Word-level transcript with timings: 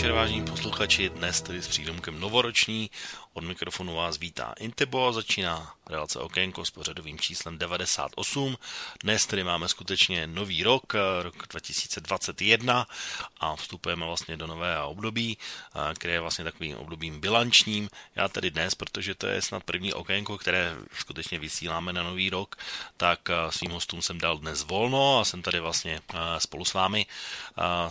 Podvečer, 0.00 0.12
vážení 0.12 0.44
posluchači, 0.44 1.08
dnes 1.08 1.40
tedy 1.42 1.62
s 1.62 1.68
přídomkem 1.68 2.20
novoroční. 2.20 2.90
Od 3.32 3.44
mikrofonu 3.44 3.94
vás 3.94 4.18
vítá 4.18 4.54
Intebo, 4.58 5.12
začíná 5.12 5.74
relace 5.90 6.18
Okénko 6.18 6.64
s 6.64 6.70
pořadovým 6.70 7.18
číslem 7.18 7.58
98. 7.58 8.56
Dnes 9.02 9.26
tedy 9.26 9.44
máme 9.44 9.68
skutečně 9.68 10.26
nový 10.26 10.62
rok, 10.62 10.94
rok 11.22 11.34
2021 11.50 12.86
a 13.40 13.56
vstupujeme 13.56 14.06
vlastně 14.06 14.36
do 14.36 14.46
nového 14.46 14.90
období, 14.90 15.38
které 15.94 16.12
je 16.12 16.20
vlastně 16.20 16.44
takovým 16.44 16.76
obdobím 16.76 17.20
bilančním. 17.20 17.88
Já 18.16 18.28
tedy 18.28 18.50
dnes, 18.50 18.74
protože 18.74 19.14
to 19.14 19.26
je 19.26 19.42
snad 19.42 19.64
první 19.64 19.94
Okénko, 19.94 20.38
které 20.38 20.76
skutečně 20.94 21.38
vysíláme 21.38 21.92
na 21.92 22.02
nový 22.02 22.30
rok, 22.30 22.56
tak 22.96 23.28
svým 23.50 23.70
hostům 23.70 24.02
jsem 24.02 24.18
dal 24.18 24.38
dnes 24.38 24.64
volno 24.64 25.20
a 25.20 25.24
jsem 25.24 25.42
tady 25.42 25.60
vlastně 25.60 26.00
spolu 26.38 26.64
s 26.64 26.74
vámi. 26.74 27.06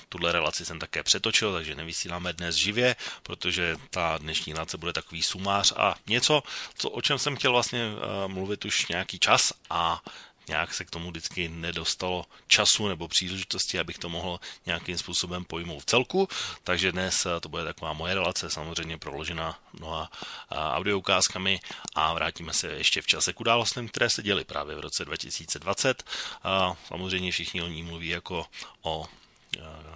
Tuhle 0.09 0.31
relaci 0.31 0.65
jsem 0.65 0.79
také 0.79 1.03
přetočil, 1.03 1.53
takže 1.53 1.75
nevysíláme 1.75 2.33
dnes 2.33 2.55
živě, 2.55 2.95
protože 3.23 3.75
ta 3.89 4.17
dnešní 4.17 4.53
relace 4.53 4.77
bude 4.77 4.93
takový 4.93 5.23
sumář 5.23 5.73
a 5.77 5.95
něco, 6.07 6.43
co, 6.75 6.89
o 6.89 7.01
čem 7.01 7.19
jsem 7.19 7.35
chtěl 7.35 7.51
vlastně 7.51 7.85
uh, 7.87 8.31
mluvit 8.31 8.65
už 8.65 8.87
nějaký 8.87 9.19
čas 9.19 9.53
a 9.69 10.01
nějak 10.49 10.73
se 10.73 10.85
k 10.85 10.89
tomu 10.89 11.09
vždycky 11.09 11.49
nedostalo 11.49 12.25
času 12.47 12.87
nebo 12.87 13.07
příležitosti, 13.07 13.79
abych 13.79 13.97
to 13.97 14.09
mohl 14.09 14.39
nějakým 14.65 14.97
způsobem 14.97 15.45
pojmout 15.45 15.79
v 15.79 15.85
celku. 15.85 16.27
Takže 16.63 16.91
dnes 16.91 17.25
eh, 17.25 17.39
to 17.39 17.49
bude 17.49 17.63
taková 17.63 17.93
moje 17.93 18.13
relace, 18.13 18.49
samozřejmě 18.49 18.97
proložená 18.97 19.59
mnoha 19.73 20.11
eh, 20.11 20.55
audioukázkami 20.55 21.59
a 21.95 22.13
vrátíme 22.13 22.53
se 22.53 22.67
ještě 22.67 23.01
v 23.01 23.07
čase 23.07 23.33
k 23.33 23.39
událostem, 23.39 23.87
které 23.87 24.09
se 24.09 24.23
děly 24.23 24.43
právě 24.43 24.75
v 24.75 24.79
roce 24.79 25.05
2020. 25.05 26.03
A 26.43 26.75
samozřejmě 26.87 27.31
všichni 27.31 27.61
o 27.61 27.67
ní 27.67 27.83
mluví 27.83 28.09
jako 28.09 28.45
o 28.81 29.05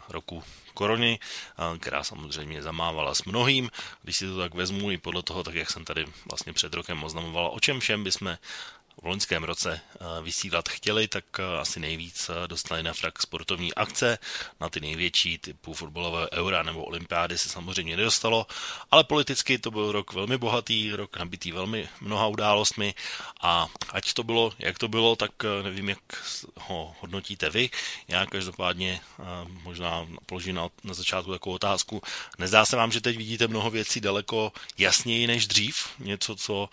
roku 0.09 0.43
korony, 0.73 1.19
která 1.79 2.03
samozřejmě 2.03 2.61
zamávala 2.61 3.15
s 3.15 3.23
mnohým. 3.23 3.71
Když 4.01 4.17
si 4.17 4.25
to 4.25 4.37
tak 4.37 4.53
vezmu 4.53 4.91
i 4.91 4.97
podle 4.97 5.23
toho, 5.23 5.43
tak 5.43 5.55
jak 5.55 5.69
jsem 5.69 5.85
tady 5.85 6.05
vlastně 6.29 6.53
před 6.53 6.73
rokem 6.73 7.03
oznamoval, 7.03 7.51
o 7.53 7.59
čem 7.59 7.79
všem 7.79 8.03
bychom 8.03 8.37
v 9.01 9.05
loňském 9.05 9.43
roce 9.43 9.81
eh, 9.95 10.21
vysílat 10.21 10.69
chtěli, 10.69 11.07
tak 11.07 11.25
eh, 11.39 11.59
asi 11.59 11.79
nejvíc 11.79 12.29
eh, 12.29 12.47
dostali 12.47 12.83
na 12.83 12.93
frak 12.93 13.21
sportovní 13.21 13.73
akce. 13.73 14.17
Na 14.59 14.69
ty 14.69 14.79
největší 14.79 15.37
typu 15.37 15.73
fotbalové 15.73 16.27
eura 16.31 16.63
nebo 16.63 16.83
olympiády 16.85 17.37
se 17.37 17.49
samozřejmě 17.49 17.97
nedostalo, 17.97 18.47
ale 18.91 19.03
politicky 19.03 19.59
to 19.59 19.71
byl 19.71 19.91
rok 19.91 20.13
velmi 20.13 20.37
bohatý, 20.37 20.91
rok 20.91 21.17
nabitý 21.17 21.51
velmi 21.51 21.89
mnoha 22.01 22.27
událostmi 22.27 22.93
a 23.41 23.67
ať 23.89 24.13
to 24.13 24.23
bylo, 24.23 24.53
jak 24.59 24.79
to 24.79 24.87
bylo, 24.87 25.15
tak 25.15 25.31
nevím, 25.63 25.89
jak 25.89 25.99
ho 26.57 26.95
hodnotíte 26.99 27.49
vy. 27.49 27.69
Já 28.07 28.25
každopádně 28.25 29.01
možná 29.63 30.07
položím 30.25 30.55
na, 30.55 30.69
na 30.83 30.93
začátku 30.93 31.31
takovou 31.31 31.55
otázku. 31.55 32.01
Nezdá 32.37 32.65
se 32.65 32.75
vám, 32.75 32.91
že 32.91 33.01
teď 33.01 33.17
vidíte 33.17 33.47
mnoho 33.47 33.69
věcí 33.69 34.01
daleko 34.01 34.53
jasněji 34.77 35.27
než 35.27 35.47
dřív? 35.47 35.87
Něco, 35.99 36.35
co 36.35 36.69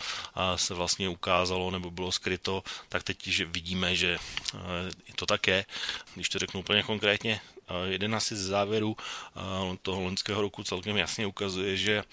se 0.56 0.74
vlastně 0.74 1.08
ukázalo 1.08 1.70
nebo 1.70 1.90
bylo 1.90 2.09
skryto, 2.12 2.62
tak 2.88 3.02
teď 3.02 3.26
že 3.26 3.44
vidíme, 3.44 3.96
že 3.96 4.18
eh, 4.18 5.12
to 5.14 5.26
také, 5.26 5.64
když 6.14 6.28
to 6.28 6.38
řeknu 6.38 6.60
úplně 6.60 6.82
konkrétně, 6.82 7.40
eh, 7.40 7.72
jeden 7.88 8.14
asi 8.14 8.36
z 8.36 8.46
závěrů 8.46 8.96
eh, 8.96 9.40
toho 9.82 10.00
loňského 10.00 10.42
roku 10.42 10.64
celkem 10.64 10.96
jasně 10.96 11.26
ukazuje, 11.26 11.76
že 11.76 12.04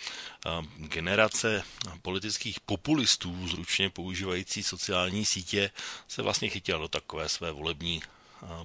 generace 0.78 1.63
politických 2.02 2.59
populistů 2.59 3.47
zručně 3.47 3.90
používající 3.90 4.63
sociální 4.63 5.25
sítě 5.25 5.72
se 6.07 6.22
vlastně 6.22 6.50
chytila 6.50 6.80
do 6.80 6.88
takové 6.88 7.30
své 7.30 7.52
volební 7.52 8.02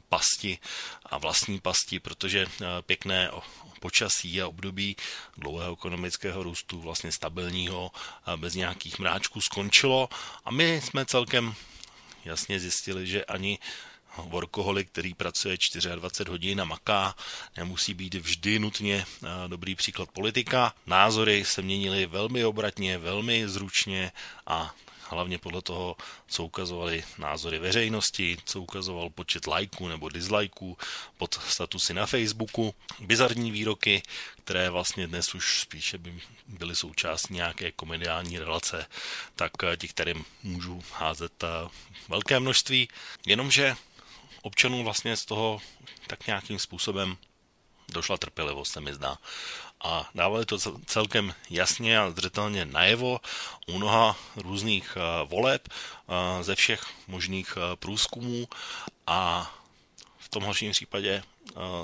pasti 0.09 0.59
a 1.07 1.19
vlastní 1.19 1.61
pasti, 1.61 2.01
protože 2.01 2.47
pěkné 2.87 3.31
počasí 3.83 4.43
a 4.43 4.47
období 4.49 4.97
dlouhého 5.37 5.73
ekonomického 5.73 6.43
růstu, 6.43 6.81
vlastně 6.81 7.13
stabilního, 7.13 7.91
bez 8.37 8.55
nějakých 8.55 8.99
mráčků 8.99 9.41
skončilo 9.41 10.09
a 10.45 10.51
my 10.51 10.81
jsme 10.85 11.07
celkem 11.07 11.55
jasně 12.25 12.61
zjistili, 12.61 13.07
že 13.07 13.25
ani 13.25 13.59
workoholik, 14.17 14.89
který 14.91 15.15
pracuje 15.15 15.57
24 15.97 16.31
hodin 16.31 16.61
a 16.61 16.65
maká, 16.65 17.15
nemusí 17.57 17.95
být 17.95 18.15
vždy 18.15 18.59
nutně 18.59 19.05
dobrý 19.47 19.75
příklad 19.75 20.11
politika. 20.11 20.75
Názory 20.87 21.45
se 21.45 21.63
měnily 21.63 22.07
velmi 22.07 22.45
obratně, 22.45 22.99
velmi 22.99 23.49
zručně 23.49 24.13
a 24.47 24.75
hlavně 25.13 25.39
podle 25.39 25.63
toho, 25.63 25.97
co 26.27 26.45
ukazovaly 26.45 27.05
názory 27.19 27.59
veřejnosti, 27.59 28.37
co 28.45 28.61
ukazoval 28.61 29.11
počet 29.11 29.47
lajků 29.47 29.89
nebo 29.89 30.09
dislajků 30.09 30.79
pod 31.19 31.35
statusy 31.35 31.95
na 31.95 32.07
Facebooku, 32.07 32.75
bizarní 33.01 33.51
výroky, 33.51 34.03
které 34.45 34.71
vlastně 34.71 35.07
dnes 35.07 35.35
už 35.35 35.61
spíše 35.61 35.99
by 35.99 36.21
byly 36.47 36.77
součástí 36.77 37.35
nějaké 37.35 37.73
komediální 37.73 38.39
relace, 38.39 38.87
tak 39.37 39.53
eh, 39.63 39.77
těch, 39.77 39.91
kterým 39.91 40.25
můžu 40.43 40.83
házet 40.93 41.45
eh, 41.45 41.49
velké 42.09 42.41
množství, 42.41 42.89
jenomže 43.27 43.77
občanů 44.43 44.85
vlastně 44.85 45.17
z 45.17 45.25
toho 45.25 45.61
tak 46.07 46.27
nějakým 46.27 46.59
způsobem 46.59 47.17
došla 47.93 48.17
trpělivost, 48.17 48.73
se 48.73 48.81
mi 48.81 48.95
zdá 48.95 49.19
a 49.83 50.11
dávali 50.15 50.47
to 50.47 50.59
celkem 50.87 51.35
jasně 51.51 51.99
a 51.99 52.11
zřetelně 52.11 52.65
najevo 52.65 53.21
u 53.67 53.79
mnoha 53.79 54.17
různých 54.37 54.97
eh, 54.97 55.27
voleb 55.27 55.69
eh, 55.69 56.43
ze 56.45 56.55
všech 56.55 56.83
možných 57.07 57.55
eh, 57.57 57.77
průzkumů 57.77 58.49
a 59.07 59.51
v 60.19 60.29
tom 60.29 60.43
horším 60.43 60.73
případě 60.73 61.23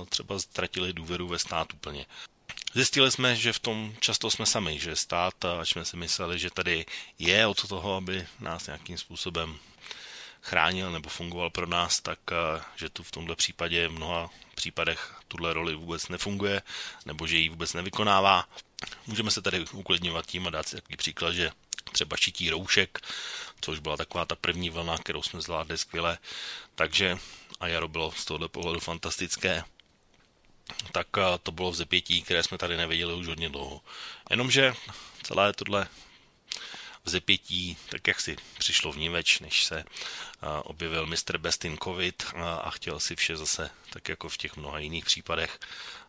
třeba 0.08 0.38
ztratili 0.38 0.92
důvěru 0.92 1.28
ve 1.28 1.38
stát 1.38 1.74
úplně. 1.74 2.06
Zjistili 2.74 3.10
jsme, 3.10 3.36
že 3.36 3.52
v 3.52 3.58
tom 3.58 3.94
často 4.00 4.30
jsme 4.30 4.46
sami, 4.46 4.78
že 4.78 4.96
stát, 4.96 5.44
až 5.44 5.70
jsme 5.70 5.84
si 5.84 5.96
mysleli, 5.96 6.38
že 6.38 6.50
tady 6.50 6.86
je 7.18 7.46
od 7.46 7.68
toho, 7.68 7.96
aby 7.96 8.26
nás 8.40 8.66
nějakým 8.66 8.98
způsobem 8.98 9.58
chránil 10.48 10.92
nebo 10.92 11.08
fungoval 11.08 11.50
pro 11.50 11.66
nás, 11.66 12.00
tak 12.00 12.18
že 12.76 12.88
tu 12.88 13.02
v 13.02 13.10
tomhle 13.10 13.36
případě 13.36 13.88
v 13.88 13.92
mnoha 13.92 14.30
případech 14.54 15.14
tuhle 15.28 15.52
roli 15.52 15.74
vůbec 15.74 16.08
nefunguje 16.08 16.62
nebo 17.06 17.26
že 17.26 17.36
ji 17.36 17.48
vůbec 17.48 17.72
nevykonává. 17.72 18.48
Můžeme 19.06 19.30
se 19.30 19.42
tady 19.42 19.64
uklidňovat 19.72 20.26
tím 20.26 20.46
a 20.46 20.50
dát 20.50 20.68
si 20.68 20.76
takový 20.76 20.96
příklad, 20.96 21.32
že 21.32 21.50
třeba 21.92 22.16
šití 22.16 22.50
roušek, 22.50 23.00
což 23.60 23.78
byla 23.78 23.96
taková 23.96 24.24
ta 24.24 24.36
první 24.36 24.70
vlna, 24.70 24.98
kterou 24.98 25.22
jsme 25.22 25.40
zvládli 25.40 25.78
skvěle, 25.78 26.18
takže 26.74 27.18
a 27.60 27.68
jaro 27.68 27.88
bylo 27.88 28.12
z 28.12 28.24
tohohle 28.24 28.48
pohledu 28.48 28.80
fantastické, 28.80 29.64
tak 30.92 31.06
to 31.42 31.52
bylo 31.52 31.70
v 31.70 31.74
zepětí, 31.76 32.22
které 32.22 32.42
jsme 32.42 32.58
tady 32.58 32.76
neviděli 32.76 33.14
už 33.14 33.26
hodně 33.26 33.48
dlouho. 33.48 33.80
Jenomže 34.30 34.74
celé 35.22 35.52
tohle 35.52 35.86
vzepětí, 37.08 37.76
tak 37.88 38.06
jak 38.06 38.20
si 38.20 38.36
přišlo 38.58 38.92
vníveč, 38.92 39.40
než 39.40 39.64
se 39.64 39.84
objevil 40.64 41.06
Mr. 41.06 41.38
Bestin 41.38 41.78
COVID 41.84 42.26
a 42.62 42.70
chtěl 42.70 43.00
si 43.00 43.16
vše 43.16 43.36
zase, 43.36 43.70
tak 43.90 44.08
jako 44.08 44.28
v 44.28 44.36
těch 44.36 44.56
mnoha 44.56 44.78
jiných 44.78 45.04
případech, 45.04 45.58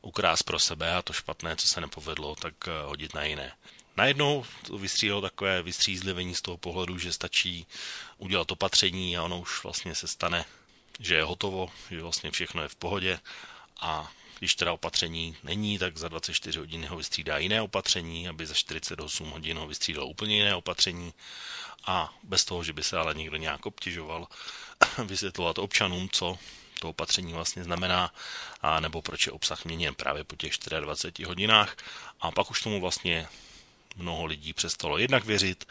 ukrás 0.01 0.43
pro 0.43 0.59
sebe 0.59 0.95
a 0.95 1.01
to 1.01 1.13
špatné, 1.13 1.55
co 1.55 1.67
se 1.67 1.81
nepovedlo, 1.81 2.35
tak 2.35 2.53
hodit 2.85 3.13
na 3.13 3.23
jiné. 3.23 3.51
Najednou 3.97 4.45
to 4.67 4.77
vystříhlo 4.77 5.21
takové 5.21 5.61
vystřízlivení 5.61 6.35
z 6.35 6.41
toho 6.41 6.57
pohledu, 6.57 6.97
že 6.97 7.13
stačí 7.13 7.67
udělat 8.17 8.51
opatření 8.51 9.17
a 9.17 9.23
ono 9.23 9.39
už 9.39 9.63
vlastně 9.63 9.95
se 9.95 10.07
stane, 10.07 10.45
že 10.99 11.15
je 11.15 11.23
hotovo, 11.23 11.71
že 11.89 12.01
vlastně 12.01 12.31
všechno 12.31 12.61
je 12.61 12.67
v 12.67 12.75
pohodě 12.75 13.19
a 13.81 14.11
když 14.39 14.55
teda 14.55 14.73
opatření 14.73 15.37
není, 15.43 15.79
tak 15.79 15.97
za 15.97 16.07
24 16.07 16.59
hodin 16.59 16.85
ho 16.85 16.97
vystřídá 16.97 17.37
jiné 17.37 17.61
opatření, 17.61 18.27
aby 18.27 18.45
za 18.45 18.53
48 18.53 19.29
hodin 19.29 19.57
ho 19.57 19.67
vystřídalo 19.67 20.07
úplně 20.07 20.35
jiné 20.35 20.55
opatření 20.55 21.13
a 21.85 22.13
bez 22.23 22.45
toho, 22.45 22.63
že 22.63 22.73
by 22.73 22.83
se 22.83 22.97
ale 22.97 23.13
někdo 23.13 23.37
nějak 23.37 23.65
obtěžoval 23.65 24.27
vysvětlovat 25.05 25.57
občanům, 25.57 26.09
co 26.11 26.37
to 26.79 26.89
opatření 26.89 27.33
vlastně 27.33 27.63
znamená, 27.63 28.13
a 28.61 28.79
nebo 28.79 29.01
proč 29.01 29.25
je 29.25 29.31
obsah 29.31 29.65
měněn 29.65 29.95
právě 29.95 30.23
po 30.23 30.35
těch 30.35 30.53
24 30.79 31.27
hodinách. 31.27 31.75
A 32.21 32.31
pak 32.31 32.51
už 32.51 32.61
tomu 32.61 32.81
vlastně 32.81 33.27
mnoho 33.95 34.25
lidí 34.25 34.53
přestalo 34.53 34.97
jednak 34.97 35.25
věřit 35.25 35.65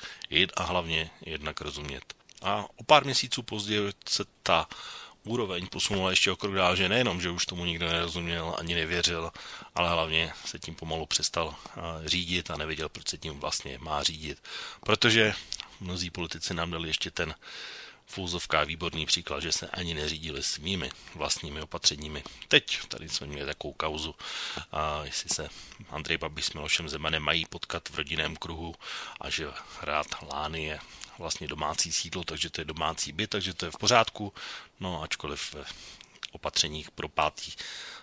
a 0.57 0.63
hlavně 0.63 1.11
jednak 1.21 1.61
rozumět. 1.61 2.15
A 2.43 2.65
o 2.77 2.85
pár 2.85 3.05
měsíců 3.05 3.43
později 3.43 3.93
se 4.09 4.25
ta 4.43 4.69
úroveň 5.29 5.67
posunula 5.67 6.11
ještě 6.11 6.31
o 6.31 6.37
krok 6.37 6.55
dál, 6.55 6.77
že 6.77 6.89
nejenom, 6.89 7.21
že 7.21 7.31
už 7.31 7.47
tomu 7.47 7.65
nikdo 7.65 7.89
nerozuměl 7.89 8.55
ani 8.59 8.75
nevěřil, 8.75 9.31
ale 9.75 9.89
hlavně 9.89 10.33
se 10.45 10.59
tím 10.59 10.75
pomalu 10.75 11.07
přestal 11.07 11.55
řídit 12.05 12.51
a 12.51 12.57
nevěděl, 12.57 12.89
proč 12.89 13.09
se 13.09 13.19
tím 13.19 13.41
vlastně 13.41 13.79
má 13.79 14.03
řídit. 14.03 14.39
Protože 14.81 15.35
mnozí 15.81 16.11
politici 16.11 16.55
nám 16.55 16.71
dali 16.71 16.89
ještě 16.89 17.11
ten 17.11 17.35
Fouzovka 18.09 18.65
výborný 18.65 19.07
příklad, 19.07 19.41
že 19.41 19.53
se 19.53 19.69
ani 19.69 19.95
neřídili 19.95 20.43
svými 20.43 20.91
vlastními 21.15 21.63
opatřeními. 21.63 22.25
Teď 22.49 22.79
tady 22.89 23.09
jsme 23.09 23.27
měli 23.27 23.47
takovou 23.47 23.73
kauzu, 23.73 24.15
a 24.73 25.05
jestli 25.05 25.29
se 25.29 25.49
Andrej 25.91 26.19
Babiš 26.19 26.45
s 26.45 26.53
Milošem 26.53 26.89
Zemanem 26.89 27.23
mají 27.23 27.47
potkat 27.47 27.89
v 27.89 27.95
rodinném 27.95 28.37
kruhu 28.37 28.75
a 29.21 29.31
že 29.31 29.47
rád 29.83 30.07
Lány 30.33 30.65
je 30.65 30.79
vlastně 31.19 31.49
domácí 31.49 31.93
sídlo, 31.93 32.25
takže 32.25 32.51
to 32.51 32.61
je 32.61 32.65
domácí 32.65 33.13
byt, 33.13 33.31
takže 33.31 33.55
to 33.55 33.65
je 33.65 33.71
v 33.71 33.79
pořádku. 33.79 34.33
No 34.81 35.03
ačkoliv 35.03 35.41
v 35.41 35.75
opatřeních 36.33 36.91
pro 36.91 37.09
pátý 37.09 37.53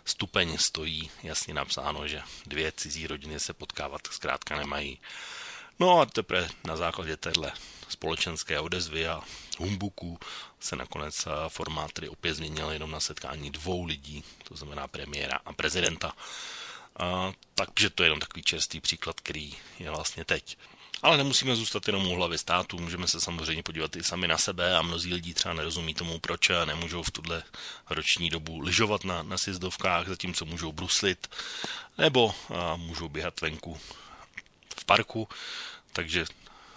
stupeň 0.05 0.57
stojí 0.57 1.11
jasně 1.23 1.53
napsáno, 1.53 2.07
že 2.07 2.21
dvě 2.45 2.71
cizí 2.71 3.07
rodiny 3.07 3.39
se 3.39 3.53
potkávat 3.53 4.01
zkrátka 4.11 4.55
nemají. 4.55 4.99
No 5.79 5.99
a 5.99 6.05
teprve 6.05 6.49
na 6.63 6.77
základě 6.77 7.17
téhle 7.17 7.51
společenské 7.89 8.59
odezvy 8.59 9.07
a 9.07 9.21
humbuku 9.59 10.19
se 10.59 10.75
nakonec 10.75 11.27
formát 11.47 11.91
tedy 11.91 12.09
opět 12.09 12.33
změnil 12.33 12.71
jenom 12.71 12.91
na 12.91 12.99
setkání 12.99 13.51
dvou 13.51 13.85
lidí, 13.85 14.23
to 14.43 14.55
znamená 14.55 14.87
premiéra 14.87 15.39
a 15.45 15.53
prezidenta. 15.53 16.13
A, 16.99 17.31
takže 17.55 17.89
to 17.89 18.03
je 18.03 18.07
jenom 18.07 18.19
takový 18.19 18.43
čerstvý 18.43 18.79
příklad, 18.81 19.19
který 19.19 19.53
je 19.79 19.89
vlastně 19.91 20.25
teď. 20.25 20.57
Ale 21.01 21.17
nemusíme 21.17 21.55
zůstat 21.55 21.87
jenom 21.87 22.07
u 22.07 22.15
hlavy 22.15 22.37
státu, 22.37 22.77
můžeme 22.77 23.07
se 23.07 23.21
samozřejmě 23.21 23.63
podívat 23.63 23.95
i 23.95 24.03
sami 24.03 24.27
na 24.27 24.37
sebe 24.37 24.77
a 24.77 24.81
mnozí 24.81 25.13
lidi 25.13 25.33
třeba 25.33 25.53
nerozumí 25.53 25.93
tomu, 25.93 26.19
proč 26.19 26.49
nemůžou 26.65 27.03
v 27.03 27.11
tuhle 27.11 27.43
roční 27.89 28.29
dobu 28.29 28.59
lyžovat 28.59 29.03
na, 29.03 29.23
na 29.23 29.37
sjezdovkách, 29.37 30.07
zatímco 30.07 30.45
můžou 30.45 30.71
bruslit, 30.71 31.27
nebo 31.97 32.35
a, 32.55 32.75
můžou 32.75 33.09
běhat 33.09 33.41
venku 33.41 33.79
v 34.79 34.85
parku, 34.85 35.27
takže 35.93 36.25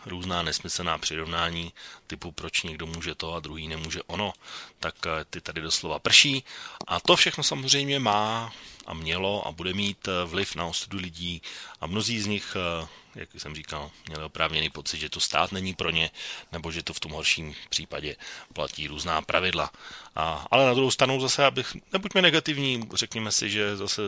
různá 0.08 0.42
nesmyslná 0.42 0.98
přirovnání 0.98 1.72
typu 2.06 2.32
proč 2.32 2.62
někdo 2.62 2.86
může 2.86 3.14
to 3.14 3.34
a 3.34 3.40
druhý 3.40 3.68
nemůže 3.68 4.02
ono, 4.02 4.32
tak 4.80 4.94
eh, 5.06 5.24
ty 5.30 5.40
tady 5.40 5.60
doslova 5.60 5.98
prší. 5.98 6.44
A 6.86 7.00
to 7.00 7.16
všechno 7.16 7.44
samozřejmě 7.44 7.98
má 8.00 8.52
a 8.86 8.94
mělo 8.94 9.46
a 9.46 9.52
bude 9.52 9.74
mít 9.74 10.08
eh, 10.08 10.24
vliv 10.24 10.54
na 10.54 10.66
ostudu 10.66 10.98
lidí 10.98 11.42
a 11.80 11.86
mnozí 11.86 12.20
z 12.20 12.26
nich, 12.26 12.56
eh, 12.56 12.88
jak 13.14 13.28
jsem 13.38 13.54
říkal, 13.54 13.90
měli 14.08 14.24
oprávněný 14.24 14.70
pocit, 14.70 14.98
že 14.98 15.08
to 15.08 15.20
stát 15.20 15.52
není 15.52 15.74
pro 15.74 15.90
ně, 15.90 16.10
nebo 16.52 16.72
že 16.72 16.82
to 16.82 16.92
v 16.92 17.00
tom 17.00 17.12
horším 17.12 17.54
případě 17.68 18.16
platí 18.52 18.86
různá 18.86 19.22
pravidla. 19.22 19.70
A, 20.16 20.46
ale 20.50 20.66
na 20.66 20.74
druhou 20.74 20.90
stranu 20.90 21.20
zase, 21.20 21.46
abych, 21.46 21.76
nebuďme 21.92 22.22
negativní, 22.22 22.88
řekněme 22.94 23.32
si, 23.32 23.50
že 23.50 23.76
zase 23.76 24.02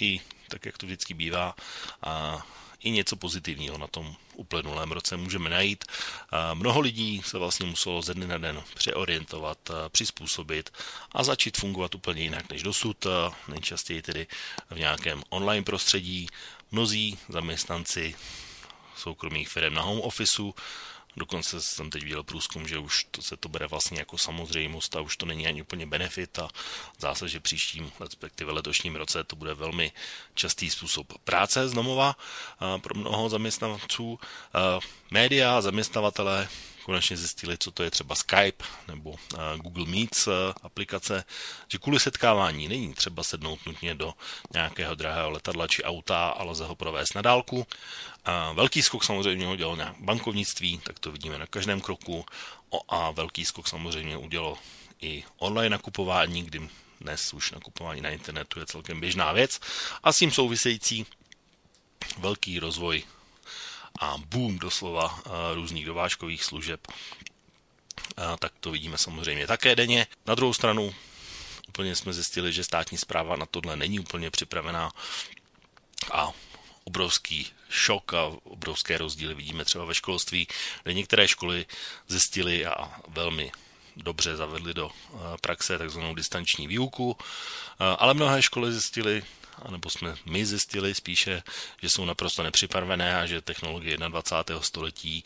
i 0.00 0.20
tak, 0.48 0.66
jak 0.66 0.78
to 0.78 0.86
vždycky 0.86 1.14
bývá, 1.14 1.54
a 2.02 2.42
i 2.80 2.90
něco 2.90 3.16
pozitivního 3.16 3.78
na 3.78 3.86
tom 3.86 4.16
uplynulém 4.34 4.92
roce 4.92 5.16
můžeme 5.16 5.50
najít. 5.50 5.84
Mnoho 6.54 6.80
lidí 6.80 7.22
se 7.26 7.38
vlastně 7.38 7.66
muselo 7.66 8.02
ze 8.02 8.14
dne 8.14 8.26
na 8.26 8.38
den 8.38 8.62
přeorientovat, 8.74 9.58
přizpůsobit 9.88 10.70
a 11.12 11.24
začít 11.24 11.56
fungovat 11.56 11.94
úplně 11.94 12.22
jinak 12.22 12.50
než 12.50 12.62
dosud, 12.62 13.06
nejčastěji 13.48 14.02
tedy 14.02 14.26
v 14.70 14.78
nějakém 14.78 15.22
online 15.28 15.64
prostředí. 15.64 16.28
Mnozí 16.70 17.18
zaměstnanci 17.28 18.14
soukromých 18.96 19.48
firm 19.48 19.74
na 19.74 19.82
home 19.82 20.00
officeu 20.00 20.54
Dokonce 21.18 21.60
jsem 21.60 21.90
teď 21.90 22.02
viděl 22.02 22.22
průzkum, 22.22 22.68
že 22.68 22.78
už 22.78 23.06
to 23.10 23.22
se 23.22 23.36
to 23.36 23.48
bere 23.48 23.66
vlastně 23.66 23.98
jako 23.98 24.18
samozřejmost 24.18 24.96
a 24.96 25.00
už 25.00 25.16
to 25.16 25.26
není 25.26 25.46
ani 25.46 25.62
úplně 25.62 25.86
benefit 25.86 26.38
a 26.38 26.48
zdá 26.98 27.14
se, 27.14 27.28
že 27.28 27.40
příštím, 27.40 27.92
respektive 28.00 28.52
letošním 28.52 28.96
roce 28.96 29.24
to 29.24 29.36
bude 29.36 29.54
velmi 29.54 29.92
častý 30.34 30.70
způsob 30.70 31.18
práce 31.24 31.68
z 31.68 31.72
domova 31.72 32.16
pro 32.80 32.94
mnoho 32.94 33.28
zaměstnanců. 33.28 34.18
Média 35.10 35.60
zaměstnavatele 35.60 36.48
konečně 36.84 37.16
zjistili, 37.16 37.58
co 37.58 37.70
to 37.70 37.82
je 37.82 37.90
třeba 37.90 38.14
Skype 38.14 38.64
nebo 38.88 39.14
Google 39.56 39.86
Meets 39.86 40.28
aplikace, 40.62 41.24
že 41.68 41.78
kvůli 41.78 42.00
setkávání 42.00 42.68
není 42.68 42.94
třeba 42.94 43.22
sednout 43.22 43.66
nutně 43.66 43.94
do 43.94 44.14
nějakého 44.52 44.94
drahého 44.94 45.30
letadla 45.30 45.68
či 45.68 45.82
auta, 45.82 46.28
ale 46.28 46.50
lze 46.50 46.64
ho 46.64 46.74
provést 46.74 47.14
na 47.14 47.22
dálku. 47.22 47.66
A 48.28 48.52
velký 48.52 48.82
skok 48.82 49.04
samozřejmě 49.04 49.48
udělal 49.48 49.76
na 49.76 49.94
bankovnictví, 49.98 50.78
tak 50.78 50.98
to 50.98 51.12
vidíme 51.12 51.38
na 51.38 51.46
každém 51.46 51.80
kroku. 51.80 52.26
A 52.88 53.10
velký 53.10 53.44
skok 53.44 53.68
samozřejmě 53.68 54.16
udělalo 54.16 54.58
i 55.00 55.24
online 55.36 55.70
nakupování, 55.70 56.42
kdy 56.42 56.68
dnes 57.00 57.32
už 57.32 57.50
nakupování 57.50 58.00
na 58.00 58.10
internetu 58.10 58.60
je 58.60 58.66
celkem 58.66 59.00
běžná 59.00 59.32
věc. 59.32 59.60
A 60.02 60.12
s 60.12 60.16
tím 60.16 60.30
související 60.30 61.06
velký 62.18 62.58
rozvoj 62.58 63.02
a 64.00 64.14
boom 64.18 64.58
doslova 64.58 65.22
různých 65.54 65.86
dovážkových 65.86 66.44
služeb. 66.44 66.80
Tak 68.38 68.52
to 68.60 68.70
vidíme 68.70 68.98
samozřejmě 68.98 69.46
také 69.46 69.76
denně. 69.76 70.06
Na 70.26 70.34
druhou 70.34 70.54
stranu 70.54 70.94
úplně 71.68 71.96
jsme 71.96 72.12
zjistili, 72.12 72.52
že 72.52 72.64
státní 72.64 72.98
zpráva 72.98 73.36
na 73.36 73.46
tohle 73.46 73.76
není 73.76 74.00
úplně 74.00 74.30
připravená 74.30 74.90
a 76.12 76.32
obrovský 76.88 77.46
šok 77.68 78.14
a 78.14 78.32
obrovské 78.44 78.98
rozdíly 78.98 79.34
vidíme 79.34 79.64
třeba 79.64 79.84
ve 79.84 79.94
školství, 79.94 80.48
kde 80.82 80.94
některé 80.94 81.28
školy 81.28 81.66
zjistily 82.08 82.66
a 82.66 83.00
velmi 83.08 83.52
dobře 83.96 84.36
zavedli 84.36 84.74
do 84.74 84.88
eh, 84.88 85.16
praxe 85.40 85.78
takzvanou 85.78 86.14
distanční 86.14 86.66
výuku, 86.66 87.16
eh, 87.16 87.84
ale 87.98 88.14
mnohé 88.14 88.42
školy 88.42 88.72
zjistily, 88.72 89.22
anebo 89.62 89.90
jsme 89.90 90.16
my 90.24 90.46
zjistili 90.46 90.94
spíše, 90.94 91.42
že 91.82 91.90
jsou 91.90 92.04
naprosto 92.04 92.42
nepřipravené 92.42 93.20
a 93.20 93.26
že 93.26 93.42
technologie 93.42 93.96
21. 93.96 94.62
století 94.62 95.24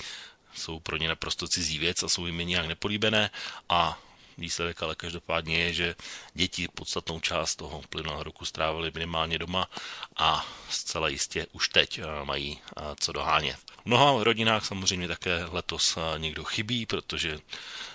jsou 0.54 0.80
pro 0.80 0.96
ně 0.96 1.08
naprosto 1.08 1.48
cizí 1.48 1.78
věc 1.78 2.02
a 2.02 2.08
jsou 2.08 2.26
jim 2.26 2.38
nějak 2.38 2.66
nepolíbené 2.66 3.30
a 3.68 3.98
výsledek 4.42 4.82
ale 4.82 4.94
každopádně 4.94 5.58
je, 5.58 5.72
že 5.72 5.94
děti 6.34 6.68
podstatnou 6.68 7.20
část 7.20 7.56
toho 7.56 7.82
plynulého 7.88 8.22
roku 8.22 8.44
strávili 8.44 8.90
minimálně 8.94 9.38
doma 9.38 9.70
a 10.16 10.46
zcela 10.68 11.08
jistě 11.08 11.46
už 11.52 11.68
teď 11.68 11.98
eh, 11.98 12.24
mají 12.24 12.58
eh, 12.58 12.82
co 13.00 13.12
dohánět. 13.12 13.56
V 13.56 13.86
mnoha 13.86 14.24
rodinách 14.24 14.66
samozřejmě 14.66 15.08
také 15.08 15.44
letos 15.44 15.96
eh, 15.96 16.18
někdo 16.18 16.44
chybí, 16.44 16.86
protože 16.86 17.38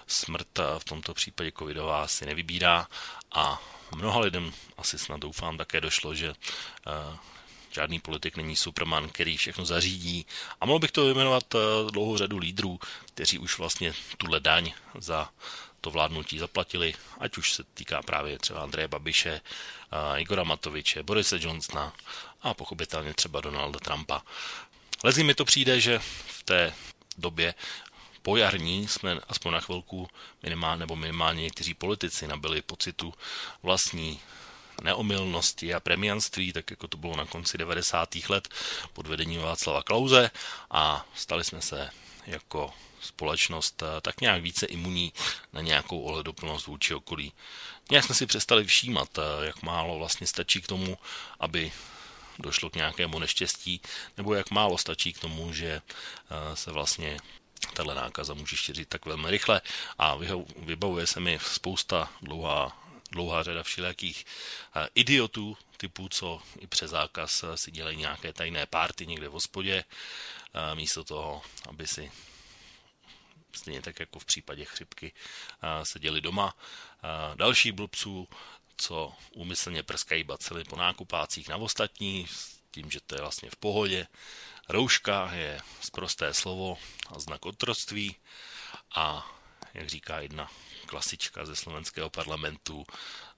smrt 0.07 0.59
v 0.79 0.83
tomto 0.83 1.13
případě 1.13 1.51
covidová 1.51 2.07
si 2.07 2.25
nevybírá 2.25 2.87
a 3.31 3.61
mnoha 3.95 4.19
lidem 4.19 4.53
asi 4.77 4.99
snad 4.99 5.19
doufám 5.19 5.57
také 5.57 5.81
došlo, 5.81 6.15
že 6.15 6.33
žádný 7.71 7.99
politik 7.99 8.37
není 8.37 8.55
superman, 8.55 9.09
který 9.09 9.37
všechno 9.37 9.65
zařídí. 9.65 10.25
A 10.61 10.65
mohl 10.65 10.79
bych 10.79 10.91
to 10.91 11.03
vyjmenovat 11.05 11.55
dlouhou 11.91 12.17
řadu 12.17 12.37
lídrů, 12.37 12.79
kteří 13.05 13.39
už 13.39 13.57
vlastně 13.57 13.93
tuhle 14.17 14.39
daň 14.39 14.73
za 14.97 15.29
to 15.87 15.91
vládnutí 15.91 16.39
zaplatili, 16.39 16.93
ať 17.19 17.37
už 17.37 17.53
se 17.53 17.63
týká 17.63 18.01
právě 18.01 18.39
třeba 18.39 18.59
Andreje 18.59 18.87
Babiše, 18.87 19.41
Igora 20.17 20.43
Matoviče, 20.43 21.03
Borise 21.03 21.39
Johnsona 21.39 21.93
a 22.41 22.53
pochopitelně 22.53 23.13
třeba 23.13 23.41
Donalda 23.41 23.79
Trumpa. 23.79 24.21
Lezí 25.03 25.23
mi 25.23 25.35
to 25.35 25.45
přijde, 25.45 25.79
že 25.79 25.99
v 26.27 26.43
té 26.43 26.73
době 27.17 27.53
pojarní 28.21 28.87
jsme 28.87 29.19
aspoň 29.27 29.53
na 29.53 29.59
chvilku 29.59 30.09
minimálně, 30.43 30.79
nebo 30.79 30.95
minimálně 30.95 31.43
někteří 31.43 31.73
politici 31.73 32.27
nabili 32.27 32.61
pocitu 32.61 33.13
vlastní 33.63 34.19
neomylnosti 34.81 35.73
a 35.73 35.79
premianství, 35.79 36.53
tak 36.53 36.71
jako 36.71 36.87
to 36.87 36.97
bylo 36.97 37.15
na 37.15 37.25
konci 37.25 37.57
90. 37.57 38.15
let 38.29 38.47
pod 38.93 39.07
vedením 39.07 39.41
Václava 39.41 39.83
Klauze 39.83 40.31
a 40.71 41.05
stali 41.15 41.43
jsme 41.43 41.61
se 41.61 41.89
jako 42.25 42.73
společnost 43.01 43.83
eh, 43.83 44.01
tak 44.01 44.21
nějak 44.21 44.41
více 44.41 44.65
imunní 44.65 45.13
na 45.53 45.61
nějakou 45.61 46.01
ohledoplnost 46.01 46.67
vůči 46.67 46.93
okolí. 46.93 47.33
Nějak 47.91 48.05
jsme 48.05 48.15
si 48.15 48.25
přestali 48.25 48.65
všímat, 48.65 49.17
eh, 49.17 49.45
jak 49.45 49.61
málo 49.61 49.97
vlastně 49.97 50.27
stačí 50.27 50.61
k 50.61 50.67
tomu, 50.67 50.97
aby 51.39 51.71
došlo 52.39 52.69
k 52.69 52.75
nějakému 52.75 53.19
neštěstí, 53.19 53.81
nebo 54.17 54.33
jak 54.33 54.51
málo 54.51 54.77
stačí 54.77 55.13
k 55.13 55.19
tomu, 55.19 55.53
že 55.53 55.81
eh, 55.81 56.55
se 56.55 56.71
vlastně 56.71 57.17
tahle 57.73 57.95
nákaza 57.95 58.33
může 58.33 58.57
šířit 58.57 58.89
tak 58.89 59.05
velmi 59.05 59.31
rychle 59.31 59.61
a 59.97 60.15
vybavuje 60.57 61.07
se 61.07 61.19
mi 61.19 61.39
spousta 61.41 62.11
dlouhá, 62.21 62.83
dlouhá 63.11 63.43
řada 63.43 63.63
všelijakých 63.63 64.25
idiotů, 64.95 65.57
typů, 65.77 66.09
co 66.09 66.41
i 66.59 66.67
přes 66.67 66.91
zákaz 66.91 67.45
si 67.55 67.71
dělají 67.71 67.97
nějaké 67.97 68.33
tajné 68.33 68.65
párty 68.65 69.07
někde 69.07 69.29
v 69.29 69.31
hospodě, 69.31 69.83
místo 70.73 71.03
toho, 71.03 71.41
aby 71.69 71.87
si 71.87 72.11
stejně 73.57 73.81
tak 73.81 73.99
jako 73.99 74.19
v 74.19 74.25
případě 74.25 74.65
chřipky 74.65 75.13
seděli 75.83 76.21
doma. 76.21 76.55
Další 77.35 77.71
blbců, 77.71 78.27
co 78.77 79.13
úmyslně 79.33 79.83
prskají 79.83 80.23
bacily 80.23 80.63
po 80.63 80.75
nákupácích 80.75 81.49
na 81.49 81.57
ostatní, 81.57 82.27
s 82.27 82.59
tím, 82.71 82.91
že 82.91 82.99
to 83.07 83.15
je 83.15 83.21
vlastně 83.21 83.49
v 83.49 83.55
pohodě. 83.55 84.07
Rouška 84.69 85.33
je 85.33 85.61
zprosté 85.81 86.33
slovo 86.33 86.77
a 87.09 87.19
znak 87.19 87.45
otroctví 87.45 88.15
a, 88.95 89.31
jak 89.73 89.89
říká 89.89 90.19
jedna 90.19 90.51
klasička 90.85 91.45
ze 91.45 91.55
slovenského 91.55 92.09
parlamentu, 92.09 92.85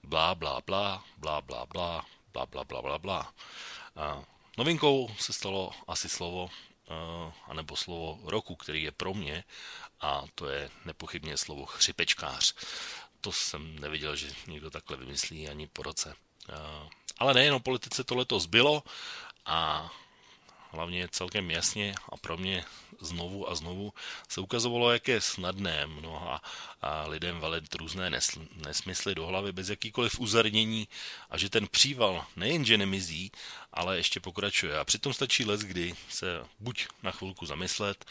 blá, 0.03 0.35
blá, 0.35 0.61
blá, 0.65 1.03
blá, 1.17 1.41
blá, 1.41 1.65
blá, 1.65 2.05
blá, 2.33 2.45
blá, 2.45 2.63
blá, 2.63 2.81
blá, 2.81 2.97
blá. 2.97 3.33
Novinkou 4.57 5.15
se 5.19 5.33
stalo 5.33 5.71
asi 5.87 6.09
slovo, 6.09 6.49
anebo 7.47 7.75
slovo 7.75 8.19
roku, 8.23 8.55
který 8.55 8.83
je 8.83 8.91
pro 8.91 9.13
mě, 9.13 9.43
a 10.01 10.23
to 10.35 10.49
je 10.49 10.69
nepochybně 10.85 11.37
slovo 11.37 11.65
chřipečkář. 11.65 12.55
To 13.21 13.31
jsem 13.31 13.79
neviděl, 13.79 14.15
že 14.15 14.33
někdo 14.47 14.69
takhle 14.69 14.97
vymyslí 14.97 15.49
ani 15.49 15.67
po 15.67 15.83
roce. 15.83 16.15
Ale 17.17 17.33
nejenom 17.33 17.61
politice 17.61 18.03
to 18.03 18.15
letos 18.15 18.45
bylo 18.45 18.83
a 19.45 19.91
hlavně 20.71 21.07
celkem 21.07 21.51
jasně 21.51 21.95
a 22.09 22.17
pro 22.17 22.37
mě 22.37 22.65
znovu 23.01 23.49
a 23.49 23.55
znovu 23.55 23.93
se 24.29 24.41
ukazovalo, 24.41 24.91
jak 24.91 25.07
je 25.07 25.21
snadné 25.21 25.85
mnoha 25.85 26.41
a 26.81 27.07
lidem 27.07 27.39
valit 27.39 27.75
různé 27.75 28.11
nesmysly 28.55 29.15
do 29.15 29.25
hlavy 29.25 29.51
bez 29.51 29.69
jakýkoliv 29.69 30.19
uzarnění 30.19 30.87
a 31.29 31.37
že 31.37 31.49
ten 31.49 31.67
příval 31.67 32.25
nejenže 32.35 32.77
nemizí, 32.77 33.31
ale 33.73 33.97
ještě 33.97 34.19
pokračuje. 34.19 34.79
A 34.79 34.85
přitom 34.85 35.13
stačí 35.13 35.45
let, 35.45 35.61
kdy 35.61 35.95
se 36.09 36.43
buď 36.59 36.87
na 37.03 37.11
chvilku 37.11 37.45
zamyslet, 37.45 38.05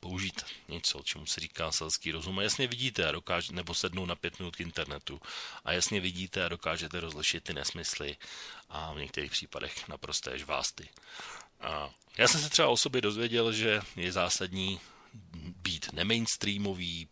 použít 0.00 0.44
něco, 0.68 1.02
čemu 1.04 1.26
se 1.26 1.40
říká 1.40 1.72
selský 1.72 2.12
rozum 2.12 2.38
a 2.38 2.42
jasně 2.42 2.66
vidíte 2.66 3.08
a 3.08 3.12
dokážete, 3.12 3.54
nebo 3.54 3.74
sednout 3.74 4.06
na 4.06 4.14
pět 4.14 4.38
minut 4.38 4.56
k 4.56 4.60
internetu 4.60 5.20
a 5.64 5.72
jasně 5.72 6.00
vidíte 6.00 6.44
a 6.44 6.48
dokážete 6.48 7.00
rozlišit 7.00 7.44
ty 7.44 7.54
nesmysly 7.54 8.16
a 8.68 8.92
v 8.92 8.98
některých 8.98 9.30
případech 9.30 9.88
naprosté 9.88 10.38
žvásty. 10.38 10.88
A 11.60 11.90
já 12.18 12.28
jsem 12.28 12.40
se 12.40 12.50
třeba 12.50 12.68
o 12.68 12.76
sobě 12.76 13.00
dozvěděl, 13.00 13.52
že 13.52 13.80
je 13.96 14.12
zásadní 14.12 14.80
být 15.62 15.92
nemainstreamový, 15.92 17.08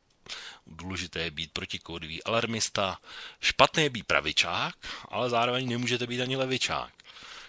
důležité 0.66 1.20
je 1.20 1.30
být 1.30 1.52
protikódový 1.52 2.24
alarmista, 2.24 2.98
špatné 3.40 3.82
je 3.82 3.90
být 3.90 4.06
pravičák, 4.06 4.74
ale 5.08 5.30
zároveň 5.30 5.68
nemůžete 5.68 6.06
být 6.06 6.22
ani 6.22 6.36
levičák. 6.36 6.92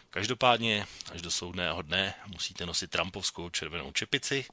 Každopádně, 0.10 0.88
až 1.12 1.22
do 1.22 1.32
soudného 1.32 1.82
dne 1.82 2.14
musíte 2.28 2.66
nosit 2.66 2.90
trampovskou 2.90 3.50
červenou 3.50 3.92
čepici, 3.92 4.46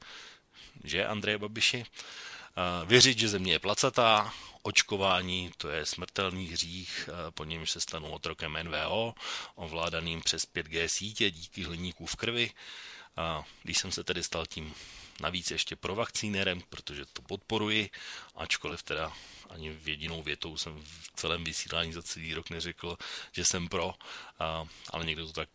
že 0.83 1.05
Andreje 1.05 1.37
Babiši, 1.37 1.85
věřit, 2.85 3.19
že 3.19 3.29
země 3.29 3.51
je 3.51 3.59
placatá, 3.59 4.33
očkování, 4.61 5.51
to 5.57 5.69
je 5.69 5.85
smrtelný 5.85 6.47
hřích, 6.47 7.09
po 7.29 7.43
něm 7.43 7.67
se 7.67 7.81
stanou 7.81 8.09
otrokem 8.09 8.57
NVO, 8.63 9.13
ovládaným 9.55 10.21
přes 10.21 10.47
5G 10.55 10.85
sítě 10.85 11.31
díky 11.31 11.63
hliníků 11.63 12.05
v 12.05 12.15
krvi. 12.15 12.51
Když 13.63 13.77
jsem 13.77 13.91
se 13.91 14.03
tedy 14.03 14.23
stal 14.23 14.45
tím 14.45 14.73
navíc 15.21 15.51
ještě 15.51 15.75
pro 15.75 15.95
vakcínérem, 15.95 16.61
protože 16.69 17.05
to 17.05 17.21
podporuji, 17.21 17.89
ačkoliv 18.35 18.83
teda 18.83 19.13
ani 19.49 19.71
v 19.71 19.87
jedinou 19.87 20.23
větou 20.23 20.57
jsem 20.57 20.83
v 20.83 21.11
celém 21.15 21.43
vysílání 21.43 21.93
za 21.93 22.01
celý 22.01 22.33
rok 22.33 22.49
neřekl, 22.49 22.97
že 23.31 23.45
jsem 23.45 23.67
pro, 23.69 23.93
ale 24.89 25.05
někdo 25.05 25.27
to 25.27 25.33
tak 25.33 25.49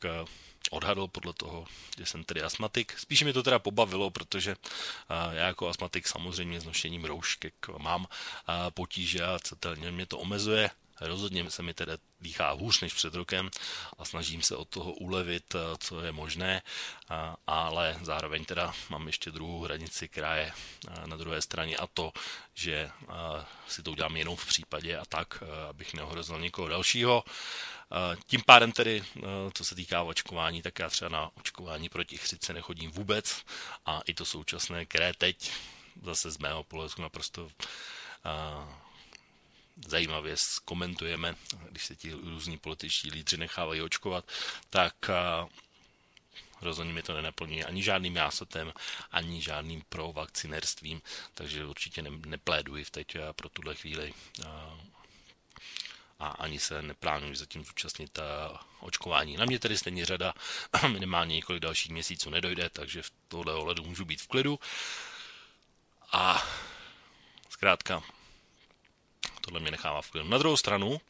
odhadl 0.71 1.09
podle 1.09 1.33
toho, 1.33 1.67
že 1.99 2.07
jsem 2.07 2.25
tedy 2.25 2.43
astmatik. 2.43 2.99
Spíše 2.99 3.25
mi 3.25 3.33
to 3.33 3.43
teda 3.43 3.59
pobavilo, 3.59 4.11
protože 4.11 4.57
já 5.09 5.47
jako 5.47 5.69
astmatik 5.69 6.09
samozřejmě 6.09 6.61
s 6.61 6.65
nošením 6.65 7.05
roušek 7.05 7.55
mám 7.79 8.07
potíže 8.71 9.25
a 9.25 9.39
celně 9.39 9.91
mě 9.91 10.07
to 10.07 10.19
omezuje. 10.19 10.71
Rozhodně 11.01 11.51
se 11.51 11.63
mi 11.63 11.75
teda 11.75 11.93
dýchá 12.21 12.51
hůř 12.51 12.81
než 12.81 12.93
před 12.95 13.15
rokem 13.15 13.51
a 13.99 14.05
snažím 14.05 14.43
se 14.43 14.57
od 14.57 14.69
toho 14.69 14.93
ulevit, 14.93 15.57
co 15.79 16.01
je 16.01 16.13
možné, 16.13 16.63
ale 17.47 17.99
zároveň 18.03 18.45
teda 18.45 18.75
mám 18.89 19.07
ještě 19.07 19.31
druhou 19.31 19.63
hranici, 19.63 20.09
která 20.09 20.37
je 20.37 20.53
na 21.07 21.17
druhé 21.17 21.43
straně 21.43 21.77
a 21.77 21.87
to, 21.87 22.13
že 22.55 22.91
si 23.69 23.83
to 23.83 23.91
udělám 23.91 24.17
jenom 24.17 24.37
v 24.37 24.47
případě 24.47 24.99
a 24.99 25.05
tak, 25.05 25.43
abych 25.69 25.95
neohrozil 25.95 26.41
někoho 26.41 26.69
dalšího. 26.69 27.25
Tím 28.27 28.43
pádem 28.47 28.73
tedy, 28.73 29.05
co 29.55 29.65
se 29.65 29.75
týká 29.75 30.03
očkování, 30.03 30.63
tak 30.63 30.79
já 30.79 30.91
třeba 30.91 31.09
na 31.09 31.31
očkování 31.37 31.89
proti 31.89 32.17
chřice 32.19 32.53
nechodím 32.53 32.91
vůbec 32.91 33.45
a 33.87 34.01
i 34.07 34.15
to 34.15 34.25
současné, 34.25 34.87
které 34.87 35.13
teď 35.19 35.53
zase 36.03 36.31
z 36.31 36.39
mého 36.39 36.65
pohledu 36.65 36.95
naprosto 36.99 37.49
zajímavě 39.89 40.37
komentujeme, 40.65 41.35
když 41.71 41.85
se 41.85 41.97
ti 41.97 42.13
různí 42.13 42.59
političtí 42.59 43.11
lídři 43.11 43.37
nechávají 43.37 43.83
očkovat, 43.83 44.25
tak 44.71 44.95
rozhodně 46.61 46.93
mi 46.93 47.03
to 47.03 47.15
nenaplňuje 47.15 47.65
ani 47.65 47.83
žádným 47.83 48.17
jásotem, 48.17 48.73
ani 49.11 49.43
žádným 49.43 49.83
provakcinerstvím, 49.89 51.03
takže 51.35 51.65
určitě 51.67 52.03
nepléduji 52.27 52.85
v 52.85 52.91
teď 52.91 53.17
pro 53.33 53.49
tuhle 53.49 53.75
chvíli 53.75 54.15
a 56.21 56.29
ani 56.29 56.61
se 56.61 56.83
neplánuji 56.83 57.37
zatím 57.37 57.65
zúčastnit 57.65 58.19
očkování. 58.81 59.37
Na 59.37 59.45
mě 59.45 59.59
tedy 59.59 59.79
stejně 59.79 60.07
řada 60.07 60.35
minimálně 60.89 61.35
několik 61.35 61.63
dalších 61.63 61.93
měsíců 61.93 62.31
nedojde, 62.31 62.71
takže 62.71 63.03
v 63.03 63.11
tohle 63.29 63.55
ohledu 63.55 63.85
můžu 63.85 64.05
být 64.05 64.21
v 64.21 64.27
klidu. 64.29 64.59
A 66.13 66.47
zkrátka, 67.49 68.03
tohle 69.41 69.61
mě 69.61 69.71
nechává 69.71 70.03
v 70.03 70.11
klidu. 70.11 70.29
Na 70.29 70.39
druhou 70.39 70.57
stranu, 70.57 71.01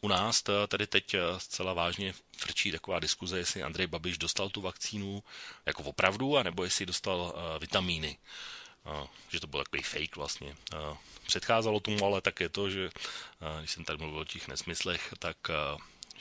u 0.00 0.08
nás 0.08 0.42
tady 0.68 0.86
teď 0.86 1.14
zcela 1.38 1.72
vážně 1.72 2.14
frčí 2.38 2.72
taková 2.72 2.98
diskuze, 2.98 3.38
jestli 3.38 3.62
Andrej 3.62 3.86
Babiš 3.86 4.18
dostal 4.18 4.50
tu 4.50 4.60
vakcínu 4.60 5.22
jako 5.66 5.82
opravdu, 5.82 6.36
anebo 6.36 6.64
jestli 6.64 6.86
dostal 6.86 7.34
vitamíny 7.58 8.18
že 9.28 9.40
to 9.40 9.46
byl 9.46 9.64
takový 9.64 9.82
fake 9.82 10.16
vlastně. 10.16 10.56
Předcházelo 11.26 11.80
tomu 11.80 12.04
ale 12.04 12.20
také 12.20 12.48
to, 12.48 12.70
že 12.70 12.90
když 13.58 13.70
jsem 13.70 13.84
tady 13.84 13.98
mluvil 13.98 14.20
o 14.20 14.24
těch 14.24 14.48
nesmyslech, 14.48 15.14
tak 15.18 15.36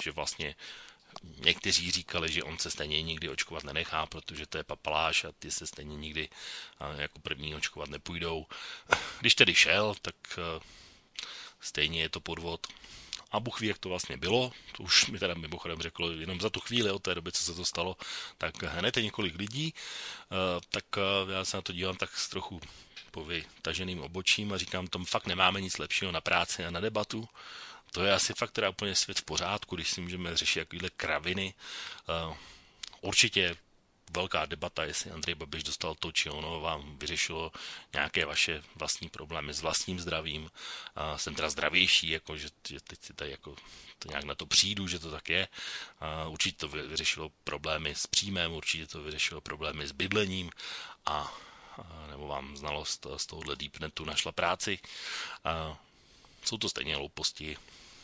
že 0.03 0.11
vlastně 0.11 0.55
někteří 1.23 1.91
říkali, 1.91 2.31
že 2.31 2.43
on 2.43 2.59
se 2.59 2.71
stejně 2.71 3.01
nikdy 3.01 3.29
očkovat 3.29 3.63
nenechá, 3.63 4.05
protože 4.05 4.45
to 4.45 4.57
je 4.57 4.63
papaláš 4.63 5.23
a 5.23 5.31
ty 5.39 5.51
se 5.51 5.67
stejně 5.67 5.95
nikdy 5.97 6.29
jako 6.97 7.19
první 7.19 7.55
očkovat 7.55 7.89
nepůjdou. 7.89 8.45
Když 9.19 9.35
tedy 9.35 9.55
šel, 9.55 9.95
tak 10.01 10.15
stejně 11.59 12.01
je 12.01 12.09
to 12.09 12.19
podvod 12.19 12.67
a 13.33 13.39
Bůh 13.39 13.59
ví, 13.59 13.67
jak 13.67 13.77
to 13.77 13.89
vlastně 13.89 14.17
bylo. 14.17 14.51
To 14.77 14.83
už 14.83 15.07
mi 15.07 15.19
teda 15.19 15.33
mimochodem 15.33 15.81
řeklo 15.81 16.11
jenom 16.11 16.41
za 16.41 16.49
tu 16.49 16.59
chvíli 16.59 16.91
od 16.91 17.03
té 17.03 17.15
doby, 17.15 17.31
co 17.31 17.43
se 17.43 17.53
to 17.53 17.65
stalo, 17.65 17.97
tak 18.37 18.63
hned 18.63 18.97
je 18.97 19.03
několik 19.03 19.35
lidí, 19.35 19.73
eh, 19.73 20.61
tak 20.69 20.85
eh, 20.97 21.33
já 21.33 21.45
se 21.45 21.57
na 21.57 21.61
to 21.61 21.73
dívám 21.73 21.95
tak 21.95 22.17
s 22.17 22.29
trochu 22.29 22.61
povytaženým 23.11 24.01
obočím 24.01 24.53
a 24.53 24.57
říkám, 24.57 24.87
tom 24.87 25.05
fakt 25.05 25.27
nemáme 25.27 25.61
nic 25.61 25.77
lepšího 25.77 26.11
na 26.11 26.21
práci 26.21 26.65
a 26.65 26.71
na 26.71 26.79
debatu. 26.79 27.29
To 27.93 28.03
je 28.03 28.13
asi 28.13 28.33
fakt 28.33 28.51
teda 28.51 28.69
úplně 28.69 28.95
svět 28.95 29.19
v 29.19 29.23
pořádku, 29.23 29.75
když 29.75 29.89
si 29.91 30.01
můžeme 30.01 30.37
řešit 30.37 30.59
jakýhle 30.59 30.89
kraviny. 30.89 31.53
Eh, 32.09 32.35
určitě 33.01 33.55
velká 34.15 34.45
debata, 34.45 34.83
jestli 34.83 35.11
Andrej 35.11 35.35
Babiš 35.35 35.63
dostal 35.63 35.95
to, 35.95 36.11
či 36.11 36.29
ono 36.29 36.61
vám 36.61 36.97
vyřešilo 36.97 37.51
nějaké 37.93 38.25
vaše 38.25 38.63
vlastní 38.75 39.09
problémy 39.09 39.53
s 39.53 39.61
vlastním 39.61 39.99
zdravím. 39.99 40.51
Jsem 41.15 41.35
teda 41.35 41.49
zdravější, 41.49 42.09
jako 42.09 42.37
že, 42.37 42.49
že 42.67 42.79
teď 42.79 42.99
si 43.03 43.13
tady 43.13 43.31
jako 43.31 43.55
to 43.99 44.09
nějak 44.09 44.23
na 44.23 44.35
to 44.35 44.45
přijdu, 44.45 44.87
že 44.87 44.99
to 44.99 45.11
tak 45.11 45.29
je. 45.29 45.47
Určitě 46.27 46.57
to 46.57 46.67
vyřešilo 46.67 47.31
problémy 47.43 47.95
s 47.95 48.07
příjmem, 48.07 48.51
určitě 48.53 48.87
to 48.87 49.03
vyřešilo 49.03 49.41
problémy 49.41 49.87
s 49.87 49.91
bydlením 49.91 50.49
a, 51.05 51.33
nebo 52.09 52.27
vám 52.27 52.57
znalost 52.57 53.07
z 53.17 53.25
tohohle 53.25 53.55
deepnetu 53.55 54.05
našla 54.05 54.31
práci. 54.31 54.79
Jsou 56.45 56.57
to 56.57 56.69
stejně 56.69 56.95
hlouposti, 56.95 57.57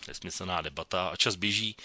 nesmyslná 0.08 0.62
debata 0.62 1.08
a 1.08 1.16
čas 1.16 1.36
běží. 1.36 1.76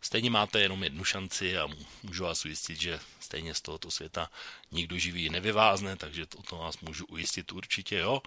Stejně 0.00 0.30
máte 0.30 0.60
jenom 0.60 0.84
jednu 0.84 1.04
šanci 1.04 1.58
a 1.58 1.68
můžu 2.02 2.24
vás 2.24 2.44
ujistit, 2.44 2.80
že 2.80 3.00
stejně 3.20 3.54
z 3.54 3.60
tohoto 3.60 3.90
světa 3.90 4.30
nikdo 4.72 4.98
živý 4.98 5.30
nevyvázne, 5.30 5.96
takže 5.96 6.26
o 6.36 6.42
to 6.42 6.56
vás 6.56 6.78
můžu 6.78 7.04
ujistit 7.06 7.52
určitě, 7.52 7.98
jo. 7.98 8.22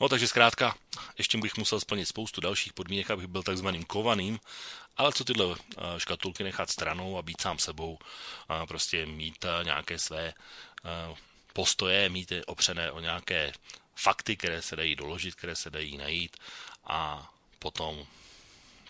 No 0.00 0.08
takže 0.08 0.28
zkrátka, 0.28 0.74
ještě 1.18 1.38
bych 1.38 1.56
musel 1.56 1.80
splnit 1.80 2.06
spoustu 2.06 2.40
dalších 2.40 2.72
podmínek, 2.72 3.10
abych 3.10 3.26
byl 3.26 3.42
takzvaným 3.42 3.84
kovaným, 3.84 4.40
ale 4.96 5.12
co 5.12 5.24
tyhle 5.24 5.54
eh, 5.54 6.00
škatulky 6.00 6.44
nechat 6.44 6.70
stranou 6.70 7.18
a 7.18 7.22
být 7.22 7.40
sám 7.40 7.58
sebou, 7.58 7.98
a 8.48 8.66
prostě 8.66 9.06
mít 9.06 9.44
eh, 9.44 9.64
nějaké 9.64 9.98
své 9.98 10.28
eh, 10.28 11.16
postoje, 11.52 12.08
mít 12.08 12.32
je 12.32 12.44
opřené 12.44 12.92
o 12.92 13.00
nějaké 13.00 13.52
fakty, 13.94 14.36
které 14.36 14.62
se 14.62 14.76
dají 14.76 14.96
doložit, 14.96 15.34
které 15.34 15.56
se 15.56 15.70
dají 15.70 15.96
najít 15.96 16.36
a 16.84 17.30
potom 17.58 18.06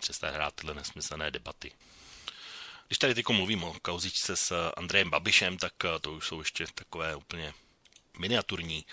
přestat 0.00 0.34
hrát 0.34 0.54
tyhle 0.54 0.74
nesmyslné 0.74 1.30
debaty. 1.30 1.72
Když 2.86 2.98
tady 2.98 3.14
teď 3.14 3.28
mluvím 3.28 3.64
o 3.64 3.74
kauzičce 3.82 4.36
s 4.36 4.70
Andrejem 4.76 5.10
Babišem, 5.10 5.58
tak 5.58 5.72
eh, 5.84 5.98
to 6.00 6.12
už 6.12 6.26
jsou 6.26 6.38
ještě 6.38 6.66
takové 6.74 7.16
úplně 7.16 7.54
miniaturní 8.18 8.84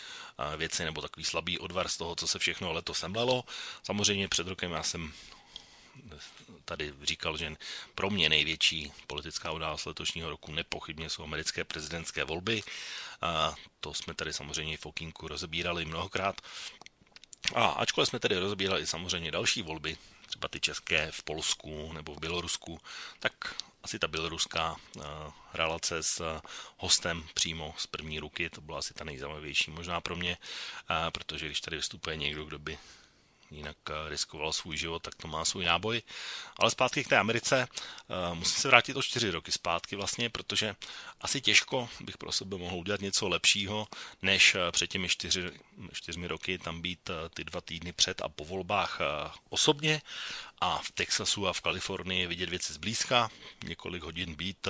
eh, 0.54 0.58
věci 0.58 0.86
nebo 0.86 1.02
takový 1.02 1.24
slabý 1.24 1.60
odvar 1.60 1.88
z 1.88 1.98
toho, 1.98 2.16
co 2.16 2.28
se 2.28 2.40
všechno 2.40 2.74
letos 2.74 3.00
semlelo. 3.00 3.44
Samozřejmě 3.84 4.28
před 4.28 4.48
rokem 4.48 4.72
já 4.72 4.84
jsem 4.84 5.14
tady 6.66 6.94
říkal, 7.04 7.38
že 7.38 7.56
pro 7.96 8.10
mě 8.10 8.30
největší 8.30 8.92
politická 9.08 9.52
událost 9.52 9.86
letošního 9.86 10.30
roku 10.30 10.52
nepochybně 10.52 11.10
jsou 11.10 11.24
americké 11.24 11.64
prezidentské 11.64 12.24
volby. 12.24 12.64
A 13.22 13.56
to 13.80 13.94
jsme 13.94 14.14
tady 14.14 14.34
samozřejmě 14.34 14.78
v 14.78 14.86
Okinku 14.86 15.28
rozebírali 15.28 15.86
mnohokrát. 15.86 16.42
A 17.56 17.66
ačkoliv 17.66 18.10
jsme 18.10 18.20
tedy 18.20 18.38
rozebírali 18.40 18.88
samozřejmě 18.88 19.32
další 19.32 19.62
volby, 19.62 19.98
třeba 20.34 20.48
ty 20.48 20.60
české 20.60 21.12
v 21.12 21.24
Polsku 21.24 21.94
nebo 21.94 22.14
v 22.16 22.20
Bělorusku, 22.20 22.82
tak 23.20 23.34
asi 23.84 24.00
ta 24.00 24.08
běloruská 24.08 24.76
relace 25.54 26.04
s 26.04 26.42
hostem 26.78 27.24
přímo 27.34 27.76
z 27.78 27.88
první 27.88 28.20
ruky, 28.20 28.50
to 28.50 28.62
byla 28.62 28.80
asi 28.80 28.94
ta 28.94 29.04
nejzajímavější 29.04 29.72
možná 29.72 30.02
pro 30.02 30.16
mě, 30.16 30.38
protože 31.12 31.46
když 31.46 31.62
tady 31.62 31.78
vystupuje 31.78 32.18
někdo, 32.18 32.46
kdo 32.46 32.60
by 32.60 32.78
jinak 33.54 33.78
eh, 33.90 34.10
riskoval 34.10 34.54
svůj 34.54 34.78
život, 34.78 35.02
tak 35.02 35.16
to 35.16 35.28
má 35.28 35.46
svůj 35.46 35.66
náboj. 35.66 36.02
Ale 36.60 36.72
zpátky 36.72 37.04
k 37.04 37.08
té 37.08 37.18
Americe, 37.18 37.68
eh, 37.68 38.36
musím 38.36 38.62
se 38.62 38.68
vrátit 38.68 38.96
o 38.98 39.02
čtyři 39.02 39.32
roky 39.32 39.52
zpátky 39.52 39.96
vlastně, 39.96 40.30
protože 40.30 40.76
asi 41.22 41.42
těžko 41.42 41.90
bych 42.00 42.18
pro 42.18 42.32
sebe 42.32 42.58
mohl 42.58 42.76
udělat 42.76 43.02
něco 43.02 43.28
lepšího, 43.28 43.88
než 44.22 44.56
eh, 44.56 44.72
před 44.72 44.88
těmi 44.88 45.10
čtyři, 45.10 45.52
čtyřmi 45.94 46.28
roky 46.28 46.58
tam 46.58 46.82
být 46.82 47.10
ty 47.34 47.44
dva 47.44 47.62
týdny 47.62 47.94
před 47.94 48.22
a 48.22 48.30
po 48.30 48.46
volbách 48.46 49.00
osobně 49.50 50.02
a 50.64 50.80
v 50.84 50.92
Texasu 50.92 51.48
a 51.48 51.54
v 51.54 51.62
Kalifornii 51.62 52.28
vidět 52.28 52.50
věci 52.50 52.74
zblízka, 52.74 53.30
několik 53.64 54.04
hodin 54.04 54.36
být 54.36 54.68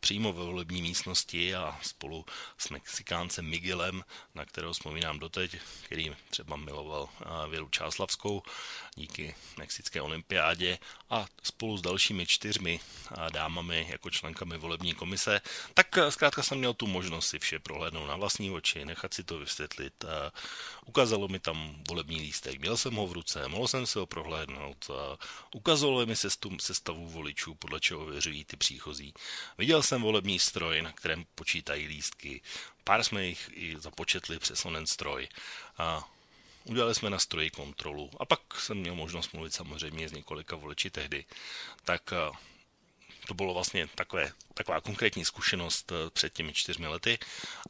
přímo 0.00 0.32
ve 0.32 0.44
volební 0.44 0.82
místnosti 0.82 1.54
a 1.54 1.78
spolu 1.82 2.24
s 2.58 2.68
Mexikáncem 2.68 3.44
Miguelem, 3.44 4.04
na 4.34 4.44
kterého 4.44 4.72
vzpomínám 4.72 5.18
doteď, 5.18 5.56
který 5.82 6.16
třeba 6.30 6.56
miloval 6.56 7.08
Věru 7.50 7.68
Čáslavskou 7.68 8.42
díky 8.94 9.34
mexické 9.58 10.02
olympiádě 10.02 10.78
a 11.10 11.26
spolu 11.42 11.78
s 11.78 11.82
dalšími 11.82 12.26
čtyřmi 12.26 12.80
dámami 13.32 13.86
jako 13.90 14.10
členkami 14.10 14.58
volební 14.58 14.94
komise, 14.94 15.40
tak 15.74 15.98
zkrátka 16.08 16.42
jsem 16.42 16.58
měl 16.58 16.74
tu 16.74 16.86
možnost 16.86 17.28
si 17.28 17.38
vše 17.38 17.58
prohlédnout 17.58 18.06
na 18.06 18.16
vlastní 18.16 18.50
oči, 18.50 18.84
nechat 18.84 19.14
si 19.14 19.24
to 19.24 19.38
vysvětlit. 19.38 20.04
Ukázalo 20.86 21.28
mi 21.28 21.38
tam 21.38 21.82
volební 21.88 22.20
lístek, 22.20 22.60
měl 22.60 22.76
jsem 22.76 22.94
ho 22.94 23.06
v 23.06 23.12
ruce, 23.12 23.48
mohl 23.48 23.68
jsem 23.68 23.86
si 23.86 23.98
ho 23.98 24.06
prohlédnout, 24.06 24.90
Ukazovali 25.54 26.06
mi 26.06 26.16
sestu, 26.16 26.56
sestavu 26.60 27.08
voličů, 27.08 27.54
podle 27.54 27.80
čeho 27.80 28.06
věřují 28.06 28.44
ty 28.44 28.56
příchozí. 28.56 29.14
Viděl 29.58 29.82
jsem 29.82 30.02
volební 30.02 30.38
stroj, 30.38 30.82
na 30.82 30.92
kterém 30.92 31.24
počítají 31.34 31.86
lístky. 31.86 32.42
Pár 32.84 33.04
jsme 33.04 33.26
jich 33.26 33.50
i 33.52 33.76
započetli 33.78 34.38
přes 34.38 34.64
onen 34.64 34.86
stroj. 34.86 35.28
A 35.78 36.10
udělali 36.64 36.94
jsme 36.94 37.10
na 37.10 37.18
stroji 37.18 37.50
kontrolu. 37.50 38.10
A 38.20 38.24
pak 38.24 38.40
jsem 38.60 38.78
měl 38.78 38.94
možnost 38.94 39.32
mluvit 39.32 39.54
samozřejmě 39.54 40.08
s 40.08 40.12
několika 40.12 40.56
voliči 40.56 40.90
tehdy. 40.90 41.24
Tak 41.84 42.12
to 43.26 43.34
bylo 43.34 43.54
vlastně 43.54 43.88
takové, 43.94 44.32
taková 44.54 44.80
konkrétní 44.80 45.24
zkušenost 45.24 45.92
eh, 45.92 46.10
před 46.10 46.32
těmi 46.32 46.52
čtyřmi 46.54 46.86
lety. 46.86 47.18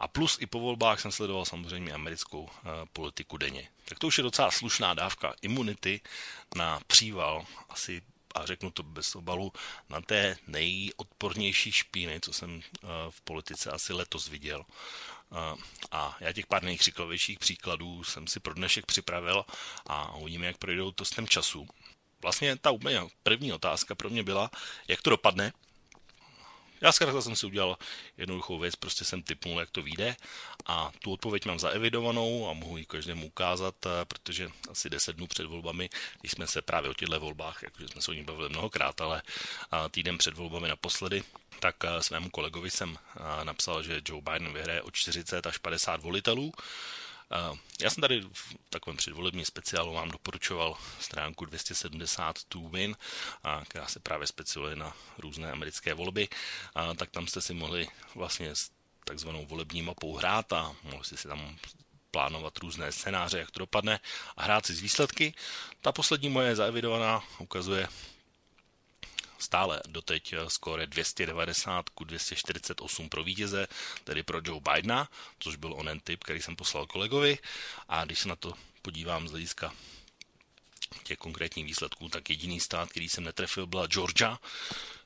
A 0.01 0.09
plus 0.09 0.39
i 0.41 0.47
po 0.47 0.61
volbách 0.61 1.01
jsem 1.01 1.13
sledoval 1.13 1.45
samozřejmě 1.45 1.93
americkou 1.93 2.49
eh, 2.53 2.69
politiku 2.93 3.37
denně. 3.37 3.69
Tak 3.85 3.99
to 3.99 4.07
už 4.07 4.19
je 4.19 4.23
docela 4.25 4.51
slušná 4.51 4.95
dávka 4.95 5.35
imunity 5.43 6.01
na 6.57 6.81
příval 6.87 7.47
asi 7.69 8.03
a 8.35 8.47
řeknu 8.47 8.71
to 8.71 8.83
bez 8.83 9.17
obalu, 9.17 9.53
na 9.89 10.01
té 10.01 10.37
nejodpornější 10.47 11.73
špíny, 11.73 12.21
co 12.21 12.33
jsem 12.33 12.61
eh, 12.63 12.87
v 13.11 13.21
politice 13.21 13.71
asi 13.71 13.93
letos 13.93 14.29
viděl. 14.29 14.65
A 15.91 16.17
já 16.21 16.33
těch 16.33 16.47
pár 16.47 16.63
nejkřikovějších 16.63 17.39
příkladů 17.39 18.05
jsem 18.05 18.27
si 18.27 18.41
pro 18.41 18.55
dnešek 18.55 18.87
připravil 18.87 19.45
a 19.87 20.15
uvidíme, 20.17 20.47
jak 20.47 20.59
projdou 20.59 20.91
to 20.91 21.05
s 21.05 21.11
tím 21.11 21.29
času 21.29 21.69
vlastně 22.27 22.57
ta 22.57 22.71
úplně 22.71 23.01
první 23.23 23.53
otázka 23.53 23.95
pro 23.95 24.11
mě 24.11 24.23
byla, 24.23 24.51
jak 24.89 25.03
to 25.03 25.11
dopadne. 25.11 25.53
Já 26.81 26.93
zkrátka 26.93 27.23
jsem 27.23 27.37
si 27.37 27.47
udělal 27.47 27.79
jednoduchou 28.19 28.59
věc, 28.59 28.77
prostě 28.77 29.05
jsem 29.05 29.23
typnul, 29.23 29.61
jak 29.61 29.71
to 29.71 29.83
vyjde 29.83 30.17
a 30.67 30.91
tu 30.99 31.13
odpověď 31.13 31.47
mám 31.47 31.59
zaevidovanou 31.59 32.51
a 32.51 32.53
mohu 32.53 32.77
ji 32.77 32.85
každému 32.87 33.27
ukázat, 33.27 33.75
eh, 33.87 34.05
protože 34.05 34.51
asi 34.71 34.91
10 34.91 35.17
dnů 35.17 35.27
před 35.27 35.47
volbami, 35.47 35.91
když 36.21 36.33
jsme 36.33 36.47
se 36.47 36.63
právě 36.63 36.91
o 36.91 36.95
těchto 36.95 37.21
volbách, 37.21 37.63
jakože 37.63 37.89
jsme 37.89 38.03
se 38.03 38.11
o 38.11 38.15
nich 38.15 38.27
bavili 38.27 38.49
mnohokrát, 38.49 39.01
ale 39.01 39.23
týden 39.91 40.19
před 40.19 40.35
volbami 40.35 40.69
naposledy, 40.69 41.23
tak 41.61 41.77
eh, 41.85 42.03
svému 42.03 42.31
kolegovi 42.31 42.71
jsem 42.71 42.99
eh, 42.99 43.45
napsal, 43.45 43.83
že 43.83 44.03
Joe 44.09 44.23
Biden 44.23 44.53
vyhraje 44.53 44.83
o 44.83 44.91
40 44.91 45.47
až 45.47 45.59
50 45.59 46.03
volitelů 46.03 46.53
já 47.81 47.91
jsem 47.91 48.01
tady 48.01 48.21
v 48.33 48.55
takovém 48.71 48.97
předvolebním 48.97 49.45
speciálu 49.45 49.95
vám 49.95 50.11
doporučoval 50.11 50.77
stránku 51.01 51.45
270 51.45 52.37
to 52.49 52.61
win, 52.61 52.97
která 53.69 53.87
se 53.87 54.01
právě 54.01 54.27
specializuje 54.27 54.77
na 54.77 54.97
různé 55.19 55.53
americké 55.53 55.95
volby, 55.95 56.29
tak 56.97 57.11
tam 57.11 57.27
jste 57.27 57.41
si 57.41 57.55
mohli 57.55 57.89
vlastně 58.15 58.55
s 58.55 58.71
takzvanou 59.05 59.47
volební 59.47 59.83
mapou 59.83 60.17
hrát 60.17 60.53
a 60.53 60.77
mohli 60.83 61.05
jste 61.05 61.17
si 61.17 61.29
tam 61.29 61.59
plánovat 62.11 62.59
různé 62.59 62.93
scénáře, 62.93 63.39
jak 63.39 63.51
to 63.51 63.59
dopadne 63.59 64.01
a 64.37 64.43
hrát 64.43 64.67
si 64.67 64.75
z 64.75 64.81
výsledky. 64.81 65.35
Ta 65.83 65.93
poslední 65.93 66.29
moje 66.29 66.57
zaevidovaná 66.57 67.25
ukazuje 67.39 67.89
stále 69.39 69.81
doteď 69.89 70.33
eh, 70.33 70.51
skóre 70.51 70.87
290 70.87 71.89
ku 71.89 72.05
248 72.05 73.09
pro 73.09 73.25
vítěze, 73.25 73.67
tedy 74.05 74.23
pro 74.23 74.41
Joe 74.45 74.61
Bidena, 74.61 75.09
což 75.39 75.57
byl 75.57 75.73
onen 75.73 76.01
typ, 76.01 76.25
který 76.25 76.43
jsem 76.43 76.57
poslal 76.57 76.87
kolegovi. 76.87 77.39
A 77.89 78.05
když 78.05 78.19
se 78.19 78.29
na 78.29 78.37
to 78.37 78.53
podívám 78.83 79.29
z 79.29 79.31
hlediska 79.31 79.73
těch 81.03 81.19
konkrétních 81.19 81.67
výsledků, 81.67 82.09
tak 82.09 82.31
jediný 82.31 82.61
stát, 82.61 82.89
který 82.91 83.09
jsem 83.09 83.25
netrefil, 83.25 83.67
byla 83.67 83.87
Georgia, 83.87 84.39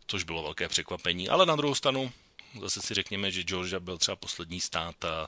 což 0.07 0.25
bylo 0.25 0.43
velké 0.43 0.69
překvapení. 0.69 1.29
Ale 1.29 1.47
na 1.47 1.57
druhou 1.57 1.75
stranu, 1.75 2.13
zase 2.61 2.81
si 2.83 2.95
řekněme, 2.95 3.31
že 3.31 3.43
Georgia 3.43 3.81
byl 3.81 3.99
třeba 3.99 4.17
poslední 4.17 4.61
stát, 4.61 4.97
eh, 5.05 5.27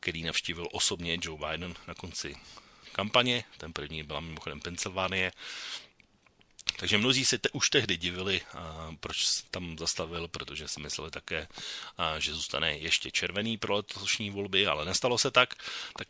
který 0.00 0.22
navštívil 0.22 0.68
osobně 0.72 1.18
Joe 1.22 1.38
Biden 1.50 1.74
na 1.88 1.94
konci 1.94 2.36
kampaně. 2.92 3.44
Ten 3.58 3.72
první 3.72 4.02
byla 4.02 4.20
mimochodem 4.20 4.60
Pensylvánie. 4.60 5.32
Takže 6.76 6.98
mnozí 6.98 7.24
se 7.24 7.38
te, 7.38 7.50
už 7.50 7.70
tehdy 7.70 7.96
divili, 7.96 8.40
a, 8.54 8.90
proč 9.00 9.26
tam 9.50 9.78
zastavil, 9.78 10.28
protože 10.28 10.68
si 10.68 10.80
mysleli 10.80 11.10
také, 11.10 11.48
a, 11.98 12.18
že 12.18 12.34
zůstane 12.34 12.78
ještě 12.78 13.10
červený 13.10 13.58
pro 13.58 13.74
letošní 13.74 14.30
volby, 14.30 14.66
ale 14.66 14.84
nestalo 14.84 15.18
se 15.18 15.30
tak. 15.30 15.54
Tak 15.96 16.08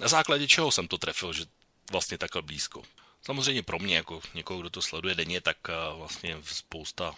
na 0.00 0.08
základě 0.08 0.48
čeho 0.48 0.72
jsem 0.72 0.88
to 0.88 0.98
trefil, 0.98 1.32
že 1.32 1.44
vlastně 1.90 2.18
takhle 2.18 2.42
blízko. 2.42 2.82
Samozřejmě 3.22 3.62
pro 3.62 3.78
mě, 3.78 3.96
jako 3.96 4.22
někoho, 4.34 4.60
kdo 4.60 4.70
to 4.70 4.82
sleduje 4.82 5.14
denně, 5.14 5.40
tak 5.40 5.56
vlastně 5.96 6.36
spousta 6.44 7.14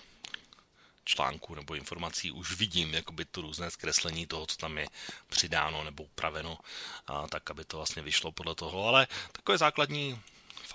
článků 1.06 1.54
nebo 1.54 1.74
informací 1.74 2.30
už 2.30 2.52
vidím 2.52 2.94
jakoby 2.94 3.24
to 3.24 3.40
různé 3.40 3.70
zkreslení 3.70 4.26
toho, 4.26 4.46
co 4.46 4.56
tam 4.56 4.78
je 4.78 4.86
přidáno 5.28 5.84
nebo 5.84 6.02
upraveno, 6.02 6.58
a 7.06 7.26
tak 7.28 7.50
aby 7.50 7.64
to 7.64 7.76
vlastně 7.76 8.02
vyšlo 8.02 8.32
podle 8.32 8.54
toho, 8.54 8.88
ale 8.88 9.06
takové 9.32 9.58
základní 9.58 10.20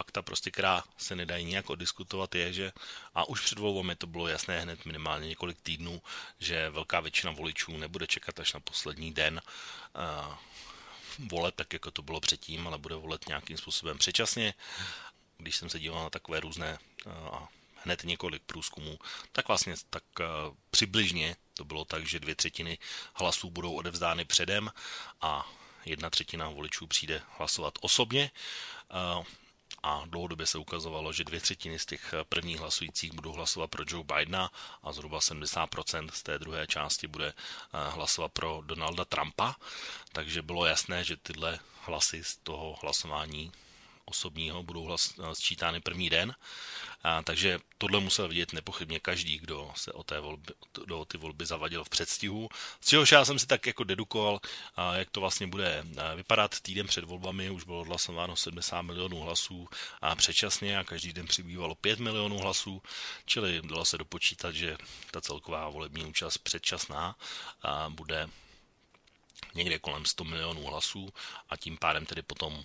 fakta, 0.02 0.22
prostě, 0.22 0.52
která 0.52 0.84
se 0.98 1.16
nedají 1.16 1.46
nějak 1.46 1.70
odiskutovat, 1.70 2.36
je, 2.36 2.54
že 2.54 2.72
a 3.14 3.30
už 3.30 3.42
před 3.42 3.58
volbami 3.60 3.96
to 3.96 4.08
bylo 4.08 4.28
jasné 4.28 4.62
hned 4.62 4.86
minimálně 4.86 5.28
několik 5.28 5.62
týdnů, 5.62 6.02
že 6.40 6.70
velká 6.70 7.00
většina 7.00 7.32
voličů 7.32 7.78
nebude 7.78 8.08
čekat 8.08 8.40
až 8.40 8.54
na 8.54 8.60
poslední 8.60 9.14
den 9.14 9.38
uh, 9.38 10.36
voleb, 11.30 11.56
tak 11.56 11.74
jako 11.74 11.92
to 11.92 12.02
bylo 12.02 12.20
předtím, 12.20 12.68
ale 12.68 12.78
bude 12.78 12.96
volet 12.96 13.28
nějakým 13.28 13.58
způsobem 13.58 13.98
předčasně. 13.98 14.54
Když 15.38 15.56
jsem 15.56 15.70
se 15.70 15.80
díval 15.80 16.04
na 16.04 16.10
takové 16.10 16.40
různé 16.40 16.80
uh, 17.06 17.46
hned 17.86 18.04
několik 18.04 18.42
průzkumů, 18.44 19.00
tak 19.32 19.48
vlastně 19.48 19.76
tak 19.90 20.04
uh, 20.20 20.26
přibližně 20.72 21.36
to 21.54 21.66
bylo 21.66 21.86
tak, 21.86 22.08
že 22.08 22.20
dvě 22.20 22.36
třetiny 22.36 22.78
hlasů 23.14 23.50
budou 23.50 23.74
odevzdány 23.74 24.26
předem 24.26 24.72
a 25.22 25.46
jedna 25.86 26.10
třetina 26.10 26.50
voličů 26.50 26.88
přijde 26.88 27.22
hlasovat 27.38 27.74
osobně 27.82 28.32
a 29.84 30.04
dlouhodobě 30.06 30.46
se 30.46 30.58
ukazovalo, 30.58 31.14
že 31.14 31.24
dvě 31.24 31.42
třetiny 31.42 31.80
z 31.80 31.86
těch 31.86 32.14
eh, 32.14 32.24
prvních 32.24 32.60
hlasujících 32.60 33.14
budou 33.14 33.32
hlasovat 33.34 33.68
pro 33.68 33.84
Joe 33.88 34.04
Bidena 34.04 34.52
a 34.84 34.92
zhruba 34.92 35.20
70% 35.20 36.10
z 36.14 36.24
té 36.24 36.40
druhé 36.40 36.68
části 36.68 37.08
bude 37.08 37.28
eh, 37.28 37.34
hlasovat 37.90 38.32
pro 38.32 38.62
Donalda 38.66 39.06
Trumpa, 39.06 39.56
takže 40.12 40.42
bylo 40.42 40.66
jasné, 40.66 41.04
že 41.04 41.18
tyhle 41.18 41.60
hlasy 41.82 42.24
z 42.24 42.36
toho 42.38 42.78
hlasování 42.82 43.52
osobního 44.12 44.64
budou 44.64 44.84
hlas, 44.84 45.14
eh, 45.20 45.36
sčítány 45.36 45.80
první 45.80 46.10
den. 46.10 46.36
A, 47.04 47.22
takže 47.24 47.60
tohle 47.78 48.00
musel 48.00 48.28
vidět 48.28 48.54
nepochybně 48.54 49.00
každý, 49.00 49.40
kdo 49.40 49.72
se 49.76 49.92
o 49.92 50.04
té 50.04 50.20
volby, 50.20 50.54
do 50.86 51.06
ty 51.06 51.18
volby 51.18 51.46
zavadil 51.46 51.84
v 51.84 51.90
předstihu. 51.90 52.50
Z 52.82 52.88
čehož 52.88 53.12
já 53.12 53.26
jsem 53.26 53.40
si 53.40 53.48
tak 53.48 53.68
jako 53.68 53.84
dedukoval, 53.84 54.40
a 54.76 54.96
jak 54.96 55.10
to 55.10 55.22
vlastně 55.22 55.48
bude 55.48 55.84
vypadat. 56.16 56.60
Týden 56.60 56.88
před 56.88 57.04
volbami 57.04 57.50
už 57.50 57.64
bylo 57.64 57.82
odhlasováno 57.82 58.36
70 58.36 58.82
milionů 58.82 59.20
hlasů 59.20 59.68
a 60.02 60.16
předčasně 60.16 60.80
a 60.80 60.84
každý 60.84 61.14
den 61.14 61.28
přibývalo 61.28 61.76
5 61.76 62.00
milionů 62.00 62.38
hlasů, 62.38 62.82
čili 63.26 63.62
dalo 63.64 63.86
se 63.86 63.98
dopočítat, 63.98 64.56
že 64.56 64.78
ta 65.12 65.22
celková 65.22 65.70
volební 65.70 66.06
účast 66.06 66.38
předčasná 66.38 67.16
bude 67.90 68.30
někde 69.54 69.80
kolem 69.80 70.06
100 70.06 70.24
milionů 70.24 70.64
hlasů 70.64 71.14
a 71.50 71.58
tím 71.58 71.78
pádem 71.78 72.06
tedy 72.06 72.22
potom 72.22 72.64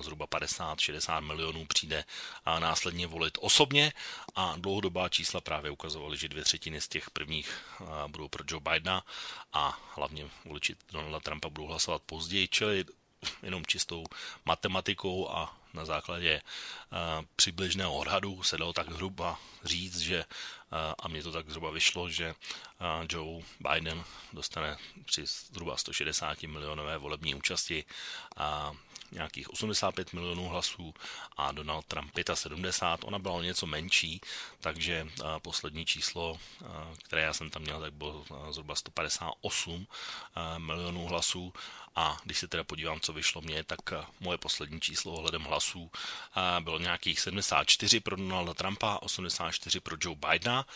zhruba 0.00 0.26
50-60 0.26 1.20
milionů 1.20 1.66
přijde 1.66 2.04
a 2.44 2.58
následně 2.58 3.06
volit 3.06 3.38
osobně. 3.40 3.92
A 4.34 4.54
dlouhodobá 4.56 5.08
čísla 5.08 5.40
právě 5.40 5.70
ukazovaly, 5.70 6.16
že 6.16 6.28
dvě 6.28 6.44
třetiny 6.44 6.80
z 6.80 6.88
těch 6.88 7.10
prvních 7.10 7.58
budou 8.06 8.28
pro 8.28 8.44
Joe 8.48 8.60
Bidena 8.60 9.04
a 9.52 9.78
hlavně 9.94 10.30
voliči 10.44 10.76
Donalda 10.92 11.20
Trumpa 11.20 11.48
budou 11.48 11.66
hlasovat 11.66 12.02
později, 12.02 12.48
čili 12.48 12.84
jenom 13.42 13.66
čistou 13.66 14.04
matematikou 14.44 15.30
a 15.30 15.56
na 15.74 15.84
základě 15.84 16.42
přibližného 17.36 17.94
odhadu 17.94 18.42
se 18.42 18.58
dalo 18.58 18.72
tak 18.72 18.90
zhruba 18.92 19.38
říct, 19.64 19.98
že 19.98 20.24
a 21.02 21.08
mně 21.08 21.22
to 21.22 21.32
tak 21.32 21.48
zhruba 21.48 21.70
vyšlo, 21.70 22.10
že 22.10 22.34
Joe 23.08 23.44
Biden 23.72 24.04
dostane 24.32 24.76
při 25.04 25.26
zhruba 25.26 25.76
160 25.76 26.42
milionové 26.42 26.98
volební 26.98 27.34
účasti 27.34 27.84
a 28.36 28.72
nějakých 29.12 29.50
85 29.50 30.12
milionů 30.12 30.48
hlasů 30.48 30.94
a 31.36 31.52
Donald 31.52 31.86
Trump 31.86 32.12
75. 32.34 33.08
Ona 33.08 33.18
byla 33.18 33.42
něco 33.42 33.66
menší, 33.66 34.20
takže 34.60 35.08
poslední 35.42 35.84
číslo, 35.84 36.38
které 37.04 37.22
já 37.22 37.32
jsem 37.32 37.50
tam 37.50 37.62
měl, 37.62 37.80
tak 37.80 37.92
bylo 37.92 38.24
zhruba 38.50 38.74
158 38.74 39.86
milionů 40.58 41.06
hlasů 41.06 41.52
a 41.96 42.18
když 42.24 42.38
se 42.38 42.48
teda 42.48 42.64
podívám, 42.64 43.00
co 43.00 43.12
vyšlo 43.12 43.40
mně, 43.40 43.64
tak 43.64 43.80
moje 44.20 44.38
poslední 44.38 44.80
číslo 44.80 45.12
ohledem 45.12 45.42
hlasů 45.42 45.90
bylo 46.60 46.78
nějakých 46.78 47.20
74 47.20 48.00
pro 48.00 48.16
Donalda 48.16 48.54
Trumpa, 48.54 48.98
84 49.02 49.80
pro 49.80 49.96
Joe 50.00 50.16
Bidena, 50.16 50.66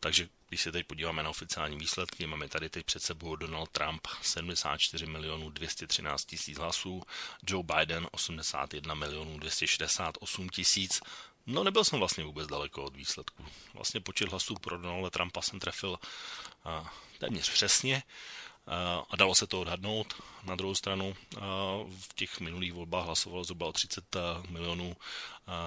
takže 0.00 0.28
když 0.48 0.60
se 0.60 0.72
teď 0.72 0.86
podíváme 0.86 1.22
na 1.22 1.30
oficiální 1.30 1.78
výsledky, 1.78 2.26
máme 2.26 2.48
tady 2.48 2.68
teď 2.68 2.86
před 2.86 3.02
sebou 3.02 3.36
Donald 3.36 3.70
Trump 3.70 4.06
74 4.22 5.06
milionů 5.06 5.50
213 5.50 6.24
tisíc 6.24 6.58
hlasů, 6.58 7.02
Joe 7.46 7.64
Biden 7.64 8.08
81 8.10 8.94
milionů 8.94 9.38
268 9.38 10.48
tisíc. 10.48 11.00
No 11.46 11.64
nebyl 11.64 11.84
jsem 11.84 11.98
vlastně 11.98 12.24
vůbec 12.24 12.48
daleko 12.48 12.84
od 12.84 12.96
výsledku. 12.96 13.46
Vlastně 13.74 14.00
počet 14.00 14.28
hlasů 14.28 14.54
pro 14.54 14.78
Donalda 14.78 15.10
Trumpa 15.10 15.42
jsem 15.42 15.60
trefil 15.60 15.98
téměř 17.18 17.50
přesně 17.50 18.02
a 19.10 19.16
dalo 19.16 19.34
se 19.34 19.46
to 19.46 19.60
odhadnout. 19.60 20.14
Na 20.42 20.54
druhou 20.54 20.74
stranu 20.74 21.16
v 22.00 22.14
těch 22.14 22.40
minulých 22.40 22.72
volbách 22.72 23.04
hlasovalo 23.06 23.44
zhruba 23.44 23.66
o 23.66 23.72
30 23.72 24.16
milionů 24.48 24.96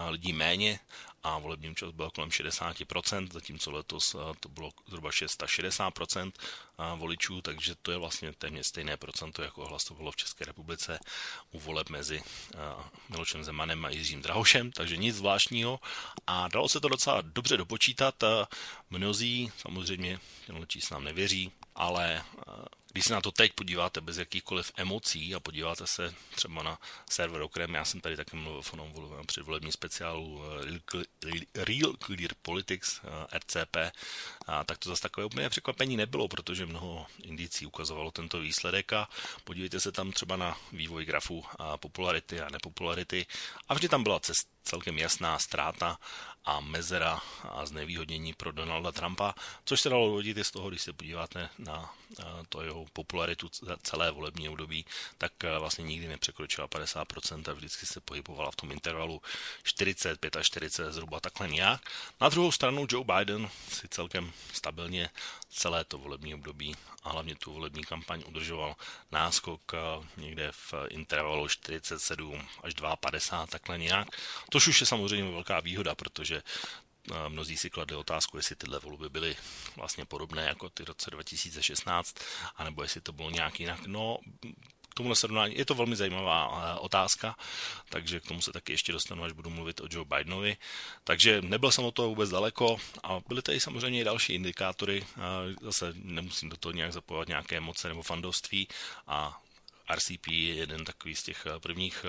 lidí 0.09 0.33
méně 0.33 0.79
a 1.23 1.37
volební 1.39 1.69
účast 1.69 1.91
byla 1.91 2.09
kolem 2.09 2.29
60%, 2.29 3.31
zatímco 3.33 3.71
letos 3.71 4.15
to 4.39 4.49
bylo 4.49 4.71
zhruba 4.87 5.09
660% 5.09 6.31
voličů, 6.95 7.41
takže 7.41 7.75
to 7.81 7.91
je 7.91 7.97
vlastně 7.97 8.33
téměř 8.33 8.67
stejné 8.67 8.97
procento, 8.97 9.41
jako 9.41 9.65
hlasovalo 9.65 10.11
v 10.11 10.15
České 10.15 10.45
republice 10.45 10.99
u 11.51 11.59
voleb 11.59 11.89
mezi 11.89 12.21
Milošem 13.09 13.43
Zemanem 13.43 13.85
a 13.85 13.89
Jiřím 13.89 14.21
Drahošem, 14.21 14.71
takže 14.71 14.97
nic 14.97 15.15
zvláštního 15.15 15.79
a 16.27 16.47
dalo 16.47 16.69
se 16.69 16.79
to 16.79 16.87
docela 16.89 17.21
dobře 17.21 17.57
dopočítat. 17.57 18.23
Mnozí 18.89 19.51
samozřejmě 19.57 20.19
těmhle 20.45 20.67
číslám 20.67 21.03
nevěří, 21.03 21.51
ale 21.75 22.23
když 22.91 23.03
se 23.05 23.13
na 23.13 23.21
to 23.21 23.31
teď 23.31 23.53
podíváte 23.53 24.01
bez 24.01 24.17
jakýchkoliv 24.17 24.71
emocí 24.77 25.35
a 25.35 25.39
podíváte 25.39 25.87
se 25.87 26.13
třeba 26.35 26.63
na 26.63 26.79
server, 27.09 27.41
o 27.41 27.49
kterém 27.49 27.73
já 27.73 27.85
jsem 27.85 28.01
tady 28.01 28.17
také 28.17 28.37
mluvil 28.37 28.61
v 28.61 28.73
onom 28.73 28.93
předvolební 29.25 29.71
speciálu 29.71 30.41
eh, 30.45 31.63
Real 31.65 31.93
Clear 32.05 32.31
Politics, 32.41 33.01
eh, 33.03 33.37
RCP, 33.39 33.77
a 34.47 34.63
tak 34.63 34.77
to 34.77 34.89
zase 34.89 35.01
takové 35.01 35.25
úplně 35.25 35.49
překvapení 35.49 35.97
nebylo, 35.97 36.27
protože 36.27 36.65
mnoho 36.65 37.05
indicí 37.23 37.65
ukazovalo 37.65 38.11
tento 38.11 38.39
výsledek 38.39 38.93
a 38.93 39.09
podívejte 39.43 39.79
se 39.79 39.91
tam 39.91 40.11
třeba 40.11 40.35
na 40.35 40.57
vývoj 40.71 41.05
grafu 41.05 41.45
popularity 41.75 42.41
a 42.41 42.49
nepopularity. 42.49 43.25
A 43.69 43.73
vždy 43.73 43.89
tam 43.89 44.03
byla 44.03 44.19
cesta 44.19 44.51
celkem 44.63 44.97
jasná 44.97 45.39
ztráta 45.39 45.99
a 46.45 46.59
mezera 46.59 47.21
a 47.43 47.65
znevýhodnění 47.65 48.33
pro 48.33 48.51
Donalda 48.51 48.91
Trumpa, 48.91 49.35
což 49.65 49.81
se 49.81 49.89
dalo 49.89 50.07
dovodit 50.07 50.37
i 50.37 50.43
z 50.43 50.51
toho, 50.51 50.69
když 50.69 50.81
se 50.81 50.93
podíváte 50.93 51.49
na 51.57 51.93
to 52.49 52.61
jeho 52.61 52.85
popularitu 52.93 53.49
celé 53.83 54.11
volební 54.11 54.49
období, 54.49 54.85
tak 55.17 55.31
vlastně 55.59 55.83
nikdy 55.83 56.07
nepřekročila 56.07 56.67
50% 56.67 57.51
a 57.51 57.53
vždycky 57.53 57.85
se 57.85 58.01
pohybovala 58.01 58.51
v 58.51 58.55
tom 58.55 58.71
intervalu 58.71 59.21
45 59.63 60.35
až 60.35 60.45
40 60.45 60.93
zhruba 60.93 61.19
takhle 61.19 61.47
nějak. 61.47 61.81
Na 62.21 62.29
druhou 62.29 62.51
stranu 62.51 62.87
Joe 62.89 63.05
Biden 63.05 63.49
si 63.69 63.87
celkem 63.87 64.33
stabilně 64.53 65.09
celé 65.49 65.83
to 65.83 65.97
volební 65.97 66.33
období 66.33 66.75
a 67.03 67.09
hlavně 67.09 67.35
tu 67.35 67.53
volební 67.53 67.83
kampaň 67.83 68.23
udržoval 68.27 68.75
náskok 69.11 69.71
někde 70.17 70.51
v 70.51 70.73
intervalu 70.89 71.47
47 71.47 72.47
až 72.63 72.73
52 72.99 73.47
takhle 73.47 73.77
nějak. 73.77 74.07
Tož 74.49 74.67
už 74.67 74.81
je 74.81 74.87
samozřejmě 74.87 75.31
velká 75.31 75.59
výhoda, 75.59 75.95
protože 75.95 76.30
mnozí 77.27 77.57
si 77.57 77.69
kladli 77.69 77.97
otázku, 77.97 78.37
jestli 78.37 78.55
tyhle 78.55 78.79
volby 78.79 79.09
byly 79.09 79.35
vlastně 79.75 80.05
podobné 80.05 80.43
jako 80.43 80.69
ty 80.69 80.85
roce 80.85 81.11
2016, 81.11 82.15
anebo 82.55 82.83
jestli 82.83 83.01
to 83.01 83.11
bylo 83.11 83.29
nějak 83.29 83.59
jinak. 83.59 83.85
No, 83.85 84.17
k 84.89 84.93
tomuhle 84.93 85.15
srovnání 85.15 85.57
je 85.57 85.65
to 85.65 85.75
velmi 85.75 85.95
zajímavá 85.95 86.79
otázka, 86.79 87.35
takže 87.89 88.19
k 88.19 88.27
tomu 88.27 88.41
se 88.41 88.51
taky 88.51 88.73
ještě 88.73 88.91
dostanu, 88.91 89.23
až 89.23 89.31
budu 89.31 89.49
mluvit 89.49 89.81
o 89.81 89.87
Joe 89.89 90.05
Bidenovi. 90.05 90.57
Takže 91.03 91.41
nebyl 91.41 91.71
jsem 91.71 91.85
o 91.85 91.91
toho 91.91 92.09
vůbec 92.09 92.29
daleko 92.29 92.77
a 93.03 93.19
byly 93.27 93.41
tady 93.41 93.59
samozřejmě 93.59 94.01
i 94.01 94.03
další 94.03 94.33
indikátory. 94.33 95.05
Zase 95.61 95.93
nemusím 95.95 96.49
do 96.49 96.57
toho 96.57 96.73
nějak 96.73 96.93
zapojovat 96.93 97.27
nějaké 97.27 97.57
emoce 97.57 97.87
nebo 97.87 98.01
fandovství 98.01 98.67
a 99.07 99.41
RCP 99.95 100.27
je 100.27 100.55
jeden 100.55 100.85
takový 100.85 101.15
z 101.15 101.23
těch 101.23 101.47
prvních 101.59 102.05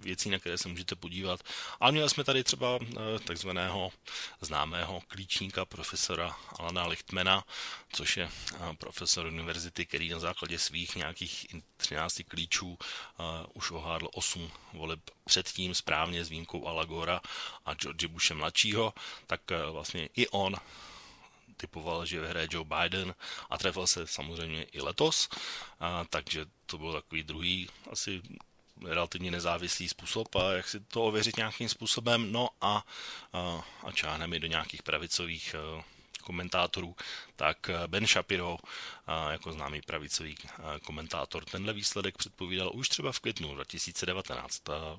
věcí, 0.00 0.30
na 0.30 0.38
které 0.38 0.58
se 0.58 0.68
můžete 0.68 0.96
podívat. 0.96 1.40
A 1.80 1.90
měli 1.90 2.10
jsme 2.10 2.24
tady 2.24 2.44
třeba 2.44 2.78
eh, 2.82 3.18
takzvaného 3.18 3.92
známého 4.40 5.02
klíčníka 5.08 5.64
profesora 5.64 6.36
Alana 6.58 6.86
Lichtmana, 6.86 7.44
což 7.92 8.16
je 8.16 8.28
eh, 8.54 8.58
profesor 8.78 9.26
univerzity, 9.26 9.86
který 9.86 10.08
na 10.08 10.18
základě 10.18 10.58
svých 10.58 10.96
nějakých 10.96 11.46
13 11.76 12.20
klíčů 12.28 12.78
eh, 12.80 13.22
už 13.54 13.70
ohádl 13.70 14.08
8 14.14 14.50
voleb 14.72 15.00
předtím 15.24 15.74
správně 15.74 16.24
s 16.24 16.28
výjimkou 16.28 16.66
Alagora 16.66 17.20
a 17.64 17.74
George 17.74 18.04
Bushe 18.04 18.34
mladšího, 18.34 18.94
tak 19.26 19.40
vlastně 19.70 20.08
i 20.16 20.28
on 20.28 20.56
typoval, 21.58 22.06
že 22.06 22.20
vyhraje 22.20 22.48
Joe 22.50 22.64
Biden 22.64 23.14
a 23.50 23.58
trefil 23.58 23.86
se 23.86 24.06
samozřejmě 24.06 24.62
i 24.64 24.80
letos, 24.80 25.28
a, 25.80 26.04
takže 26.10 26.46
to 26.66 26.78
byl 26.78 26.92
takový 26.92 27.22
druhý 27.22 27.68
asi 27.92 28.22
relativně 28.84 29.30
nezávislý 29.30 29.88
způsob 29.88 30.36
a 30.36 30.52
jak 30.52 30.68
si 30.68 30.80
to 30.80 31.04
ověřit 31.04 31.36
nějakým 31.36 31.68
způsobem. 31.68 32.32
No 32.32 32.48
a, 32.60 32.84
a, 33.32 33.64
a 33.86 33.92
čáhneme 33.92 34.38
do 34.38 34.46
nějakých 34.46 34.82
pravicových 34.82 35.54
e, 35.54 35.82
komentátorů, 36.22 36.96
tak 37.36 37.70
e, 37.70 37.86
Ben 37.86 38.06
Shapiro, 38.06 38.56
jako 39.30 39.52
známý 39.52 39.80
pravicový 39.86 40.36
e, 40.36 40.80
komentátor, 40.80 41.44
tenhle 41.44 41.72
výsledek 41.72 42.18
předpovídal 42.18 42.70
už 42.74 42.88
třeba 42.88 43.12
v 43.12 43.20
květnu 43.20 43.54
2019. 43.54 44.58
Ta 44.58 44.98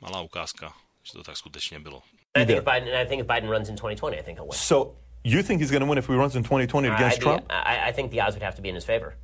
malá 0.00 0.20
ukázka, 0.20 0.72
že 1.02 1.12
to 1.12 1.22
tak 1.22 1.36
skutečně 1.36 1.80
bylo. 1.80 2.02
I 2.34 2.46
think 2.46 2.58
if 2.58 2.64
Biden, 2.64 2.96
I 2.96 3.06
think 3.06 3.20
if 3.20 3.26
Biden 3.26 3.50
runs 3.50 3.68
in 3.68 3.76
2020, 3.76 4.18
I 4.18 4.22
think 4.22 4.38
he'll 4.38 4.48
win. 4.48 4.58
So 4.58 4.96
you 5.24 5.42
think 5.42 5.60
he's 5.60 5.70
going 5.70 5.82
to 5.82 5.88
win 5.88 5.98
if 5.98 6.08
he 6.08 6.14
runs 6.14 6.34
in 6.34 6.42
2020 6.42 6.88
against 6.88 7.18
I, 7.18 7.20
Trump? 7.20 7.46
I, 7.50 7.88
I 7.88 7.92
think 7.92 8.10
the 8.10 8.20
odds 8.20 8.36
would 8.36 8.42
have 8.42 8.56
to 8.56 8.62
be 8.62 8.68
in 8.68 8.74
his 8.74 8.84
favor. 8.84 9.16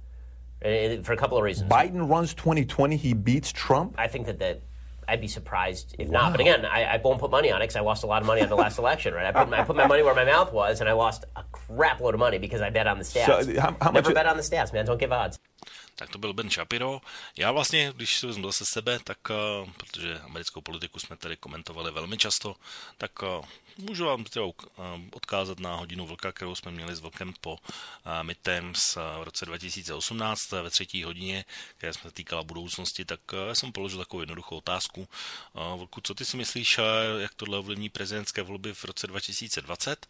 Uh, 0.65 1.03
for 1.03 1.13
a 1.13 1.17
couple 1.17 1.37
of 1.37 1.45
reasons. 1.45 1.69
Biden 1.71 2.09
runs 2.09 2.35
2020, 2.35 2.97
he 2.97 3.15
beats 3.15 3.51
Trump. 3.53 3.95
I 3.99 4.07
think 4.07 4.27
that 4.27 4.39
that 4.39 4.63
I'd 5.09 5.21
be 5.21 5.29
surprised 5.29 5.97
if 5.99 6.09
wow. 6.09 6.21
not. 6.21 6.33
But 6.33 6.41
again, 6.41 6.65
I, 6.65 6.85
I, 6.85 7.01
won't 7.03 7.19
put 7.19 7.31
money 7.31 7.51
on 7.51 7.61
it 7.61 7.65
because 7.65 7.77
I 7.77 7.81
lost 7.81 8.05
a 8.05 8.07
lot 8.07 8.23
of 8.23 8.27
money 8.27 8.43
on 8.43 8.49
the 8.49 8.55
last 8.55 8.79
election. 8.85 9.13
Right? 9.13 9.27
I 9.27 9.33
put, 9.33 9.51
my, 9.51 9.61
I 9.61 9.65
put 9.65 9.77
my 9.77 9.87
money 9.87 10.03
where 10.03 10.15
my 10.15 10.25
mouth 10.25 10.53
was, 10.53 10.81
and 10.81 10.89
I 10.89 10.93
lost 10.93 11.25
a 11.35 11.43
crap 11.51 12.01
load 12.01 12.15
of 12.15 12.21
money 12.21 12.39
because 12.39 12.61
I 12.61 12.71
bet 12.71 12.87
on 12.87 12.99
the 12.99 13.05
stats. 13.05 13.27
So, 13.27 13.61
how, 13.61 13.77
how 13.81 13.91
Never 13.91 14.11
much 14.11 14.15
bet 14.15 14.27
on 14.27 14.37
the 14.37 14.43
stats, 14.43 14.73
man. 14.73 14.87
Don't 14.87 15.01
give 15.01 15.13
odds. 15.13 15.39
tak 15.97 16.11
to 16.11 16.19
byl 16.19 16.33
Ben 16.33 16.51
Shapiro. 16.51 17.01
Já 17.37 17.53
vlastně, 17.53 17.93
když 17.97 18.19
si 18.19 18.27
vezmu 18.27 18.47
zase 18.47 18.65
sebe, 18.67 18.99
tak 19.05 19.19
uh, 19.31 19.69
protože 19.77 20.19
americkou 20.19 20.61
politiku 20.61 20.99
jsme 20.99 21.17
tady 21.17 21.37
komentovali 21.37 21.91
velmi 21.91 22.17
často, 22.17 22.55
tak 22.99 23.23
uh, 23.23 23.45
můžu 23.79 24.05
vám 24.05 24.25
třeba 24.25 24.47
uh, 24.47 24.53
odkázat 25.13 25.61
na 25.61 25.75
hodinu 25.75 26.07
vlka, 26.07 26.33
kterou 26.33 26.55
jsme 26.55 26.71
měli 26.71 26.95
s 26.97 27.01
vlkem 27.01 27.35
po 27.41 27.53
uh, 27.53 27.59
midterms 28.23 28.97
uh, 28.97 29.03
v 29.21 29.23
roce 29.23 29.47
2018 29.47 30.53
ve 30.53 30.71
třetí 30.71 31.05
hodině, 31.05 31.45
které 31.77 31.93
jsme 31.93 32.11
týkala 32.11 32.43
budoucnosti, 32.43 33.05
tak 33.05 33.21
já 33.49 33.55
jsem 33.55 33.73
položil 33.73 33.99
takovou 33.99 34.21
jednoduchou 34.21 34.57
otázku. 34.57 35.09
Vlku, 35.77 36.01
co 36.01 36.15
ty 36.15 36.25
si 36.25 36.37
myslíš, 36.37 36.81
jak 37.19 37.35
tohle 37.35 37.59
ovlivní 37.59 37.89
prezidentské 37.89 38.43
volby 38.43 38.75
v 38.75 38.85
roce 38.85 39.07
2020? 39.07 40.07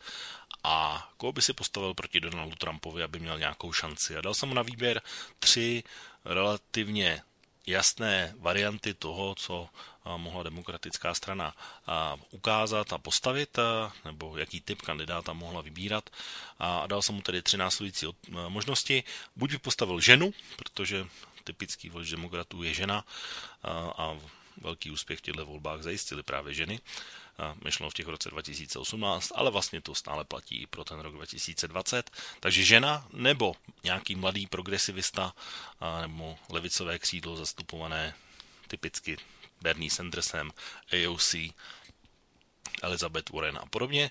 a 0.65 1.09
koho 1.17 1.33
by 1.33 1.43
si 1.43 1.53
postavil 1.53 1.95
proti 1.95 2.21
Donaldu 2.21 2.57
Trumpovi, 2.57 3.03
aby 3.03 3.19
měl 3.21 3.39
nějakou 3.39 3.73
šanci. 3.73 4.17
A 4.17 4.21
dal 4.21 4.35
jsem 4.35 4.49
mu 4.49 4.55
na 4.55 4.63
výběr 4.63 5.03
tři 5.39 5.83
relativně 6.25 7.23
jasné 7.67 8.35
varianty 8.39 8.95
toho, 8.95 9.35
co 9.35 9.69
mohla 10.17 10.43
demokratická 10.43 11.15
strana 11.15 11.55
ukázat 12.31 12.93
a 12.93 12.99
postavit, 12.99 13.59
nebo 14.05 14.37
jaký 14.37 14.61
typ 14.61 14.83
kandidáta 14.83 15.33
mohla 15.33 15.61
vybírat. 15.61 16.11
A 16.59 16.87
dal 16.87 17.03
jsem 17.03 17.15
mu 17.15 17.23
tedy 17.23 17.43
tři 17.43 17.57
následující 17.57 18.07
možnosti. 18.49 19.05
Buď 19.37 19.51
by 19.51 19.59
postavil 19.59 20.01
ženu, 20.01 20.35
protože 20.57 21.07
typický 21.45 21.89
volič 21.91 22.11
demokratů 22.11 22.63
je 22.63 22.75
žena 22.75 23.05
a 23.97 24.17
velký 24.61 24.91
úspěch 24.91 25.19
v 25.19 25.23
těchto 25.23 25.47
volbách 25.47 25.83
zajistili 25.83 26.23
právě 26.23 26.55
ženy 26.55 26.81
myšleno 27.65 27.91
v 27.91 27.95
těch 27.95 28.07
roce 28.07 28.31
2018, 28.31 29.33
ale 29.35 29.51
vlastně 29.51 29.81
to 29.81 29.95
stále 29.95 30.25
platí 30.25 30.63
i 30.63 30.67
pro 30.67 30.85
ten 30.85 31.01
rok 31.01 31.15
2020. 31.15 32.11
Takže 32.41 32.65
žena 32.65 33.07
nebo 33.13 33.55
nějaký 33.85 34.15
mladý 34.15 34.47
progresivista 34.47 35.35
nebo 36.01 36.39
levicové 36.51 36.99
křídlo 36.99 37.37
zastupované 37.37 38.15
typicky 38.69 39.17
Bernie 39.63 39.91
Sandersem, 39.91 40.51
AOC, 40.93 41.35
Elizabeth 42.83 43.31
Warren 43.31 43.59
a 43.59 43.67
podobně. 43.67 44.11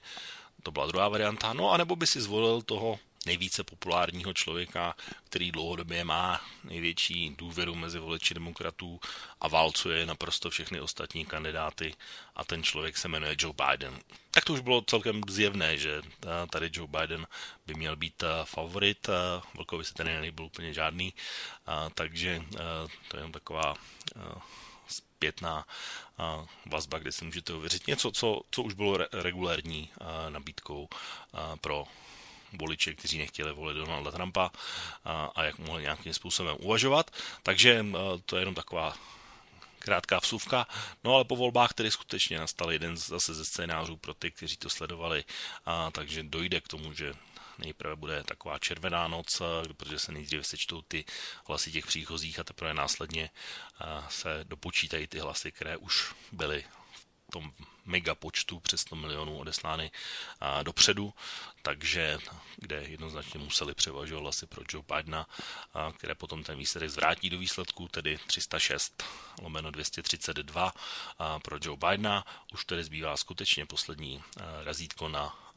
To 0.63 0.71
byla 0.71 0.87
druhá 0.87 1.07
varianta. 1.09 1.53
No 1.53 1.71
a 1.71 1.77
nebo 1.77 1.95
by 1.95 2.07
si 2.07 2.21
zvolil 2.21 2.61
toho 2.61 2.99
nejvíce 3.25 3.63
populárního 3.63 4.33
člověka, 4.33 4.95
který 5.23 5.51
dlouhodobě 5.51 6.03
má 6.03 6.41
největší 6.63 7.35
důvěru 7.37 7.75
mezi 7.75 7.99
voliči 7.99 8.33
demokratů 8.33 8.99
a 9.41 9.47
válcuje 9.47 10.05
naprosto 10.05 10.49
všechny 10.49 10.81
ostatní 10.81 11.25
kandidáty 11.25 11.93
a 12.35 12.45
ten 12.45 12.63
člověk 12.63 12.97
se 12.97 13.07
jmenuje 13.07 13.35
Joe 13.39 13.53
Biden. 13.53 13.99
Tak 14.31 14.45
to 14.45 14.53
už 14.53 14.59
bylo 14.59 14.81
celkem 14.81 15.21
zjevné, 15.29 15.77
že 15.77 16.01
tady 16.49 16.69
Joe 16.73 16.87
Biden 16.87 17.27
by 17.67 17.73
měl 17.73 17.95
být 17.95 18.23
favorit, 18.43 19.09
Vlkovi 19.53 19.85
se 19.85 19.93
ten 19.93 20.21
nebyl 20.21 20.45
úplně 20.45 20.73
žádný, 20.73 21.13
takže 21.93 22.41
to 23.07 23.17
je 23.17 23.19
jenom 23.19 23.31
taková 23.31 23.75
zpětná 24.87 25.67
vazba, 26.65 26.99
kde 26.99 27.11
si 27.11 27.25
můžete 27.25 27.53
uvěřit 27.53 27.87
něco, 27.87 28.11
co, 28.11 28.41
co 28.51 28.63
už 28.63 28.73
bylo 28.73 28.97
regulární 29.11 29.89
nabídkou 30.29 30.89
pro 31.61 31.85
voliče, 32.59 32.93
kteří 32.93 33.17
nechtěli 33.17 33.53
volit 33.53 33.77
Donalda 33.77 34.11
Trumpa 34.11 34.51
a, 35.05 35.25
a 35.35 35.43
jak 35.43 35.57
mohli 35.57 35.81
nějakým 35.81 36.13
způsobem 36.13 36.55
uvažovat. 36.59 37.11
Takže 37.43 37.85
to 38.25 38.35
je 38.35 38.41
jenom 38.41 38.55
taková 38.55 38.97
krátká 39.79 40.19
vsuvka. 40.19 40.67
No 41.03 41.15
ale 41.15 41.25
po 41.25 41.35
volbách 41.35 41.73
tedy 41.73 41.91
skutečně 41.91 42.39
nastal 42.39 42.71
jeden 42.71 42.97
zase 42.97 43.33
ze 43.33 43.45
scénářů 43.45 43.97
pro 43.97 44.13
ty, 44.13 44.31
kteří 44.31 44.57
to 44.57 44.69
sledovali, 44.69 45.23
a, 45.65 45.91
takže 45.91 46.23
dojde 46.23 46.61
k 46.61 46.67
tomu, 46.67 46.93
že 46.93 47.13
nejprve 47.57 47.95
bude 47.95 48.23
taková 48.23 48.59
červená 48.59 49.07
noc, 49.07 49.41
protože 49.77 49.99
se 49.99 50.11
nejdříve 50.11 50.43
sečtou 50.43 50.81
ty 50.81 51.05
hlasy 51.47 51.71
těch 51.71 51.85
příchozích 51.85 52.39
a 52.39 52.43
teprve 52.43 52.73
následně 52.73 53.29
se 54.09 54.39
dopočítají 54.43 55.07
ty 55.07 55.19
hlasy, 55.19 55.51
které 55.51 55.77
už 55.77 56.13
byly 56.31 56.63
tom 57.31 57.51
mega 57.85 58.15
počtu 58.15 58.59
přes 58.59 58.81
100 58.81 58.95
milionů 58.95 59.37
odeslány 59.37 59.91
dopředu, 60.63 61.13
takže 61.61 62.17
kde 62.57 62.83
jednoznačně 62.87 63.39
museli 63.39 63.73
převažovat 63.73 64.21
hlasy 64.21 64.45
pro 64.47 64.63
Joe 64.73 64.85
Bidena, 64.95 65.27
které 65.97 66.15
potom 66.15 66.43
ten 66.43 66.57
výsledek 66.57 66.89
zvrátí 66.89 67.29
do 67.29 67.37
výsledku, 67.37 67.87
tedy 67.87 68.19
306 68.27 69.03
lomeno 69.41 69.71
232 69.71 70.73
a, 71.19 71.39
pro 71.39 71.57
Joe 71.61 71.77
Bidena. 71.77 72.25
Už 72.53 72.65
tedy 72.65 72.83
zbývá 72.83 73.17
skutečně 73.17 73.65
poslední 73.65 74.23
razítko 74.63 75.07
na 75.09 75.51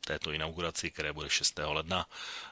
této 0.00 0.32
inauguraci, 0.32 0.90
které 0.90 1.12
bude 1.12 1.30
6. 1.30 1.58
ledna, 1.64 2.06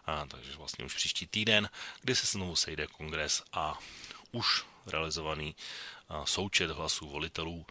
a, 0.07 0.27
takže 0.27 0.53
vlastně 0.57 0.85
už 0.85 0.95
příští 0.95 1.27
týden, 1.27 1.69
kdy 2.01 2.17
se 2.17 2.27
znovu 2.27 2.57
sejde 2.57 2.87
kongres 2.87 3.43
a 3.53 3.79
už 4.33 4.65
realizovaný 4.87 5.57
součet 6.25 6.71
hlasů 6.71 7.09
volitelů 7.09 7.67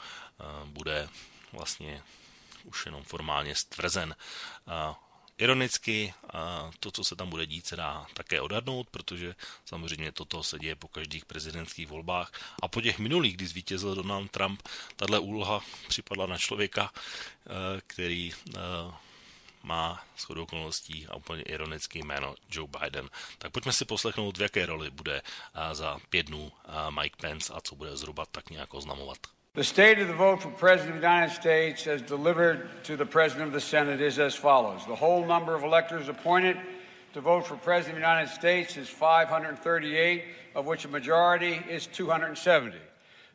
bude 0.65 1.09
vlastně 1.51 2.03
už 2.63 2.85
jenom 2.85 3.03
formálně 3.03 3.55
stvrzen. 3.55 4.15
Ironicky 5.37 6.13
to, 6.79 6.91
co 6.91 7.03
se 7.03 7.15
tam 7.15 7.29
bude 7.29 7.45
dít, 7.45 7.67
se 7.67 7.75
dá 7.75 8.05
také 8.13 8.41
odhadnout, 8.41 8.89
protože 8.89 9.35
samozřejmě 9.65 10.11
toto 10.11 10.43
se 10.43 10.59
děje 10.59 10.75
po 10.75 10.87
každých 10.87 11.25
prezidentských 11.25 11.87
volbách 11.87 12.31
a 12.61 12.67
po 12.67 12.81
těch 12.81 12.99
minulých, 12.99 13.35
kdy 13.35 13.47
zvítězil 13.47 13.95
Donald 13.95 14.31
Trump, 14.31 14.67
tahle 14.95 15.19
úloha 15.19 15.61
připadla 15.87 16.25
na 16.25 16.37
člověka, 16.37 16.93
který 17.87 18.33
má 19.63 20.05
shodou 20.17 20.43
okolností 20.43 21.07
a 21.07 21.15
úplně 21.15 21.43
ironický 21.43 21.99
jméno 21.99 22.35
Joe 22.49 22.69
Biden. 22.79 23.09
Tak 23.37 23.51
pojďme 23.51 23.73
si 23.73 23.85
poslechnout, 23.85 24.37
v 24.37 24.41
jaké 24.41 24.65
roli 24.65 24.91
bude 24.91 25.21
za 25.71 25.99
pět 26.09 26.25
dnů 26.25 26.51
Mike 27.01 27.17
Pence 27.21 27.53
a 27.53 27.61
co 27.61 27.75
bude 27.75 27.97
zhruba 27.97 28.25
tak 28.25 28.49
nějak 28.49 28.73
oznamovat. 28.73 29.17
The 29.55 29.63
state 29.63 29.99
of 29.99 30.07
the 30.07 30.15
vote 30.15 30.41
for 30.41 30.49
President 30.49 30.95
of 30.95 31.01
the 31.01 31.07
United 31.07 31.35
States 31.35 31.85
as 31.85 32.01
delivered 32.01 32.83
to 32.85 32.97
the 32.97 33.05
President 33.05 33.45
of 33.45 33.53
the 33.53 33.61
Senate 33.61 34.01
is 34.01 34.17
as 34.17 34.33
follows. 34.33 34.81
The 34.87 34.95
whole 34.95 35.23
number 35.27 35.53
of 35.53 35.63
electors 35.63 36.07
appointed 36.07 36.57
to 37.13 37.21
vote 37.21 37.45
for 37.45 37.55
President 37.57 37.97
of 37.97 38.01
the 38.01 38.09
United 38.09 38.31
States 38.31 38.77
is 38.77 38.89
538, 38.89 40.23
of 40.55 40.65
which 40.65 40.85
a 40.85 40.87
majority 40.87 41.63
is 41.69 41.85
270. 41.85 42.75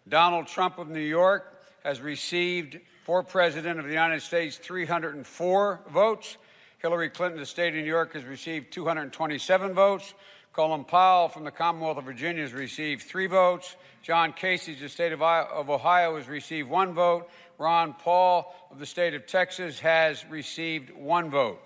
Donald 0.08 0.48
Trump 0.48 0.78
of 0.78 0.88
New 0.88 0.98
York 0.98 1.62
has 1.84 2.00
received 2.00 2.80
for 3.04 3.22
President 3.22 3.78
of 3.78 3.84
the 3.84 3.92
United 3.92 4.20
States 4.20 4.56
304 4.56 5.80
votes. 5.88 6.36
Hillary 6.78 7.10
Clinton, 7.10 7.38
the 7.38 7.46
state 7.46 7.68
of 7.68 7.74
New 7.76 7.84
York, 7.84 8.14
has 8.14 8.24
received 8.24 8.72
227 8.72 9.72
votes. 9.72 10.14
Colin 10.58 10.82
Powell 10.82 11.28
from 11.28 11.44
the 11.44 11.52
Commonwealth 11.52 11.98
of 11.98 12.04
Virginia 12.04 12.42
has 12.42 12.52
received 12.52 13.02
three 13.02 13.28
votes. 13.28 13.76
John 14.02 14.32
Casey, 14.32 14.72
of 14.72 14.80
the 14.80 14.88
state 14.88 15.12
of, 15.12 15.22
Ohio, 15.22 16.16
has 16.16 16.26
received 16.26 16.68
one 16.68 16.94
vote. 16.94 17.30
Ron 17.58 17.94
Paul 17.94 18.52
of 18.72 18.80
the 18.80 18.84
state 18.84 19.14
of 19.14 19.24
Texas 19.24 19.78
has 19.78 20.24
received 20.28 20.90
one 20.90 21.30
vote. 21.30 21.60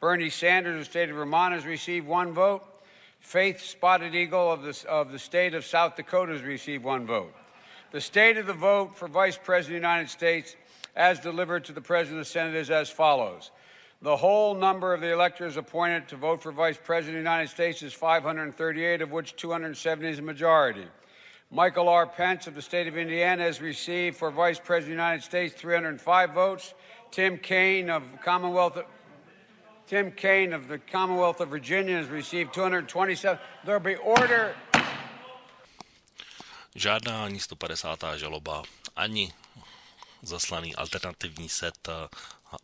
Bernie 0.00 0.30
Sanders 0.30 0.72
of 0.72 0.78
the 0.78 0.84
state 0.86 1.10
of 1.10 1.16
Vermont 1.16 1.52
has 1.52 1.66
received 1.66 2.06
one 2.06 2.32
vote. 2.32 2.64
Faith 3.20 3.60
Spotted 3.60 4.14
Eagle 4.14 4.50
of 4.50 4.62
the, 4.62 4.82
of 4.88 5.12
the 5.12 5.18
state 5.18 5.52
of 5.52 5.66
South 5.66 5.96
Dakota 5.96 6.32
has 6.32 6.40
received 6.40 6.82
one 6.82 7.06
vote. 7.06 7.34
The 7.90 8.00
state 8.00 8.38
of 8.38 8.46
the 8.46 8.54
vote 8.54 8.96
for 8.96 9.08
Vice 9.08 9.36
President 9.36 9.76
of 9.76 9.82
the 9.82 9.88
United 9.88 10.08
States 10.08 10.56
as 10.96 11.20
delivered 11.20 11.66
to 11.66 11.74
the 11.74 11.82
President 11.82 12.20
of 12.20 12.26
the 12.26 12.30
Senate 12.30 12.54
is 12.54 12.70
as 12.70 12.88
follows. 12.88 13.50
The 14.00 14.16
whole 14.16 14.54
number 14.54 14.94
of 14.94 15.00
the 15.00 15.12
electors 15.12 15.56
appointed 15.56 16.06
to 16.08 16.16
vote 16.16 16.40
for 16.40 16.52
Vice 16.52 16.78
President 16.82 17.16
of 17.18 17.24
the 17.24 17.30
United 17.30 17.50
States 17.50 17.82
is 17.82 17.92
538, 17.92 19.02
of 19.02 19.10
which 19.10 19.34
270 19.34 20.08
is 20.08 20.18
a 20.20 20.22
majority. 20.22 20.84
Michael 21.50 21.88
R. 21.88 22.06
Pence 22.06 22.46
of 22.46 22.54
the 22.54 22.62
state 22.62 22.86
of 22.86 22.96
Indiana 22.96 23.42
has 23.42 23.60
received 23.60 24.16
for 24.16 24.30
Vice 24.30 24.60
President 24.60 24.92
of 24.92 24.98
the 24.98 25.02
United 25.02 25.24
States 25.24 25.54
305 25.54 26.32
votes. 26.32 26.74
Tim 27.10 27.38
Kaine 27.38 27.90
of 27.90 28.04
Commonwealth 28.22 28.76
of, 28.76 28.84
Tim 29.88 30.12
Kaine 30.12 30.52
of 30.52 30.68
the 30.68 30.78
Commonwealth 30.78 31.40
of 31.40 31.48
Virginia 31.48 31.96
has 31.96 32.06
received 32.06 32.54
227. 32.54 33.36
There'll 33.64 33.80
be 33.80 33.96
order. 33.96 34.54
Žádná 36.76 37.24
ani 37.24 37.40
150. 37.40 38.16
žaloba, 38.16 38.62
ani 38.96 39.32
zaslaný 40.22 40.74
alternativní 40.76 41.48
set 41.48 41.88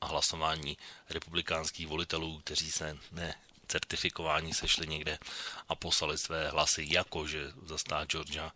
hlasování 0.03 0.77
republikánských 1.11 1.87
volitelů, 1.87 2.40
kteří 2.40 2.71
se 2.71 2.99
ne 3.12 3.35
certifikování 3.67 4.55
sešli 4.55 4.87
někde 4.87 5.19
a 5.69 5.75
poslali 5.75 6.19
své 6.19 6.51
hlasy, 6.51 6.87
jakože 6.90 7.53
za 7.62 7.79
stát 7.79 8.11
Georgia 8.11 8.53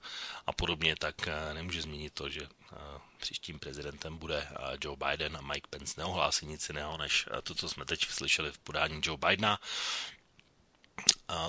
a 0.46 0.52
podobně, 0.52 0.96
tak 0.96 1.28
eh, 1.28 1.54
nemůže 1.54 1.82
změnit 1.82 2.14
to, 2.14 2.28
že 2.28 2.40
eh, 2.42 2.76
příštím 3.18 3.58
prezidentem 3.58 4.18
bude 4.18 4.48
eh, 4.50 4.56
Joe 4.84 4.96
Biden 4.96 5.36
a 5.36 5.40
Mike 5.40 5.68
Pence 5.70 5.94
neohlásí 5.96 6.46
nic 6.46 6.68
jiného, 6.68 6.98
než 6.98 7.28
to, 7.42 7.54
co 7.54 7.68
jsme 7.68 7.84
teď 7.84 8.06
slyšeli 8.08 8.52
v 8.52 8.58
podání 8.58 9.00
Joe 9.04 9.18
Bidena. 9.18 9.60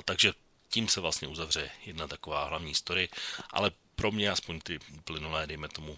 Takže 0.05 0.33
tím 0.69 0.87
se 0.87 1.01
vlastně 1.01 1.27
uzavře 1.27 1.71
jedna 1.85 2.07
taková 2.07 2.45
hlavní 2.45 2.75
story, 2.75 3.09
ale 3.49 3.71
pro 3.95 4.11
mě 4.11 4.31
aspoň 4.31 4.59
ty 4.61 4.79
plynulé, 5.03 5.47
dejme 5.47 5.67
tomu, 5.67 5.97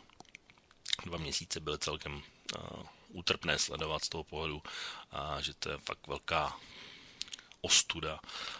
dva 1.06 1.18
měsíce 1.18 1.60
byly 1.60 1.78
celkem 1.80 2.14
uh, 2.14 2.84
útrpné 3.08 3.60
sledovat 3.60 4.04
z 4.04 4.10
toho 4.10 4.24
pohledu, 4.24 4.62
že 5.40 5.54
to 5.54 5.70
je 5.70 5.78
fakt 5.78 6.08
velká 6.08 6.58
ostuda 7.62 8.20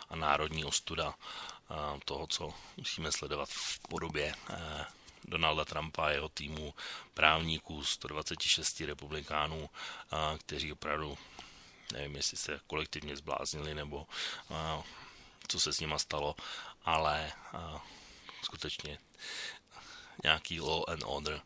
a 0.10 0.16
národní 0.16 0.66
ostuda 0.66 1.08
uh, 1.08 2.00
toho, 2.06 2.28
co 2.28 2.54
musíme 2.78 3.12
sledovat 3.12 3.50
v 3.50 3.80
podobě 3.80 4.36
uh, 4.50 4.56
Donalda 5.26 5.66
Trumpa 5.66 6.06
a 6.06 6.10
jeho 6.10 6.30
týmu 6.30 6.74
právníků 7.14 7.84
126 7.86 8.82
republikánů, 8.82 9.70
kteří 10.38 10.72
opravdu 10.72 11.18
nevím, 11.94 12.16
jestli 12.16 12.38
se 12.38 12.60
kolektivně 12.68 13.18
zbláznili 13.18 13.76
nebo 13.76 14.08
co 15.48 15.60
se 15.60 15.74
s 15.74 15.80
nima 15.80 16.00
stalo, 16.00 16.36
ale 16.86 17.32
skutečně 18.44 18.98
nějaký 20.24 20.62
law 20.62 20.84
and 20.88 21.04
order 21.06 21.42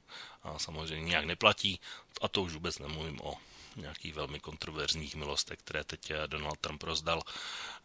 a 0.46 0.60
samozřejmě 0.60 1.10
nějak 1.10 1.26
neplatí. 1.26 1.80
A 2.22 2.28
to 2.28 2.42
už 2.42 2.54
vůbec 2.54 2.80
nemluvím 2.80 3.22
o 3.22 3.38
nějakých 3.76 4.14
velmi 4.14 4.40
kontroverzních 4.40 5.16
milostech, 5.16 5.60
které 5.60 5.84
teď 5.84 6.12
Donald 6.28 6.60
Trump 6.60 6.84
rozdal. 6.84 7.22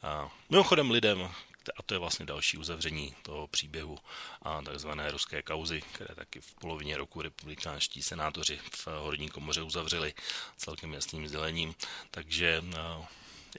A 0.03 0.31
mimochodem 0.51 0.91
lidem, 0.91 1.31
a 1.77 1.83
to 1.83 1.95
je 1.95 1.99
vlastně 1.99 2.27
další 2.27 2.59
uzavření 2.59 3.15
toho 3.23 3.47
příběhu 3.47 3.99
a 4.43 4.63
takzvané 4.63 5.11
ruské 5.11 5.43
kauzy, 5.43 5.83
které 5.93 6.15
taky 6.15 6.41
v 6.41 6.55
polovině 6.55 6.97
roku 6.97 7.23
republikánští 7.23 8.03
senátoři 8.03 8.61
v 8.71 8.87
horní 8.87 9.29
komoře 9.29 9.63
uzavřeli 9.63 10.15
celkem 10.57 10.93
jasným 10.95 11.29
sdělením. 11.29 11.75
Takže 12.11 12.63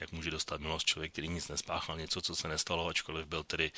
jak 0.00 0.12
může 0.12 0.30
dostat 0.30 0.60
milost 0.60 0.86
člověk, 0.86 1.12
který 1.12 1.28
nic 1.28 1.48
nespáchal, 1.48 1.96
něco, 1.98 2.20
co 2.20 2.36
se 2.36 2.48
nestalo, 2.48 2.88
ačkoliv 2.88 3.26
byl 3.26 3.44
tedy 3.44 3.72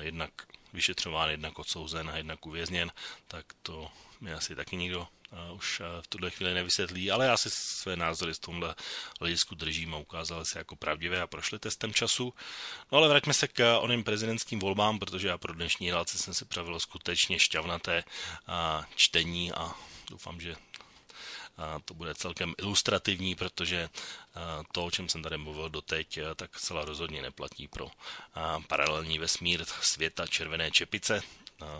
jednak 0.00 0.30
vyšetřován, 0.72 1.30
jednak 1.30 1.58
odsouzen 1.58 2.10
a 2.10 2.16
jednak 2.16 2.46
uvězněn, 2.46 2.92
tak 3.28 3.46
to 3.62 3.90
mi 4.20 4.32
asi 4.32 4.56
taky 4.56 4.76
nikdo 4.76 5.08
uh, 5.50 5.56
už 5.56 5.80
uh, 5.80 5.86
v 6.00 6.06
tuhle 6.06 6.30
chvíli 6.30 6.54
nevysvětlí, 6.54 7.10
ale 7.10 7.26
já 7.26 7.36
si 7.36 7.50
své 7.50 7.96
názory 7.96 8.34
z 8.34 8.38
tomhle 8.38 8.74
hledisku 9.20 9.54
držím 9.54 9.94
a 9.94 9.98
ukázal 9.98 10.44
se 10.44 10.58
jako 10.58 10.76
pravdivé 10.76 11.20
a 11.20 11.26
prošli 11.26 11.58
testem 11.58 11.94
času. 11.94 12.34
No 12.92 12.98
ale 12.98 13.08
vraťme 13.08 13.34
se 13.34 13.48
k 13.48 13.78
oným 13.78 14.04
prezidentským 14.04 14.58
volbám, 14.58 14.98
protože 14.98 15.28
já 15.28 15.38
pro 15.38 15.54
dnešní 15.54 15.90
relaci 15.90 16.18
jsem 16.18 16.34
si 16.34 16.44
pravil 16.44 16.80
skutečně 16.80 17.38
šťavnaté 17.38 18.04
uh, 18.04 18.84
čtení 18.96 19.52
a 19.52 19.72
doufám, 20.10 20.40
že 20.40 20.56
to 21.84 21.94
bude 21.94 22.14
celkem 22.14 22.54
ilustrativní, 22.58 23.34
protože 23.34 23.88
to, 24.72 24.84
o 24.84 24.90
čem 24.90 25.08
jsem 25.08 25.22
tady 25.22 25.38
mluvil 25.38 25.68
doteď, 25.70 26.18
tak 26.36 26.60
celá 26.60 26.84
rozhodně 26.84 27.22
neplatí 27.22 27.68
pro 27.68 27.90
paralelní 28.66 29.18
vesmír 29.18 29.64
světa 29.64 30.26
červené 30.26 30.70
čepice, 30.70 31.22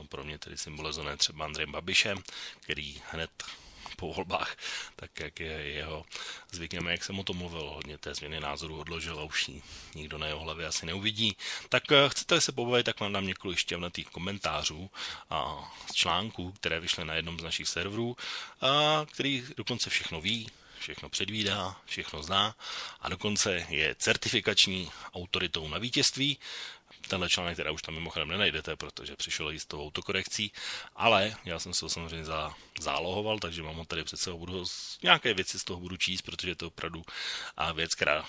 pro 0.09 0.25
mě 0.25 0.38
tedy 0.38 0.59
symbolizované 0.59 1.16
třeba 1.16 1.45
Andrejem 1.45 1.73
Babišem, 1.73 2.23
který 2.61 3.03
hned 3.11 3.31
po 4.01 4.12
volbách, 4.12 4.57
tak 4.97 5.21
jak 5.21 5.40
je 5.40 5.53
jeho 5.53 6.05
zvykem, 6.53 6.87
jak 6.87 7.05
jsem 7.05 7.19
o 7.19 7.25
tom 7.25 7.37
mluvil, 7.37 7.71
hodně 7.71 7.99
té 7.99 8.14
změny 8.14 8.40
názoru 8.40 8.81
odložil 8.81 9.19
a 9.21 9.23
už 9.23 9.49
ji 9.49 9.62
nikdo 9.95 10.19
na 10.19 10.27
jeho 10.27 10.40
hlavě 10.40 10.66
asi 10.66 10.87
neuvidí. 10.87 11.37
Tak 11.69 11.93
eh, 11.93 12.09
chcete 12.09 12.40
se 12.40 12.53
pobavit, 12.53 12.87
tak 12.87 13.01
vám 13.01 13.12
dám 13.12 13.27
několik 13.27 13.59
šťavnatých 13.59 14.09
komentářů 14.09 14.90
a 15.31 15.73
článků, 15.93 16.53
které 16.53 16.81
vyšly 16.81 17.05
na 17.05 17.14
jednom 17.14 17.40
z 17.40 17.43
našich 17.43 17.69
serverů, 17.69 18.16
a 18.61 19.07
který 19.12 19.45
dokonce 19.57 19.90
všechno 19.90 20.21
ví, 20.21 20.49
všechno 20.81 21.09
předvídá, 21.09 21.77
všechno 21.85 22.23
zná 22.23 22.57
a 23.01 23.09
dokonce 23.09 23.66
je 23.69 23.95
certifikační 23.95 24.90
autoritou 25.14 25.69
na 25.69 25.79
vítězství, 25.79 26.38
tenhle 27.08 27.28
článek 27.28 27.56
teda 27.56 27.70
už 27.70 27.82
tam 27.82 27.94
mimochodem 27.94 28.28
nenajdete, 28.28 28.76
protože 28.76 29.16
přišel 29.16 29.50
s 29.50 29.66
tou 29.66 29.86
autokorekcí, 29.86 30.52
ale 30.96 31.36
já 31.44 31.58
jsem 31.58 31.74
se 31.74 31.84
ho 31.84 31.88
samozřejmě 31.88 32.24
za, 32.24 32.54
zálohoval, 32.80 33.38
takže 33.38 33.62
mám 33.62 33.76
ho 33.76 33.84
tady 33.84 34.04
před 34.04 34.16
sebou, 34.16 34.38
budu 34.38 34.64
nějaké 35.02 35.34
věci 35.34 35.58
z 35.58 35.64
toho 35.64 35.80
budu 35.80 35.96
číst, 35.96 36.22
protože 36.22 36.54
to 36.54 36.64
je 36.64 36.66
opravdu 36.66 37.02
a 37.56 37.72
věc, 37.72 37.94
která 37.94 38.24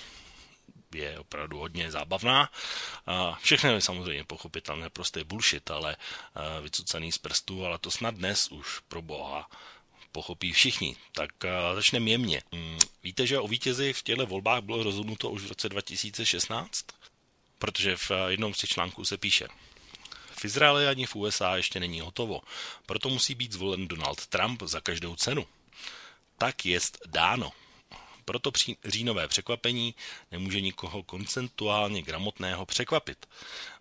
je 0.95 1.19
opravdu 1.19 1.57
hodně 1.57 1.91
zábavná. 1.91 2.49
Všechno 3.41 3.69
je 3.71 3.81
samozřejmě 3.81 4.23
pochopitelné, 4.23 4.89
prostě 4.89 5.23
bullshit, 5.23 5.71
ale 5.71 5.95
vycucaný 6.61 7.11
z 7.11 7.17
prstů, 7.17 7.65
ale 7.65 7.77
to 7.77 7.91
snad 7.91 8.15
dnes 8.15 8.51
už 8.51 8.79
pro 8.79 9.01
boha 9.01 9.49
pochopí 10.11 10.51
všichni. 10.51 10.95
Tak 11.11 11.29
začneme 11.75 12.09
jemně. 12.09 12.41
Mm, 12.51 12.79
víte, 13.03 13.27
že 13.27 13.39
o 13.39 13.47
vítězi 13.47 13.93
v 13.93 14.03
těchto 14.03 14.25
volbách 14.25 14.61
bylo 14.61 14.83
rozhodnuto 14.83 15.29
už 15.29 15.43
v 15.43 15.47
roce 15.47 15.69
2016? 15.69 16.85
Protože 17.61 17.97
v 17.97 18.11
jednom 18.27 18.53
z 18.53 18.57
těch 18.57 18.69
článků 18.69 19.05
se 19.05 19.17
píše, 19.17 19.47
v 20.41 20.45
Izraeli 20.45 20.87
ani 20.87 21.05
v 21.05 21.15
USA 21.15 21.55
ještě 21.55 21.79
není 21.79 22.01
hotovo, 22.01 22.41
proto 22.85 23.09
musí 23.09 23.35
být 23.35 23.51
zvolen 23.51 23.87
Donald 23.87 24.27
Trump 24.27 24.63
za 24.65 24.81
každou 24.81 25.15
cenu. 25.15 25.45
Tak 26.37 26.65
jest 26.65 26.97
dáno. 27.07 27.51
Proto 28.25 28.51
při 28.51 28.77
říjnové 28.85 29.27
překvapení 29.27 29.95
nemůže 30.31 30.61
nikoho 30.61 31.03
koncentuálně 31.03 32.01
gramotného 32.01 32.65
překvapit. 32.65 33.25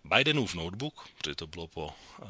Bidenův 0.03 0.53
notebook, 0.55 1.07
protože 1.17 1.35
to 1.35 1.47
bylo 1.47 1.67
po 1.67 1.93
eh, 2.21 2.25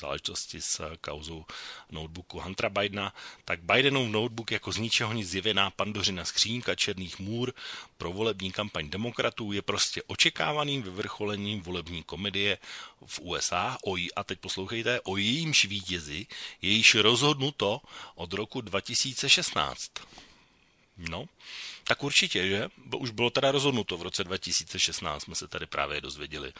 záležitosti 0.00 0.62
s 0.62 0.96
kauzou 1.00 1.44
notebooku 1.90 2.40
Huntera 2.40 2.68
Bidena, 2.68 3.14
tak 3.44 3.60
Bidenův 3.62 4.08
notebook 4.08 4.50
jako 4.50 4.72
z 4.72 4.76
ničeho 4.76 5.12
nic 5.12 5.28
zjevená 5.28 5.70
pandořina 5.70 6.24
skřínka 6.24 6.74
černých 6.74 7.18
můr 7.18 7.52
pro 7.98 8.12
volební 8.12 8.52
kampaň 8.52 8.90
demokratů 8.90 9.52
je 9.52 9.62
prostě 9.62 10.02
očekávaným 10.02 10.82
vyvrcholením 10.82 11.60
volební 11.60 12.02
komedie 12.02 12.58
v 13.06 13.20
USA 13.20 13.78
o 13.84 13.96
jí, 13.96 14.14
a 14.14 14.24
teď 14.24 14.38
poslouchejte, 14.38 15.00
o 15.00 15.16
jejímž 15.16 15.64
vítězi 15.64 16.26
je 16.62 16.70
již 16.70 16.94
rozhodnuto 16.94 17.80
od 18.14 18.32
roku 18.32 18.60
2016. 18.60 19.90
No, 20.98 21.24
tak 21.84 22.02
určitě, 22.04 22.48
že? 22.48 22.68
Bo 22.76 22.98
už 22.98 23.10
bylo 23.10 23.30
teda 23.30 23.50
rozhodnuto 23.50 23.96
v 23.96 24.02
roce 24.02 24.24
2016, 24.24 25.22
jsme 25.22 25.34
se 25.34 25.48
tady 25.48 25.66
právě 25.66 26.00
dozvěděli. 26.00 26.52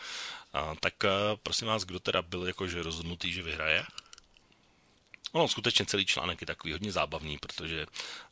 A, 0.53 0.75
tak 0.81 1.05
a, 1.05 1.37
prosím 1.43 1.69
vás, 1.69 1.85
kdo 1.85 2.01
teda 2.01 2.23
byl 2.23 2.47
jakože 2.47 2.83
rozhodnutý, 2.83 3.33
že 3.33 3.43
vyhraje? 3.43 3.85
No, 5.35 5.49
skutečně 5.49 5.87
celý 5.87 6.07
článek 6.07 6.41
je 6.41 6.47
takový 6.47 6.73
hodně 6.73 6.93
zábavný, 6.93 7.39
protože 7.39 7.87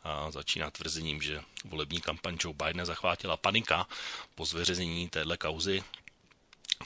a, 0.05 0.31
začíná 0.31 0.71
tvrzením, 0.71 1.23
že 1.23 1.41
volební 1.65 2.01
kampaň 2.01 2.37
Joe 2.45 2.57
Biden 2.65 2.87
zachvátila 2.87 3.37
panika 3.37 3.89
po 4.35 4.45
zveřejnění 4.45 5.09
téhle 5.09 5.37
kauzy, 5.37 5.83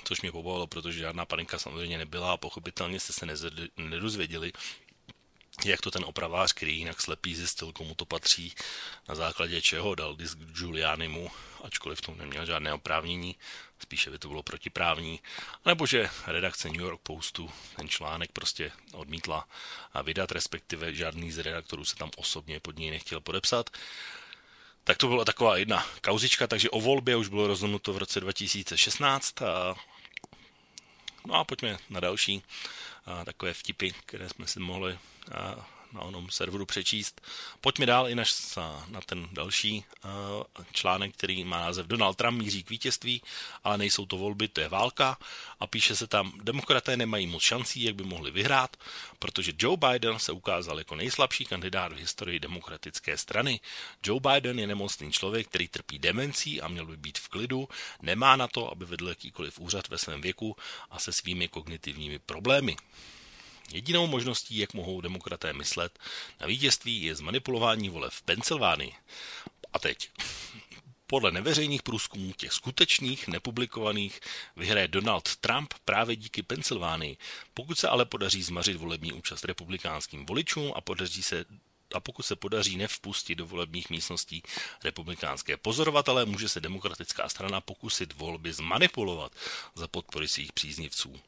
což 0.05 0.21
mě 0.21 0.33
pobavilo, 0.33 0.67
protože 0.67 0.99
žádná 0.99 1.27
panika 1.27 1.59
samozřejmě 1.59 1.99
nebyla 1.99 2.33
a 2.33 2.37
pochopitelně 2.37 3.01
jste 3.01 3.13
se 3.13 3.27
nedozvěděli, 3.77 4.53
jak 5.65 5.81
to 5.81 5.91
ten 5.91 6.05
opravář, 6.05 6.53
který 6.53 6.79
jinak 6.79 7.01
slepý 7.01 7.35
zjistil, 7.35 7.73
komu 7.73 7.95
to 7.95 8.05
patří, 8.05 8.55
na 9.09 9.15
základě 9.15 9.63
čeho 9.63 9.95
dal 9.95 10.17
disk 10.17 10.39
Giulianimu, 10.39 11.31
ačkoliv 11.65 11.99
v 11.99 12.03
tom 12.03 12.19
neměl 12.19 12.47
žádné 12.47 12.73
oprávnění, 12.73 13.37
spíše 13.83 14.11
by 14.11 14.19
to 14.19 14.29
bylo 14.29 14.43
protiprávní, 14.43 15.21
nebo 15.65 15.87
že 15.87 16.11
redakce 16.27 16.69
New 16.69 16.81
York 16.81 17.01
Postu 17.01 17.51
ten 17.77 17.89
článek 17.89 18.33
prostě 18.33 18.73
odmítla 18.93 19.49
a 19.93 20.03
vydat, 20.03 20.33
respektive 20.33 20.95
žádný 20.95 21.33
z 21.33 21.39
redaktorů 21.39 21.85
se 21.85 21.97
tam 21.97 22.11
osobně 22.17 22.61
pod 22.61 22.79
něj 22.79 22.91
nechtěl 22.91 23.21
podepsat. 23.21 23.71
Tak 24.85 24.97
to 24.97 25.09
byla 25.09 25.25
taková 25.25 25.57
jedna 25.57 25.87
kauzička, 26.01 26.47
takže 26.47 26.71
o 26.71 26.81
volbě 26.81 27.17
už 27.17 27.29
bylo 27.29 27.47
rozhodnuto 27.47 27.93
v 27.93 27.99
roce 27.99 28.21
2016. 28.21 29.43
A... 29.43 29.75
No 31.27 31.35
a 31.35 31.45
pojďme 31.45 31.79
na 31.91 32.01
další 32.01 32.43
takové 33.25 33.55
vtipy, 33.55 33.91
které 34.07 34.29
jsme 34.29 34.47
si 34.47 34.61
mohli 34.61 34.99
na 35.93 36.01
onom 36.01 36.31
serveru 36.31 36.67
přečíst. 36.67 37.21
Pojďme 37.61 37.87
dál 37.87 38.09
i 38.09 38.15
naš, 38.15 38.31
na 38.89 39.01
ten 39.01 39.29
další 39.33 39.85
článek, 40.73 41.15
který 41.17 41.45
má 41.45 41.61
název 41.61 41.87
Donald 41.87 42.15
Trump 42.15 42.39
míří 42.39 42.63
k 42.63 42.71
vítězství, 42.71 43.23
ale 43.65 43.79
nejsou 43.79 44.07
to 44.07 44.17
volby, 44.17 44.49
to 44.49 44.61
je 44.61 44.69
válka 44.69 45.19
a 45.61 45.67
píše 45.67 45.97
se 45.97 46.07
tam, 46.07 46.33
demokraté 46.43 46.97
nemají 46.97 47.27
moc 47.27 47.43
šancí, 47.43 47.83
jak 47.83 47.95
by 47.95 48.05
mohli 48.05 48.31
vyhrát, 48.31 48.77
protože 49.19 49.53
Joe 49.59 49.77
Biden 49.77 50.19
se 50.19 50.33
ukázal 50.33 50.79
jako 50.79 50.95
nejslabší 50.95 51.45
kandidát 51.45 51.93
v 51.93 51.97
historii 51.97 52.41
demokratické 52.41 53.19
strany. 53.19 53.61
Joe 54.05 54.21
Biden 54.21 54.59
je 54.59 54.67
nemocný 54.67 55.13
člověk, 55.13 55.49
který 55.49 55.69
trpí 55.69 55.99
demencí 55.99 56.61
a 56.61 56.69
měl 56.69 56.87
by 56.87 56.97
být 56.97 57.19
v 57.19 57.29
klidu, 57.29 57.69
nemá 58.03 58.37
na 58.37 58.49
to, 58.49 58.73
aby 58.73 58.85
vedl 58.85 59.09
jakýkoliv 59.09 59.59
úřad 59.59 59.89
ve 59.89 59.99
svém 59.99 60.21
věku 60.21 60.57
a 60.91 60.99
se 60.99 61.13
svými 61.13 61.49
kognitivními 61.49 62.19
problémy. 62.19 62.77
Jedinou 63.73 64.07
možností, 64.07 64.59
jak 64.59 64.75
mohou 64.75 65.01
demokraté 65.01 65.53
myslet 65.53 65.99
na 66.41 66.47
vítězství, 66.47 67.03
je 67.03 67.15
zmanipulování 67.15 67.89
vole 67.89 68.11
v 68.11 68.23
Pensylvánii. 68.23 68.93
A 69.73 69.79
teď. 69.79 70.11
Podle 71.07 71.33
neveřejných 71.33 71.83
průzkumů 71.83 72.33
těch 72.33 72.53
skutečných, 72.53 73.29
nepublikovaných, 73.29 74.21
vyhraje 74.57 74.89
Donald 74.89 75.37
Trump 75.37 75.75
právě 75.85 76.17
díky 76.17 76.43
Pensylvánii. 76.43 77.17
Pokud 77.55 77.79
se 77.79 77.89
ale 77.89 78.05
podaří 78.05 78.43
zmařit 78.43 78.77
volební 78.77 79.13
účast 79.13 79.45
republikánským 79.45 80.27
voličům 80.27 80.73
a 80.77 80.81
podaří 80.81 81.23
se 81.23 81.45
a 81.95 82.01
pokud 82.01 82.23
se 82.23 82.37
podaří 82.37 82.77
nevpustit 82.77 83.39
do 83.39 83.47
volebních 83.47 83.91
místností 83.91 84.43
republikánské 84.85 85.57
pozorovatele, 85.57 86.25
může 86.25 86.49
se 86.49 86.61
demokratická 86.61 87.29
strana 87.29 87.61
pokusit 87.61 88.13
volby 88.13 88.53
zmanipulovat 88.53 89.33
za 89.75 89.89
podpory 89.89 90.29
svých 90.29 90.53
příznivců. 90.53 91.21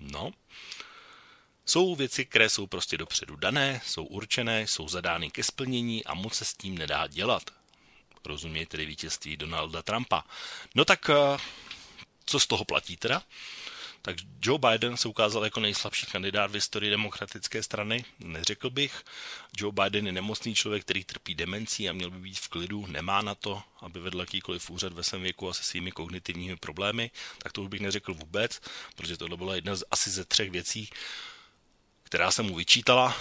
No, 0.00 0.32
jsou 1.70 1.94
věci, 1.94 2.26
které 2.26 2.48
jsou 2.48 2.66
prostě 2.66 2.98
dopředu 2.98 3.36
dané, 3.36 3.80
jsou 3.84 4.04
určené, 4.04 4.66
jsou 4.66 4.88
zadány 4.88 5.30
ke 5.30 5.42
splnění 5.42 6.04
a 6.04 6.14
moc 6.14 6.34
se 6.34 6.44
s 6.44 6.54
tím 6.54 6.78
nedá 6.78 7.06
dělat. 7.06 7.42
Rozuměj 8.24 8.66
tedy 8.66 8.86
vítězství 8.86 9.36
Donalda 9.36 9.82
Trumpa. 9.82 10.24
No 10.74 10.84
tak 10.84 11.10
eh, 11.10 11.38
co 12.24 12.40
z 12.40 12.46
toho 12.46 12.64
platí 12.64 12.96
teda? 12.96 13.22
Tak 14.02 14.16
Joe 14.42 14.58
Biden 14.58 14.96
se 14.96 15.08
ukázal 15.08 15.44
jako 15.44 15.60
nejslabší 15.60 16.06
kandidát 16.06 16.50
v 16.50 16.54
historii 16.54 16.90
demokratické 16.90 17.62
strany. 17.62 18.04
Neřekl 18.18 18.70
bych. 18.70 19.02
Joe 19.56 19.72
Biden 19.72 20.06
je 20.06 20.12
nemocný 20.12 20.54
člověk, 20.54 20.84
který 20.84 21.04
trpí 21.04 21.34
demencí 21.34 21.88
a 21.88 21.92
měl 21.92 22.10
by 22.10 22.18
být 22.18 22.38
v 22.38 22.48
klidu. 22.48 22.86
Nemá 22.86 23.22
na 23.22 23.34
to, 23.34 23.62
aby 23.80 24.00
vedl 24.00 24.20
jakýkoliv 24.20 24.70
úřad 24.70 24.92
ve 24.92 25.02
svém 25.02 25.22
věku 25.22 25.48
a 25.48 25.54
se 25.54 25.64
svými 25.64 25.92
kognitivními 25.92 26.56
problémy. 26.56 27.10
Tak 27.38 27.52
to 27.52 27.62
už 27.62 27.68
bych 27.68 27.80
neřekl 27.80 28.14
vůbec, 28.14 28.60
protože 28.96 29.16
tohle 29.16 29.36
byla 29.36 29.54
jedna 29.54 29.76
z 29.76 29.84
asi 29.90 30.10
ze 30.10 30.24
třech 30.24 30.50
věcí, 30.50 30.88
která 32.10 32.30
se 32.30 32.42
mu 32.42 32.54
vyčítala. 32.54 33.16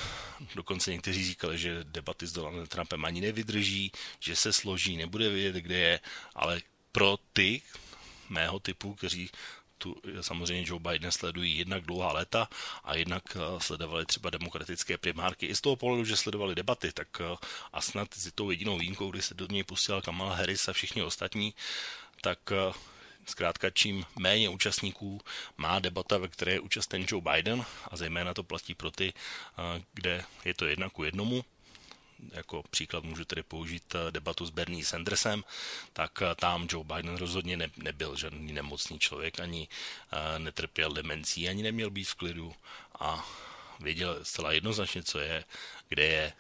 Dokonce 0.55 0.91
někteří 0.91 1.25
říkali, 1.25 1.57
že 1.57 1.83
debaty 1.83 2.27
s 2.27 2.31
Donaldem 2.31 2.67
Trumpem 2.67 3.05
ani 3.05 3.21
nevydrží, 3.21 3.91
že 4.19 4.35
se 4.35 4.53
složí, 4.53 4.97
nebude 4.97 5.29
vědět, 5.29 5.55
kde 5.61 5.77
je, 5.77 5.99
ale 6.35 6.61
pro 6.91 7.17
ty 7.33 7.61
mého 8.29 8.59
typu, 8.59 8.93
kteří 8.93 9.29
tu 9.77 9.95
samozřejmě 10.21 10.65
Joe 10.67 10.79
Biden 10.79 11.11
sledují 11.11 11.57
jednak 11.57 11.83
dlouhá 11.83 12.11
léta 12.13 12.49
a 12.83 12.95
jednak 12.95 13.37
sledovali 13.57 14.05
třeba 14.05 14.29
demokratické 14.29 14.97
primárky 14.97 15.45
i 15.45 15.55
z 15.55 15.61
toho 15.61 15.75
pohledu, 15.75 16.05
že 16.05 16.17
sledovali 16.17 16.55
debaty, 16.55 16.91
tak 16.91 17.21
a 17.73 17.81
snad 17.81 18.13
s 18.13 18.31
tou 18.31 18.51
jedinou 18.51 18.77
výjimkou, 18.77 19.11
kdy 19.11 19.21
se 19.21 19.33
do 19.33 19.47
něj 19.51 19.63
pustila 19.63 20.01
Kamala 20.01 20.35
Harris 20.35 20.67
a 20.67 20.73
všichni 20.73 21.03
ostatní, 21.03 21.53
tak 22.21 22.39
Zkrátka, 23.29 23.69
čím 23.69 24.05
méně 24.19 24.49
účastníků 24.49 25.21
má 25.57 25.79
debata, 25.79 26.17
ve 26.17 26.27
které 26.27 26.51
je 26.51 26.59
účasten 26.59 27.05
Joe 27.07 27.21
Biden, 27.33 27.65
a 27.87 27.97
zejména 27.97 28.33
to 28.33 28.43
platí 28.43 28.75
pro 28.75 28.91
ty, 28.91 29.13
kde 29.93 30.23
je 30.45 30.53
to 30.53 30.65
jedna 30.65 30.89
ku 30.89 31.03
jednomu, 31.03 31.45
jako 32.31 32.63
příklad 32.69 33.03
můžu 33.03 33.25
tedy 33.25 33.43
použít 33.43 33.95
debatu 34.09 34.45
s 34.45 34.49
Bernie 34.49 34.85
Sandersem, 34.85 35.43
tak 35.93 36.23
tam 36.35 36.67
Joe 36.71 36.83
Biden 36.83 37.17
rozhodně 37.17 37.57
ne, 37.57 37.69
nebyl 37.77 38.15
žádný 38.15 38.53
nemocný 38.53 38.99
člověk, 38.99 39.39
ani 39.39 39.67
netrpěl 40.37 40.93
demencí, 40.93 41.49
ani 41.49 41.63
neměl 41.63 41.89
být 41.89 42.09
v 42.09 42.15
klidu 42.15 42.55
a 42.99 43.29
věděl 43.79 44.19
zcela 44.23 44.51
jednoznačně, 44.51 45.03
co 45.03 45.19
je, 45.19 45.43
kde 45.89 46.03
je, 46.05 46.33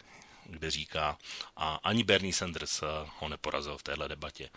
kde 0.45 0.71
říká. 0.71 1.17
A 1.55 1.75
ani 1.75 2.03
Bernie 2.03 2.33
Sanders 2.33 2.83
ho 3.19 3.29
neporazil 3.29 3.77
v 3.77 3.83
téhle 3.83 4.09
debatě 4.09 4.49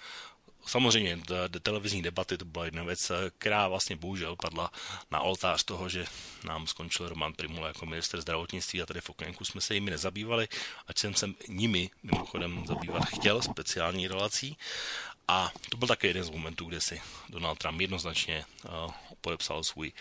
samozřejmě 0.66 1.16
de, 1.48 1.60
televizní 1.60 2.02
debaty 2.02 2.38
to 2.38 2.44
byla 2.44 2.64
jedna 2.64 2.82
věc, 2.82 3.12
která 3.38 3.68
vlastně 3.68 3.96
bohužel 3.96 4.36
padla 4.36 4.70
na 5.10 5.20
oltář 5.20 5.64
toho, 5.64 5.88
že 5.88 6.04
nám 6.44 6.66
skončil 6.66 7.08
Roman 7.08 7.32
Primula 7.32 7.68
jako 7.68 7.86
minister 7.86 8.20
zdravotnictví 8.20 8.82
a 8.82 8.86
tady 8.86 9.00
v 9.00 9.10
okénku 9.10 9.44
jsme 9.44 9.60
se 9.60 9.74
jimi 9.74 9.90
nezabývali, 9.90 10.48
ať 10.86 10.98
jsem 10.98 11.14
se 11.14 11.28
nimi 11.48 11.90
mimochodem 12.02 12.64
zabývat 12.66 13.04
chtěl 13.04 13.42
speciální 13.42 14.08
relací. 14.08 14.56
A 15.28 15.52
to 15.68 15.76
byl 15.76 15.88
také 15.88 16.06
jeden 16.06 16.24
z 16.24 16.30
momentů, 16.30 16.64
kde 16.64 16.80
si 16.80 17.02
Donald 17.28 17.58
Trump 17.58 17.80
jednoznačně 17.80 18.44
uh, 18.64 18.92
podepsal 19.20 19.64
svůj 19.64 19.92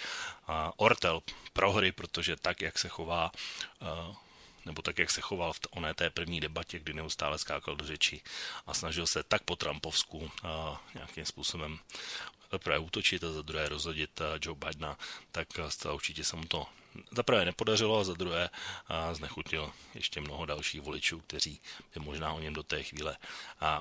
uh, 0.49 0.55
ortel 0.77 1.21
prohry, 1.53 1.91
protože 1.91 2.35
tak, 2.35 2.61
jak 2.61 2.79
se 2.79 2.89
chová 2.89 3.31
uh, 3.81 4.15
nebo 4.65 4.81
tak, 4.81 4.99
jak 4.99 5.11
se 5.11 5.21
choval 5.21 5.53
v 5.53 5.59
oné 5.69 5.93
té 5.93 6.09
první 6.09 6.39
debatě, 6.39 6.79
kdy 6.79 6.93
neustále 6.93 7.39
skákal 7.39 7.75
do 7.75 7.85
řeči 7.85 8.21
a 8.67 8.73
snažil 8.73 9.07
se 9.07 9.23
tak 9.23 9.43
po 9.43 9.55
Trumpovsku 9.55 10.31
a 10.43 10.81
nějakým 10.93 11.25
způsobem 11.25 11.79
prvé 12.57 12.79
útočit 12.79 13.23
a 13.23 13.33
za 13.33 13.41
druhé 13.41 13.69
rozhodit 13.69 14.21
Joe 14.41 14.59
Bidena, 14.65 14.97
tak 15.31 15.47
zcela 15.69 15.93
určitě 15.93 16.23
se 16.23 16.35
mu 16.35 16.45
to 16.45 16.65
za 17.11 17.23
prvé 17.23 17.45
nepodařilo 17.45 17.99
a 17.99 18.03
za 18.03 18.13
druhé 18.13 18.49
znechutil 19.11 19.73
ještě 19.95 20.21
mnoho 20.21 20.45
dalších 20.45 20.81
voličů, 20.81 21.19
kteří 21.19 21.61
by 21.93 21.99
možná 21.99 22.33
o 22.33 22.39
něm 22.39 22.53
do 22.53 22.63
té 22.63 22.83
chvíle 22.83 23.17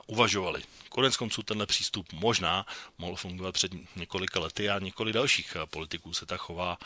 uvažovali. 0.06 0.62
Konec 0.88 1.16
konců 1.16 1.42
tenhle 1.42 1.66
přístup 1.66 2.12
možná 2.12 2.66
mohl 2.98 3.16
fungovat 3.16 3.52
před 3.52 3.72
několika 3.96 4.40
lety 4.40 4.70
a 4.70 4.78
několik 4.78 5.14
dalších 5.14 5.56
politiků 5.70 6.14
se 6.14 6.26
tak 6.26 6.40
chová, 6.40 6.78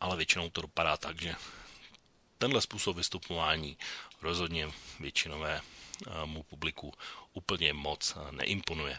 ale 0.00 0.16
většinou 0.16 0.50
to 0.50 0.60
dopadá 0.60 0.96
tak, 0.96 1.20
že 1.20 1.34
tenhle 2.40 2.60
způsob 2.60 2.96
vystupování 2.96 3.76
rozhodně 4.22 4.68
většinovému 5.00 6.42
publiku 6.48 6.94
úplně 7.32 7.72
moc 7.72 8.16
neimponuje. 8.30 8.98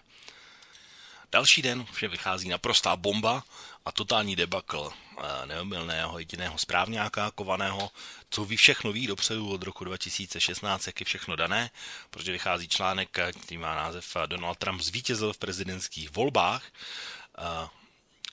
Další 1.31 1.61
den 1.61 1.85
vše 1.85 2.07
vychází 2.07 2.49
naprostá 2.49 2.95
bomba 2.95 3.43
a 3.85 3.91
totální 3.91 4.35
debakl 4.35 4.91
eh, 4.91 5.45
neomylného 5.45 6.19
jediného 6.19 6.57
správňáka 6.57 7.31
kovaného, 7.31 7.91
co 8.29 8.45
ví 8.45 8.57
všechno 8.57 8.91
ví 8.91 9.07
dopředu 9.07 9.49
od 9.49 9.63
roku 9.63 9.83
2016, 9.83 10.87
jak 10.87 10.99
je 10.99 11.05
všechno 11.05 11.35
dané, 11.35 11.69
protože 12.09 12.31
vychází 12.31 12.67
článek, 12.67 13.09
který 13.43 13.57
má 13.57 13.75
název 13.75 14.17
Donald 14.25 14.57
Trump 14.57 14.81
zvítězil 14.81 15.33
v 15.33 15.37
prezidentských 15.37 16.11
volbách. 16.11 16.63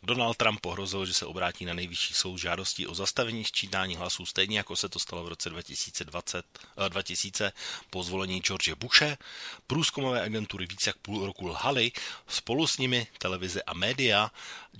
Eh, 0.02 0.06
Donald 0.06 0.36
Trump 0.36 0.60
pohrozil, 0.60 1.06
že 1.06 1.14
se 1.14 1.26
obrátí 1.26 1.64
na 1.64 1.74
nejvyšší 1.74 2.14
soud 2.14 2.36
žádostí 2.38 2.86
o 2.86 2.94
zastavení 2.94 3.44
sčítání 3.44 3.96
hlasů, 3.96 4.26
stejně 4.26 4.58
jako 4.58 4.76
se 4.76 4.88
to 4.88 4.98
stalo 4.98 5.24
v 5.24 5.28
roce 5.28 5.50
2020, 5.50 6.46
2000 6.88 7.46
eh, 7.46 7.52
po 7.90 8.02
zvolení 8.02 8.40
George 8.40 8.72
Bushe. 8.74 9.18
Průzkumové 9.66 10.22
agentury 10.22 10.66
více 10.66 10.90
jak 10.90 10.96
půl 10.96 11.26
roku 11.26 11.46
lhaly, 11.46 11.92
spolu 12.28 12.66
s 12.66 12.78
nimi 12.78 13.06
televize 13.18 13.62
a 13.62 13.74
média. 13.74 14.30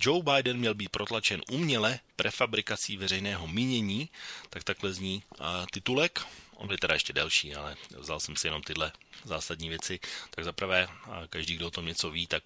Joe 0.01 0.23
Biden 0.23 0.57
měl 0.59 0.75
být 0.75 0.89
protlačen 0.89 1.43
uměle 1.51 2.01
prefabrikací 2.17 2.97
veřejného 2.97 3.47
mínění, 3.47 4.09
tak 4.51 4.65
takhle 4.65 4.93
zní 4.93 5.23
uh, 5.41 5.47
titulek. 5.73 6.27
On 6.59 6.71
je 6.71 6.79
teda 6.79 6.95
ještě 6.95 7.13
delší, 7.13 7.55
ale 7.55 7.77
vzal 7.99 8.21
jsem 8.21 8.37
si 8.37 8.47
jenom 8.47 8.63
tyhle 8.63 8.93
zásadní 9.25 9.69
věci. 9.69 10.01
Tak 10.31 10.45
zaprvé, 10.45 10.89
každý, 11.31 11.57
kdo 11.57 11.67
o 11.67 11.71
tom 11.71 11.87
něco 11.87 12.11
ví, 12.11 12.27
tak 12.27 12.43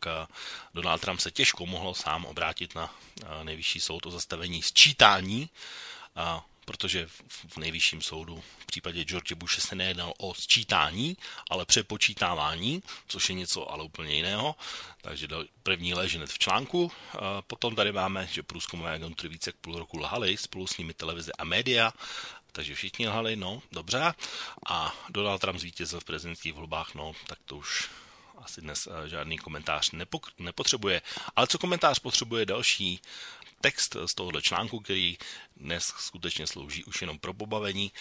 Donald 0.75 1.01
Trump 1.01 1.21
se 1.21 1.31
těžko 1.31 1.67
mohl 1.67 1.95
sám 1.95 2.25
obrátit 2.25 2.75
na 2.75 2.95
nejvyšší 3.43 3.81
soud 3.81 4.07
o 4.07 4.11
zastavení 4.11 4.63
sčítání, 4.63 5.51
protože 6.65 7.09
v 7.49 7.57
nejvyšším 7.57 8.03
soudu 8.03 8.43
v 8.59 8.67
případě 8.67 9.05
George 9.05 9.33
Bushe 9.33 9.61
se 9.61 9.75
nejednal 9.75 10.13
o 10.19 10.35
sčítání, 10.35 11.17
ale 11.51 11.65
přepočítávání, 11.65 12.83
což 13.09 13.29
je 13.29 13.35
něco 13.35 13.71
ale 13.71 13.85
úplně 13.85 14.15
jiného. 14.15 14.57
Takže 15.01 15.29
první 15.63 15.95
leží 15.95 16.17
hned 16.17 16.31
v 16.31 16.39
článku. 16.39 16.93
Potom 17.47 17.75
tady 17.77 17.93
máme, 17.93 18.29
že 18.33 18.43
průzkumové 18.43 18.93
agentury 18.93 19.29
více 19.29 19.51
jak 19.51 19.57
půl 19.57 19.79
roku 19.79 19.99
lhali, 19.99 20.37
spolu 20.37 20.67
s 20.67 20.79
nimi 20.79 20.95
televize 20.95 21.33
a 21.39 21.45
média 21.45 21.93
takže 22.53 22.75
všichni 22.75 23.09
lhali, 23.09 23.37
no, 23.37 23.63
dobře. 23.73 24.15
A 24.67 24.95
Donald 25.11 25.39
Trump 25.39 25.59
zvítězil 25.59 26.01
v 26.01 26.05
prezidentských 26.05 26.53
volbách, 26.55 26.95
no, 26.95 27.13
tak 27.27 27.39
to 27.45 27.57
už 27.57 27.91
asi 28.39 28.61
dnes 28.61 28.89
eh, 28.91 29.09
žádný 29.09 29.39
komentář 29.39 29.91
nepotřebuje. 30.39 31.03
Ale 31.37 31.47
co 31.47 31.59
komentář 31.59 31.99
potřebuje 31.99 32.47
další 32.47 33.01
text 33.63 33.97
z 34.07 34.15
tohohle 34.15 34.43
článku, 34.43 34.81
který 34.81 35.19
dnes 35.57 35.85
skutečně 35.85 36.47
slouží 36.47 36.85
už 36.85 37.01
jenom 37.01 37.19
pro 37.19 37.35
pobavení, 37.35 37.93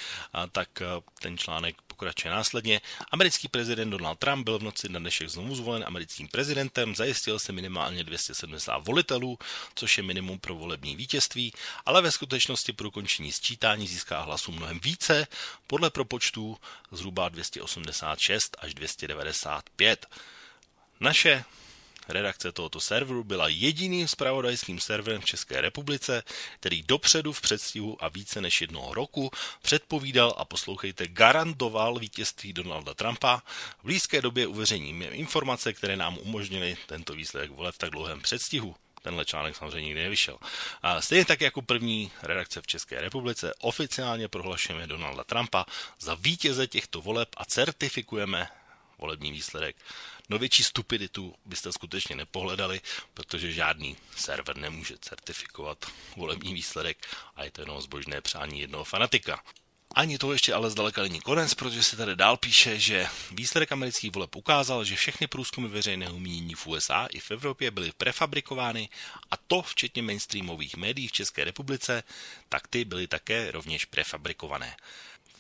tak 0.52 0.82
eh, 0.82 0.86
ten 1.22 1.38
článek 1.38 1.82
pokračuje 1.88 2.32
následně. 2.32 2.82
Americký 3.12 3.48
prezident 3.48 3.90
Donald 3.90 4.20
Trump 4.20 4.44
byl 4.46 4.60
v 4.60 4.64
noci 4.64 4.90
na 4.90 5.00
dnešek 5.00 5.30
znovu 5.30 5.56
zvolen 5.56 5.84
americkým 5.88 6.28
prezidentem, 6.28 6.96
zajistil 6.96 7.40
se 7.40 7.52
minimálně 7.52 8.04
270 8.04 8.78
volitelů, 8.78 9.40
což 9.76 9.98
je 9.98 10.04
minimum 10.04 10.40
pro 10.40 10.56
volební 10.56 10.96
vítězství, 10.96 11.54
ale 11.86 12.02
ve 12.02 12.12
skutečnosti 12.12 12.74
pro 12.74 12.88
ukončení 12.88 13.32
sčítání 13.32 13.88
získá 13.88 14.22
hlasů 14.22 14.52
mnohem 14.52 14.80
více, 14.80 15.28
podle 15.68 15.90
propočtů 15.90 16.58
zhruba 16.92 17.30
286 17.30 18.58
až 18.60 18.74
295. 18.74 20.06
Naše 21.00 21.44
redakce 22.08 22.52
tohoto 22.52 22.80
serveru 22.80 23.24
byla 23.24 23.48
jediným 23.48 24.08
spravodajským 24.08 24.80
serverem 24.80 25.22
v 25.22 25.26
České 25.26 25.62
republice, 25.62 26.24
který 26.60 26.84
dopředu 26.84 27.34
v 27.34 27.42
předstihu 27.42 28.04
a 28.04 28.10
více 28.10 28.42
než 28.42 28.62
jednoho 28.62 28.94
roku 28.94 29.32
předpovídal 29.62 30.34
a 30.38 30.46
poslouchejte 30.46 31.08
garantoval 31.08 32.00
vítězství 32.00 32.54
Donalda 32.54 32.94
Trumpa. 32.94 33.44
V 33.80 33.84
blízké 33.84 34.22
době 34.22 34.48
uveřejníme 34.48 35.06
informace, 35.06 35.74
které 35.74 35.96
nám 35.96 36.18
umožnily 36.18 36.78
tento 36.86 37.14
výsledek 37.14 37.52
voleb 37.52 37.76
v 37.76 37.78
tak 37.78 37.90
dlouhém 37.90 38.22
předstihu. 38.22 38.76
Tenhle 39.02 39.26
článek 39.26 39.56
samozřejmě 39.56 39.86
nikdy 39.88 40.04
nevyšel. 40.04 40.38
A 40.82 41.02
stejně 41.02 41.26
tak 41.26 41.42
jako 41.42 41.62
první 41.62 42.12
redakce 42.22 42.62
v 42.62 42.68
České 42.68 43.02
republice 43.02 43.54
oficiálně 43.60 44.28
prohlašujeme 44.28 44.88
Donalda 44.88 45.24
Trumpa 45.24 45.66
za 46.00 46.16
vítěze 46.16 46.68
těchto 46.68 47.02
voleb 47.02 47.30
a 47.38 47.46
certifikujeme 47.46 48.48
volební 48.98 49.32
výsledek. 49.32 49.76
No 50.32 50.40
větší 50.40 50.64
stupiditu 50.64 51.36
byste 51.46 51.72
skutečně 51.72 52.16
nepohledali, 52.16 52.82
protože 53.14 53.52
žádný 53.52 53.98
server 54.16 54.58
nemůže 54.58 54.98
certifikovat 55.02 55.86
volební 56.16 56.54
výsledek 56.54 57.08
a 57.36 57.44
je 57.44 57.52
to 57.52 57.62
jenom 57.62 57.82
zbožné 57.82 58.22
přání 58.22 58.60
jednoho 58.60 58.84
fanatika. 58.84 59.44
Ani 59.96 60.18
to 60.18 60.34
ještě 60.34 60.54
ale 60.54 60.70
zdaleka 60.70 61.02
není 61.02 61.22
konec, 61.22 61.54
protože 61.54 61.84
se 61.84 61.98
tady 61.98 62.16
dál 62.16 62.38
píše, 62.38 62.80
že 62.80 63.08
výsledek 63.32 63.72
amerických 63.72 64.12
voleb 64.12 64.36
ukázal, 64.36 64.84
že 64.84 64.96
všechny 64.96 65.28
průzkumy 65.28 65.68
veřejného 65.68 66.20
mínění 66.20 66.56
v 66.56 66.68
USA 66.68 67.06
i 67.06 67.20
v 67.20 67.32
Evropě 67.32 67.72
byly 67.72 67.92
prefabrikovány 67.98 68.90
a 69.32 69.38
to 69.38 69.62
včetně 69.62 70.02
mainstreamových 70.02 70.78
médií 70.78 71.08
v 71.08 71.12
České 71.12 71.44
republice, 71.44 72.04
tak 72.50 72.68
ty 72.68 72.86
byly 72.86 73.08
také 73.08 73.52
rovněž 73.52 73.86
prefabrikované. 73.86 74.76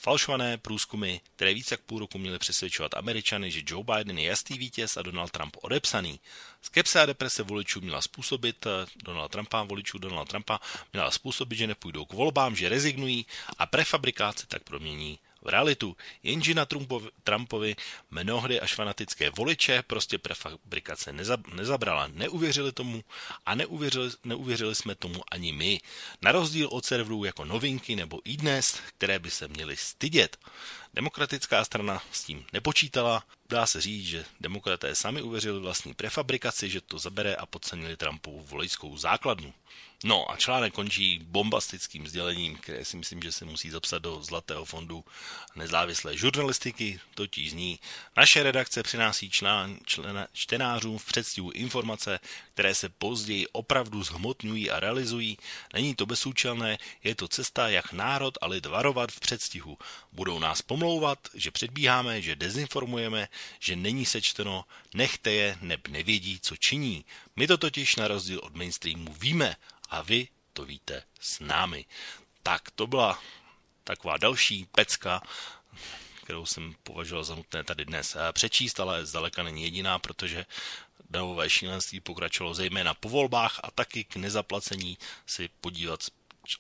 Falšované 0.03 0.57
průzkumy, 0.57 1.17
které 1.35 1.53
více 1.53 1.73
jak 1.73 1.81
půl 1.81 1.99
roku 1.99 2.17
měly 2.17 2.39
přesvědčovat 2.39 2.93
Američany, 2.93 3.51
že 3.51 3.61
Joe 3.65 3.83
Biden 3.83 4.17
je 4.17 4.25
jasný 4.25 4.57
vítěz 4.57 4.97
a 4.97 5.01
Donald 5.01 5.31
Trump 5.31 5.57
odepsaný. 5.61 6.19
Skepse 6.61 7.01
a 7.01 7.05
deprese 7.05 7.43
voličů 7.43 7.81
měla 7.81 8.01
způsobit, 8.01 8.65
eh, 8.65 8.85
Donald 9.03 9.29
Trumpa, 9.29 9.63
voličů 9.63 9.97
Donald 9.97 10.29
Trumpa, 10.29 10.59
měla 10.93 11.11
způsobit, 11.11 11.57
že 11.57 11.67
nepůjdou 11.67 12.05
k 12.05 12.13
volbám, 12.13 12.55
že 12.55 12.69
rezignují 12.69 13.25
a 13.57 13.65
prefabrikace 13.65 14.47
tak 14.47 14.63
promění 14.63 15.19
realitu. 15.45 15.97
Jenže 16.23 16.53
na 16.53 16.65
Trumpovi, 16.65 17.09
Trumpovi 17.23 17.75
mnohdy 18.11 18.59
až 18.59 18.75
fanatické 18.75 19.29
voliče 19.29 19.83
prostě 19.87 20.17
prefabrikace 20.17 21.13
nezabrala. 21.53 22.07
Neuvěřili 22.07 22.71
tomu 22.71 23.03
a 23.45 23.55
neuvěřili, 23.55 24.09
neuvěřili 24.23 24.75
jsme 24.75 24.95
tomu 24.95 25.21
ani 25.31 25.53
my. 25.53 25.79
Na 26.21 26.31
rozdíl 26.31 26.67
od 26.71 26.85
serverů 26.85 27.23
jako 27.23 27.45
novinky 27.45 27.95
nebo 27.95 28.19
iDnes, 28.23 28.79
které 28.97 29.19
by 29.19 29.31
se 29.31 29.47
měly 29.47 29.77
stydět. 29.77 30.37
Demokratická 30.93 31.65
strana 31.65 32.03
s 32.11 32.23
tím 32.23 32.45
nepočítala, 32.53 33.23
dá 33.49 33.65
se 33.65 33.81
říct, 33.81 34.05
že 34.05 34.25
demokraté 34.39 34.95
sami 34.95 35.21
uvěřili 35.21 35.59
vlastní 35.59 35.93
prefabrikaci, 35.93 36.69
že 36.69 36.81
to 36.81 36.99
zabere 36.99 37.35
a 37.35 37.45
podcenili 37.45 37.97
Trumpovu 37.97 38.41
voličskou 38.41 38.97
základnu. 38.97 39.53
No 40.03 40.31
a 40.31 40.37
článek 40.37 40.73
končí 40.73 41.19
bombastickým 41.23 42.07
sdělením, 42.07 42.55
které 42.55 42.85
si 42.85 42.97
myslím, 42.97 43.21
že 43.21 43.31
se 43.31 43.45
musí 43.45 43.69
zapsat 43.69 44.01
do 44.01 44.23
Zlatého 44.23 44.65
fondu 44.65 45.05
nezávislé 45.55 46.17
žurnalistiky, 46.17 46.99
totiž 47.15 47.51
zní 47.51 47.79
naše 48.17 48.43
redakce 48.43 48.83
přináší 48.83 49.29
člán, 49.29 49.77
člena, 49.85 50.27
čtenářům 50.33 50.97
v 50.97 51.05
předstihu 51.05 51.51
informace, 51.51 52.19
které 52.53 52.75
se 52.75 52.89
později 52.89 53.47
opravdu 53.47 54.03
zhmotňují 54.03 54.71
a 54.71 54.79
realizují. 54.79 55.37
Není 55.73 55.95
to 55.95 56.05
bezúčelné, 56.05 56.77
je 57.03 57.15
to 57.15 57.27
cesta, 57.27 57.69
jak 57.69 57.93
národ 57.93 58.37
a 58.41 58.47
lid 58.47 58.65
varovat 58.65 59.11
v 59.11 59.19
předstihu. 59.19 59.77
Budou 60.11 60.39
nás 60.39 60.61
pomlouvat, 60.81 61.27
že 61.33 61.51
předbíháme, 61.51 62.21
že 62.21 62.35
dezinformujeme, 62.35 63.29
že 63.59 63.75
není 63.75 64.05
sečteno, 64.05 64.65
nechte 64.93 65.31
je, 65.31 65.57
neb 65.61 65.87
nevědí, 65.87 66.39
co 66.39 66.57
činí. 66.57 67.05
My 67.35 67.47
to 67.47 67.57
totiž 67.57 67.95
na 67.95 68.07
rozdíl 68.07 68.39
od 68.43 68.55
mainstreamu 68.55 69.13
víme 69.13 69.55
a 69.89 70.01
vy 70.01 70.27
to 70.53 70.65
víte 70.65 71.03
s 71.19 71.39
námi. 71.39 71.85
Tak 72.43 72.71
to 72.71 72.87
byla 72.87 73.21
taková 73.83 74.17
další 74.17 74.65
pecka, 74.71 75.21
kterou 76.23 76.45
jsem 76.45 76.75
považoval 76.83 77.23
za 77.23 77.35
nutné 77.35 77.63
tady 77.63 77.85
dnes 77.85 78.17
přečíst, 78.31 78.79
ale 78.79 79.05
zdaleka 79.05 79.43
není 79.43 79.63
jediná, 79.63 79.99
protože 79.99 80.45
davové 81.09 81.49
šílenství 81.49 81.99
pokračovalo 81.99 82.53
zejména 82.53 82.93
po 82.93 83.09
volbách 83.09 83.59
a 83.63 83.71
taky 83.71 84.03
k 84.03 84.15
nezaplacení 84.15 84.97
si 85.25 85.49
podívat 85.61 86.01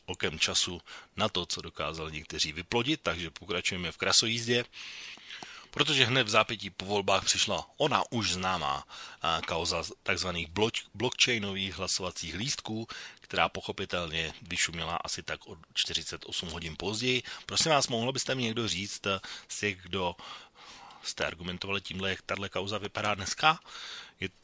okem 0.05 0.39
času 0.39 0.81
na 1.15 1.29
to, 1.29 1.45
co 1.45 1.61
dokázali 1.61 2.11
někteří 2.11 2.51
vyplodit, 2.51 3.01
takže 3.03 3.29
pokračujeme 3.29 3.91
v 3.91 3.97
krasojízdě 3.97 4.65
protože 5.71 6.05
hned 6.05 6.23
v 6.23 6.29
zápětí 6.29 6.69
po 6.69 6.85
volbách 6.85 7.25
přišla 7.25 7.65
ona 7.77 8.03
už 8.09 8.31
známá 8.31 8.83
kauza 9.47 9.83
tzv. 10.03 10.27
blockchainových 10.93 11.75
hlasovacích 11.75 12.35
lístků, 12.35 12.87
která 13.21 13.49
pochopitelně 13.49 14.33
vyšuměla 14.41 14.95
asi 14.95 15.23
tak 15.23 15.47
o 15.47 15.57
48 15.73 16.49
hodin 16.49 16.75
později. 16.77 17.23
Prosím 17.45 17.71
vás, 17.71 17.87
mohlo 17.87 18.11
byste 18.11 18.35
mi 18.35 18.43
někdo 18.43 18.67
říct 18.67 19.07
z 19.47 19.59
těch, 19.59 19.81
kdo 19.81 20.15
jste 21.03 21.25
argumentovali 21.25 21.81
tímhle, 21.81 22.09
jak 22.09 22.21
tahle 22.21 22.49
kauza 22.49 22.77
vypadá 22.77 23.15
dneska? 23.15 23.59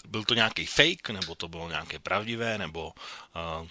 Byl 0.08 0.24
to 0.24 0.34
nějaký 0.34 0.66
fake, 0.66 1.10
nebo 1.10 1.36
to 1.36 1.48
bylo 1.48 1.70
nějaké 1.70 2.00
pravdivé, 2.00 2.58
nebo 2.58 2.94
uh, 3.62 3.68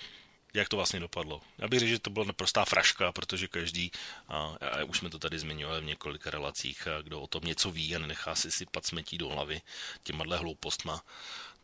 jak 0.56 0.68
to 0.68 0.76
vlastně 0.76 1.00
dopadlo. 1.00 1.40
Já 1.58 1.68
bych 1.68 1.78
řekl, 1.78 1.90
že 1.90 1.98
to 1.98 2.10
byla 2.10 2.26
naprostá 2.26 2.64
fraška, 2.64 3.12
protože 3.12 3.48
každý, 3.48 3.90
a, 4.28 4.56
a 4.60 4.84
už 4.84 4.98
jsme 4.98 5.10
to 5.10 5.18
tady 5.18 5.38
zmiňovali 5.38 5.80
v 5.80 5.84
několika 5.84 6.30
relacích, 6.30 6.88
a 6.88 7.02
kdo 7.02 7.20
o 7.20 7.26
tom 7.26 7.44
něco 7.44 7.70
ví 7.70 7.96
a 7.96 7.98
nenechá 7.98 8.34
si 8.34 8.50
sypat 8.50 8.86
smetí 8.86 9.18
do 9.18 9.28
hlavy 9.28 9.60
těma 10.02 10.36
hloupostma, 10.36 11.02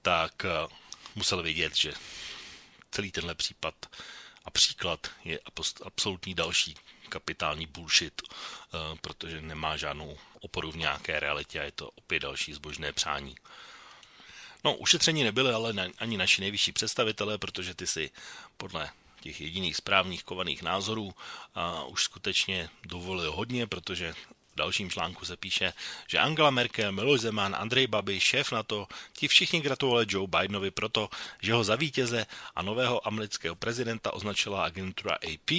tak 0.03 0.45
a, 0.45 0.69
musel 1.15 1.43
vědět, 1.43 1.77
že 1.77 1.93
celý 2.91 3.11
tenhle 3.11 3.35
případ 3.35 3.75
a 4.45 4.51
příklad 4.51 5.11
je 5.25 5.41
absolutní 5.85 6.35
další 6.35 6.75
kapitální 7.09 7.67
bullshit, 7.67 8.23
protože 9.01 9.43
nemá 9.43 9.77
žádnou 9.77 10.19
oporu 10.41 10.73
v 10.73 10.77
nějaké 10.77 11.21
realitě 11.21 11.61
a 11.61 11.63
je 11.63 11.73
to 11.73 11.91
opět 11.91 12.21
další 12.21 12.53
zbožné 12.53 12.93
přání. 12.93 13.35
No, 14.65 14.77
ušetření 14.77 15.25
nebyly 15.25 15.53
ale 15.53 15.75
ani 15.99 16.17
naši 16.17 16.41
nejvyšší 16.41 16.73
představitelé, 16.73 17.39
protože 17.39 17.75
ty 17.75 17.87
si 17.87 18.11
podle 18.57 18.91
těch 19.21 19.41
jediných 19.41 19.77
správných 19.77 20.25
kovaných 20.25 20.63
názorů 20.63 21.15
a 21.55 21.85
už 21.85 22.05
skutečně 22.05 22.69
dovolili 22.87 23.29
hodně, 23.29 23.67
protože 23.67 24.15
v 24.53 24.57
dalším 24.57 24.91
článku 24.91 25.25
se 25.25 25.37
píše, 25.37 25.73
že 26.09 26.19
Angela 26.19 26.51
Merkel, 26.51 26.93
Miloš 26.93 27.21
Zeman, 27.21 27.57
Andrej 27.59 27.87
Babi, 27.87 28.21
šéf 28.21 28.53
NATO, 28.53 28.87
ti 29.13 29.29
všichni 29.29 29.61
gratulovali 29.61 30.07
Joe 30.09 30.29
Bidenovi 30.29 30.71
proto, 30.71 31.09
že 31.43 31.53
ho 31.53 31.65
za 31.65 31.77
vítěze 31.77 32.27
a 32.55 32.63
nového 32.63 33.07
amerického 33.07 33.55
prezidenta 33.55 34.13
označila 34.13 34.65
agentura 34.65 35.15
AP, 35.15 35.51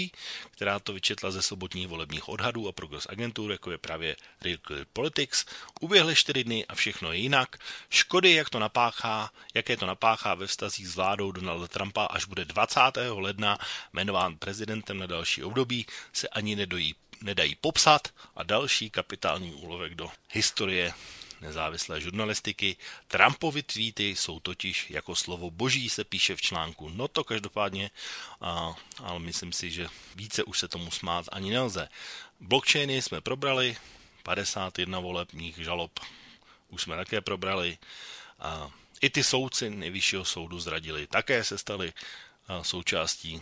která 0.51 0.79
to 0.79 0.93
vyčetla 0.93 1.31
ze 1.31 1.41
sobotních 1.41 1.87
volebních 1.87 2.29
odhadů 2.29 2.67
a 2.67 2.71
progres 2.71 3.07
agentur, 3.09 3.51
jako 3.51 3.71
je 3.71 3.77
právě 3.77 4.15
Real 4.41 4.57
Clear 4.67 4.85
Politics. 4.93 5.45
Uběhly 5.81 6.15
čtyři 6.15 6.43
dny 6.43 6.65
a 6.65 6.75
všechno 6.75 7.11
je 7.11 7.19
jinak. 7.19 7.57
Škody, 7.89 8.33
jak 8.33 8.49
to 8.49 8.59
napáchá, 8.59 9.31
jaké 9.53 9.77
to 9.77 9.85
napáchá 9.85 10.35
ve 10.35 10.47
vztazích 10.47 10.87
s 10.87 10.95
vládou 10.95 11.31
Donalda 11.31 11.67
Trumpa, 11.67 12.05
až 12.05 12.25
bude 12.25 12.45
20. 12.45 12.79
ledna 13.09 13.57
jmenován 13.93 14.37
prezidentem 14.37 14.99
na 14.99 15.05
další 15.05 15.43
období, 15.43 15.85
se 16.13 16.27
ani 16.27 16.55
nedojí 16.55 16.95
nedají 17.23 17.55
popsat 17.55 18.07
a 18.35 18.43
další 18.43 18.89
kapitální 18.89 19.53
úlovek 19.53 19.95
do 19.95 20.11
historie 20.31 20.93
nezávislé 21.41 22.01
žurnalistiky. 22.01 22.77
Trumpovy 23.07 23.63
tweety 23.63 24.09
jsou 24.09 24.39
totiž 24.39 24.89
jako 24.89 25.15
slovo 25.15 25.51
boží, 25.51 25.89
se 25.89 26.03
píše 26.03 26.35
v 26.35 26.41
článku. 26.41 26.89
No 26.89 27.07
to 27.07 27.23
každopádně, 27.23 27.91
a, 28.41 28.75
ale 28.97 29.19
myslím 29.19 29.53
si, 29.53 29.71
že 29.71 29.87
více 30.15 30.43
už 30.43 30.59
se 30.59 30.67
tomu 30.67 30.91
smát 30.91 31.25
ani 31.31 31.51
nelze. 31.51 31.89
Blockchainy 32.39 33.01
jsme 33.01 33.21
probrali, 33.21 33.77
51 34.23 34.99
volebních 34.99 35.57
žalob 35.57 35.99
už 36.69 36.81
jsme 36.81 36.95
také 36.95 37.21
probrali. 37.21 37.77
A 38.39 38.71
I 39.01 39.09
ty 39.09 39.23
soudci 39.23 39.69
nejvyššího 39.69 40.25
soudu 40.25 40.59
zradili, 40.59 41.07
také 41.07 41.43
se 41.43 41.57
stali 41.57 41.93
součástí 42.61 43.41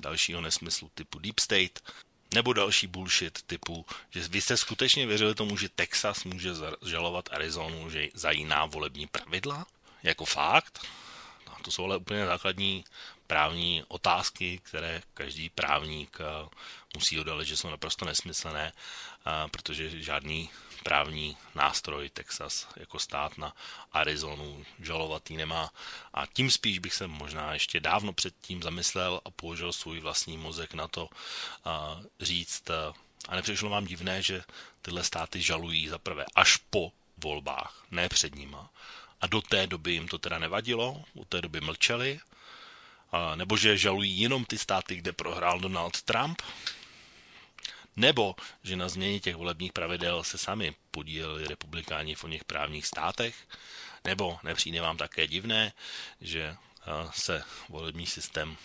dalšího 0.00 0.40
nesmyslu 0.40 0.90
typu 0.94 1.18
Deep 1.18 1.38
State. 1.38 1.80
Nebo 2.34 2.52
další 2.52 2.86
bullshit 2.86 3.42
typu, 3.42 3.86
že 4.10 4.28
vy 4.28 4.40
jste 4.40 4.56
skutečně 4.56 5.06
věřili 5.06 5.34
tomu, 5.34 5.56
že 5.56 5.68
Texas 5.68 6.24
může 6.24 6.50
žalovat 6.86 7.28
Arizonu 7.32 7.90
že 7.90 8.08
za 8.14 8.30
jiná 8.30 8.66
volební 8.66 9.06
pravidla? 9.06 9.66
Jako 10.02 10.24
fakt? 10.24 10.86
No, 11.46 11.56
to 11.62 11.70
jsou 11.70 11.84
ale 11.84 11.96
úplně 11.96 12.26
základní 12.26 12.84
právní 13.26 13.84
otázky, 13.88 14.60
které 14.62 15.02
každý 15.14 15.50
právník 15.50 16.18
eh, 16.20 16.48
musí 16.94 17.20
odalit, 17.20 17.48
že 17.48 17.56
jsou 17.56 17.70
naprosto 17.70 18.04
nesmyslné, 18.04 18.72
eh, 18.72 19.48
protože 19.50 20.02
žádný 20.02 20.50
právní 20.82 21.36
nástroj 21.54 22.08
Texas 22.08 22.68
jako 22.76 22.98
stát 22.98 23.38
na 23.38 23.56
Arizonu 23.92 24.64
žalovatý 24.80 25.36
nemá. 25.36 25.70
A 26.14 26.26
tím 26.26 26.50
spíš 26.50 26.78
bych 26.78 26.94
se 26.94 27.06
možná 27.06 27.52
ještě 27.52 27.80
dávno 27.80 28.12
předtím 28.12 28.62
zamyslel 28.62 29.20
a 29.24 29.30
použil 29.30 29.72
svůj 29.72 30.00
vlastní 30.00 30.36
mozek 30.36 30.74
na 30.74 30.88
to 30.88 31.08
a 31.64 32.00
říct, 32.20 32.70
a 33.28 33.36
nepřišlo 33.36 33.70
vám 33.70 33.84
divné, 33.84 34.22
že 34.22 34.42
tyhle 34.82 35.04
státy 35.04 35.42
žalují 35.42 35.88
zaprvé 35.88 36.24
až 36.34 36.56
po 36.56 36.92
volbách, 37.16 37.84
ne 37.90 38.08
před 38.08 38.34
nima. 38.34 38.70
A 39.20 39.26
do 39.26 39.42
té 39.42 39.66
doby 39.66 39.92
jim 39.92 40.08
to 40.08 40.18
teda 40.18 40.38
nevadilo, 40.38 41.04
do 41.14 41.24
té 41.24 41.42
doby 41.42 41.60
mlčeli, 41.60 42.20
nebo 43.34 43.56
že 43.56 43.78
žalují 43.78 44.20
jenom 44.20 44.44
ty 44.44 44.58
státy, 44.58 44.96
kde 44.96 45.12
prohrál 45.12 45.60
Donald 45.60 46.02
Trump, 46.02 46.42
nebo 47.98 48.34
že 48.62 48.76
na 48.76 48.88
změně 48.88 49.20
těch 49.20 49.36
volebních 49.36 49.72
pravidel 49.72 50.24
se 50.24 50.38
sami 50.38 50.74
podíleli 50.90 51.48
republikáni 51.48 52.14
v 52.14 52.24
oněch 52.24 52.44
právních 52.44 52.86
státech, 52.86 53.48
nebo 54.04 54.38
nepřijde 54.42 54.80
vám 54.80 54.96
také 54.96 55.26
divné, 55.26 55.72
že 56.20 56.56
se 57.10 57.44
volební 57.68 58.06
systém, 58.06 58.56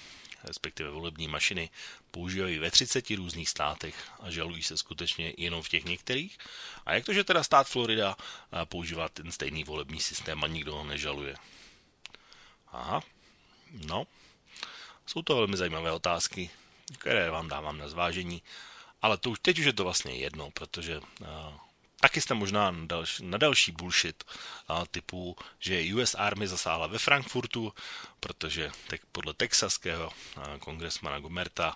respektive 0.44 0.90
volební 0.90 1.28
mašiny, 1.28 1.70
používají 2.12 2.60
ve 2.60 2.72
30 2.72 3.10
různých 3.10 3.50
státech 3.50 3.96
a 4.20 4.32
žalují 4.32 4.64
se 4.64 4.78
skutečně 4.78 5.34
jenom 5.38 5.62
v 5.62 5.70
těch 5.70 5.86
některých. 5.86 6.38
A 6.86 6.94
jak 6.94 7.06
to, 7.06 7.14
že 7.14 7.24
teda 7.24 7.44
stát 7.44 7.68
Florida 7.68 8.16
používá 8.66 9.10
ten 9.10 9.32
stejný 9.32 9.64
volební 9.64 10.00
systém 10.00 10.44
a 10.44 10.48
nikdo 10.48 10.76
ho 10.76 10.84
nežaluje? 10.84 11.36
Aha, 12.72 13.02
no, 13.72 14.08
jsou 15.06 15.22
to 15.22 15.36
velmi 15.36 15.58
zajímavé 15.58 15.92
otázky, 15.92 16.50
které 16.98 17.30
vám 17.32 17.48
dávám 17.48 17.78
na 17.78 17.88
zvážení. 17.88 18.42
Ale 19.04 19.18
to 19.18 19.36
už, 19.36 19.40
teď 19.40 19.60
už 19.60 19.66
je 19.66 19.74
to 19.74 19.84
vlastně 19.84 20.16
jedno, 20.16 20.52
protože 20.52 21.00
uh, 21.00 21.28
taky 22.00 22.22
jste 22.22 22.34
možná 22.34 22.72
na 22.72 22.86
další, 22.86 23.26
na 23.26 23.38
další 23.38 23.72
bullshit 23.72 24.24
uh, 24.24 24.86
typu, 24.92 25.36
že 25.60 25.96
US 25.96 26.16
Army 26.16 26.48
zasáhla 26.48 26.88
ve 26.88 27.00
Frankfurtu, 27.00 27.74
protože 28.20 28.72
te, 28.88 28.98
podle 29.12 29.34
texaského 29.34 30.08
uh, 30.08 30.58
kongresmana 30.60 31.20
Gomerta 31.20 31.76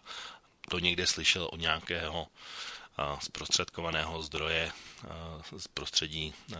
to 0.69 0.79
někde 0.79 1.07
slyšel 1.07 1.49
od 1.51 1.59
nějakého 1.59 2.21
uh, 2.23 3.19
zprostředkovaného 3.19 4.21
zdroje 4.21 4.71
uh, 4.71 5.59
z 5.59 5.67
prostředí 5.67 6.33
uh, 6.51 6.57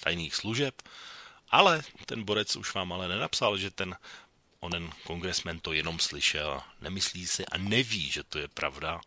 tajných 0.00 0.34
služeb. 0.34 0.82
Ale 1.50 1.82
ten 2.06 2.24
borec 2.24 2.56
už 2.56 2.74
vám 2.74 2.92
ale 2.92 3.08
nenapsal, 3.08 3.58
že 3.58 3.70
ten 3.70 3.96
onen 4.62 4.90
kongresmen 5.04 5.60
to 5.60 5.72
jenom 5.72 5.98
slyšel, 5.98 6.62
nemyslí 6.80 7.26
si 7.26 7.46
a 7.46 7.58
neví, 7.58 8.10
že 8.10 8.22
to 8.22 8.38
je 8.38 8.48
pravda. 8.48 9.00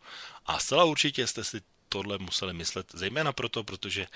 A 0.46 0.58
zcela 0.58 0.84
určitě 0.84 1.26
jste 1.26 1.44
si 1.44 1.60
tohle 1.88 2.18
museli 2.18 2.52
myslet, 2.52 2.86
zejména 2.92 3.32
proto, 3.32 3.64
protože 3.64 4.06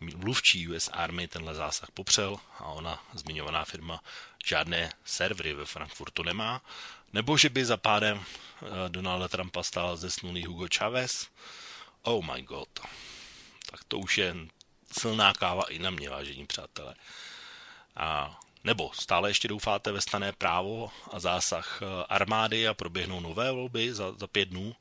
mluvčí 0.00 0.68
US 0.68 0.88
Army 0.92 1.28
tenhle 1.28 1.54
zásah 1.54 1.90
popřel 1.90 2.36
a 2.58 2.64
ona, 2.64 3.04
zmiňovaná 3.14 3.64
firma, 3.64 4.00
žádné 4.44 4.92
servery 5.04 5.54
ve 5.54 5.64
Frankfurtu 5.64 6.22
nemá, 6.22 6.62
nebo 7.12 7.36
že 7.36 7.48
by 7.48 7.64
za 7.64 7.76
pádem 7.76 8.20
eh, 8.20 8.66
Donalda 8.88 9.28
Trumpa 9.28 9.62
stál 9.62 9.96
zesnulý 9.96 10.44
Hugo 10.44 10.66
Chavez. 10.78 11.28
Oh 12.02 12.24
my 12.34 12.42
god. 12.42 12.68
Tak 13.70 13.84
to 13.84 13.98
už 13.98 14.18
je 14.18 14.36
silná 14.98 15.32
káva 15.32 15.62
i 15.62 15.78
na 15.78 15.90
mě, 15.90 16.10
vážení 16.10 16.46
přátelé. 16.46 16.94
A 17.96 18.40
nebo 18.64 18.90
stále 18.94 19.30
ještě 19.30 19.48
doufáte 19.48 19.92
ve 19.92 20.00
stané 20.00 20.32
právo 20.32 20.90
a 21.12 21.20
zásah 21.20 21.82
eh, 21.82 22.04
armády 22.08 22.68
a 22.68 22.74
proběhnou 22.74 23.20
nové 23.20 23.52
volby 23.52 23.94
za, 23.94 24.12
za 24.12 24.26
pět 24.26 24.48
dnů? 24.48 24.74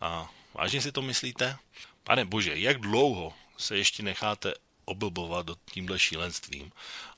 A 0.00 0.30
vážně 0.54 0.82
si 0.82 0.92
to 0.92 1.02
myslíte? 1.02 1.56
Pane 2.04 2.24
bože, 2.24 2.58
jak 2.58 2.78
dlouho 2.78 3.32
se 3.58 3.76
ještě 3.76 4.02
necháte 4.02 4.54
oblbovat 4.84 5.46
do 5.46 5.56
tímhle 5.72 5.98
šílenstvím 5.98 6.72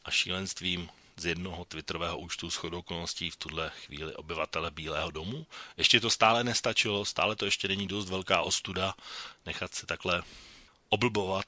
a 0.04 0.10
šílenstvím 0.10 0.88
z 1.16 1.26
jednoho 1.26 1.64
twitterového 1.64 2.18
účtu 2.18 2.50
s 2.50 2.64
okolností 2.64 3.30
v 3.30 3.36
tuhle 3.36 3.70
chvíli 3.86 4.14
obyvatele 4.14 4.70
Bílého 4.70 5.10
domu. 5.10 5.46
Ještě 5.76 6.00
to 6.00 6.10
stále 6.10 6.44
nestačilo, 6.44 7.04
stále 7.04 7.36
to 7.36 7.44
ještě 7.44 7.68
není 7.68 7.86
dost 7.86 8.10
velká 8.10 8.40
ostuda 8.40 8.94
nechat 9.46 9.74
se 9.74 9.86
takhle 9.86 10.22
oblbovat. 10.88 11.44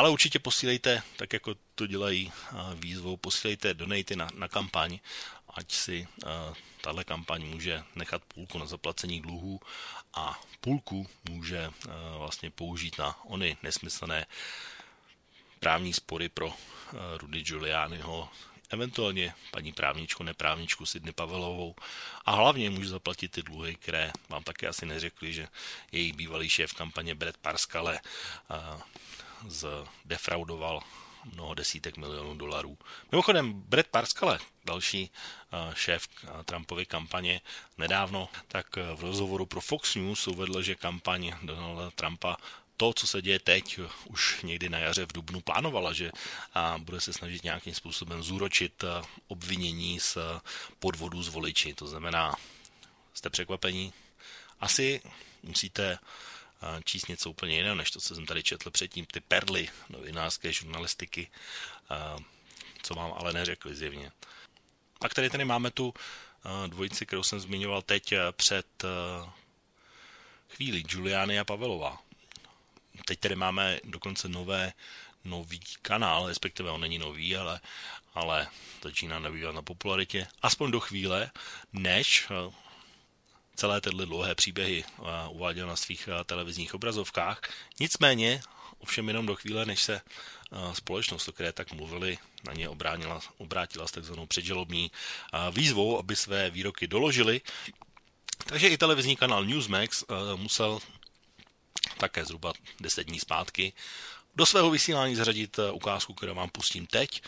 Ale 0.00 0.10
určitě 0.10 0.38
posílejte, 0.38 1.02
tak 1.16 1.32
jako 1.32 1.54
to 1.74 1.86
dělají 1.86 2.32
výzvou, 2.74 3.16
posílejte 3.16 3.74
donaty 3.74 4.16
na, 4.16 4.28
na 4.34 4.48
kampaň, 4.48 4.98
ať 5.54 5.72
si 5.72 6.08
tahle 6.80 7.04
kampaň 7.04 7.42
může 7.46 7.82
nechat 7.94 8.24
půlku 8.24 8.58
na 8.58 8.66
zaplacení 8.66 9.20
dluhů 9.20 9.60
a 10.14 10.40
půlku 10.60 11.06
může 11.28 11.70
vlastně 12.18 12.50
použít 12.50 12.98
na 12.98 13.24
ony 13.24 13.56
nesmyslné 13.62 14.26
právní 15.58 15.92
spory 15.92 16.28
pro 16.28 16.52
Rudy 17.16 17.42
Giulianiho, 17.42 18.28
eventuálně 18.70 19.34
paní 19.50 19.72
právničku, 19.72 20.22
neprávničku 20.22 20.86
Sidney 20.86 21.12
Pavelovou. 21.12 21.74
A 22.24 22.34
hlavně 22.34 22.70
může 22.70 22.88
zaplatit 22.88 23.32
ty 23.32 23.42
dluhy, 23.42 23.76
které 23.76 24.12
vám 24.28 24.42
také 24.42 24.68
asi 24.68 24.86
neřekli, 24.86 25.32
že 25.32 25.48
její 25.92 26.12
bývalý 26.12 26.48
šéf 26.48 26.72
kampaně 26.72 27.14
Brett 27.14 27.36
Parskale 27.36 28.00
zdefraudoval 29.46 30.82
mnoho 31.32 31.54
desítek 31.54 31.96
milionů 31.96 32.34
dolarů. 32.34 32.78
Mimochodem, 33.12 33.52
Brett 33.52 33.90
Parskale, 33.90 34.38
další 34.64 35.10
šéf 35.74 36.08
Trumpovy 36.44 36.86
kampaně, 36.86 37.40
nedávno 37.78 38.28
tak 38.48 38.76
v 38.76 39.00
rozhovoru 39.00 39.46
pro 39.46 39.60
Fox 39.60 39.94
News 39.94 40.26
uvedl, 40.26 40.62
že 40.62 40.74
kampaň 40.74 41.32
Donalda 41.42 41.90
Trumpa 41.90 42.36
to, 42.76 42.92
co 42.92 43.06
se 43.06 43.22
děje 43.22 43.38
teď, 43.38 43.80
už 44.04 44.42
někdy 44.42 44.68
na 44.68 44.78
jaře 44.78 45.06
v 45.06 45.12
Dubnu 45.12 45.40
plánovala, 45.40 45.92
že 45.92 46.10
bude 46.78 47.00
se 47.00 47.12
snažit 47.12 47.44
nějakým 47.44 47.74
způsobem 47.74 48.22
zúročit 48.22 48.84
obvinění 49.28 50.00
z 50.00 50.18
podvodu 50.78 51.22
z 51.22 51.28
voliči. 51.28 51.74
To 51.74 51.86
znamená, 51.86 52.34
jste 53.14 53.30
překvapení? 53.30 53.92
Asi 54.60 55.02
musíte 55.42 55.98
číst 56.84 57.08
něco 57.08 57.30
úplně 57.30 57.56
jiného, 57.56 57.74
než 57.74 57.90
to, 57.90 58.00
co 58.00 58.14
jsem 58.14 58.26
tady 58.26 58.42
četl 58.42 58.70
předtím, 58.70 59.06
ty 59.06 59.20
perly 59.20 59.68
novinářské 59.88 60.52
žurnalistiky, 60.52 61.30
co 62.82 62.94
vám 62.94 63.12
ale 63.16 63.32
neřekli 63.32 63.74
zjevně. 63.76 64.12
A 65.00 65.08
tady 65.08 65.30
tady 65.30 65.44
máme 65.44 65.70
tu 65.70 65.94
dvojici, 66.66 67.06
kterou 67.06 67.22
jsem 67.22 67.40
zmiňoval 67.40 67.82
teď 67.82 68.14
před 68.32 68.66
chvíli, 70.48 70.82
Giuliani 70.82 71.38
a 71.38 71.44
Pavelová. 71.44 71.98
Teď 73.04 73.20
tady 73.20 73.36
máme 73.36 73.80
dokonce 73.84 74.28
nové, 74.28 74.72
nový 75.24 75.60
kanál, 75.82 76.26
respektive 76.28 76.70
on 76.70 76.80
není 76.80 76.98
nový, 76.98 77.36
ale, 77.36 77.60
ale 78.14 78.48
začíná 78.82 79.18
nabývat 79.18 79.54
na 79.54 79.62
popularitě, 79.62 80.26
aspoň 80.42 80.70
do 80.70 80.80
chvíle, 80.80 81.30
než 81.72 82.28
celé 83.60 83.80
tyhle 83.80 84.06
dlouhé 84.06 84.34
příběhy 84.34 84.84
eh, 84.84 85.02
uváděl 85.28 85.66
na 85.66 85.76
svých 85.76 86.08
eh, 86.08 86.24
televizních 86.24 86.74
obrazovkách. 86.74 87.40
Nicméně, 87.80 88.42
ovšem 88.78 89.08
jenom 89.08 89.26
do 89.26 89.34
chvíle, 89.36 89.66
než 89.66 89.82
se 89.82 90.00
společnost, 90.72 91.28
o 91.28 91.32
které 91.32 91.52
tak 91.52 91.72
mluvili, 91.72 92.18
na 92.44 92.52
ně 92.52 92.68
obránila, 92.68 93.20
obrátila 93.38 93.86
s 93.86 93.92
takzvanou 93.92 94.26
předžalobní 94.26 94.90
výzvou, 95.50 95.98
aby 95.98 96.16
své 96.16 96.50
výroky 96.50 96.86
doložili. 96.86 97.40
Takže 98.46 98.68
i 98.68 98.78
televizní 98.78 99.16
kanál 99.16 99.44
Newsmax 99.44 100.04
musel 100.36 100.80
také 101.98 102.24
zhruba 102.24 102.52
10 102.80 103.04
dní 103.06 103.20
zpátky, 103.20 103.72
do 104.34 104.46
svého 104.46 104.70
vysílání 104.70 105.14
zařadit 105.16 105.58
eh, 105.58 105.70
ukázku, 105.70 106.14
kterou 106.14 106.34
vám 106.34 106.48
pustím 106.50 106.86
teď, 106.86 107.22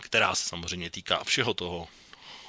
která 0.00 0.34
se 0.34 0.48
samozřejmě 0.48 0.90
týká 0.90 1.24
všeho 1.24 1.54
toho, 1.54 1.88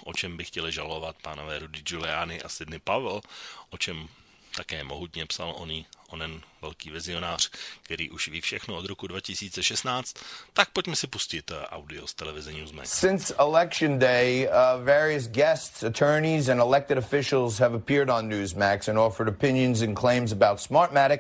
o 0.07 0.13
čem 0.13 0.37
by 0.37 0.43
chtěli 0.43 0.71
žalovat 0.71 1.15
pánové 1.21 1.59
Rudy 1.59 1.81
Giuliani 1.81 2.41
a 2.41 2.49
Sidney 2.49 2.79
Pavel, 2.79 3.21
o 3.69 3.77
čem 3.77 4.07
také 4.57 4.83
mohutně 4.83 5.25
psal 5.25 5.53
oný, 5.57 5.85
onen 6.09 6.41
velký 6.61 6.89
vizionář, 6.89 7.51
který 7.81 8.09
už 8.09 8.27
ví 8.27 8.41
všechno 8.41 8.75
od 8.75 8.85
roku 8.85 9.07
2016, 9.07 10.15
tak 10.53 10.69
pojďme 10.69 10.95
si 10.95 11.07
pustit 11.07 11.51
eh, 11.51 11.67
audio 11.67 12.07
z 12.07 12.13
televize 12.13 12.53
Newsmax. 12.53 12.89
Since 12.89 13.35
election 13.39 13.99
day, 13.99 14.47
uh, 14.47 14.85
various 14.85 15.27
guests, 15.27 15.83
attorneys 15.83 16.49
and 16.49 16.61
elected 16.61 16.97
officials 16.97 17.59
have 17.59 17.75
appeared 17.75 18.09
on 18.09 18.29
Newsmax 18.29 18.87
and 18.87 18.97
offered 18.97 19.29
opinions 19.29 19.81
and 19.81 19.95
claims 19.95 20.31
about 20.31 20.59
Smartmatic 20.59 21.19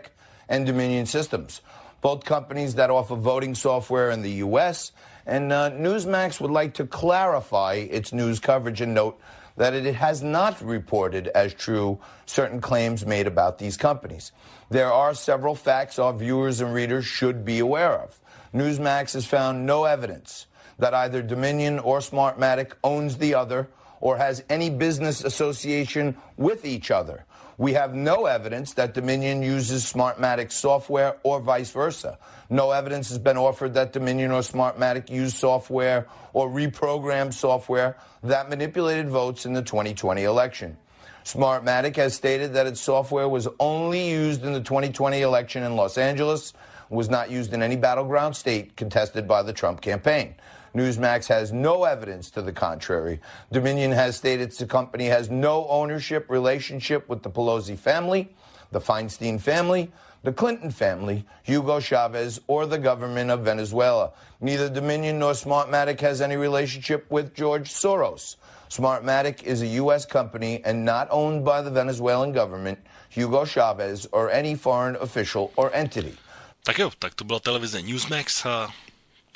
and 0.49 0.65
Dominion 0.65 1.05
Systems, 1.05 1.61
both 2.01 2.23
companies 2.23 2.75
that 2.75 2.89
offer 2.89 3.15
voting 3.15 3.55
software 3.55 4.13
in 4.13 4.21
the 4.21 4.43
U.S., 4.45 4.91
and 5.27 5.51
uh, 5.51 5.69
Newsmax 5.71 6.39
would 6.39 6.51
like 6.51 6.73
to 6.75 6.87
clarify 6.87 7.73
its 7.73 8.13
news 8.13 8.39
coverage 8.39 8.79
and 8.79 8.93
note 8.93 9.19
that 9.57 9.73
it 9.73 9.93
has 9.95 10.23
not 10.23 10.61
reported 10.61 11.27
as 11.29 11.53
true 11.53 11.99
certain 12.25 12.61
claims 12.61 13.05
made 13.05 13.27
about 13.27 13.57
these 13.57 13.75
companies. 13.75 14.31
There 14.69 14.91
are 14.91 15.13
several 15.13 15.53
facts 15.53 15.99
our 15.99 16.13
viewers 16.13 16.61
and 16.61 16.73
readers 16.73 17.05
should 17.05 17.43
be 17.43 17.59
aware 17.59 17.99
of. 17.99 18.19
Newsmax 18.53 19.13
has 19.13 19.25
found 19.25 19.65
no 19.65 19.83
evidence 19.83 20.47
that 20.79 20.93
either 20.93 21.21
Dominion 21.21 21.79
or 21.79 21.99
Smartmatic 21.99 22.73
owns 22.83 23.17
the 23.17 23.33
other 23.33 23.67
or 23.99 24.17
has 24.17 24.43
any 24.49 24.69
business 24.69 25.23
association 25.23 26.15
with 26.37 26.63
each 26.65 26.89
other. 26.91 27.25
We 27.57 27.73
have 27.73 27.95
no 27.95 28.27
evidence 28.27 28.73
that 28.73 28.93
Dominion 28.93 29.41
uses 29.41 29.91
Smartmatic 29.91 30.51
software 30.51 31.17
or 31.23 31.39
vice 31.39 31.71
versa. 31.71 32.19
No 32.49 32.71
evidence 32.71 33.09
has 33.09 33.19
been 33.19 33.37
offered 33.37 33.73
that 33.73 33.91
Dominion 33.91 34.31
or 34.31 34.41
Smartmatic 34.41 35.09
used 35.09 35.35
software 35.35 36.07
or 36.33 36.49
reprogrammed 36.49 37.33
software 37.33 37.97
that 38.23 38.49
manipulated 38.49 39.09
votes 39.09 39.45
in 39.45 39.53
the 39.53 39.61
2020 39.61 40.23
election. 40.23 40.77
Smartmatic 41.25 41.97
has 41.97 42.13
stated 42.13 42.53
that 42.53 42.67
its 42.67 42.79
software 42.79 43.27
was 43.27 43.49
only 43.59 44.09
used 44.09 44.45
in 44.45 44.53
the 44.53 44.61
2020 44.61 45.21
election 45.21 45.63
in 45.63 45.75
Los 45.75 45.97
Angeles, 45.97 46.53
was 46.89 47.09
not 47.09 47.29
used 47.29 47.53
in 47.53 47.61
any 47.61 47.75
battleground 47.75 48.33
state 48.33 48.77
contested 48.77 49.27
by 49.27 49.43
the 49.43 49.51
Trump 49.51 49.81
campaign. 49.81 50.35
Newsmax 50.73 51.27
has 51.27 51.51
no 51.51 51.83
evidence 51.83 52.29
to 52.31 52.41
the 52.41 52.53
contrary. 52.53 53.19
Dominion 53.51 53.91
has 53.91 54.15
stated 54.15 54.51
the 54.51 54.65
company 54.65 55.05
has 55.05 55.29
no 55.29 55.67
ownership 55.67 56.29
relationship 56.29 57.09
with 57.09 57.23
the 57.23 57.29
Pelosi 57.29 57.77
family, 57.77 58.29
the 58.71 58.79
Feinstein 58.79 59.41
family, 59.41 59.91
the 60.23 60.31
Clinton 60.31 60.71
family, 60.71 61.25
Hugo 61.43 61.79
Chavez, 61.79 62.39
or 62.47 62.65
the 62.65 62.77
government 62.77 63.31
of 63.31 63.41
Venezuela. 63.41 64.11
Neither 64.41 64.69
Dominion 64.69 65.19
nor 65.19 65.33
Smartmatic 65.33 65.99
has 66.01 66.21
any 66.21 66.35
relationship 66.35 67.09
with 67.09 67.33
George 67.35 67.69
Soros. 67.69 68.35
Smartmatic 68.69 69.43
is 69.43 69.61
a 69.61 69.67
U.S. 69.81 70.05
company 70.05 70.61
and 70.65 70.83
not 70.83 71.07
owned 71.09 71.45
by 71.45 71.61
the 71.61 71.71
Venezuelan 71.71 72.33
government, 72.33 72.79
Hugo 73.09 73.45
Chavez, 73.45 74.07
or 74.11 74.29
any 74.31 74.55
foreign 74.55 74.95
official 74.97 75.51
or 75.55 75.73
entity. 75.73 76.17
Tak 76.63 76.79
jo, 76.79 76.91
tak 76.99 77.15
to 77.15 77.23
byla 77.23 77.39
televize 77.39 77.81
Newsmax 77.81 78.45
a 78.45 78.73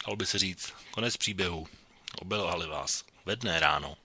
dalo 0.06 0.16
by 0.16 0.26
se 0.26 0.38
říct, 0.38 0.74
konec 0.92 1.18
příběhu. 1.18 1.68
Obelhali 2.22 2.68
vás 2.68 3.04
ve 3.26 3.36
dne 3.36 3.60
ráno, 3.60 3.96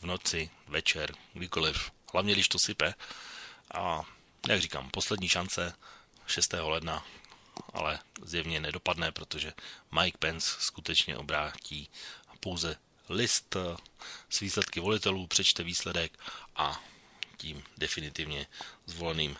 v 0.00 0.06
noci, 0.06 0.50
večer, 0.68 1.12
kdykoliv, 1.34 1.90
hlavně 2.12 2.32
když 2.32 2.48
to 2.48 2.58
sype. 2.58 2.94
A 3.74 4.02
jak 4.48 4.60
říkám, 4.60 4.90
poslední 4.90 5.28
šance 5.28 5.74
6. 6.26 6.52
ledna, 6.52 7.06
ale 7.72 7.98
zjevně 8.22 8.60
nedopadne, 8.60 9.12
protože 9.12 9.52
Mike 10.00 10.18
Pence 10.18 10.56
skutečně 10.60 11.16
obrátí 11.16 11.90
pouze 12.40 12.76
list 13.08 13.56
s 14.28 14.40
výsledky 14.40 14.80
volitelů, 14.80 15.26
přečte 15.26 15.62
výsledek 15.62 16.18
a 16.56 16.80
tím 17.36 17.62
definitivně 17.78 18.46
zvoleným 18.86 19.36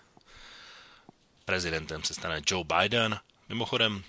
prezidentem 1.44 2.04
se 2.04 2.14
stane 2.14 2.42
Joe 2.50 2.64
Biden. 2.64 3.20
Mimochodem, 3.48 4.04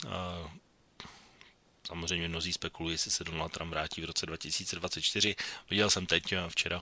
samozřejmě 1.88 2.28
mnozí 2.28 2.54
spekulují, 2.54 2.94
jestli 2.94 3.12
se 3.12 3.24
Donald 3.24 3.50
Trump 3.50 3.70
vrátí 3.70 4.02
v 4.02 4.06
roce 4.06 4.26
2024. 4.26 5.36
Viděl 5.70 5.90
jsem 5.90 6.06
teď 6.06 6.34
včera 6.50 6.82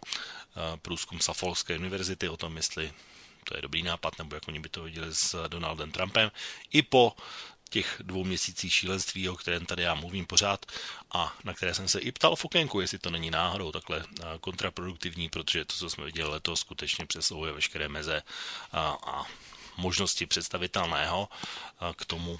průzkum 0.81 1.19
Suffolkské 1.19 1.77
univerzity 1.77 2.29
o 2.29 2.37
tom, 2.37 2.57
jestli 2.57 2.93
to 3.43 3.57
je 3.57 3.61
dobrý 3.61 3.83
nápad, 3.83 4.17
nebo 4.17 4.35
jak 4.35 4.47
oni 4.47 4.59
by 4.59 4.69
to 4.69 4.83
viděli 4.83 5.15
s 5.15 5.47
Donaldem 5.47 5.91
Trumpem. 5.91 6.31
I 6.71 6.81
po 6.81 7.15
těch 7.69 8.01
dvou 8.03 8.23
měsících 8.23 8.73
šílenství, 8.73 9.29
o 9.29 9.35
kterém 9.35 9.65
tady 9.65 9.83
já 9.83 9.95
mluvím 9.95 10.25
pořád 10.25 10.65
a 11.11 11.35
na 11.43 11.53
které 11.53 11.73
jsem 11.73 11.87
se 11.87 11.99
i 11.99 12.11
ptal 12.11 12.35
v 12.35 12.45
okénku, 12.45 12.81
jestli 12.81 12.99
to 12.99 13.09
není 13.09 13.31
náhodou 13.31 13.71
takhle 13.71 14.03
kontraproduktivní, 14.41 15.29
protože 15.29 15.65
to, 15.65 15.75
co 15.75 15.89
jsme 15.89 16.05
viděli 16.05 16.29
letos, 16.29 16.59
skutečně 16.59 17.05
přesahuje 17.05 17.51
veškeré 17.53 17.89
meze 17.89 18.23
a, 18.71 18.97
a 19.05 19.23
možnosti 19.77 20.25
představitelného 20.25 21.29
k 21.95 22.05
tomu, 22.05 22.39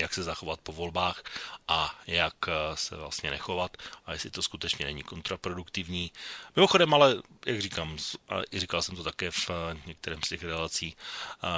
jak 0.00 0.14
se 0.14 0.22
zachovat 0.22 0.60
po 0.60 0.72
volbách 0.72 1.22
a 1.68 2.00
jak 2.06 2.34
se 2.74 2.96
vlastně 2.96 3.30
nechovat 3.30 3.76
a 4.06 4.12
jestli 4.12 4.30
to 4.30 4.42
skutečně 4.42 4.86
není 4.86 5.02
kontraproduktivní. 5.02 6.12
Mimochodem, 6.56 6.94
ale 6.94 7.16
jak 7.46 7.60
říkám, 7.60 7.96
a 8.28 8.34
říkal 8.52 8.82
jsem 8.82 8.96
to 8.96 9.04
také 9.04 9.30
v 9.30 9.50
některém 9.86 10.22
z 10.24 10.28
těch 10.28 10.42
relací, 10.44 10.96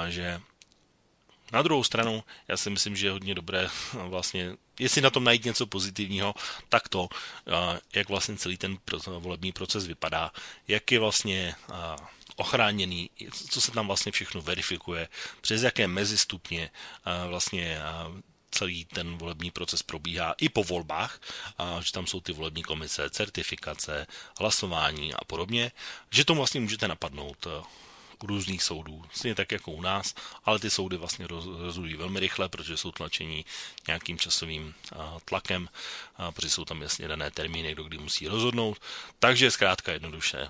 že 0.09 0.41
na 1.51 1.61
druhou 1.61 1.83
stranu, 1.83 2.23
já 2.47 2.57
si 2.57 2.69
myslím, 2.69 2.95
že 2.95 3.07
je 3.07 3.11
hodně 3.11 3.35
dobré 3.35 3.69
vlastně, 3.93 4.55
jestli 4.79 5.01
na 5.01 5.09
tom 5.09 5.23
najít 5.23 5.45
něco 5.45 5.67
pozitivního, 5.67 6.33
tak 6.69 6.89
to, 6.89 7.09
jak 7.93 8.09
vlastně 8.09 8.37
celý 8.37 8.57
ten 8.57 8.77
volební 9.19 9.51
proces 9.51 9.87
vypadá, 9.87 10.31
jak 10.67 10.91
je 10.91 10.99
vlastně 10.99 11.55
ochráněný, 12.35 13.09
co 13.49 13.61
se 13.61 13.71
tam 13.71 13.87
vlastně 13.87 14.11
všechno 14.11 14.41
verifikuje, 14.41 15.07
přes 15.41 15.63
jaké 15.63 15.87
mezistupně 15.87 16.71
vlastně 17.27 17.79
celý 18.53 18.85
ten 18.85 19.17
volební 19.17 19.51
proces 19.51 19.83
probíhá 19.83 20.35
i 20.37 20.49
po 20.49 20.63
volbách, 20.63 21.21
a 21.57 21.81
že 21.81 21.91
tam 21.91 22.07
jsou 22.07 22.21
ty 22.21 22.33
volební 22.33 22.63
komise, 22.63 23.09
certifikace, 23.09 24.07
hlasování 24.39 25.13
a 25.13 25.25
podobně, 25.25 25.71
že 26.11 26.25
tomu 26.25 26.37
vlastně 26.37 26.61
můžete 26.61 26.87
napadnout 26.87 27.47
u 28.23 28.27
různých 28.27 28.63
soudů, 28.63 29.05
stejně 29.11 29.35
tak 29.35 29.51
jako 29.51 29.71
u 29.71 29.81
nás, 29.81 30.15
ale 30.45 30.59
ty 30.59 30.69
soudy 30.69 30.97
vlastně 30.97 31.27
rozhodují 31.27 31.95
velmi 31.95 32.19
rychle, 32.19 32.49
protože 32.49 32.77
jsou 32.77 32.91
tlačení 32.91 33.45
nějakým 33.87 34.19
časovým 34.19 34.73
tlakem, 35.25 35.69
protože 36.33 36.49
jsou 36.49 36.65
tam 36.65 36.81
jasně 36.81 37.07
dané 37.07 37.31
termíny, 37.31 37.73
kdo 37.73 37.83
kdy 37.83 37.97
musí 37.97 38.27
rozhodnout. 38.27 38.79
Takže 39.19 39.51
zkrátka 39.51 39.91
jednoduše 39.91 40.49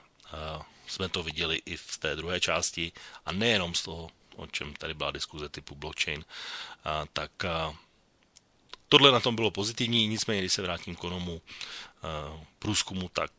jsme 0.88 1.10
to 1.10 1.24
viděli 1.24 1.62
i 1.66 1.78
v 1.78 1.98
té 1.98 2.16
druhé 2.16 2.40
části 2.40 2.92
a 3.26 3.32
nejenom 3.32 3.74
z 3.74 3.82
toho, 3.82 4.10
o 4.36 4.48
čem 4.48 4.74
tady 4.74 4.94
byla 4.94 5.12
diskuze 5.12 5.50
typu 5.50 5.76
blockchain, 5.76 6.26
tak 7.14 7.32
tohle 8.90 9.12
na 9.12 9.20
tom 9.20 9.36
bylo 9.36 9.52
pozitivní, 9.52 10.08
nicméně, 10.08 10.42
když 10.42 10.54
se 10.54 10.62
vrátím 10.62 10.96
k 10.96 11.04
onomu 11.04 11.42
průzkumu, 12.60 13.10
tak 13.10 13.32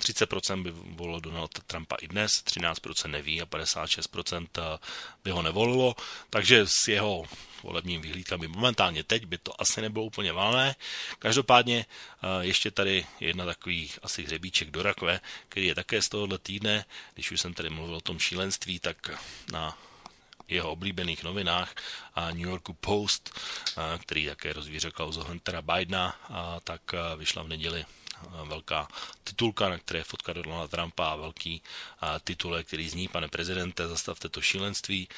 30% 0.00 0.62
by 0.62 0.70
volilo 0.70 1.20
Donalda 1.20 1.60
Trumpa 1.66 1.96
i 2.00 2.08
dnes, 2.08 2.30
13% 2.44 3.10
neví 3.10 3.42
a 3.42 3.46
56% 3.46 4.46
eh, 4.58 4.78
by 5.24 5.30
ho 5.30 5.42
nevolilo, 5.42 5.96
takže 6.30 6.66
s 6.66 6.88
jeho 6.88 7.24
volebním 7.62 8.00
vyhlídkami 8.00 8.48
momentálně 8.48 9.04
teď 9.04 9.24
by 9.24 9.38
to 9.38 9.60
asi 9.60 9.80
nebylo 9.80 10.04
úplně 10.04 10.32
valné. 10.32 10.74
Každopádně 11.18 11.86
eh, 11.86 12.44
ještě 12.44 12.70
tady 12.70 13.06
jedna 13.20 13.44
takový 13.44 13.90
asi 14.02 14.22
hřebíček 14.22 14.70
do 14.70 14.82
rakve, 14.82 15.20
který 15.48 15.66
je 15.66 15.74
také 15.74 16.02
z 16.02 16.08
tohohle 16.08 16.38
týdne, 16.38 16.84
když 17.14 17.30
už 17.30 17.40
jsem 17.40 17.54
tady 17.54 17.70
mluvil 17.70 17.94
o 17.94 18.00
tom 18.00 18.18
šílenství, 18.18 18.80
tak 18.80 19.10
na 19.52 19.78
jeho 20.48 20.70
oblíbených 20.70 21.22
novinách 21.22 21.74
a 22.14 22.30
New 22.30 22.48
Yorku 22.48 22.72
Post, 22.72 23.40
který 23.98 24.26
také 24.26 24.52
rozvířil 24.52 24.90
kauzu 24.92 25.24
Huntera 25.24 25.62
Bidena, 25.62 26.16
tak 26.64 26.80
vyšla 27.16 27.42
v 27.42 27.48
neděli 27.48 27.84
velká 28.44 28.88
titulka, 29.24 29.68
na 29.68 29.78
které 29.78 30.00
je 30.00 30.04
fotka 30.04 30.32
Donalda 30.32 30.68
Trumpa 30.68 31.08
a 31.08 31.16
velký 31.16 31.62
titulek, 32.24 32.66
který 32.66 32.88
zní, 32.88 33.08
pane 33.08 33.28
prezidente, 33.28 33.88
zastavte 33.88 34.28
to 34.28 34.40
šílenství, 34.40 35.08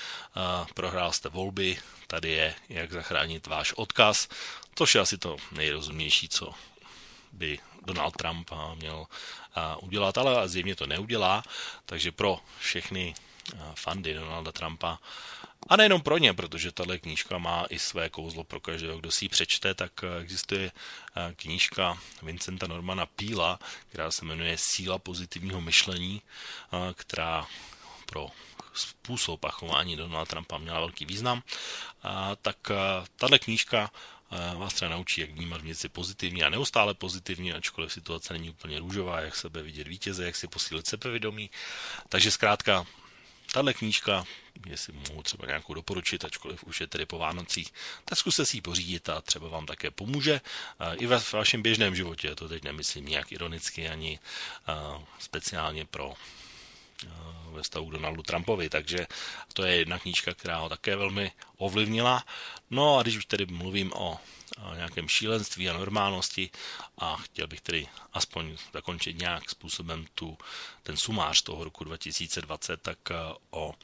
prohrál 0.74 1.12
jste 1.12 1.28
volby, 1.28 1.78
tady 2.06 2.30
je, 2.30 2.54
jak 2.68 2.92
zachránit 2.92 3.46
váš 3.46 3.72
odkaz, 3.72 4.28
což 4.74 4.94
je 4.94 5.00
asi 5.00 5.18
to 5.18 5.36
nejrozumnější, 5.52 6.28
co 6.28 6.52
by 7.32 7.58
Donald 7.86 8.16
Trump 8.16 8.50
měl 8.74 9.06
udělat, 9.80 10.18
ale 10.18 10.48
zjevně 10.48 10.76
to 10.76 10.86
neudělá, 10.86 11.42
takže 11.86 12.12
pro 12.12 12.40
všechny 12.58 13.14
fandy 13.74 14.14
Donalda 14.14 14.52
Trumpa 14.52 14.98
a 15.68 15.76
nejenom 15.76 16.02
pro 16.02 16.18
ně, 16.18 16.34
protože 16.34 16.72
tahle 16.72 16.98
knížka 16.98 17.38
má 17.38 17.64
i 17.70 17.78
své 17.78 18.10
kouzlo 18.10 18.44
pro 18.44 18.60
každého, 18.60 18.98
kdo 18.98 19.10
si 19.10 19.24
ji 19.24 19.28
přečte, 19.28 19.74
tak 19.74 19.92
eh, 20.02 20.20
existuje 20.20 20.72
eh, 20.72 21.34
knížka 21.36 21.98
Vincenta 22.22 22.66
Normana 22.66 23.06
Píla, 23.06 23.58
která 23.88 24.10
se 24.10 24.24
jmenuje 24.24 24.56
Síla 24.58 24.98
pozitivního 24.98 25.60
myšlení, 25.60 26.22
eh, 26.22 26.94
která 26.94 27.46
pro 28.06 28.28
způsob 28.74 29.44
a 29.44 29.50
chování 29.50 29.96
Donalda 29.96 30.26
Trumpa 30.26 30.58
měla 30.58 30.80
velký 30.80 31.04
význam, 31.04 31.42
tak 32.42 32.56
tahle 33.16 33.38
knížka 33.38 33.90
vás 34.56 34.74
třeba 34.74 34.90
naučí, 34.90 35.20
jak 35.20 35.30
vnímat 35.30 35.60
věci 35.60 35.88
pozitivně 35.88 36.44
a 36.44 36.48
neustále 36.48 36.94
pozitivně, 36.94 37.54
ačkoliv 37.54 37.92
situace 37.92 38.32
není 38.32 38.50
úplně 38.50 38.78
růžová, 38.78 39.20
jak 39.20 39.36
sebe 39.36 39.62
vidět 39.62 39.88
vítěze, 39.88 40.24
jak 40.24 40.36
si 40.36 40.48
posílit 40.48 40.86
sebevědomí. 40.86 41.50
Takže 42.08 42.30
zkrátka 42.30 42.86
tahle 43.52 43.74
knížka, 43.74 44.24
jestli 44.66 44.92
mohu 44.92 45.22
třeba 45.22 45.46
nějakou 45.46 45.74
doporučit, 45.74 46.24
ačkoliv 46.24 46.64
už 46.64 46.80
je 46.80 46.86
tedy 46.86 47.06
po 47.06 47.18
Vánocích, 47.18 47.72
tak 48.04 48.18
zkuste 48.18 48.46
si 48.46 48.56
ji 48.56 48.60
pořídit 48.60 49.08
a 49.08 49.20
třeba 49.20 49.48
vám 49.48 49.66
také 49.66 49.90
pomůže. 49.90 50.40
I 50.98 51.06
ve 51.06 51.20
vašem 51.32 51.62
běžném 51.62 51.94
životě, 51.94 52.34
to 52.34 52.48
teď 52.48 52.62
nemyslím 52.62 53.06
nějak 53.06 53.32
ironicky 53.32 53.88
ani 53.88 54.18
speciálně 55.18 55.84
pro 55.84 56.14
ve 57.52 57.64
stavu 57.64 57.90
Donaldu 57.90 58.22
Trumpovi, 58.22 58.68
takže 58.68 59.06
to 59.52 59.64
je 59.64 59.76
jedna 59.76 59.98
knížka, 59.98 60.34
která 60.34 60.58
ho 60.58 60.68
také 60.68 60.96
velmi 60.96 61.32
ovlivnila. 61.56 62.24
No 62.70 62.98
a 62.98 63.02
když 63.02 63.16
už 63.16 63.26
tedy 63.26 63.46
mluvím 63.46 63.92
o 63.92 64.20
nějakém 64.74 65.08
šílenství 65.08 65.68
a 65.68 65.72
normálnosti 65.72 66.50
a 66.98 67.16
chtěl 67.16 67.46
bych 67.46 67.60
tedy 67.60 67.88
aspoň 68.12 68.56
zakončit 68.72 69.18
nějak 69.18 69.50
způsobem 69.50 70.06
tu, 70.14 70.38
ten 70.82 70.96
sumář 70.96 71.42
toho 71.42 71.64
roku 71.64 71.84
2020, 71.84 72.82
tak 72.82 72.98
eh, 73.10 73.14
o 73.50 73.74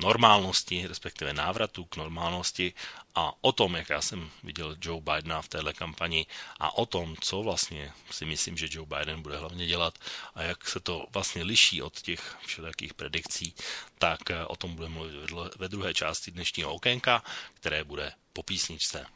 normálnosti, 0.00 0.86
respektive 0.86 1.32
návratu 1.32 1.84
k 1.84 1.96
normálnosti 1.96 2.72
a 3.14 3.32
o 3.40 3.52
tom, 3.52 3.74
jak 3.74 3.90
já 3.90 4.02
jsem 4.02 4.30
viděl 4.42 4.76
Joe 4.80 5.00
Bidena 5.00 5.42
v 5.42 5.48
téhle 5.48 5.72
kampani 5.72 6.26
a 6.60 6.78
o 6.78 6.86
tom, 6.86 7.16
co 7.20 7.42
vlastně 7.42 7.92
si 8.10 8.24
myslím, 8.26 8.56
že 8.56 8.68
Joe 8.70 8.86
Biden 8.86 9.22
bude 9.22 9.36
hlavně 9.36 9.66
dělat 9.66 9.98
a 10.34 10.42
jak 10.42 10.68
se 10.68 10.80
to 10.80 11.06
vlastně 11.10 11.42
liší 11.42 11.82
od 11.82 12.00
těch 12.00 12.36
všelijakých 12.46 12.94
predikcí, 12.94 13.54
tak 13.98 14.30
eh, 14.30 14.44
o 14.46 14.56
tom 14.56 14.74
budeme 14.74 14.94
mluvit 14.94 15.30
ve 15.58 15.68
druhé 15.68 15.94
části 15.94 16.30
dnešního 16.30 16.74
okénka, 16.74 17.22
které 17.54 17.84
bude 17.84 18.12
po 18.32 18.42
písničce. 18.42 19.06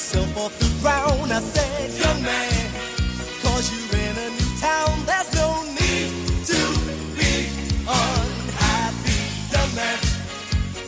Yourself 0.00 0.36
off 0.38 0.58
the 0.58 0.70
ground. 0.80 1.30
I 1.30 1.40
said, 1.40 1.90
young 2.00 2.22
man, 2.22 2.70
cause 3.42 3.68
you're 3.70 4.00
in 4.00 4.16
a 4.16 4.28
new 4.38 4.50
town. 4.58 4.92
There's 5.04 5.30
no 5.34 5.48
need 5.78 6.10
to 6.50 6.60
be 7.18 7.32
unhappy, 7.84 9.20
young 9.52 9.72
man. 9.76 9.98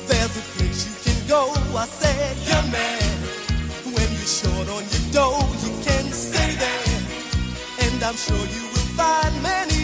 There's 0.08 0.34
a 0.36 0.44
place 0.56 0.80
you 0.88 0.94
can 1.04 1.28
go. 1.28 1.52
I 1.76 1.86
said, 1.86 2.36
young 2.48 2.70
man, 2.70 3.02
when 3.94 4.08
you're 4.16 4.32
short 4.40 4.68
on 4.76 4.82
your 4.92 5.06
dough, 5.12 5.44
you 5.62 5.72
can 5.84 6.04
stay 6.12 6.50
there. 6.64 7.00
And 7.84 8.02
I'm 8.02 8.16
sure 8.16 8.44
you 8.56 8.64
will 8.72 8.88
find 8.96 9.34
many 9.42 9.81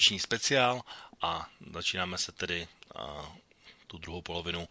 novoroční 0.00 0.18
speciál 0.18 0.80
a 1.22 1.46
začínáme 1.72 2.18
se 2.18 2.32
tedy 2.32 2.68
a, 2.94 3.32
tu 3.86 3.98
druhou 3.98 4.22
polovinu 4.22 4.68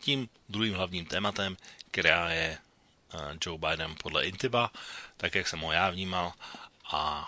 tím 0.00 0.28
druhým 0.48 0.74
hlavním 0.74 1.06
tématem, 1.06 1.56
která 1.90 2.30
je 2.30 2.58
Joe 3.46 3.58
Biden 3.58 3.94
podle 4.02 4.26
Intiba, 4.26 4.70
tak 5.16 5.34
jak 5.34 5.48
jsem 5.48 5.60
ho 5.60 5.72
já 5.72 5.90
vnímal 5.90 6.32
a 6.92 7.26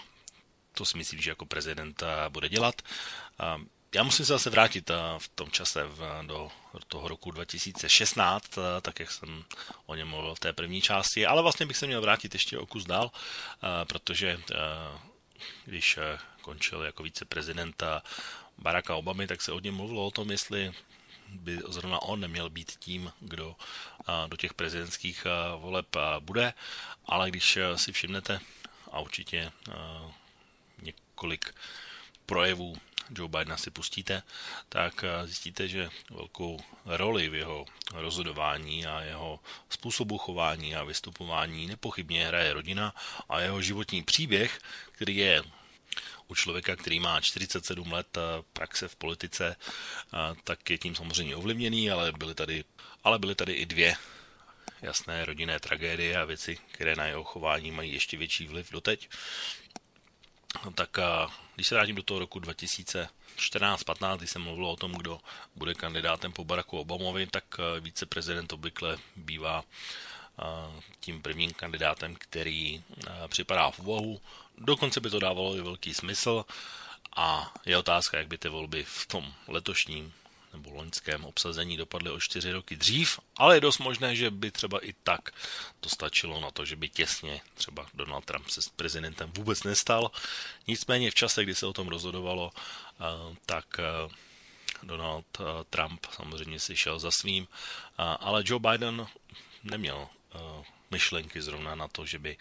to 0.72 0.84
si 0.84 0.98
myslím, 0.98 1.20
že 1.20 1.30
jako 1.30 1.46
prezident 1.46 2.02
bude 2.28 2.48
dělat. 2.48 2.82
Já 3.94 4.02
musím 4.02 4.26
se 4.26 4.32
zase 4.32 4.50
vrátit 4.50 4.90
v 5.18 5.28
tom 5.34 5.50
čase 5.50 5.86
do 6.22 6.50
toho 6.88 7.08
roku 7.08 7.30
2016, 7.30 8.58
a, 8.58 8.80
tak 8.80 9.00
jak 9.00 9.10
jsem 9.10 9.44
o 9.86 9.94
něm 9.94 10.08
mluvil 10.08 10.34
v 10.34 10.40
té 10.40 10.52
první 10.52 10.82
části, 10.82 11.26
ale 11.26 11.42
vlastně 11.42 11.66
bych 11.66 11.76
se 11.76 11.86
měl 11.86 12.00
vrátit 12.00 12.34
ještě 12.34 12.58
o 12.58 12.66
kus 12.66 12.84
dál, 12.84 13.10
protože 13.86 14.40
když 15.64 15.98
a, 15.98 16.18
končil 16.40 16.82
jako 16.82 17.02
viceprezident 17.02 17.82
a 17.82 18.02
Baracka 18.58 18.94
Obamy, 18.94 19.26
tak 19.26 19.42
se 19.42 19.52
o 19.52 19.60
něm 19.60 19.74
mluvilo 19.74 20.06
o 20.06 20.10
tom, 20.10 20.30
jestli 20.30 20.72
by 21.28 21.58
zrovna 21.68 22.02
on 22.02 22.20
neměl 22.20 22.50
být 22.50 22.72
tím, 22.78 23.12
kdo 23.20 23.56
a, 24.06 24.26
do 24.26 24.36
těch 24.36 24.54
prezidentských 24.54 25.26
a, 25.26 25.56
voleb 25.56 25.96
bude, 26.20 26.54
ale 27.06 27.30
když 27.30 27.58
si 27.76 27.92
všimnete 27.92 28.40
a 28.92 29.00
určitě 29.00 29.52
několik 30.82 31.54
projevů 32.26 32.76
Joe 33.10 33.28
Bidena 33.28 33.56
si 33.56 33.70
pustíte, 33.70 34.22
tak 34.68 35.04
a, 35.04 35.26
zjistíte, 35.26 35.68
že 35.68 35.90
velkou 36.10 36.60
roli 36.84 37.28
v 37.28 37.34
jeho 37.34 37.66
rozhodování 37.94 38.86
a 38.86 39.00
jeho 39.00 39.40
způsobu 39.68 40.18
chování 40.18 40.76
a 40.76 40.84
vystupování 40.84 41.66
nepochybně 41.66 42.26
hraje 42.26 42.52
rodina 42.52 42.94
a 43.28 43.40
jeho 43.40 43.62
životní 43.62 44.02
příběh, 44.02 44.58
který 44.92 45.16
je 45.16 45.42
u 46.28 46.34
člověka, 46.34 46.76
který 46.76 47.00
má 47.00 47.20
47 47.20 47.92
let 47.92 48.18
praxe 48.52 48.88
v 48.88 48.96
politice, 48.96 49.56
tak 50.44 50.70
je 50.70 50.78
tím 50.78 50.94
samozřejmě 50.94 51.36
ovlivněný, 51.36 51.90
ale 51.90 52.12
byly 52.12 52.34
tady, 52.34 52.64
ale 53.04 53.18
byly 53.18 53.34
tady 53.34 53.52
i 53.52 53.66
dvě 53.66 53.96
jasné 54.82 55.24
rodinné 55.24 55.60
tragédie 55.60 56.16
a 56.16 56.24
věci, 56.24 56.58
které 56.72 56.96
na 56.96 57.06
jeho 57.06 57.24
chování 57.24 57.70
mají 57.70 57.92
ještě 57.92 58.16
větší 58.16 58.46
vliv 58.46 58.70
doteď. 58.70 59.08
Tak 60.74 60.98
když 61.54 61.66
se 61.66 61.74
vrátím 61.74 61.96
do 61.96 62.02
toho 62.02 62.20
roku 62.20 62.40
2014-15, 62.40 64.16
kdy 64.16 64.26
jsem 64.26 64.42
mluvil 64.42 64.66
o 64.66 64.76
tom, 64.76 64.92
kdo 64.92 65.20
bude 65.56 65.74
kandidátem 65.74 66.32
po 66.32 66.44
Baracku 66.44 66.78
Obamovi, 66.78 67.26
tak 67.26 67.44
viceprezident 67.80 68.52
obvykle 68.52 68.98
bývá 69.16 69.64
tím 71.00 71.22
prvním 71.22 71.52
kandidátem, 71.52 72.16
který 72.18 72.82
připadá 73.28 73.70
v 73.70 73.78
úvahu. 73.78 74.20
Dokonce 74.58 75.00
by 75.00 75.10
to 75.10 75.18
dávalo 75.18 75.56
i 75.56 75.60
velký 75.60 75.94
smysl 75.94 76.44
a 77.16 77.54
je 77.66 77.78
otázka, 77.78 78.18
jak 78.18 78.28
by 78.28 78.38
ty 78.38 78.48
volby 78.48 78.84
v 78.84 79.06
tom 79.06 79.34
letošním 79.48 80.12
nebo 80.54 80.70
loňském 80.70 81.24
obsazení 81.24 81.76
dopadly 81.76 82.10
o 82.10 82.20
čtyři 82.20 82.52
roky 82.52 82.76
dřív, 82.76 83.20
ale 83.36 83.56
je 83.56 83.60
dost 83.60 83.78
možné, 83.78 84.16
že 84.16 84.30
by 84.30 84.50
třeba 84.50 84.78
i 84.86 84.94
tak 85.02 85.30
to 85.80 85.88
stačilo 85.88 86.40
na 86.40 86.50
to, 86.50 86.64
že 86.64 86.76
by 86.76 86.88
těsně 86.88 87.40
třeba 87.54 87.86
Donald 87.94 88.24
Trump 88.24 88.48
se 88.48 88.62
s 88.62 88.68
prezidentem 88.68 89.32
vůbec 89.32 89.62
nestal. 89.62 90.10
Nicméně 90.66 91.10
v 91.10 91.14
čase, 91.14 91.42
kdy 91.42 91.54
se 91.54 91.66
o 91.66 91.72
tom 91.72 91.88
rozhodovalo, 91.88 92.52
tak 93.46 93.66
Donald 94.82 95.26
Trump 95.70 96.06
samozřejmě 96.10 96.60
si 96.60 96.76
šel 96.76 96.98
za 96.98 97.10
svým, 97.10 97.48
ale 97.98 98.42
Joe 98.46 98.60
Biden 98.70 99.06
neměl 99.62 100.08
myšlenky 100.90 101.42
zrovna 101.42 101.74
na 101.74 101.88
to, 101.88 102.06
že 102.06 102.18
by 102.18 102.36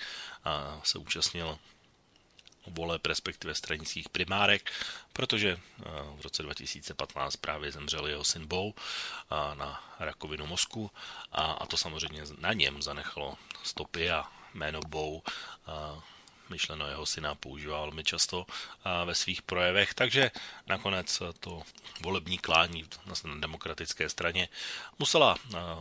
se 0.84 0.97
účastnil 0.97 1.59
voleb, 2.68 3.05
respektive 3.05 3.55
stranických 3.55 4.09
primárek, 4.09 4.72
protože 5.14 5.57
v 6.16 6.22
roce 6.22 6.43
2015 6.43 7.36
právě 7.36 7.72
zemřel 7.72 8.07
jeho 8.07 8.24
syn 8.24 8.47
Bo 8.47 8.74
na 9.53 9.95
rakovinu 9.99 10.45
mozku 10.45 10.91
a, 11.32 11.41
a 11.41 11.66
to 11.66 11.78
samozřejmě 11.78 12.22
na 12.39 12.53
něm 12.53 12.82
zanechalo 12.82 13.38
stopy 13.64 14.11
a 14.11 14.26
jméno 14.53 14.80
Bo 14.88 15.22
myšleno 16.54 16.88
jeho 16.88 17.06
syna 17.06 17.36
používá 17.36 17.82
velmi 17.82 18.04
často 18.04 18.45
ve 19.06 19.16
svých 19.16 19.41
projevech, 19.41 19.93
takže 19.93 20.32
nakonec 20.68 21.22
to 21.39 21.62
volební 22.01 22.38
klání 22.38 22.86
na 23.06 23.16
demokratické 23.39 24.10
straně 24.10 24.49
musela 24.99 25.38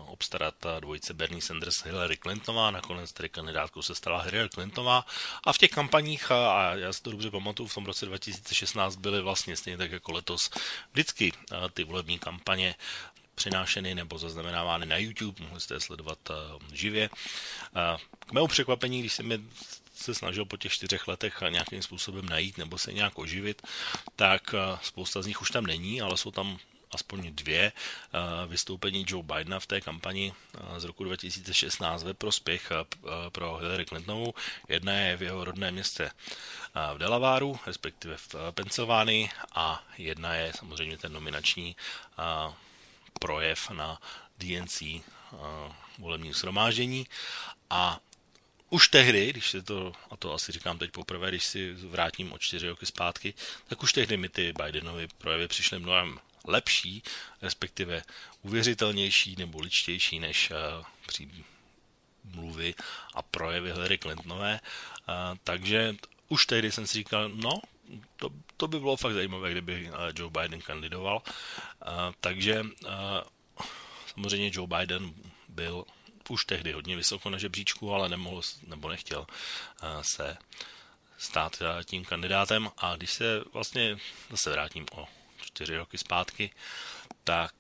obstarat 0.07 0.55
dvojice 0.81 1.15
Bernie 1.15 1.43
Sanders 1.43 1.85
Hillary 1.85 2.17
Clintonová, 2.17 2.71
nakonec 2.71 3.13
tedy 3.13 3.29
kandidátkou 3.29 3.83
se 3.83 3.95
stala 3.95 4.23
Hillary 4.23 4.49
Clintonová 4.49 5.07
a 5.45 5.53
v 5.53 5.59
těch 5.59 5.71
kampaních, 5.71 6.31
a 6.31 6.75
já 6.75 6.93
si 6.93 7.03
to 7.03 7.11
dobře 7.11 7.31
pamatuju, 7.31 7.69
v 7.69 7.75
tom 7.75 7.87
roce 7.87 8.07
2016 8.07 8.97
byly 8.97 9.21
vlastně 9.21 9.57
stejně 9.57 9.79
tak 9.79 9.91
jako 9.91 10.13
letos 10.13 10.51
vždycky 10.93 11.33
ty 11.75 11.85
volební 11.85 12.19
kampaně 12.19 12.75
přinášeny 13.35 13.95
nebo 13.95 14.19
zaznamenávány 14.19 14.87
na 14.87 14.97
YouTube, 14.97 15.45
mohli 15.45 15.61
jste 15.61 15.75
je 15.75 15.81
sledovat 15.81 16.19
živě. 16.73 17.11
K 18.27 18.33
mému 18.33 18.47
překvapení, 18.47 19.01
když 19.01 19.13
jsem 19.13 19.33
je 19.33 19.39
se 20.03 20.15
snažil 20.15 20.45
po 20.45 20.57
těch 20.57 20.73
čtyřech 20.73 21.09
letech 21.09 21.43
nějakým 21.49 21.83
způsobem 21.83 22.27
najít 22.27 22.59
nebo 22.59 22.79
se 22.79 22.93
nějak 22.93 23.19
oživit, 23.19 23.63
tak 24.17 24.55
spousta 24.83 25.23
z 25.23 25.27
nich 25.27 25.43
už 25.43 25.51
tam 25.51 25.67
není, 25.67 26.01
ale 26.01 26.17
jsou 26.17 26.31
tam 26.31 26.59
aspoň 26.91 27.35
dvě 27.35 27.73
vystoupení 28.47 29.05
Joe 29.09 29.23
Bidena 29.23 29.61
v 29.61 29.67
té 29.67 29.81
kampani 29.81 30.33
z 30.79 30.85
roku 30.85 31.05
2016 31.05 32.03
ve 32.03 32.15
prospěch 32.15 32.73
pro 33.33 33.57
Hillary 33.57 33.85
Clintonovou. 33.85 34.35
Jedna 34.69 34.93
je 34.93 35.17
v 35.17 35.23
jeho 35.23 35.45
rodném 35.45 35.75
městě 35.75 36.11
v 36.95 36.99
Delawareu, 36.99 37.59
respektive 37.67 38.17
v 38.17 38.35
Pensylvánii 38.51 39.31
a 39.55 39.85
jedna 39.99 40.35
je 40.35 40.53
samozřejmě 40.59 40.99
ten 40.99 41.13
nominační 41.13 41.77
projev 43.21 43.71
na 43.71 44.01
DNC 44.39 44.83
volební 45.99 46.33
shromáždění 46.33 47.07
a 47.71 47.99
už 48.73 48.89
tehdy, 48.89 49.31
když 49.33 49.51
si 49.51 49.63
to, 49.63 49.93
a 50.11 50.17
to 50.17 50.35
asi 50.35 50.53
říkám 50.53 50.79
teď 50.79 50.91
poprvé, 50.91 51.29
když 51.29 51.45
si 51.45 51.73
vrátím 51.73 52.33
o 52.33 52.39
čtyři 52.39 52.69
roky 52.69 52.87
zpátky, 52.87 53.35
tak 53.69 53.83
už 53.83 53.93
tehdy 53.93 54.17
mi 54.17 54.29
ty 54.29 54.53
Bidenovy 54.53 55.09
projevy 55.19 55.49
přišly 55.49 55.79
mnohem 55.79 56.19
lepší, 56.45 57.03
respektive 57.43 58.03
uvěřitelnější 58.43 59.37
nebo 59.39 59.61
ličtější 59.61 60.19
než 60.19 60.51
uh, 60.51 60.85
při 61.07 61.29
mluvy 62.25 62.75
a 63.15 63.23
projevy 63.23 63.73
Hillary 63.73 63.99
Clintonové. 63.99 64.61
Uh, 64.61 65.37
takže 65.45 65.97
už 66.29 66.47
tehdy 66.47 66.73
jsem 66.73 66.87
si 66.87 66.99
říkal, 66.99 67.29
no, 67.29 67.61
to, 68.17 68.31
to 68.57 68.69
by 68.69 68.79
bylo 68.81 68.97
fakt 68.97 69.13
zajímavé, 69.13 69.53
kdyby 69.53 69.91
uh, 69.91 69.97
Joe 70.17 70.31
Biden 70.41 70.61
kandidoval. 70.61 71.23
Uh, 71.27 72.15
takže 72.21 72.61
uh, 72.61 72.91
samozřejmě 74.07 74.51
Joe 74.55 74.79
Biden 74.79 75.15
byl 75.49 75.85
už 76.33 76.45
tehdy 76.45 76.73
hodně 76.73 76.97
vysoko 76.97 77.31
na 77.31 77.39
žebříčku, 77.39 77.95
ale 77.95 78.09
nemohl 78.09 78.43
nebo 78.67 78.89
nechtěl 78.89 79.27
se 80.03 80.37
stát 81.19 81.63
tím 81.85 82.05
kandidátem. 82.05 82.71
A 82.77 82.97
když 82.97 83.11
se 83.13 83.41
vlastně 83.53 83.99
zase 84.31 84.51
vrátím 84.51 84.87
o 84.93 85.09
čtyři 85.43 85.77
roky 85.77 85.99
zpátky, 85.99 86.51
tak 87.25 87.55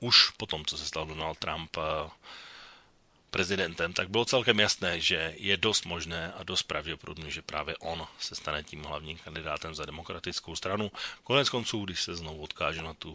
už 0.00 0.30
po 0.30 0.46
tom, 0.46 0.64
co 0.64 0.78
se 0.78 0.86
stal 0.86 1.06
Donald 1.06 1.38
Trump 1.38 1.76
prezidentem, 3.34 3.90
tak 3.92 4.08
bylo 4.14 4.24
celkem 4.24 4.60
jasné, 4.60 5.00
že 5.00 5.34
je 5.36 5.56
dost 5.56 5.84
možné 5.90 6.32
a 6.38 6.46
dost 6.46 6.62
pravděpodobné, 6.62 7.30
že 7.30 7.42
právě 7.42 7.76
on 7.76 8.06
se 8.18 8.34
stane 8.34 8.62
tím 8.62 8.82
hlavním 8.86 9.18
kandidátem 9.18 9.74
za 9.74 9.84
demokratickou 9.84 10.56
stranu. 10.56 10.92
Konec 11.24 11.48
konců, 11.50 11.84
když 11.84 12.02
se 12.02 12.14
znovu 12.14 12.42
odkáže 12.42 12.82
na 12.82 12.94
tu 12.94 13.10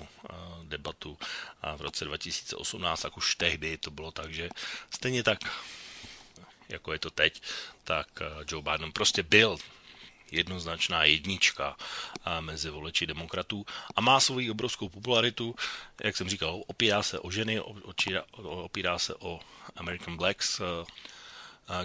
debatu 0.63 1.17
v 1.77 1.81
roce 1.81 2.05
2018, 2.05 3.01
tak 3.01 3.17
už 3.17 3.35
tehdy 3.35 3.77
to 3.77 3.91
bylo 3.91 4.11
tak, 4.11 4.33
že 4.33 4.49
stejně 4.91 5.23
tak 5.23 5.39
jako 6.69 6.93
je 6.93 6.99
to 6.99 7.09
teď, 7.09 7.41
tak 7.83 8.07
Joe 8.51 8.63
Biden 8.71 8.91
prostě 8.91 9.23
byl 9.23 9.57
jednoznačná 10.31 11.03
jednička 11.03 11.77
mezi 12.39 12.69
voliči 12.69 13.07
demokratů 13.07 13.65
a 13.95 14.01
má 14.01 14.19
svoji 14.19 14.51
obrovskou 14.51 14.89
popularitu. 14.89 15.55
Jak 16.03 16.17
jsem 16.17 16.29
říkal, 16.29 16.63
opírá 16.67 17.03
se 17.03 17.19
o 17.19 17.31
ženy, 17.31 17.59
opírá 18.33 18.99
se 18.99 19.15
o 19.15 19.39
American 19.75 20.17
Blacks 20.17 20.61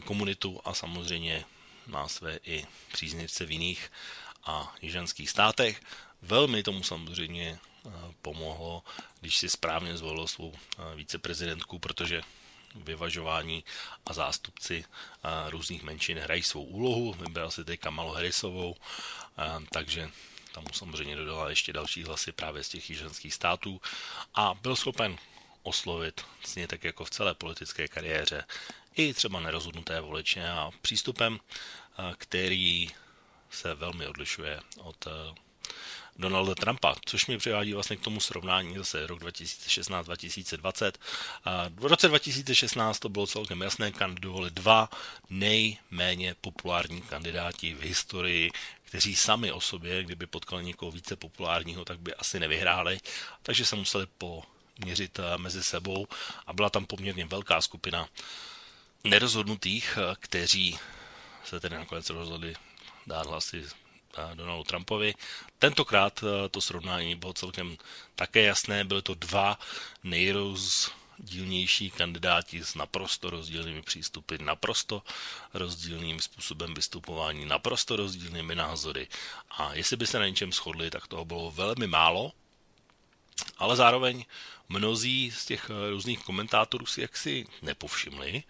komunitu 0.05 0.61
a 0.65 0.75
samozřejmě 0.75 1.45
má 1.87 2.09
své 2.09 2.39
i 2.45 2.67
příznivce 2.93 3.45
v 3.45 3.51
jiných 3.51 3.93
a 4.45 4.75
jižanských 4.83 5.31
státech. 5.31 5.81
Velmi 6.23 6.63
tomu 6.63 6.83
samozřejmě 6.83 7.59
pomohlo, 8.23 8.83
když 9.21 9.37
si 9.37 9.49
správně 9.49 9.97
zvolil 9.97 10.27
svou 10.27 10.55
viceprezidentku, 10.95 11.79
protože 11.79 12.23
vyvažování 12.75 13.65
a 14.07 14.13
zástupci 14.13 14.85
různých 15.49 15.83
menšin 15.83 16.19
hrají 16.19 16.43
svou 16.43 16.65
úlohu. 16.65 17.13
Vybral 17.13 17.51
si 17.51 17.65
teď 17.65 17.81
Kamalu 17.81 18.13
Harrisovou, 18.13 18.77
takže 19.73 20.11
tam 20.53 20.65
samozřejmě 20.73 21.17
dodala 21.17 21.51
ještě 21.51 21.73
další 21.73 22.05
hlasy 22.05 22.33
právě 22.33 22.65
z 22.65 22.69
těch 22.69 22.91
jižanských 22.91 23.35
států 23.35 23.81
a 24.35 24.55
byl 24.55 24.77
schopen 24.77 25.19
oslovit, 25.63 26.25
stejně 26.45 26.69
tak 26.69 26.85
jako 26.85 27.05
v 27.05 27.11
celé 27.11 27.35
politické 27.35 27.89
kariéře, 27.89 28.45
i 28.97 29.15
třeba 29.15 29.41
nerozhodnuté 29.41 30.01
voliče 30.01 30.49
a 30.49 30.71
přístupem, 30.83 31.41
který 32.19 32.91
se 33.51 33.75
velmi 33.75 34.07
odlišuje 34.07 34.61
od 34.79 35.09
Donalda 36.17 36.55
Trumpa, 36.55 36.95
což 37.05 37.27
mě 37.27 37.39
přivádí 37.39 37.73
vlastně 37.73 37.97
k 37.97 38.01
tomu 38.01 38.21
srovnání 38.21 38.77
zase 38.79 39.07
rok 39.07 39.23
2016-2020. 39.23 40.93
V 41.71 41.85
roce 41.85 42.09
2016 42.09 42.99
to 42.99 43.09
bylo 43.09 43.27
celkem 43.27 43.61
jasné, 43.61 43.93
kandidovali 43.93 44.51
dva 44.51 44.89
nejméně 45.31 46.35
populární 46.41 47.03
kandidáti 47.03 47.75
v 47.75 47.81
historii, 47.81 48.51
kteří 48.95 49.17
sami 49.17 49.53
o 49.53 49.61
sobě, 49.61 50.05
kdyby 50.05 50.27
potkali 50.27 50.65
někoho 50.65 50.93
více 50.93 51.17
populárního, 51.17 51.85
tak 51.85 51.99
by 51.99 52.15
asi 52.15 52.41
nevyhráli, 52.41 52.99
takže 53.43 53.67
se 53.67 53.77
museli 53.77 54.07
poměřit 54.19 55.19
eh, 55.19 55.39
mezi 55.39 55.63
sebou 55.65 56.07
a 56.47 56.53
byla 56.53 56.71
tam 56.71 56.87
poměrně 56.87 57.25
velká 57.25 57.61
skupina 57.61 58.09
nerozhodnutých, 59.05 59.99
eh, 59.99 60.17
kteří 60.21 60.79
se 61.45 61.61
tedy 61.61 61.77
nakonec 61.77 62.11
rozhodli 62.11 62.55
dát 63.07 63.27
hlasy 63.27 63.65
Donaldu 64.35 64.65
Trumpovi. 64.65 65.15
Tentokrát 65.59 66.25
eh, 66.25 66.49
to 66.49 66.61
srovnání 66.61 67.15
bylo 67.15 67.33
celkem 67.33 67.77
také 68.15 68.43
jasné, 68.43 68.85
byly 68.85 69.03
to 69.03 69.15
dva 69.15 69.59
nejrozdílnější 70.05 71.91
kandidáti 71.91 72.65
s 72.65 72.75
naprosto 72.75 73.31
rozdílnými 73.31 73.83
přístupy, 73.83 74.37
naprosto 74.41 75.03
rozdílným 75.55 76.21
způsobem 76.21 76.75
vystupování, 76.75 77.45
naprosto 77.45 77.97
rozdílnými 77.97 78.55
názory. 78.55 79.09
A 79.51 79.75
jestli 79.75 79.97
by 79.97 80.07
se 80.07 80.19
na 80.19 80.27
něčem 80.27 80.53
shodli, 80.53 80.91
tak 80.91 81.07
toho 81.07 81.25
bylo 81.25 81.51
velmi 81.51 81.87
málo, 81.87 82.33
ale 83.59 83.77
zároveň 83.77 84.25
mnozí 84.69 85.31
z 85.31 85.47
těch 85.47 85.71
eh, 85.71 85.91
různých 85.91 86.25
komentátorů 86.25 86.87
si 86.87 87.01
jaksi 87.01 87.47
nepovšimli, 87.63 88.43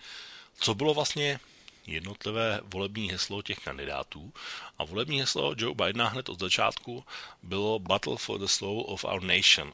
co 0.58 0.74
bylo 0.74 0.94
vlastně 0.94 1.40
jednotlivé 1.86 2.60
volební 2.64 3.10
heslo 3.10 3.42
těch 3.42 3.58
kandidátů. 3.58 4.32
A 4.78 4.84
volební 4.84 5.20
heslo 5.20 5.54
Joe 5.56 5.74
Bidena 5.74 6.08
hned 6.08 6.28
od 6.28 6.40
začátku 6.40 7.04
bylo 7.42 7.78
Battle 7.78 8.16
for 8.16 8.40
the 8.40 8.46
Soul 8.46 8.84
of 8.88 9.04
Our 9.04 9.22
Nation. 9.22 9.72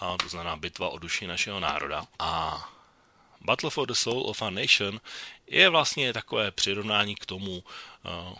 A 0.00 0.16
to 0.16 0.28
znamená 0.28 0.56
bitva 0.56 0.88
o 0.88 0.98
duši 0.98 1.26
našeho 1.26 1.60
národa. 1.60 2.06
A 2.18 2.64
Battle 3.40 3.70
for 3.70 3.86
the 3.86 3.94
Soul 3.94 4.22
of 4.30 4.42
Our 4.42 4.52
Nation 4.52 5.00
je 5.46 5.68
vlastně 5.68 6.12
takové 6.12 6.50
přirovnání 6.50 7.14
k 7.14 7.26
tomu, 7.26 7.58
uh, 7.58 8.38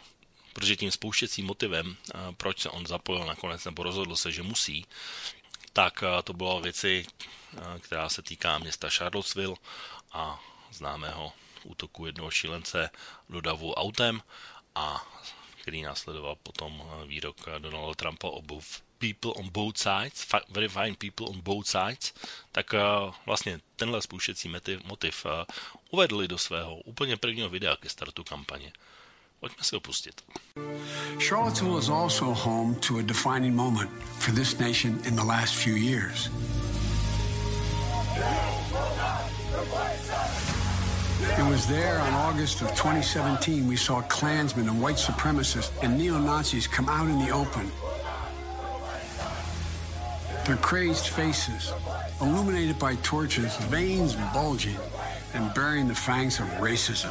protože 0.52 0.76
tím 0.76 0.90
spouštěcím 0.90 1.46
motivem, 1.46 1.86
uh, 1.86 2.20
proč 2.36 2.60
se 2.60 2.68
on 2.68 2.86
zapojil 2.86 3.26
nakonec 3.26 3.64
nebo 3.64 3.82
rozhodl 3.82 4.16
se, 4.16 4.32
že 4.32 4.42
musí, 4.42 4.86
tak 5.72 6.02
uh, 6.02 6.22
to 6.22 6.32
bylo 6.32 6.60
věci, 6.60 7.06
která 7.80 8.08
se 8.08 8.22
týká 8.22 8.58
města 8.58 8.90
Charlottesville 8.90 9.56
a 10.12 10.40
známého 10.72 11.32
útoku 11.66 12.06
jednoho 12.06 12.30
šílence 12.30 12.90
do 13.28 13.40
davu 13.40 13.74
autem 13.74 14.22
a 14.74 15.06
který 15.62 15.82
následoval 15.82 16.36
potom 16.36 16.82
eh, 16.82 17.06
výrok 17.06 17.36
eh, 17.48 17.60
Donalda 17.60 17.94
Trumpa 17.94 18.28
o 18.28 18.42
people 18.98 19.32
on 19.32 19.50
both 19.50 19.76
sides, 19.76 20.26
very 20.50 20.68
fine 20.68 20.94
people 20.94 21.26
on 21.26 21.40
both 21.40 21.66
sides, 21.66 22.12
tak 22.52 22.72
uh, 22.72 23.14
vlastně 23.26 23.60
tenhle 23.76 24.02
spouštěcí 24.02 24.52
motiv 24.84 25.26
uvedli 25.90 26.28
do 26.28 26.38
svého 26.38 26.76
úplně 26.76 27.16
prvního 27.16 27.48
videa 27.48 27.76
ke 27.76 27.88
startu 27.88 28.24
kampaně. 28.24 28.72
Pojďme 29.40 29.64
si 29.64 29.76
ho 29.76 29.80
pustit. 29.80 30.24
Charlottesville 31.18 31.78
is 31.78 31.88
also 31.88 32.24
home 32.24 32.74
to 32.74 32.98
a 32.98 33.02
defining 33.02 33.54
moment 33.54 33.90
for 34.18 34.34
this 34.34 34.58
nation 34.58 35.00
in 35.04 35.16
the 35.16 35.24
last 35.24 35.54
few 35.54 35.76
years. 35.76 36.30
It 41.36 41.44
was 41.50 41.66
there 41.66 41.98
on 41.98 42.14
August 42.14 42.62
of 42.62 42.68
2017 42.70 43.66
we 43.66 43.74
saw 43.74 44.02
Klansmen 44.02 44.68
and 44.68 44.80
white 44.80 44.94
supremacists 44.94 45.72
and 45.82 45.98
neo-Nazis 45.98 46.68
come 46.68 46.88
out 46.88 47.08
in 47.08 47.18
the 47.18 47.30
open. 47.30 47.72
Their 50.46 50.56
crazed 50.56 51.08
faces, 51.08 51.72
illuminated 52.20 52.78
by 52.78 52.94
torches, 52.96 53.56
veins 53.56 54.14
bulging 54.32 54.76
and 55.34 55.52
bearing 55.54 55.88
the 55.88 55.94
fangs 55.94 56.38
of 56.38 56.46
racism, 56.60 57.10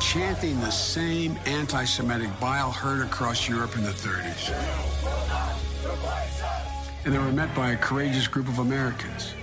chanting 0.00 0.58
the 0.60 0.72
same 0.72 1.38
anti-Semitic 1.46 2.40
bile 2.40 2.72
heard 2.72 3.00
across 3.00 3.48
Europe 3.48 3.76
in 3.76 3.84
the 3.84 3.90
30s. 3.90 4.50
And 7.04 7.14
they 7.14 7.18
were 7.18 7.30
met 7.30 7.54
by 7.54 7.70
a 7.70 7.76
courageous 7.76 8.26
group 8.26 8.48
of 8.48 8.58
Americans. 8.58 9.34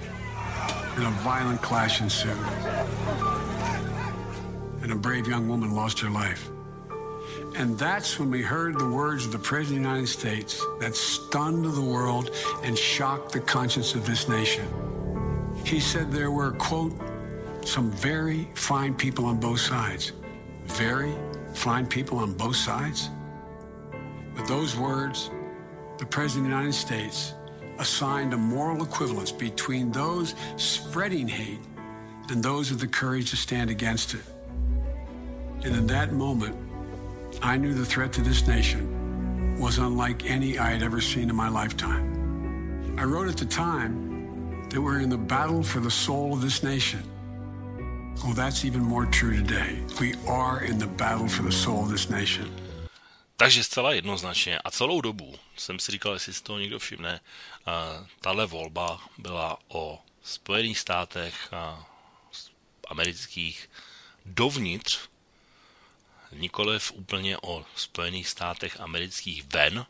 And 0.97 1.05
a 1.05 1.11
violent 1.21 1.61
clash 1.61 2.01
ensued 2.01 2.37
and 4.83 4.91
a 4.91 4.95
brave 4.95 5.27
young 5.27 5.47
woman 5.47 5.73
lost 5.73 5.99
her 6.01 6.09
life. 6.09 6.49
And 7.55 7.79
that's 7.79 8.19
when 8.19 8.29
we 8.29 8.41
heard 8.41 8.77
the 8.77 8.87
words 8.87 9.25
of 9.25 9.31
the 9.31 9.39
President 9.39 9.79
of 9.79 9.83
the 9.83 9.89
United 9.89 10.07
States 10.07 10.63
that 10.79 10.95
stunned 10.95 11.65
the 11.65 11.81
world 11.81 12.31
and 12.63 12.77
shocked 12.77 13.31
the 13.31 13.39
conscience 13.39 13.95
of 13.95 14.05
this 14.05 14.27
nation. 14.27 14.67
He 15.65 15.79
said 15.79 16.11
there 16.11 16.31
were, 16.31 16.51
quote, 16.51 16.93
some 17.63 17.91
very 17.91 18.49
fine 18.55 18.93
people 18.93 19.25
on 19.25 19.39
both 19.39 19.61
sides. 19.61 20.11
Very 20.65 21.13
fine 21.53 21.87
people 21.87 22.17
on 22.17 22.33
both 22.33 22.55
sides? 22.55 23.09
With 24.35 24.47
those 24.47 24.75
words, 24.75 25.29
the 25.99 26.05
President 26.05 26.47
of 26.47 26.51
the 26.51 26.57
United 26.57 26.73
States 26.73 27.33
assigned 27.79 28.33
a 28.33 28.37
moral 28.37 28.83
equivalence 28.83 29.31
between 29.31 29.91
those 29.91 30.35
spreading 30.57 31.27
hate 31.27 31.59
and 32.29 32.43
those 32.43 32.71
with 32.71 32.79
the 32.79 32.87
courage 32.87 33.29
to 33.29 33.37
stand 33.37 33.69
against 33.69 34.13
it. 34.13 34.21
And 35.65 35.75
in 35.75 35.87
that 35.87 36.11
moment, 36.11 36.55
I 37.41 37.57
knew 37.57 37.73
the 37.73 37.85
threat 37.85 38.13
to 38.13 38.21
this 38.21 38.47
nation 38.47 39.59
was 39.59 39.77
unlike 39.77 40.29
any 40.29 40.59
I 40.59 40.71
had 40.71 40.83
ever 40.83 41.01
seen 41.01 41.29
in 41.29 41.35
my 41.35 41.49
lifetime. 41.49 42.95
I 42.97 43.03
wrote 43.05 43.29
at 43.29 43.37
the 43.37 43.45
time 43.45 44.67
that 44.69 44.81
we're 44.81 45.01
in 45.01 45.09
the 45.09 45.17
battle 45.17 45.63
for 45.63 45.79
the 45.79 45.91
soul 45.91 46.33
of 46.33 46.41
this 46.41 46.63
nation. 46.63 47.03
Well, 48.23 48.33
that's 48.33 48.65
even 48.65 48.81
more 48.81 49.05
true 49.05 49.35
today. 49.35 49.79
We 49.99 50.15
are 50.27 50.65
in 50.65 50.77
the 50.77 50.87
battle 50.87 51.27
for 51.27 51.43
the 51.43 51.51
soul 51.51 51.83
of 51.83 51.91
this 51.91 52.09
nation. 52.09 52.51
Takže 53.37 53.63
zcela 53.63 53.93
jednoznačně 53.93 54.59
a 54.59 54.71
celou 54.71 55.01
dobu 55.01 55.35
jsem 55.57 55.79
si 55.79 55.91
říkal, 55.91 56.13
jestli 56.13 56.33
si 56.33 56.43
toho 56.43 56.59
někdo 56.59 56.79
všimne, 56.79 57.19
tahle 58.21 58.45
volba 58.45 58.99
byla 59.17 59.57
o 59.67 59.99
Spojených 60.23 60.79
státech 60.79 61.49
amerických 62.87 63.69
dovnitř 64.25 65.12
nikoliv 66.33 66.91
úplně 66.91 67.37
o 67.37 67.65
Spojených 67.75 68.27
státech 68.27 68.79
amerických 68.79 69.43
ven, 69.43 69.85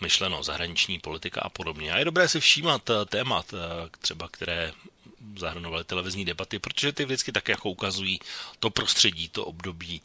myšleno 0.00 0.42
zahraniční 0.42 0.98
politika 0.98 1.40
a 1.40 1.48
podobně. 1.48 1.92
A 1.92 1.98
je 1.98 2.04
dobré 2.04 2.28
si 2.28 2.40
všímat 2.40 2.90
témat, 3.06 3.54
třeba 3.98 4.28
které 4.28 4.72
zahrnovaly 5.36 5.84
televizní 5.84 6.24
debaty, 6.24 6.58
protože 6.58 6.92
ty 6.92 7.04
vždycky 7.04 7.32
tak 7.32 7.48
jako 7.48 7.70
ukazují 7.70 8.20
to 8.58 8.70
prostředí, 8.70 9.28
to 9.28 9.44
období, 9.44 10.02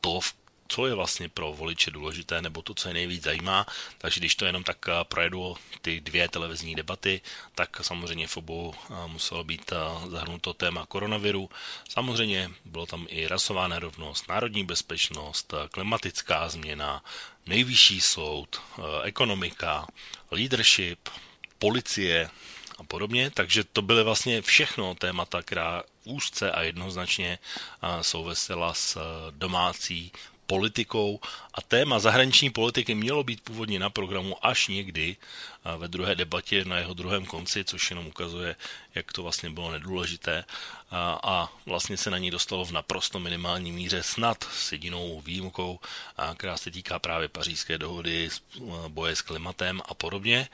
to, 0.00 0.20
v 0.20 0.41
co 0.72 0.86
je 0.86 0.94
vlastně 0.94 1.28
pro 1.28 1.52
voliče 1.52 1.90
důležité, 1.90 2.42
nebo 2.42 2.62
to, 2.62 2.74
co 2.74 2.88
je 2.88 2.94
nejvíc 2.94 3.22
zajímá. 3.22 3.66
Takže 3.98 4.20
když 4.20 4.34
to 4.34 4.44
jenom 4.46 4.64
tak 4.64 4.88
eh, 4.88 5.04
projedu 5.04 5.56
ty 5.82 6.00
dvě 6.00 6.28
televizní 6.28 6.74
debaty, 6.74 7.20
tak 7.54 7.80
samozřejmě 7.82 8.26
v 8.26 8.36
obou 8.36 8.74
eh, 8.74 8.94
muselo 9.06 9.44
být 9.44 9.72
eh, 9.72 9.76
zahrnuto 10.10 10.54
téma 10.54 10.86
koronaviru. 10.86 11.50
Samozřejmě 11.88 12.50
bylo 12.64 12.86
tam 12.86 13.06
i 13.08 13.26
rasová 13.26 13.68
nerovnost, 13.68 14.28
národní 14.28 14.64
bezpečnost, 14.64 15.54
klimatická 15.70 16.48
změna, 16.48 17.04
nejvyšší 17.46 18.00
soud, 18.00 18.60
ekonomika, 19.02 19.86
leadership, 20.30 21.08
policie 21.58 22.30
a 22.78 22.84
podobně. 22.84 23.30
Takže 23.30 23.64
to 23.64 23.82
byly 23.82 24.02
vlastně 24.04 24.42
všechno 24.42 24.94
témata, 24.94 25.42
která 25.42 25.82
úzce 26.04 26.52
a 26.52 26.62
jednoznačně 26.62 27.38
souvisela 28.02 28.74
s 28.74 28.98
domácí 29.30 30.12
politikou 30.46 31.20
a 31.54 31.62
téma 31.62 31.98
zahraniční 31.98 32.50
politiky 32.50 32.94
mělo 32.94 33.24
být 33.24 33.40
původně 33.40 33.78
na 33.78 33.90
programu 33.90 34.46
až 34.46 34.68
někdy 34.68 35.16
ve 35.76 35.88
druhé 35.88 36.14
debatě 36.14 36.64
na 36.64 36.78
jeho 36.78 36.94
druhém 36.94 37.26
konci, 37.26 37.64
což 37.64 37.90
jenom 37.90 38.06
ukazuje, 38.06 38.56
jak 38.94 39.12
to 39.12 39.22
vlastně 39.22 39.50
bylo 39.50 39.72
nedůležité. 39.72 40.44
A, 40.90 41.20
a 41.22 41.48
vlastně 41.66 41.96
se 41.96 42.10
na 42.10 42.18
ní 42.18 42.30
dostalo 42.30 42.64
v 42.64 42.72
naprosto 42.72 43.18
minimální 43.18 43.72
míře 43.72 44.02
snad 44.02 44.44
s 44.44 44.72
jedinou 44.72 45.20
výjimkou, 45.20 45.80
a, 46.16 46.34
která 46.34 46.56
se 46.56 46.70
týká 46.70 46.98
právě 46.98 47.28
pařížské 47.28 47.78
dohody, 47.78 48.28
boje 48.88 49.16
s 49.16 49.22
klimatem 49.22 49.82
a 49.84 49.94
podobně. 49.94 50.48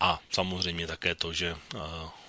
A 0.00 0.20
samozřejmě 0.30 0.86
také 0.86 1.14
to, 1.14 1.32
že 1.32 1.56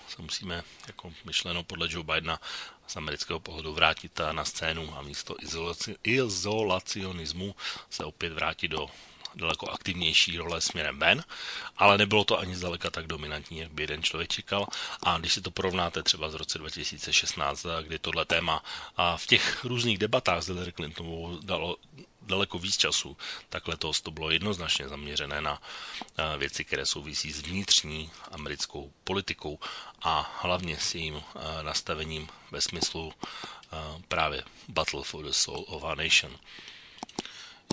se 0.10 0.22
musíme 0.22 0.64
jako 0.88 1.14
myšleno 1.26 1.64
podle 1.64 1.88
Joe 1.92 2.04
Bidena 2.04 2.40
z 2.88 2.98
amerického 2.98 3.40
pohledu 3.40 3.74
vrátit 3.74 4.20
na 4.32 4.46
scénu 4.46 4.98
a 4.98 5.02
místo 5.02 5.36
izolaci, 5.42 5.96
izolacionismu 6.04 7.56
se 7.90 8.06
opět 8.06 8.34
vrátit 8.34 8.68
do 8.68 8.88
daleko 9.36 9.70
aktivnější 9.70 10.38
role 10.38 10.62
směrem 10.62 11.00
ven, 11.00 11.24
ale 11.78 11.98
nebylo 11.98 12.24
to 12.24 12.40
ani 12.40 12.56
zdaleka 12.56 12.90
tak 12.90 13.08
dominantní, 13.08 13.58
jak 13.58 13.72
by 13.72 13.84
jeden 13.84 14.04
člověk 14.04 14.30
čekal. 14.30 14.68
A 15.04 15.18
když 15.18 15.34
si 15.34 15.42
to 15.42 15.52
porovnáte 15.52 16.04
třeba 16.04 16.30
z 16.30 16.34
roce 16.34 16.58
2016, 16.58 17.66
kdy 17.82 18.00
tohle 18.00 18.26
téma 18.26 18.64
v 19.16 19.28
těch 19.28 19.66
různých 19.66 19.98
debatách 19.98 20.44
s 20.44 20.48
Hillary 20.48 20.72
Clintonovou 20.72 21.40
dalo 21.42 21.78
daleko 22.30 22.60
víc 22.60 22.78
času, 22.78 23.18
tak 23.50 23.68
letos 23.68 24.02
to 24.02 24.12
bylo 24.12 24.32
jednoznačně 24.32 24.88
zaměřené 24.88 25.42
na 25.42 25.62
eh, 26.18 26.38
věci, 26.38 26.66
které 26.66 26.86
souvisí 26.86 27.32
s 27.32 27.42
vnitřní 27.42 28.12
americkou 28.32 28.92
politikou 29.04 29.60
a 30.02 30.38
hlavně 30.42 30.78
s 30.78 30.96
jejím 30.96 31.16
eh, 31.18 31.64
nastavením 31.64 32.28
ve 32.52 32.62
smyslu 32.62 33.14
eh, 33.14 33.78
právě 34.08 34.44
Battle 34.68 35.04
for 35.04 35.26
the 35.26 35.32
Soul 35.32 35.66
of 35.68 35.84
our 35.84 35.98
Nation. 35.98 36.38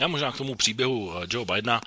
Já 0.00 0.09
možná 0.09 0.32
k 0.32 0.36
tomu 0.36 0.54
příběhu 0.54 1.12
Joe 1.30 1.44
Bidena, 1.46 1.80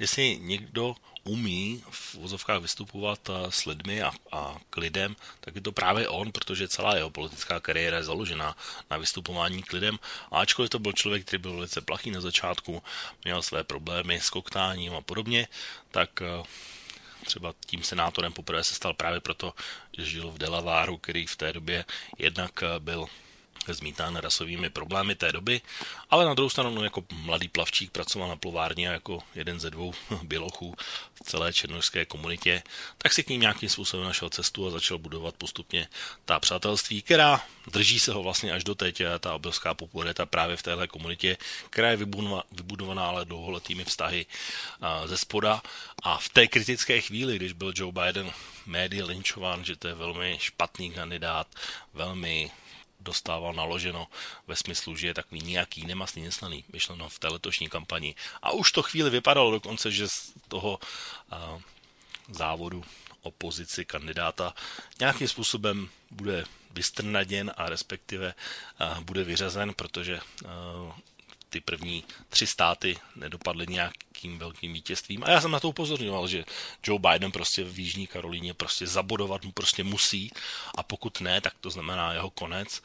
jestli 0.00 0.38
někdo 0.40 0.94
umí 1.28 1.84
v 1.90 2.14
vozovkách 2.14 2.60
vystupovat 2.62 3.20
eh, 3.28 3.52
s 3.52 3.64
lidmi 3.68 4.02
a, 4.02 4.12
a 4.32 4.56
k 4.70 4.76
lidem, 4.76 5.16
tak 5.40 5.54
je 5.54 5.60
to 5.60 5.72
právě 5.72 6.08
on, 6.08 6.32
protože 6.32 6.68
celá 6.68 6.96
jeho 6.96 7.10
politická 7.10 7.60
kariéra 7.60 7.96
je 7.96 8.04
založena 8.04 8.56
na 8.90 8.96
vystupování 8.96 9.62
k 9.62 9.72
lidem. 9.72 9.98
A 10.32 10.40
ačkoliv 10.40 10.70
to 10.70 10.78
byl 10.78 10.92
člověk, 10.92 11.26
který 11.26 11.42
byl 11.42 11.52
velice 11.52 11.80
plachý 11.80 12.10
na 12.10 12.20
začátku, 12.20 12.82
měl 13.24 13.42
své 13.42 13.64
problémy 13.64 14.20
s 14.20 14.30
koktáním 14.30 14.94
a 14.94 15.00
podobně, 15.00 15.48
tak 15.90 16.22
eh, 16.22 16.42
třeba 17.24 17.54
tím 17.66 17.82
senátorem 17.82 18.32
poprvé 18.32 18.64
se 18.64 18.74
stal 18.74 18.94
právě 18.94 19.20
proto, 19.20 19.54
že 19.92 20.04
žil 20.04 20.30
v 20.30 20.38
Delaváru, 20.38 20.98
který 20.98 21.26
v 21.26 21.36
té 21.36 21.52
době 21.52 21.84
jednak 22.18 22.62
eh, 22.62 22.80
byl 22.80 23.06
zmítán 23.74 24.16
rasovými 24.16 24.70
problémy 24.70 25.14
té 25.14 25.32
doby, 25.32 25.60
ale 26.10 26.24
na 26.24 26.34
druhou 26.34 26.50
stranu 26.50 26.84
jako 26.84 27.04
mladý 27.12 27.48
plavčík 27.48 27.90
pracoval 27.90 28.28
na 28.28 28.36
plovárně 28.36 28.86
jako 28.86 29.22
jeden 29.34 29.60
ze 29.60 29.70
dvou 29.70 29.94
bělochů 30.22 30.74
v 31.14 31.20
celé 31.20 31.52
černožské 31.52 32.04
komunitě, 32.04 32.62
tak 32.98 33.12
si 33.12 33.24
k 33.24 33.28
ním 33.28 33.40
nějakým 33.40 33.68
způsobem 33.68 34.06
našel 34.06 34.30
cestu 34.30 34.66
a 34.66 34.70
začal 34.70 34.98
budovat 34.98 35.34
postupně 35.34 35.88
ta 36.24 36.40
přátelství, 36.40 37.02
která 37.02 37.40
drží 37.72 38.00
se 38.00 38.12
ho 38.12 38.22
vlastně 38.22 38.52
až 38.52 38.64
do 38.64 38.74
teď, 38.74 39.02
ta 39.20 39.34
obrovská 39.34 39.74
popularita 39.74 40.26
právě 40.26 40.56
v 40.56 40.62
téhle 40.62 40.86
komunitě, 40.86 41.36
která 41.70 41.90
je 41.90 41.96
vybudovaná 42.52 43.06
ale 43.06 43.24
dlouholetými 43.24 43.84
vztahy 43.84 44.26
ze 45.06 45.18
spoda. 45.18 45.62
A 46.02 46.18
v 46.18 46.28
té 46.28 46.46
kritické 46.46 47.00
chvíli, 47.00 47.36
když 47.36 47.52
byl 47.52 47.72
Joe 47.76 47.92
Biden 47.92 48.32
médii 48.66 49.02
linčován, 49.02 49.64
že 49.64 49.76
to 49.76 49.88
je 49.88 49.94
velmi 49.94 50.36
špatný 50.40 50.90
kandidát, 50.90 51.46
velmi 51.94 52.50
dostával 53.08 53.56
naloženo 53.56 54.06
ve 54.46 54.56
smyslu, 54.56 54.96
že 54.96 55.06
je 55.06 55.14
takový 55.14 55.40
nějaký 55.40 55.86
nemastný, 55.88 56.22
neslaný, 56.28 56.64
myšleno 56.72 57.08
v 57.08 57.18
té 57.18 57.28
letošní 57.28 57.68
kampani. 57.68 58.14
A 58.42 58.52
už 58.52 58.72
to 58.72 58.82
chvíli 58.82 59.10
vypadalo 59.10 59.50
dokonce, 59.50 59.90
že 59.90 60.08
z 60.08 60.32
toho 60.48 60.76
uh, 60.76 61.60
závodu 62.28 62.84
opozici 63.22 63.84
kandidáta 63.84 64.54
nějakým 65.00 65.28
způsobem 65.28 65.88
bude 66.10 66.44
vystrnaděn 66.70 67.52
a 67.56 67.68
respektive 67.68 68.34
uh, 68.34 69.00
bude 69.00 69.24
vyřazen, 69.24 69.74
protože 69.74 70.20
uh, 70.20 70.92
ty 71.50 71.60
první 71.60 72.04
tři 72.28 72.46
státy 72.46 72.96
nedopadly 73.16 73.66
nějakým 73.68 74.38
velkým 74.38 74.72
vítězstvím. 74.72 75.24
A 75.24 75.30
já 75.30 75.40
jsem 75.40 75.50
na 75.50 75.60
to 75.60 75.68
upozorňoval, 75.68 76.28
že 76.28 76.44
Joe 76.86 76.98
Biden 76.98 77.32
prostě 77.32 77.64
v 77.64 77.78
Jižní 77.78 78.06
Karolíně 78.06 78.54
prostě 78.54 78.86
zabodovat 78.86 79.44
mu 79.44 79.52
prostě 79.52 79.84
musí 79.84 80.30
a 80.74 80.82
pokud 80.82 81.20
ne, 81.20 81.40
tak 81.40 81.54
to 81.60 81.70
znamená 81.70 82.12
jeho 82.12 82.30
konec. 82.30 82.82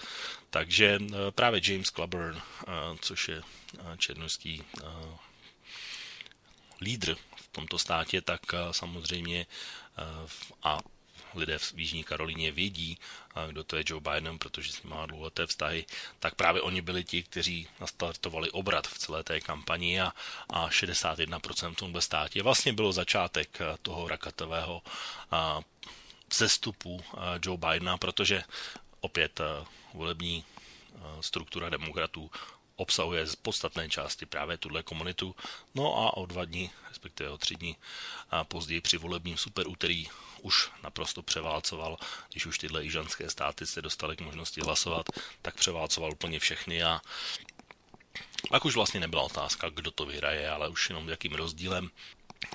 Takže 0.49 0.99
eh, 1.01 1.31
právě 1.31 1.61
James 1.63 1.89
Claburn, 1.89 2.37
eh, 2.37 2.71
což 3.01 3.27
je 3.27 3.41
eh, 3.41 3.97
černožský 3.97 4.63
lídr 6.81 7.15
v 7.35 7.47
tomto 7.51 7.79
státě, 7.79 8.21
tak 8.21 8.41
samozřejmě 8.71 9.45
a 10.63 10.79
lidé 11.35 11.59
v 11.59 11.73
Jižní 11.75 12.03
Karolíně 12.03 12.51
vědí, 12.51 12.97
kdo 13.47 13.63
to 13.63 13.75
je 13.75 13.83
Joe 13.87 14.01
Biden, 14.01 14.37
protože 14.39 14.71
s 14.71 14.83
ním 14.83 14.93
má 14.93 15.05
dlouholeté 15.05 15.47
vztahy, 15.47 15.85
tak 16.19 16.35
právě 16.35 16.61
oni 16.61 16.81
byli 16.81 17.03
ti, 17.03 17.23
kteří 17.23 17.67
nastartovali 17.79 18.51
obrat 18.51 18.87
v 18.87 18.97
celé 18.97 19.23
té 19.23 19.41
kampani 19.41 20.01
a, 20.01 20.13
a 20.49 20.69
61% 20.69 21.73
v 21.73 21.75
tomhle 21.75 22.01
státě 22.01 22.43
vlastně 22.43 22.73
bylo 22.73 22.93
začátek 22.93 23.59
toho 23.81 24.07
rakatového 24.07 24.81
zestupu 26.33 27.03
Joe 27.45 27.57
Bidena, 27.57 27.97
protože 27.97 28.43
opět 29.01 29.41
volební 29.93 30.43
struktura 31.21 31.69
demokratů 31.69 32.31
obsahuje 32.83 33.27
z 33.27 33.35
podstatné 33.35 33.89
části 33.89 34.25
právě 34.25 34.57
tuhle 34.57 34.83
komunitu. 34.83 35.35
No 35.75 35.97
a 35.97 36.17
o 36.17 36.25
dva 36.25 36.45
dny, 36.45 36.69
respektive 36.89 37.29
o 37.29 37.37
tři 37.37 37.55
dny 37.55 37.75
a 38.29 38.43
později 38.43 38.81
při 38.81 38.97
volebním 38.97 39.37
superúterý 39.37 40.07
už 40.41 40.71
naprosto 40.83 41.23
převálcoval, 41.23 41.97
když 42.31 42.45
už 42.45 42.57
tyhle 42.57 42.83
jižanské 42.83 43.29
státy 43.29 43.65
se 43.65 43.81
dostaly 43.81 44.15
k 44.15 44.21
možnosti 44.21 44.61
hlasovat, 44.61 45.05
tak 45.41 45.55
převálcoval 45.55 46.11
úplně 46.11 46.39
všechny 46.39 46.83
a 46.83 47.01
pak 48.49 48.65
už 48.65 48.75
vlastně 48.75 48.99
nebyla 48.99 49.23
otázka, 49.23 49.69
kdo 49.69 49.91
to 49.91 50.05
vyhraje, 50.05 50.49
ale 50.49 50.69
už 50.69 50.89
jenom 50.89 51.09
jakým 51.09 51.33
rozdílem. 51.33 51.89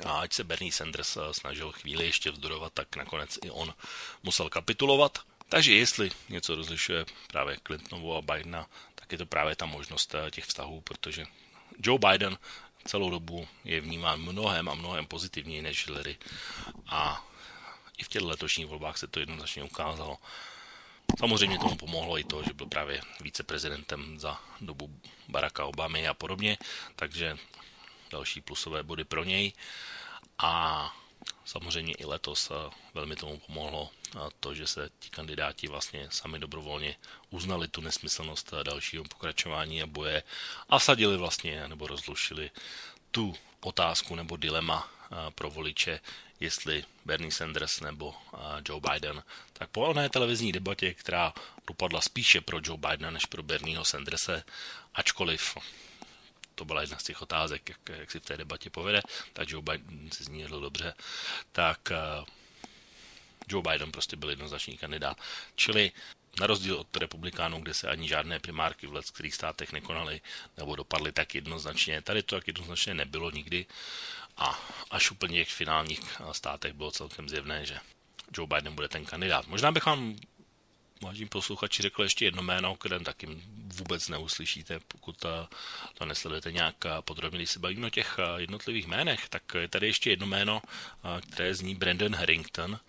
A 0.05 0.21
ať 0.21 0.33
se 0.33 0.45
Bernie 0.45 0.73
Sanders 0.73 1.17
eh, 1.17 1.35
snažil 1.35 1.73
chvíli 1.73 2.05
ještě 2.05 2.31
vzdorovat, 2.31 2.73
tak 2.73 2.97
nakonec 2.97 3.39
i 3.45 3.51
on 3.51 3.75
musel 4.23 4.49
kapitulovat. 4.49 5.19
Takže 5.49 5.73
jestli 5.73 6.11
něco 6.29 6.55
rozlišuje 6.55 7.07
právě 7.27 7.57
Clintonovu 7.67 8.17
a 8.17 8.23
Bidena, 8.23 8.69
tak 9.09 9.13
je 9.13 9.19
to 9.19 9.27
právě 9.27 9.57
ta 9.57 9.67
možnost 9.67 10.15
eh, 10.15 10.31
těch 10.31 10.45
vztahů, 10.45 10.81
protože 10.81 11.25
Joe 11.79 11.99
Biden 11.99 12.39
celou 12.85 13.11
dobu 13.11 13.49
je 13.65 13.81
vnímán 13.81 14.21
mnohem 14.21 14.69
a 14.69 14.75
mnohem 14.75 15.07
pozitivněji 15.07 15.63
než 15.63 15.87
Hillary. 15.87 16.17
A 16.87 17.25
i 17.99 18.05
v 18.05 18.09
těch 18.09 18.23
letošních 18.23 18.67
volbách 18.67 18.99
se 18.99 19.07
to 19.07 19.21
jednoznačně 19.21 19.63
ukázalo. 19.63 20.19
Samozřejmě 21.19 21.59
tomu 21.59 21.77
pomohlo 21.77 22.19
i 22.19 22.25
to, 22.25 22.43
že 22.43 22.53
byl 22.53 22.67
právě 22.67 23.01
viceprezidentem 23.21 24.21
za 24.21 24.41
dobu 24.61 25.01
Baracka 25.29 25.65
Obamy 25.65 26.09
a 26.09 26.15
podobně, 26.15 26.59
takže 26.97 27.39
další 28.11 28.41
plusové 28.41 28.83
body 28.83 29.05
pro 29.05 29.25
něj. 29.25 29.53
A 30.39 30.53
samozřejmě 31.49 31.95
i 31.95 32.05
letos 32.05 32.53
velmi 32.95 33.17
tomu 33.17 33.39
pomohlo 33.39 33.91
to, 34.41 34.55
že 34.55 34.67
se 34.67 34.91
ti 34.99 35.11
kandidáti 35.11 35.69
vlastně 35.69 36.09
sami 36.11 36.39
dobrovolně 36.39 36.97
uznali 37.31 37.69
tu 37.69 37.81
nesmyslnost 37.81 38.55
dalšího 38.63 39.05
pokračování 39.05 39.83
a 39.83 39.87
boje 39.87 40.23
a 40.69 40.79
sadili 40.79 41.17
vlastně 41.17 41.69
nebo 41.69 41.87
rozlušili 41.87 42.51
tu 43.11 43.35
otázku 43.61 44.15
nebo 44.15 44.37
dilema 44.37 44.89
pro 45.35 45.51
voliče, 45.51 46.01
jestli 46.41 46.85
Bernie 47.05 47.33
Sanders 47.33 47.81
nebo 47.81 48.15
Joe 48.69 48.81
Biden. 48.93 49.23
Tak 49.53 49.71
po 49.71 49.81
oné 49.81 50.09
televizní 50.09 50.53
debatě, 50.53 50.95
která 50.95 51.33
dopadla 51.67 52.01
spíše 52.01 52.41
pro 52.41 52.61
Joe 52.65 52.79
Bidena 52.79 53.11
než 53.11 53.25
pro 53.25 53.43
Bernieho 53.43 53.85
Sanderse, 53.85 54.45
ačkoliv 54.95 55.57
to 56.59 56.65
byla 56.65 56.81
jedna 56.81 56.99
z 56.99 57.03
těch 57.03 57.23
otázek, 57.23 57.69
jak, 57.69 57.99
jak 57.99 58.11
si 58.11 58.21
v 58.21 58.25
té 58.25 58.37
debatě 58.37 58.71
povede, 58.71 59.03
tak 59.33 59.51
Joe 59.51 59.63
Biden 59.63 60.11
si 60.11 60.25
z 60.25 60.29
ní 60.29 60.41
jedl 60.41 60.61
dobře, 60.61 60.95
tak 61.53 61.81
uh, 61.91 62.27
Joe 63.49 63.63
Biden 63.63 63.93
prostě 63.93 64.17
byl 64.17 64.31
jednoznačný 64.31 64.79
kandidát. 64.79 65.17
Čili 65.55 65.93
na 66.41 66.47
rozdíl 66.47 66.77
od 66.77 66.97
republikánů, 66.97 67.61
kde 67.61 67.75
se 67.75 67.89
ani 67.89 68.09
žádné 68.09 68.39
primárky 68.39 68.87
v 68.87 69.13
kterých 69.13 69.35
státech 69.35 69.73
nekonaly 69.73 70.21
nebo 70.57 70.77
dopadly 70.77 71.13
tak 71.13 71.35
jednoznačně, 71.35 72.03
tady 72.03 72.23
to 72.23 72.37
tak 72.37 72.47
jednoznačně 72.47 72.95
nebylo 72.95 73.31
nikdy 73.31 73.67
a 74.37 74.61
až 74.91 75.11
úplně 75.11 75.45
v 75.45 75.49
finálních 75.49 76.21
státech 76.33 76.73
bylo 76.73 76.91
celkem 76.91 77.29
zjevné, 77.29 77.67
že 77.67 77.79
Joe 78.37 78.47
Biden 78.47 78.75
bude 78.75 78.89
ten 78.89 79.05
kandidát. 79.05 79.47
Možná 79.47 79.73
bych 79.73 79.87
vám 79.87 80.17
vážení 81.03 81.29
posluchači, 81.29 81.83
řekl 81.83 82.03
ještě 82.03 82.25
jedno 82.25 82.43
jméno, 82.43 82.75
které 82.77 83.01
taky 83.01 83.29
vůbec 83.57 84.09
neuslyšíte, 84.09 84.81
pokud 84.89 85.25
eh, 85.25 85.47
to 85.95 86.05
nesledujete 86.05 86.53
nějak 86.53 86.87
eh, 86.87 86.91
podrobně. 87.01 87.39
Když 87.39 87.51
se 87.51 87.59
bavíme 87.59 87.87
o 87.87 87.91
těch 87.91 88.17
eh, 88.19 88.41
jednotlivých 88.41 88.87
jménech, 88.87 89.29
tak 89.29 89.43
je 89.55 89.69
tady 89.69 89.87
ještě 89.87 90.11
jedno 90.11 90.27
jméno, 90.27 90.63
které 91.33 91.55
zní 91.55 91.75
Brandon 91.75 92.15
Harrington, 92.15 92.81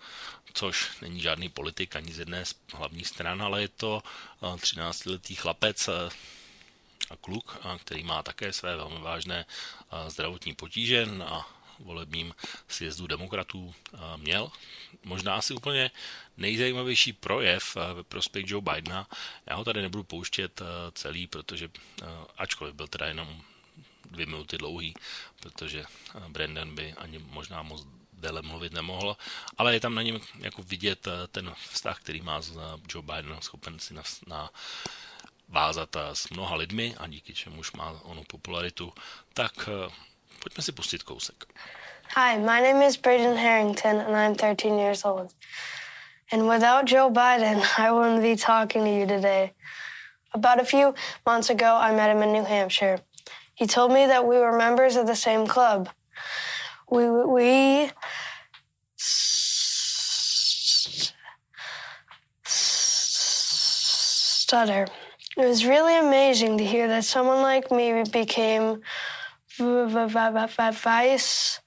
což 0.52 1.00
není 1.00 1.20
žádný 1.20 1.48
politik 1.48 1.96
ani 1.96 2.12
z 2.12 2.18
jedné 2.18 2.44
z 2.44 2.54
hlavních 2.74 3.06
stran, 3.06 3.42
ale 3.42 3.62
je 3.62 3.68
to 3.68 4.02
13-letý 4.42 5.34
chlapec, 5.34 5.88
a 7.10 7.16
kluk, 7.20 7.58
který 7.78 8.02
má 8.02 8.22
také 8.22 8.52
své 8.52 8.76
velmi 8.76 9.00
vážné 9.00 9.46
zdravotní 10.08 10.54
potíže 10.54 11.06
a 11.24 11.46
volebním 11.80 12.34
sjezdu 12.68 13.06
demokratů 13.06 13.74
měl. 14.16 14.50
Možná 15.04 15.34
asi 15.34 15.54
úplně 15.54 15.90
nejzajímavější 16.36 17.12
projev 17.12 17.76
ve 17.94 18.04
prospěch 18.04 18.44
Joe 18.48 18.62
Bidena. 18.62 19.08
Já 19.46 19.54
ho 19.54 19.64
tady 19.64 19.82
nebudu 19.82 20.04
pouštět 20.04 20.62
celý, 20.92 21.26
protože 21.26 21.70
ačkoliv 22.36 22.74
byl 22.74 22.88
teda 22.88 23.06
jenom 23.06 23.42
dvě 24.10 24.26
minuty 24.26 24.58
dlouhý, 24.58 24.94
protože 25.40 25.84
Brandon 26.28 26.74
by 26.74 26.92
ani 26.92 27.18
možná 27.18 27.62
moc 27.62 27.86
déle 28.12 28.42
mluvit 28.42 28.72
nemohl, 28.72 29.16
ale 29.58 29.74
je 29.74 29.80
tam 29.80 29.94
na 29.94 30.02
něm 30.02 30.20
jako 30.38 30.62
vidět 30.62 31.08
ten 31.30 31.54
vztah, 31.70 32.00
který 32.00 32.20
má 32.20 32.40
s 32.40 32.58
Joe 32.88 33.06
Bidenem, 33.06 33.42
schopen 33.42 33.78
si 33.78 33.94
na, 33.94 34.02
na 34.26 34.50
vázat 35.48 35.96
s 36.12 36.28
mnoha 36.30 36.56
lidmi 36.56 36.94
a 36.96 37.06
díky 37.06 37.34
čemuž 37.34 37.72
má 37.72 37.90
onu 37.90 38.24
popularitu, 38.24 38.92
tak 39.34 39.68
Pojďme 40.40 40.62
si 40.62 40.72
pustit 40.72 41.02
kousek. 41.04 41.44
Hi, 42.16 42.38
my 42.38 42.60
name 42.60 42.80
is 42.80 42.96
Braden 42.96 43.36
Harrington 43.36 44.00
and 44.00 44.16
I'm 44.16 44.34
13 44.34 44.78
years 44.78 45.04
old. 45.04 45.34
And 46.32 46.48
without 46.48 46.86
Joe 46.86 47.10
Biden, 47.10 47.60
I 47.78 47.92
wouldn't 47.92 48.22
be 48.22 48.36
talking 48.36 48.84
to 48.84 48.90
you 48.90 49.06
today. 49.06 49.52
About 50.32 50.58
a 50.58 50.64
few 50.64 50.94
months 51.26 51.50
ago, 51.50 51.76
I 51.76 51.94
met 51.94 52.08
him 52.08 52.22
in 52.22 52.32
New 52.32 52.44
Hampshire. 52.44 53.00
He 53.54 53.66
told 53.66 53.92
me 53.92 54.06
that 54.06 54.26
we 54.26 54.38
were 54.38 54.56
members 54.56 54.96
of 54.96 55.06
the 55.06 55.14
same 55.14 55.46
club. 55.46 55.90
We, 56.90 57.10
we 57.10 57.90
stutter. 64.50 64.86
It 65.36 65.46
was 65.46 65.66
really 65.66 65.98
amazing 65.98 66.56
to 66.58 66.64
hear 66.64 66.88
that 66.88 67.04
someone 67.04 67.42
like 67.42 67.70
me 67.70 68.04
became 68.10 68.80
vice 70.84 71.60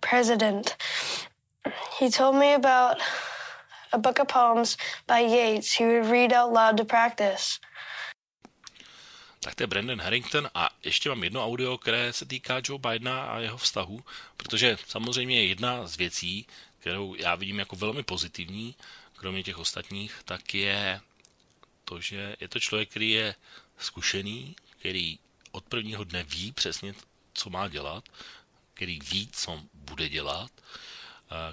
president. 0.00 0.76
He 1.98 2.10
told 2.10 2.36
me 2.36 2.54
about 2.54 2.96
a 3.92 3.98
book 3.98 4.18
of 4.18 4.28
poems 4.28 4.76
by 5.06 5.20
Yeats 5.20 5.72
he 5.74 5.84
would 5.84 6.06
read 6.06 6.32
out 6.32 6.52
loud 6.52 6.76
to 6.76 6.84
practice. 6.84 7.58
Tak 9.40 9.54
to 9.54 9.62
je 9.62 9.66
Brandon 9.66 10.00
Harrington 10.00 10.48
a 10.54 10.70
ještě 10.84 11.08
mám 11.08 11.24
jedno 11.24 11.44
audio, 11.44 11.78
které 11.78 12.12
se 12.12 12.26
týká 12.26 12.60
Joe 12.64 12.78
Bidena 12.78 13.22
a 13.22 13.38
jeho 13.38 13.56
vztahu, 13.56 14.00
protože 14.36 14.76
samozřejmě 14.86 15.44
jedna 15.44 15.86
z 15.86 15.96
věcí, 15.96 16.46
kterou 16.78 17.14
já 17.14 17.34
vidím 17.34 17.58
jako 17.58 17.76
velmi 17.76 18.02
pozitivní, 18.02 18.74
kromě 19.16 19.42
těch 19.42 19.58
ostatních, 19.58 20.20
tak 20.24 20.54
je 20.54 21.00
to, 21.84 22.00
že 22.00 22.36
je 22.40 22.48
to 22.48 22.60
člověk, 22.60 22.90
který 22.90 23.10
je 23.10 23.34
zkušený, 23.78 24.56
který 24.78 25.18
od 25.50 25.64
prvního 25.64 26.04
dne 26.04 26.22
ví 26.22 26.52
přesně, 26.52 26.94
co 27.34 27.50
má 27.50 27.68
dělat, 27.68 28.04
který 28.74 28.98
ví, 29.10 29.28
co 29.32 29.62
bude 29.74 30.08
dělat, 30.08 30.50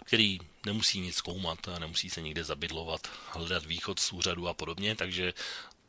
který 0.06 0.40
nemusí 0.66 1.00
nic 1.00 1.16
zkoumat, 1.16 1.60
nemusí 1.80 2.10
se 2.10 2.22
někde 2.22 2.44
zabydlovat, 2.44 3.08
hledat 3.34 3.66
východ 3.66 4.00
z 4.00 4.12
úřadu 4.14 4.48
a 4.48 4.54
podobně, 4.54 4.96
takže 4.96 5.34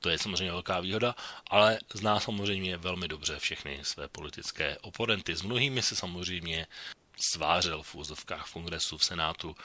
to 0.01 0.11
je 0.11 0.19
samozřejmě 0.19 0.51
velká 0.51 0.81
výhoda, 0.81 1.15
ale 1.51 1.79
zná 1.95 2.21
samozřejmě 2.21 2.77
velmi 2.77 3.09
dobře 3.09 3.39
všechny 3.39 3.81
své 3.83 4.09
politické 4.09 4.79
oponenty. 4.79 5.37
S 5.37 5.43
mnohými 5.43 5.83
se 5.83 5.97
samozřejmě 5.97 6.67
svářel 7.17 7.83
v 7.83 7.95
úzovkách 7.95 8.47
v 8.47 8.53
kongresu, 8.53 8.99
v 8.99 9.05
senátu, 9.05 9.57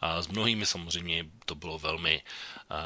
a 0.00 0.22
s 0.22 0.28
mnohými 0.28 0.66
samozřejmě 0.66 1.26
to 1.46 1.54
bylo 1.54 1.78
velmi 1.78 2.22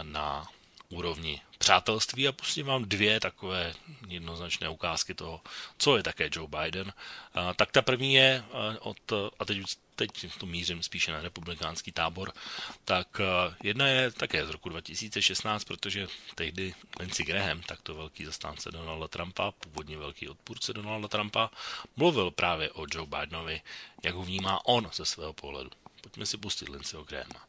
na 0.03 0.49
úrovni 0.89 1.41
přátelství 1.59 2.29
a 2.29 2.33
pustím 2.33 2.67
vám 2.67 2.85
dvě 2.85 3.21
takové 3.21 3.75
jednoznačné 4.09 4.69
ukázky 4.69 5.15
toho, 5.15 5.41
co 5.79 5.97
je 5.97 6.03
také 6.03 6.29
Joe 6.33 6.49
Biden. 6.49 6.93
Tak 7.57 7.73
ta 7.73 7.83
první 7.83 8.15
je 8.15 8.45
od, 8.81 9.13
a 9.39 9.45
teď, 9.45 9.59
teď 9.95 10.11
to 10.39 10.47
mířím 10.47 10.83
spíše 10.83 11.13
na 11.13 11.21
republikánský 11.21 11.93
tábor, 11.93 12.33
tak 12.85 13.21
jedna 13.63 13.87
je 13.87 14.11
také 14.11 14.47
z 14.47 14.51
roku 14.51 14.69
2016, 14.69 15.65
protože 15.65 16.07
tehdy 16.35 16.75
Lindsey 17.01 17.27
Graham, 17.27 17.63
takto 17.63 17.95
velký 17.95 18.25
zastánce 18.25 18.71
Donalda 18.71 19.09
Trumpa, 19.09 19.51
původně 19.51 19.99
velký 19.99 20.29
odpůrce 20.29 20.73
Donalda 20.73 21.09
Trumpa, 21.09 21.51
mluvil 21.97 22.31
právě 22.31 22.71
o 22.71 22.87
Joe 22.95 23.07
Bidenovi, 23.07 23.61
jak 24.03 24.15
ho 24.15 24.23
vnímá 24.23 24.67
on 24.67 24.91
ze 24.95 25.05
svého 25.05 25.33
pohledu. 25.33 25.71
Pojďme 26.01 26.27
si 26.27 26.37
pustit 26.37 26.69
Lindseyho 26.69 27.05
Grahama. 27.05 27.47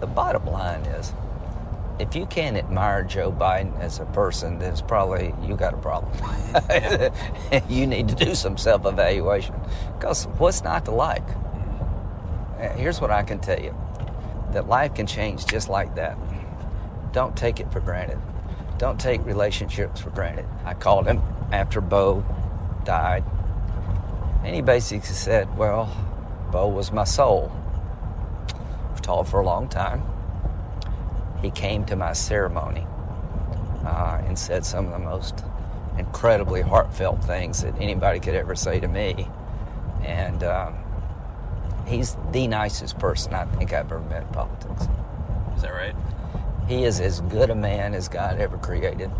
The 0.00 0.06
bottom 0.06 0.46
line 0.46 0.80
is 0.86 1.12
if 2.00 2.16
you 2.16 2.24
can't 2.24 2.56
admire 2.56 3.04
Joe 3.04 3.30
Biden 3.30 3.78
as 3.78 4.00
a 4.00 4.06
person, 4.06 4.58
then 4.58 4.72
it's 4.72 4.80
probably 4.80 5.34
you 5.46 5.54
got 5.54 5.74
a 5.74 5.76
problem. 5.76 6.10
you 7.68 7.86
need 7.86 8.08
to 8.08 8.14
do 8.14 8.34
some 8.34 8.56
self 8.56 8.86
evaluation. 8.86 9.54
Because 9.98 10.24
what's 10.38 10.64
not 10.64 10.86
to 10.86 10.92
like? 10.92 11.28
Uh, 12.58 12.70
here's 12.70 13.00
what 13.00 13.10
I 13.10 13.22
can 13.22 13.38
tell 13.38 13.60
you 13.60 13.74
that 14.52 14.68
life 14.68 14.94
can 14.94 15.06
change 15.06 15.46
just 15.46 15.68
like 15.68 15.94
that. 15.96 16.16
Don't 17.12 17.36
take 17.36 17.60
it 17.60 17.70
for 17.70 17.80
granted. 17.80 18.18
Don't 18.78 18.98
take 18.98 19.24
relationships 19.26 20.00
for 20.00 20.10
granted. 20.10 20.46
I 20.64 20.72
called 20.74 21.06
him 21.06 21.20
after 21.52 21.82
Bo 21.82 22.24
died, 22.84 23.24
and 24.42 24.54
he 24.54 24.62
basically 24.62 25.06
said, 25.06 25.54
Well, 25.58 25.94
Bo 26.50 26.68
was 26.68 26.90
my 26.90 27.04
soul. 27.04 27.52
We've 29.08 29.28
for 29.28 29.40
a 29.40 29.44
long 29.44 29.68
time 29.68 30.02
he 31.42 31.50
came 31.50 31.84
to 31.86 31.96
my 31.96 32.12
ceremony 32.12 32.86
uh, 33.84 34.20
and 34.26 34.38
said 34.38 34.64
some 34.64 34.86
of 34.86 34.92
the 34.92 34.98
most 34.98 35.44
incredibly 35.98 36.60
heartfelt 36.60 37.22
things 37.24 37.62
that 37.62 37.74
anybody 37.80 38.20
could 38.20 38.34
ever 38.34 38.54
say 38.54 38.80
to 38.80 38.88
me. 38.88 39.28
And 40.02 40.42
um, 40.44 40.74
he's 41.86 42.16
the 42.32 42.46
nicest 42.46 42.98
person 42.98 43.34
I 43.34 43.44
think 43.44 43.72
I've 43.72 43.86
ever 43.86 44.00
met 44.00 44.22
in 44.22 44.28
politics. 44.28 44.86
Is 45.56 45.62
that 45.62 45.72
right? 45.72 45.94
He 46.68 46.84
is 46.84 47.00
as 47.00 47.20
good 47.22 47.50
a 47.50 47.54
man 47.54 47.94
as 47.94 48.08
God 48.08 48.38
ever 48.38 48.58
created. 48.58 49.10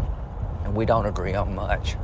And 0.64 0.74
we 0.74 0.84
don't 0.84 1.06
agree 1.06 1.34
on 1.34 1.54
much. 1.54 1.96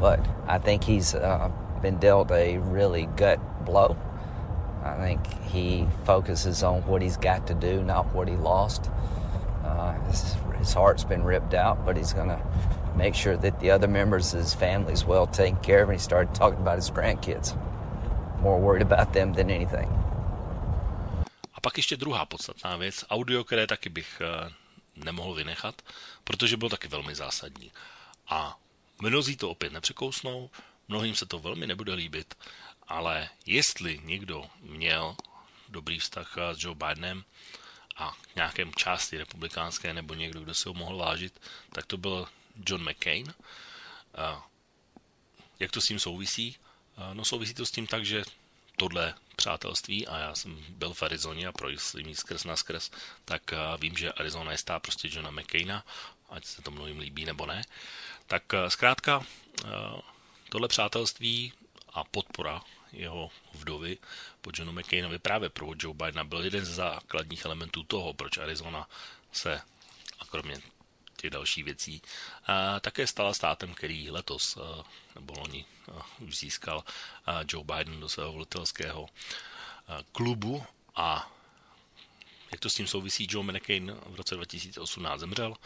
But 0.00 0.20
I 0.46 0.58
think 0.58 0.82
he's 0.82 1.14
uh, 1.14 1.50
been 1.80 1.98
dealt 1.98 2.30
a 2.30 2.58
really 2.58 3.06
gut 3.16 3.38
blow. 3.64 3.96
Think 5.02 5.26
he 5.50 5.84
focuses 6.04 6.62
on 6.62 6.86
what 6.86 7.02
he's 7.02 7.16
got 7.16 7.48
to 7.48 7.54
do, 7.54 7.82
not 7.82 8.14
what 8.14 8.28
he 8.28 8.36
lost. 8.36 8.88
Uh, 9.64 9.94
his, 10.06 10.36
his, 10.58 10.72
heart's 10.72 11.02
been 11.02 11.24
ripped 11.24 11.54
out, 11.54 11.84
but 11.84 11.96
he's 11.96 12.12
going 12.12 12.28
to 12.28 12.40
make 12.96 13.16
sure 13.16 13.36
that 13.36 13.58
the 13.58 13.72
other 13.72 13.88
members 13.88 14.32
of 14.32 14.38
his 14.38 14.54
family 14.54 14.92
is 14.92 15.04
well 15.04 15.26
taken 15.26 15.56
care 15.56 15.82
of. 15.82 15.88
And 15.88 15.98
he 15.98 16.02
started 16.02 16.32
talking 16.36 16.60
about 16.60 16.76
his 16.76 16.88
grandkids. 16.88 17.58
More 18.42 18.60
worried 18.60 18.82
about 18.82 19.12
them 19.12 19.32
than 19.32 19.50
anything. 19.50 19.90
A 21.54 21.60
pak 21.60 21.76
ještě 21.76 21.96
druhá 21.96 22.24
podstatná 22.24 22.76
věc, 22.76 23.04
audio, 23.10 23.44
které 23.44 23.66
taky 23.66 23.88
bych 23.88 24.22
uh, 24.22 25.04
nemohl 25.04 25.34
vynechat, 25.34 25.82
protože 26.24 26.56
byl 26.56 26.68
taky 26.68 26.88
velmi 26.88 27.14
zásadní. 27.14 27.72
A 28.28 28.58
mnozí 29.02 29.36
to 29.36 29.50
opět 29.50 29.72
nepřekousnou, 29.72 30.50
mnohým 30.88 31.14
se 31.14 31.26
to 31.26 31.38
velmi 31.38 31.66
nebude 31.66 31.94
líbit, 31.94 32.34
ale 32.92 33.28
jestli 33.46 34.00
někdo 34.04 34.44
měl 34.60 35.16
dobrý 35.68 35.98
vztah 35.98 36.36
s 36.52 36.64
Joe 36.64 36.74
Bidenem, 36.76 37.24
a 37.96 38.16
nějakém 38.36 38.74
části 38.74 39.18
republikánské 39.18 39.94
nebo 39.94 40.14
někdo, 40.14 40.40
kdo 40.40 40.54
se 40.54 40.68
ho 40.68 40.74
mohl 40.74 40.96
vážit, 40.96 41.40
tak 41.72 41.86
to 41.86 41.96
byl 41.96 42.28
John 42.66 42.90
McCain. 42.90 43.34
Jak 45.58 45.70
to 45.70 45.80
s 45.80 45.86
tím 45.86 45.98
souvisí? 45.98 46.56
No 47.12 47.24
souvisí 47.24 47.54
to 47.54 47.66
s 47.66 47.70
tím 47.70 47.86
tak, 47.86 48.06
že 48.06 48.24
tohle 48.76 49.14
přátelství 49.36 50.06
a 50.06 50.18
já 50.18 50.34
jsem 50.34 50.64
byl 50.68 50.94
v 50.94 51.02
Arizoně 51.02 51.46
a 51.46 51.52
projel 51.52 51.78
jí 51.96 52.14
skrz 52.14 52.44
na 52.44 52.56
skrz, 52.56 52.90
tak 53.24 53.42
vím, 53.78 53.96
že 53.96 54.12
Arizona 54.12 54.52
je 54.52 54.58
stá 54.58 54.80
prostě 54.80 55.08
Johna 55.12 55.30
McCaina, 55.30 55.84
ať 56.30 56.44
se 56.44 56.62
to 56.62 56.70
mnohým 56.70 56.98
líbí 56.98 57.24
nebo 57.24 57.46
ne. 57.46 57.64
Tak 58.26 58.42
zkrátka 58.68 59.26
tohle 60.48 60.68
přátelství 60.68 61.52
a 61.92 62.04
podpora 62.04 62.62
jeho 62.92 63.30
vdovy 63.52 63.98
po 64.40 64.50
Johnu 64.54 64.72
McCainovi 64.72 65.18
právě 65.18 65.48
pro 65.48 65.72
Joe 65.78 65.94
Bidena 65.94 66.24
byl 66.24 66.44
jeden 66.44 66.64
z 66.64 66.68
základních 66.68 67.44
elementů 67.44 67.82
toho, 67.82 68.14
proč 68.14 68.38
Arizona 68.38 68.88
se, 69.32 69.60
a 70.18 70.24
kromě 70.24 70.56
těch 71.16 71.30
dalších 71.30 71.64
věcí, 71.64 72.02
a 72.46 72.80
také 72.80 73.06
stala 73.06 73.34
státem, 73.34 73.74
který 73.74 74.10
letos, 74.10 74.58
nebo 75.14 75.34
loni, 75.38 75.64
už 76.20 76.38
získal 76.38 76.84
Joe 77.48 77.64
Biden 77.64 78.00
do 78.00 78.08
svého 78.08 78.32
volitelského 78.32 79.08
klubu. 80.12 80.64
A 80.96 81.32
jak 82.52 82.60
to 82.60 82.70
s 82.70 82.74
tím 82.74 82.86
souvisí, 82.86 83.26
Joe 83.30 83.52
McCain 83.52 83.96
v 84.06 84.14
roce 84.14 84.34
2018 84.34 85.20
zemřel 85.20 85.56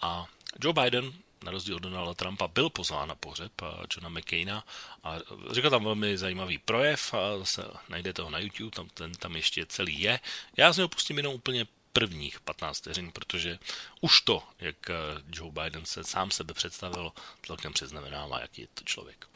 a 0.00 0.26
Joe 0.60 0.82
Biden 0.82 1.12
na 1.44 1.50
rozdíl 1.50 1.76
od 1.76 1.82
Donalda 1.82 2.14
Trumpa, 2.14 2.48
byl 2.48 2.70
pozván 2.70 3.08
na 3.08 3.14
pohřeb 3.14 3.52
eh, 3.62 3.66
Johna 3.96 4.08
McCaina 4.08 4.64
a 5.04 5.16
řekl 5.50 5.70
tam 5.70 5.84
velmi 5.84 6.18
zajímavý 6.18 6.58
projev, 6.58 7.14
a 7.14 7.38
zase 7.38 7.64
najdete 7.88 8.22
ho 8.22 8.30
na 8.30 8.38
YouTube, 8.38 8.70
tam, 8.70 8.88
ten 8.88 9.12
tam 9.12 9.36
ještě 9.36 9.66
celý 9.66 10.00
je. 10.00 10.20
Já 10.56 10.72
z 10.72 10.76
něho 10.76 10.88
pustím 10.88 11.16
jenom 11.16 11.34
úplně 11.34 11.66
prvních 11.92 12.40
15 12.40 12.78
vteřin, 12.78 13.12
protože 13.12 13.58
už 14.00 14.20
to, 14.20 14.42
jak 14.60 14.90
eh, 14.90 14.94
Joe 15.32 15.52
Biden 15.52 15.84
se 15.84 16.04
sám 16.04 16.30
sebe 16.30 16.54
představil, 16.54 17.12
celkem 17.46 17.72
přeznamenává, 17.72 18.40
jaký 18.40 18.62
je 18.62 18.68
to 18.74 18.84
člověk. 18.84 19.26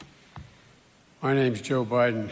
My 1.23 1.35
name's 1.35 1.69
Joe 1.69 1.85
Biden. 1.85 2.31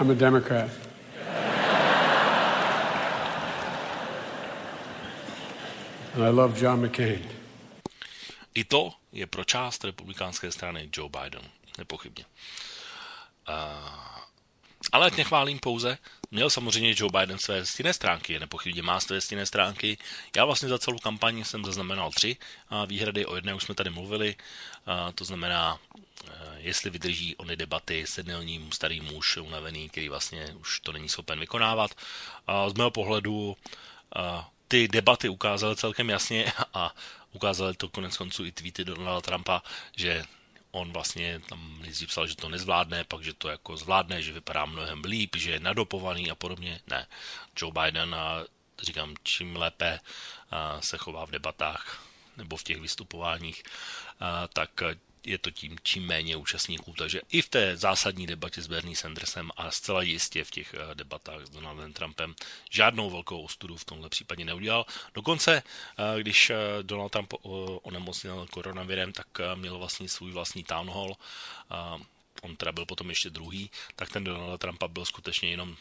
I'm 0.00 0.10
a 0.10 0.14
Democrat. 0.14 0.91
And 6.14 6.24
I 6.24 6.30
love 6.30 6.60
John 6.60 6.86
McCain. 6.86 7.28
I 8.54 8.64
to 8.64 8.92
je 9.12 9.26
pro 9.26 9.44
část 9.44 9.84
republikánské 9.84 10.52
strany 10.52 10.90
Joe 10.96 11.10
Biden, 11.22 11.42
nepochybně. 11.78 12.24
Uh, 13.48 13.54
ale 14.92 15.06
ať 15.06 15.16
nechválím 15.16 15.58
pouze, 15.58 15.98
měl 16.30 16.50
samozřejmě 16.50 16.94
Joe 16.96 17.20
Biden 17.20 17.38
své 17.38 17.66
stinné 17.66 17.94
stránky, 17.94 18.38
nepochybně 18.38 18.82
má 18.82 19.00
své 19.00 19.20
stinné 19.20 19.46
stránky. 19.46 19.98
Já 20.36 20.44
vlastně 20.44 20.68
za 20.68 20.78
celou 20.78 20.98
kampaň 20.98 21.44
jsem 21.44 21.64
zaznamenal 21.64 22.10
tři 22.10 22.36
výhrady, 22.86 23.26
o 23.26 23.36
jedné 23.36 23.54
už 23.54 23.62
jsme 23.62 23.74
tady 23.74 23.90
mluvili, 23.90 24.36
to 25.14 25.24
znamená, 25.24 25.78
jestli 26.56 26.90
vydrží 26.90 27.36
ony 27.36 27.56
debaty 27.56 28.06
senilní 28.06 28.70
starý 28.72 29.00
muž 29.00 29.36
unavený, 29.36 29.88
který 29.88 30.08
vlastně 30.08 30.54
už 30.60 30.80
to 30.80 30.92
není 30.92 31.08
schopen 31.08 31.40
vykonávat. 31.40 31.90
Z 32.68 32.72
mého 32.72 32.90
pohledu 32.90 33.56
ty 34.72 34.88
debaty 34.88 35.28
ukázaly 35.28 35.76
celkem 35.76 36.10
jasně 36.10 36.52
a 36.74 36.94
ukázaly 37.32 37.74
to 37.74 37.88
konec 37.88 38.16
konců 38.16 38.44
i 38.44 38.52
tweety 38.52 38.84
Donalda 38.84 39.20
Trumpa, 39.20 39.62
že 39.96 40.24
on 40.70 40.92
vlastně 40.92 41.40
tam 41.48 41.78
nejdřív 41.82 42.08
psal, 42.08 42.26
že 42.26 42.36
to 42.36 42.48
nezvládne, 42.48 43.04
pak, 43.04 43.24
že 43.24 43.32
to 43.32 43.48
jako 43.48 43.76
zvládne, 43.76 44.22
že 44.22 44.32
vypadá 44.32 44.64
mnohem 44.64 45.04
líp, 45.04 45.36
že 45.36 45.50
je 45.50 45.60
nadopovaný 45.60 46.30
a 46.30 46.34
podobně. 46.34 46.80
Ne. 46.86 47.06
Joe 47.60 47.72
Biden, 47.72 48.14
a 48.14 48.44
říkám, 48.82 49.14
čím 49.22 49.56
lépe 49.56 50.00
se 50.80 50.98
chová 50.98 51.26
v 51.26 51.30
debatách 51.30 52.04
nebo 52.36 52.56
v 52.56 52.64
těch 52.64 52.80
vystupováních, 52.80 53.62
tak 54.52 54.70
je 55.26 55.38
to 55.38 55.50
tím 55.50 55.76
čím 55.82 56.06
méně 56.06 56.36
účastníků. 56.36 56.94
Takže 56.98 57.20
i 57.30 57.42
v 57.42 57.48
té 57.48 57.76
zásadní 57.76 58.26
debatě 58.26 58.62
s 58.62 58.66
Bernie 58.66 58.96
Sandersem 58.96 59.50
a 59.56 59.70
zcela 59.70 60.02
jistě 60.02 60.44
v 60.44 60.50
těch 60.50 60.74
eh, 60.74 60.94
debatách 60.94 61.46
s 61.46 61.50
Donaldem 61.50 61.92
Trumpem 61.92 62.34
žádnou 62.70 63.10
velkou 63.10 63.42
ostudu 63.42 63.76
v 63.76 63.84
tomhle 63.84 64.08
případě 64.08 64.44
neudělal. 64.44 64.86
Dokonce, 65.14 65.62
eh, 65.62 66.20
když 66.20 66.50
eh, 66.50 66.56
Donald 66.82 67.12
Trump 67.12 67.34
onemocněl 67.82 68.46
koronavirem, 68.50 69.12
tak 69.12 69.26
měl 69.54 69.78
vlastně 69.78 70.08
svůj 70.08 70.32
vlastní 70.32 70.64
town 70.64 70.90
hall. 70.90 71.16
On 72.42 72.56
teda 72.56 72.72
byl 72.72 72.86
potom 72.86 73.08
ještě 73.08 73.30
druhý, 73.30 73.70
tak 73.96 74.08
ten 74.08 74.24
Donald 74.24 74.58
Trumpa 74.58 74.88
byl 74.88 75.04
skutečně 75.04 75.50
jenom 75.50 75.76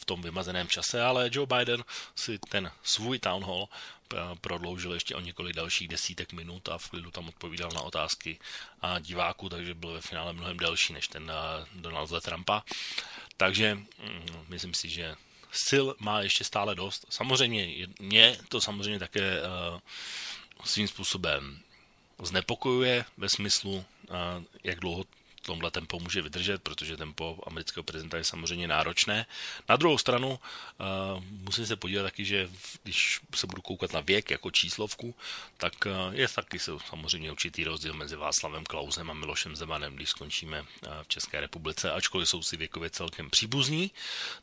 v 0.00 0.04
tom 0.04 0.22
vymazeném 0.22 0.68
čase, 0.68 1.02
ale 1.02 1.30
Joe 1.32 1.46
Biden 1.46 1.84
si 2.14 2.38
ten 2.38 2.70
svůj 2.82 3.18
town 3.18 3.44
hall 3.44 3.68
eh, 3.68 4.16
prodloužil 4.40 4.92
ještě 4.92 5.14
o 5.14 5.20
několik 5.20 5.56
dalších 5.56 5.88
desítek 5.88 6.32
minut 6.32 6.68
a 6.68 6.78
v 6.78 6.88
klidu 6.88 7.10
tam 7.10 7.28
odpovídal 7.28 7.70
na 7.74 7.80
otázky 7.80 8.38
diváků, 9.00 9.48
takže 9.48 9.74
byl 9.74 9.92
ve 9.92 10.00
finále 10.00 10.32
mnohem 10.32 10.56
delší 10.56 10.92
než 10.92 11.08
ten 11.08 11.30
eh, 11.30 11.66
Donald 11.74 12.22
Trumpa. 12.22 12.64
Takže 13.36 13.74
mm, 13.74 13.86
myslím 14.48 14.74
si, 14.74 14.88
že 14.88 15.14
sil 15.68 15.86
má 15.98 16.20
ještě 16.20 16.44
stále 16.44 16.74
dost. 16.74 17.06
Samozřejmě 17.08 17.86
mě 18.00 18.38
to 18.48 18.60
samozřejmě 18.60 18.98
také 18.98 19.40
uh, 19.42 19.78
svým 20.64 20.88
způsobem 20.88 21.60
znepokojuje 22.22 23.04
ve 23.16 23.28
smyslu, 23.28 23.84
jak 24.64 24.80
dlouho 24.80 25.04
tomhle 25.46 25.70
tempo 25.70 25.98
může 25.98 26.22
vydržet, 26.22 26.62
protože 26.62 26.96
tempo 26.96 27.38
amerického 27.46 27.84
prezidenta 27.84 28.16
je 28.16 28.24
samozřejmě 28.24 28.68
náročné. 28.68 29.26
Na 29.68 29.76
druhou 29.76 29.98
stranu 29.98 30.28
uh, 30.28 31.24
musím 31.30 31.66
se 31.66 31.76
podívat 31.76 32.02
taky, 32.02 32.24
že 32.24 32.48
když 32.82 33.20
se 33.34 33.46
budu 33.46 33.62
koukat 33.62 33.92
na 33.92 34.00
věk 34.00 34.30
jako 34.30 34.50
číslovku, 34.50 35.14
tak 35.56 35.74
uh, 35.86 36.14
je 36.14 36.28
taky 36.28 36.58
samozřejmě 36.58 37.32
určitý 37.32 37.64
rozdíl 37.64 37.94
mezi 37.94 38.16
Václavem 38.16 38.64
Klausem 38.64 39.10
a 39.10 39.14
Milošem 39.14 39.56
Zemanem, 39.56 39.96
když 39.96 40.10
skončíme 40.10 40.60
uh, 40.60 40.66
v 41.02 41.08
České 41.08 41.40
republice, 41.40 41.92
ačkoliv 41.92 42.28
jsou 42.28 42.42
si 42.42 42.56
věkově 42.56 42.90
celkem 42.90 43.30
příbuzní, 43.30 43.90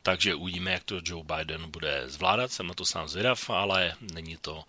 takže 0.01 0.35
uvidíme, 0.35 0.71
jak 0.71 0.83
to 0.83 1.01
Joe 1.03 1.23
Biden 1.23 1.71
bude 1.71 2.03
zvládat, 2.09 2.51
jsem 2.51 2.67
na 2.67 2.73
to 2.73 2.85
sám 2.85 3.07
zvědav, 3.07 3.49
ale 3.49 3.95
není 4.13 4.37
to 4.37 4.63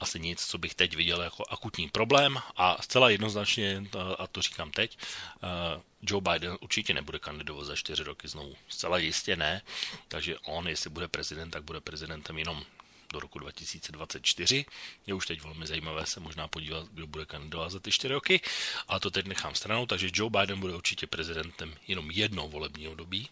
asi 0.00 0.20
nic, 0.20 0.46
co 0.46 0.58
bych 0.58 0.74
teď 0.74 0.96
viděl 0.96 1.22
jako 1.22 1.44
akutní 1.48 1.88
problém 1.88 2.38
a 2.56 2.82
zcela 2.82 3.10
jednoznačně, 3.10 3.84
a 4.18 4.26
to 4.26 4.42
říkám 4.42 4.70
teď, 4.70 4.98
eh, 4.98 5.80
Joe 6.02 6.20
Biden 6.20 6.58
určitě 6.60 6.94
nebude 6.94 7.18
kandidovat 7.18 7.64
za 7.64 7.76
čtyři 7.76 8.04
roky 8.04 8.28
znovu. 8.28 8.54
Zcela 8.68 8.98
jistě 8.98 9.36
ne, 9.36 9.62
takže 10.08 10.38
on, 10.38 10.68
jestli 10.68 10.90
bude 10.90 11.08
prezident, 11.08 11.50
tak 11.50 11.62
bude 11.62 11.80
prezidentem 11.80 12.38
jenom 12.38 12.64
do 13.12 13.20
roku 13.20 13.38
2024. 13.38 14.64
Je 15.06 15.14
už 15.14 15.26
teď 15.26 15.42
velmi 15.42 15.66
zajímavé 15.66 16.06
se 16.06 16.20
možná 16.20 16.48
podívat, 16.48 16.86
kdo 16.88 17.06
bude 17.06 17.26
kandidovat 17.26 17.70
za 17.70 17.80
ty 17.80 17.92
čtyři 17.92 18.14
roky, 18.14 18.40
a 18.88 19.00
to 19.00 19.10
teď 19.10 19.26
nechám 19.26 19.54
stranou, 19.54 19.86
takže 19.86 20.10
Joe 20.12 20.30
Biden 20.30 20.60
bude 20.60 20.74
určitě 20.74 21.06
prezidentem 21.06 21.74
jenom 21.88 22.10
jednou 22.10 22.48
volební 22.48 22.88
období 22.88 23.28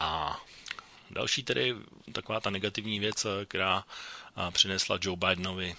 a 0.00 0.40
Další 1.10 1.42
tedy 1.42 1.76
taková 2.12 2.40
ta 2.40 2.50
negativní 2.50 3.00
věc, 3.00 3.26
která 3.48 3.84
přinesla 4.50 4.98
Joe 5.00 5.16
Bidenovi 5.16 5.76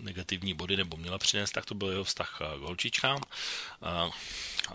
negativní 0.00 0.54
body, 0.54 0.76
nebo 0.76 0.96
měla 0.96 1.18
přinést, 1.18 1.50
tak 1.50 1.66
to 1.66 1.74
byl 1.74 1.90
jeho 1.90 2.04
vztah 2.04 2.36
k 2.38 2.60
holčičkám 2.60 3.20
a 3.82 4.10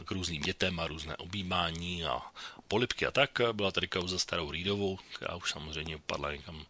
k 0.06 0.12
různým 0.12 0.42
dětem 0.42 0.80
a 0.80 0.88
různé 0.88 1.16
objímání 1.16 2.06
a 2.06 2.22
polipky 2.68 3.06
a 3.06 3.12
tak. 3.12 3.42
Byla 3.52 3.72
tady 3.72 3.88
kauza 3.88 4.20
starou 4.20 4.52
Reedovou, 4.52 5.00
která 5.14 5.36
už 5.36 5.52
samozřejmě 5.52 5.98
padla 5.98 6.32
někam 6.32 6.66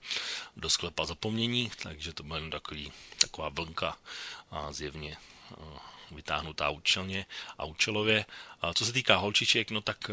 do 0.58 0.70
sklepa 0.70 1.06
zapomnění, 1.06 1.72
takže 1.84 2.14
to 2.14 2.24
byla 2.24 2.40
jen 2.40 2.50
takový, 2.50 2.92
taková 3.22 3.50
vlnka 3.50 3.98
a 4.52 4.72
zjevně 4.72 5.18
vytáhnutá 6.12 6.70
účelně 6.70 7.26
a 7.58 7.66
účelově. 7.66 8.26
A 8.62 8.74
co 8.74 8.86
se 8.86 8.94
týká 8.94 9.16
holčiček, 9.16 9.72
no 9.72 9.82
tak 9.82 10.12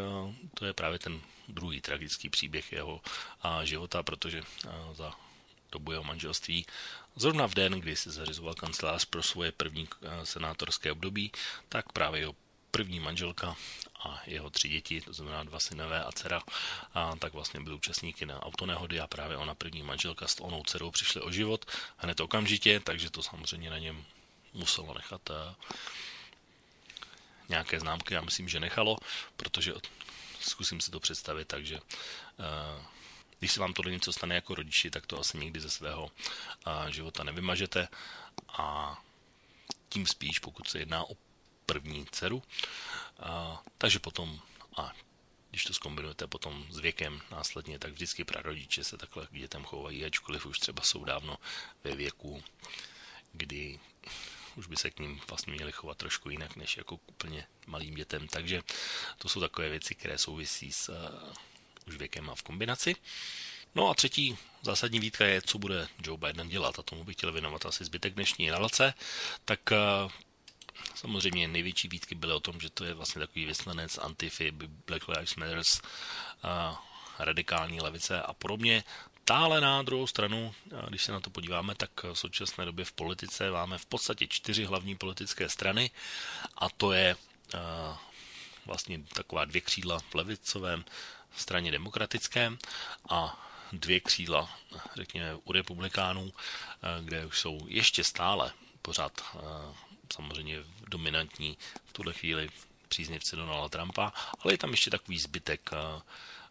to 0.54 0.64
je 0.64 0.72
právě 0.72 0.98
ten 0.98 1.20
druhý 1.48 1.80
tragický 1.80 2.28
příběh 2.28 2.72
jeho 2.72 3.00
života, 3.62 4.02
protože 4.02 4.42
za 4.92 5.12
dobu 5.74 5.92
jeho 5.92 6.04
manželství. 6.04 6.66
Zrovna 7.16 7.46
v 7.46 7.54
den, 7.54 7.72
kdy 7.72 7.96
si 7.96 8.10
zařizoval 8.10 8.54
kancelář 8.54 9.04
pro 9.04 9.22
svoje 9.22 9.52
první 9.52 9.88
senátorské 10.24 10.92
období, 10.92 11.32
tak 11.68 11.92
právě 11.92 12.20
jeho 12.20 12.34
první 12.70 13.00
manželka 13.00 13.56
a 14.02 14.22
jeho 14.26 14.50
tři 14.50 14.68
děti, 14.68 15.00
to 15.00 15.12
znamená 15.12 15.44
dva 15.44 15.60
synové 15.60 16.04
a 16.04 16.12
dcera, 16.12 16.42
a 16.94 17.16
tak 17.16 17.32
vlastně 17.32 17.60
byli 17.60 17.76
účastníky 17.76 18.26
na 18.26 18.42
autonehody 18.42 19.00
a 19.00 19.06
právě 19.06 19.36
ona 19.36 19.54
první 19.54 19.82
manželka 19.82 20.28
s 20.28 20.40
onou 20.42 20.62
dcerou 20.62 20.90
přišli 20.90 21.20
o 21.20 21.30
život 21.30 21.64
hned 21.96 22.20
okamžitě, 22.20 22.80
takže 22.80 23.10
to 23.10 23.22
samozřejmě 23.22 23.70
na 23.70 23.78
něm 23.78 24.04
muselo 24.52 24.94
nechat 24.94 25.30
nějaké 27.48 27.80
známky, 27.80 28.14
já 28.14 28.20
myslím, 28.20 28.48
že 28.48 28.60
nechalo, 28.60 28.96
protože 29.36 29.74
zkusím 30.40 30.80
si 30.80 30.90
to 30.90 31.00
představit, 31.00 31.48
takže 31.48 31.78
uh, 31.78 32.82
když 33.38 33.52
se 33.52 33.60
vám 33.60 33.72
tohle 33.72 33.92
něco 33.92 34.12
stane 34.12 34.34
jako 34.34 34.54
rodiči, 34.54 34.90
tak 34.90 35.06
to 35.06 35.20
asi 35.20 35.38
nikdy 35.38 35.60
ze 35.60 35.70
svého 35.70 36.10
života 36.88 37.24
nevymažete 37.24 37.88
a 38.48 38.98
tím 39.88 40.06
spíš, 40.06 40.38
pokud 40.38 40.68
se 40.68 40.78
jedná 40.78 41.04
o 41.04 41.16
první 41.66 42.06
dceru. 42.06 42.36
Uh, 42.36 43.56
takže 43.78 43.98
potom 43.98 44.40
a 44.76 44.92
když 45.50 45.64
to 45.64 45.74
zkombinujete 45.74 46.26
potom 46.26 46.66
s 46.70 46.78
věkem 46.78 47.22
následně, 47.30 47.78
tak 47.78 47.92
vždycky 47.92 48.24
prarodiče 48.24 48.84
se 48.84 48.96
takhle 48.96 49.26
k 49.26 49.32
dětem 49.32 49.64
chovají, 49.64 50.04
ačkoliv 50.04 50.46
už 50.46 50.58
třeba 50.58 50.82
jsou 50.82 51.04
dávno 51.04 51.36
ve 51.84 51.94
věku, 51.96 52.42
kdy 53.32 53.80
už 54.56 54.66
by 54.66 54.76
se 54.76 54.90
k 54.90 54.98
ním 54.98 55.20
vlastně 55.28 55.52
měli 55.52 55.72
chovat 55.72 55.98
trošku 55.98 56.30
jinak, 56.30 56.56
než 56.56 56.76
jako 56.76 56.98
úplně 57.06 57.46
malým 57.66 57.94
dětem. 57.94 58.28
Takže 58.28 58.62
to 59.18 59.28
jsou 59.28 59.40
takové 59.40 59.68
věci, 59.68 59.94
které 59.94 60.18
souvisí 60.18 60.72
s 60.72 60.90
už 61.86 61.96
věkem 61.96 62.30
a 62.30 62.34
v 62.34 62.42
kombinaci. 62.42 62.96
No 63.74 63.90
a 63.90 63.94
třetí 63.94 64.38
zásadní 64.62 65.00
výtka 65.00 65.24
je, 65.24 65.42
co 65.42 65.58
bude 65.58 65.88
Joe 66.02 66.18
Biden 66.18 66.48
dělat 66.48 66.78
a 66.78 66.82
tomu 66.82 67.04
bych 67.04 67.16
chtěl 67.16 67.32
věnovat 67.32 67.66
asi 67.66 67.84
zbytek 67.84 68.14
dnešní 68.14 68.50
relace. 68.50 68.94
Tak 69.44 69.60
uh, 69.70 70.10
samozřejmě 70.94 71.48
největší 71.48 71.88
výtky 71.88 72.14
byly 72.14 72.32
o 72.32 72.40
tom, 72.40 72.60
že 72.60 72.70
to 72.70 72.84
je 72.84 72.94
vlastně 72.94 73.20
takový 73.20 73.44
vyslanec 73.44 73.98
Antify, 73.98 74.50
Black 74.86 75.08
Lives 75.08 75.36
Matters, 75.36 75.80
uh, 75.80 76.76
radikální 77.18 77.80
levice 77.80 78.22
a 78.22 78.32
podobně. 78.32 78.84
Tále 79.24 79.60
na 79.60 79.82
druhou 79.82 80.06
stranu, 80.06 80.54
když 80.88 81.02
se 81.02 81.12
na 81.12 81.20
to 81.20 81.30
podíváme, 81.30 81.74
tak 81.74 81.90
v 82.02 82.14
současné 82.14 82.64
době 82.64 82.84
v 82.84 82.92
politice 82.92 83.50
máme 83.50 83.78
v 83.78 83.86
podstatě 83.86 84.26
čtyři 84.26 84.64
hlavní 84.64 84.96
politické 84.96 85.48
strany 85.48 85.90
a 86.58 86.70
to 86.70 86.92
je 86.92 87.16
vlastně 88.66 89.00
taková 89.14 89.44
dvě 89.44 89.60
křídla 89.60 89.98
v 89.98 90.14
levicovém 90.14 90.84
straně 91.36 91.70
demokratickém 91.70 92.58
a 93.08 93.50
dvě 93.72 94.00
křídla, 94.00 94.58
řekněme, 94.94 95.34
u 95.44 95.52
republikánů, 95.52 96.32
kde 97.00 97.26
už 97.26 97.40
jsou 97.40 97.60
ještě 97.68 98.04
stále 98.04 98.52
pořád 98.82 99.22
samozřejmě 100.12 100.58
dominantní 100.88 101.58
v 101.84 101.92
tuhle 101.92 102.12
chvíli 102.12 102.48
příznivci 102.88 103.36
Donalda 103.36 103.68
Trumpa, 103.68 104.12
ale 104.40 104.52
je 104.52 104.58
tam 104.58 104.70
ještě 104.70 104.90
takový 104.90 105.18
zbytek 105.18 105.70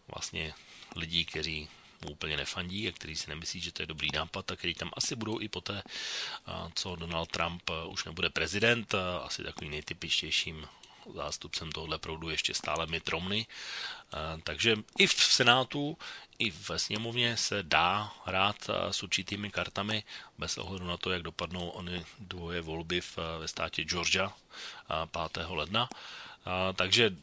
vlastně 0.07 0.53
lidí, 0.95 1.25
kteří 1.25 1.69
mu 2.01 2.11
úplně 2.11 2.37
nefandí 2.37 2.87
a 2.87 2.91
který 2.91 3.15
si 3.15 3.29
nemyslí, 3.29 3.61
že 3.61 3.71
to 3.71 3.81
je 3.81 3.85
dobrý 3.85 4.09
nápad 4.13 4.51
a 4.51 4.55
který 4.55 4.73
tam 4.73 4.91
asi 4.93 5.15
budou 5.15 5.39
i 5.39 5.47
poté, 5.47 5.83
co 6.75 6.95
Donald 6.95 7.31
Trump 7.31 7.69
už 7.87 8.05
nebude 8.05 8.29
prezident, 8.29 8.95
asi 9.23 9.43
takový 9.43 9.69
nejtypičtějším 9.69 10.67
zástupcem 11.15 11.71
tohohle 11.71 11.97
proudu 11.97 12.29
ještě 12.29 12.53
stále 12.53 12.85
Mitt 12.85 13.09
Romney. 13.09 13.45
Takže 14.43 14.75
i 14.97 15.07
v 15.07 15.13
Senátu, 15.13 15.97
i 16.39 16.51
ve 16.51 16.79
sněmovně 16.79 17.37
se 17.37 17.63
dá 17.63 18.13
hrát 18.25 18.55
s 18.91 19.03
určitými 19.03 19.51
kartami 19.51 20.03
bez 20.37 20.57
ohledu 20.57 20.85
na 20.85 20.97
to, 20.97 21.11
jak 21.11 21.21
dopadnou 21.21 21.69
ony 21.69 22.05
dvoje 22.19 22.61
volby 22.61 23.01
ve 23.39 23.47
státě 23.47 23.83
Georgia 23.83 24.33
5. 25.31 25.45
ledna. 25.49 25.89
Takže 26.75 27.15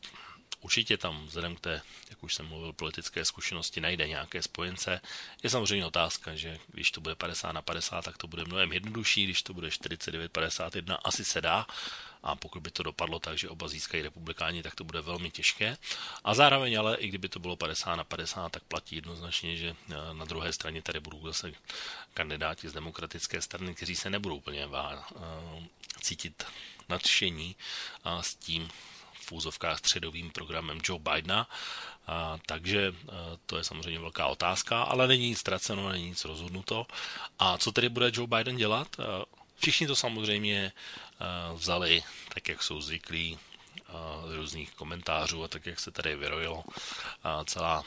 určitě 0.61 0.97
tam, 0.97 1.27
vzhledem 1.27 1.57
k 1.57 1.61
té, 1.61 1.82
jak 2.11 2.23
už 2.23 2.35
jsem 2.35 2.47
mluvil, 2.47 2.73
politické 2.73 3.24
zkušenosti, 3.24 3.81
najde 3.81 4.09
nějaké 4.09 4.43
spojence. 4.43 5.01
Je 5.43 5.51
samozřejmě 5.51 5.87
otázka, 5.87 6.37
že 6.37 6.59
když 6.69 6.91
to 6.91 7.01
bude 7.01 7.15
50 7.15 7.53
na 7.53 7.62
50, 7.62 8.05
tak 8.05 8.16
to 8.16 8.27
bude 8.27 8.45
mnohem 8.45 8.73
jednodušší, 8.73 9.24
když 9.24 9.43
to 9.43 9.55
bude 9.55 9.69
49-51, 9.69 10.99
asi 11.05 11.24
se 11.24 11.41
dá. 11.41 11.66
A 12.23 12.37
pokud 12.37 12.62
by 12.62 12.70
to 12.70 12.82
dopadlo 12.82 13.19
tak, 13.19 13.39
že 13.39 13.49
oba 13.49 13.69
získají 13.69 14.03
republikáni, 14.03 14.62
tak 14.62 14.74
to 14.74 14.85
bude 14.85 15.01
velmi 15.01 15.31
těžké. 15.31 15.77
A 16.24 16.35
zároveň 16.35 16.78
ale, 16.78 16.97
i 16.97 17.09
kdyby 17.09 17.28
to 17.28 17.39
bylo 17.39 17.57
50 17.57 17.97
na 17.97 18.05
50, 18.05 18.53
tak 18.53 18.62
platí 18.62 18.97
jednoznačně, 18.97 19.57
že 19.57 19.69
eh, 19.91 19.95
na 20.12 20.24
druhé 20.24 20.53
straně 20.53 20.82
tady 20.82 21.01
budou 21.01 21.27
zase 21.27 21.53
kandidáti 22.15 22.69
z 22.69 22.73
demokratické 22.73 23.43
strany, 23.43 23.74
kteří 23.74 23.97
se 23.97 24.11
nebudou 24.11 24.37
úplně 24.37 24.65
eh, 24.65 24.99
cítit 26.01 26.45
nadšení 26.89 27.57
s 28.20 28.35
tím, 28.35 28.69
úzovkách 29.32 29.78
středovým 29.78 30.31
programem 30.31 30.78
Joe 30.89 31.01
Bidena, 31.01 31.48
a, 32.07 32.39
takže 32.47 32.89
a, 32.89 32.93
to 33.47 33.57
je 33.57 33.65
samozřejmě 33.65 34.01
velká 34.01 34.27
otázka, 34.27 34.82
ale 34.82 35.09
není 35.09 35.28
nic 35.28 35.39
ztraceno, 35.39 35.89
není 35.89 36.09
nic 36.09 36.24
rozhodnuto. 36.24 36.86
A 37.39 37.59
co 37.59 37.73
tedy 37.73 37.89
bude 37.89 38.11
Joe 38.15 38.27
Biden 38.27 38.57
dělat? 38.57 39.01
A, 39.01 39.24
všichni 39.57 39.86
to 39.86 39.97
samozřejmě 39.97 40.73
a, 41.20 41.52
vzali 41.52 42.02
tak, 42.35 42.48
jak 42.48 42.62
jsou 42.62 42.81
zvyklí 42.81 43.39
z 44.28 44.35
různých 44.36 44.70
komentářů 44.74 45.44
a 45.44 45.48
tak, 45.48 45.66
jak 45.66 45.81
se 45.81 45.90
tady 45.90 46.16
vyrojilo 46.16 46.65
celá 47.47 47.82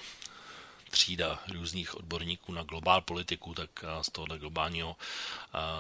třída 0.94 1.40
různých 1.53 1.95
odborníků 1.98 2.53
na 2.53 2.64
globál 2.64 3.02
politiku, 3.02 3.53
tak 3.53 3.70
z 4.02 4.11
tohohle 4.11 4.40
globálního 4.40 4.95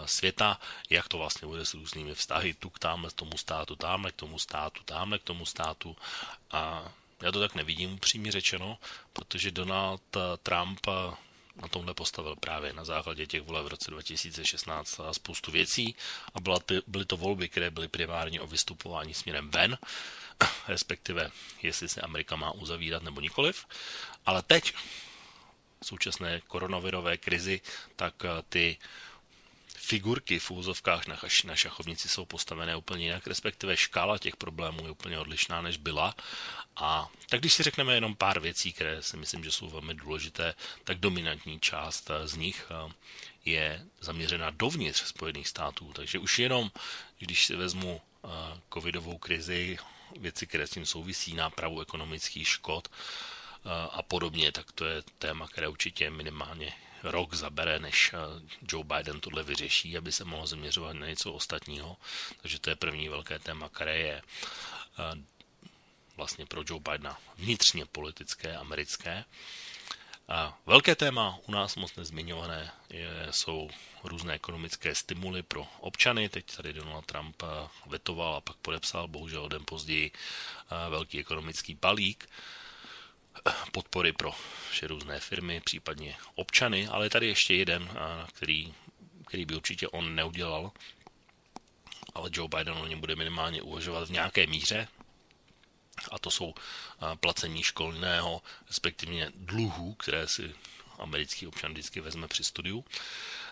světa, 0.05 0.59
jak 0.89 1.07
to 1.07 1.17
vlastně 1.17 1.47
bude 1.47 1.65
s 1.65 1.73
různými 1.73 2.15
vztahy, 2.15 2.53
tu 2.53 2.69
k 2.69 2.79
tamhle 2.79 3.09
k 3.09 3.13
tomu 3.13 3.37
státu, 3.37 3.75
tamhle 3.75 4.11
k 4.11 4.15
tomu 4.15 4.39
státu, 4.39 4.83
tamhle 4.85 5.19
k 5.19 5.23
tomu 5.23 5.45
státu. 5.45 5.97
A 6.51 6.91
já 7.21 7.31
to 7.31 7.39
tak 7.39 7.55
nevidím 7.55 7.93
upřímně 7.93 8.31
řečeno, 8.31 8.77
protože 9.13 9.51
Donald 9.51 10.01
Trump 10.43 10.79
na 11.61 11.67
tomhle 11.67 11.93
postavil 11.93 12.35
právě 12.35 12.73
na 12.73 12.83
základě 12.85 13.27
těch 13.27 13.41
voleb 13.41 13.65
v 13.65 13.67
roce 13.67 13.91
2016 13.91 14.99
a 14.99 15.13
spoustu 15.13 15.51
věcí 15.51 15.95
a 16.33 16.39
byla, 16.41 16.59
byly 16.87 17.05
to 17.05 17.17
volby, 17.17 17.49
které 17.49 17.71
byly 17.71 17.87
primárně 17.87 18.41
o 18.41 18.47
vystupování 18.47 19.13
směrem 19.13 19.49
ven, 19.51 19.77
respektive 20.67 21.31
jestli 21.61 21.89
se 21.89 22.01
Amerika 22.01 22.35
má 22.35 22.51
uzavírat 22.51 23.03
nebo 23.03 23.21
nikoliv. 23.21 23.65
Ale 24.25 24.41
teď, 24.41 24.73
v 25.81 25.85
současné 25.85 26.41
koronavirové 26.47 27.17
krizi, 27.17 27.61
tak 27.95 28.25
eh, 28.25 28.29
ty 28.49 28.77
figurky 29.83 30.39
v 30.39 30.51
úzovkách 30.51 31.07
na, 31.07 31.19
na 31.45 31.55
šachovnici 31.55 32.09
jsou 32.09 32.25
postavené 32.25 32.75
úplně 32.75 33.05
jinak, 33.05 33.27
respektive 33.27 33.77
škála 33.77 34.17
těch 34.17 34.35
problémů 34.35 34.85
je 34.85 34.91
úplně 34.91 35.19
odlišná, 35.19 35.61
než 35.61 35.77
byla. 35.77 36.15
A 36.75 37.09
tak 37.29 37.39
když 37.39 37.53
si 37.53 37.63
řekneme 37.63 37.95
jenom 37.95 38.15
pár 38.15 38.39
věcí, 38.39 38.73
které 38.73 39.01
si 39.03 39.17
myslím, 39.17 39.43
že 39.43 39.51
jsou 39.51 39.69
velmi 39.69 39.93
důležité, 39.93 40.55
tak 40.83 40.97
dominantní 40.97 41.59
část 41.59 42.09
eh, 42.09 42.27
z 42.27 42.35
nich 42.35 42.65
eh, 42.71 42.91
je 43.45 43.85
zaměřena 43.99 44.49
dovnitř 44.49 45.03
Spojených 45.05 45.47
států. 45.47 45.93
Takže 45.93 46.19
už 46.19 46.39
jenom, 46.39 46.71
když 47.19 47.45
si 47.45 47.55
vezmu 47.55 48.01
covidovou 48.73 49.17
krizi, 49.17 49.77
věci, 50.19 50.47
které 50.47 50.67
s 50.67 50.71
tím 50.71 50.85
souvisí, 50.85 51.33
nápravu 51.33 51.81
ekonomických 51.81 52.47
škod 52.47 52.87
a 53.91 54.01
podobně, 54.03 54.51
tak 54.51 54.71
to 54.71 54.85
je 54.85 55.03
téma, 55.19 55.47
které 55.47 55.67
určitě 55.67 56.09
minimálně 56.09 56.73
rok 57.03 57.33
zabere, 57.33 57.79
než 57.79 58.13
Joe 58.71 58.83
Biden 58.83 59.19
tohle 59.19 59.43
vyřeší, 59.43 59.97
aby 59.97 60.11
se 60.11 60.25
mohl 60.25 60.47
zaměřovat 60.47 60.93
na 60.93 61.07
něco 61.07 61.33
ostatního. 61.33 61.97
Takže 62.41 62.59
to 62.59 62.69
je 62.69 62.75
první 62.75 63.09
velké 63.09 63.39
téma, 63.39 63.69
které 63.69 63.97
je 63.97 64.21
vlastně 66.17 66.45
pro 66.45 66.63
Joe 66.69 66.81
Bidena 66.81 67.17
vnitřně 67.37 67.85
politické, 67.85 68.55
americké. 68.55 69.25
A 70.27 70.57
velké 70.65 70.95
téma 70.95 71.39
u 71.47 71.51
nás 71.51 71.75
moc 71.75 71.95
nezmiňované 71.95 72.71
je, 72.89 73.27
jsou 73.31 73.69
různé 74.03 74.33
ekonomické 74.33 74.95
stimuly 74.95 75.43
pro 75.43 75.67
občany. 75.79 76.29
Teď 76.29 76.55
tady 76.55 76.73
Donald 76.73 77.05
Trump 77.05 77.43
eh, 77.43 77.67
vetoval 77.85 78.35
a 78.35 78.41
pak 78.41 78.55
podepsal, 78.55 79.07
bohužel 79.07 79.49
den 79.49 79.63
později, 79.65 80.11
eh, 80.11 80.89
velký 80.89 81.19
ekonomický 81.19 81.75
balík 81.75 82.29
eh, 82.29 82.62
podpory 83.71 84.13
pro 84.13 84.31
různé 84.87 85.19
firmy, 85.19 85.61
případně 85.61 86.15
občany, 86.35 86.87
ale 86.87 87.09
tady 87.09 87.27
ještě 87.27 87.55
jeden, 87.55 87.89
který, 88.33 88.73
který 89.27 89.45
by 89.45 89.55
určitě 89.55 89.87
on 89.87 90.15
neudělal, 90.15 90.71
ale 92.13 92.29
Joe 92.33 92.49
Biden 92.57 92.73
o 92.73 92.87
něm 92.87 92.99
bude 92.99 93.15
minimálně 93.15 93.61
uvažovat 93.61 94.07
v 94.07 94.11
nějaké 94.11 94.47
míře, 94.47 94.87
a 96.11 96.19
to 96.19 96.31
jsou 96.31 96.53
placení 97.19 97.63
školného, 97.63 98.41
respektive 98.67 99.31
dluhů, 99.35 99.93
které 99.93 100.27
si 100.27 100.55
americký 100.99 101.47
občan 101.47 101.71
vždycky 101.71 102.01
vezme 102.01 102.27
při 102.27 102.43
studiu, 102.43 102.85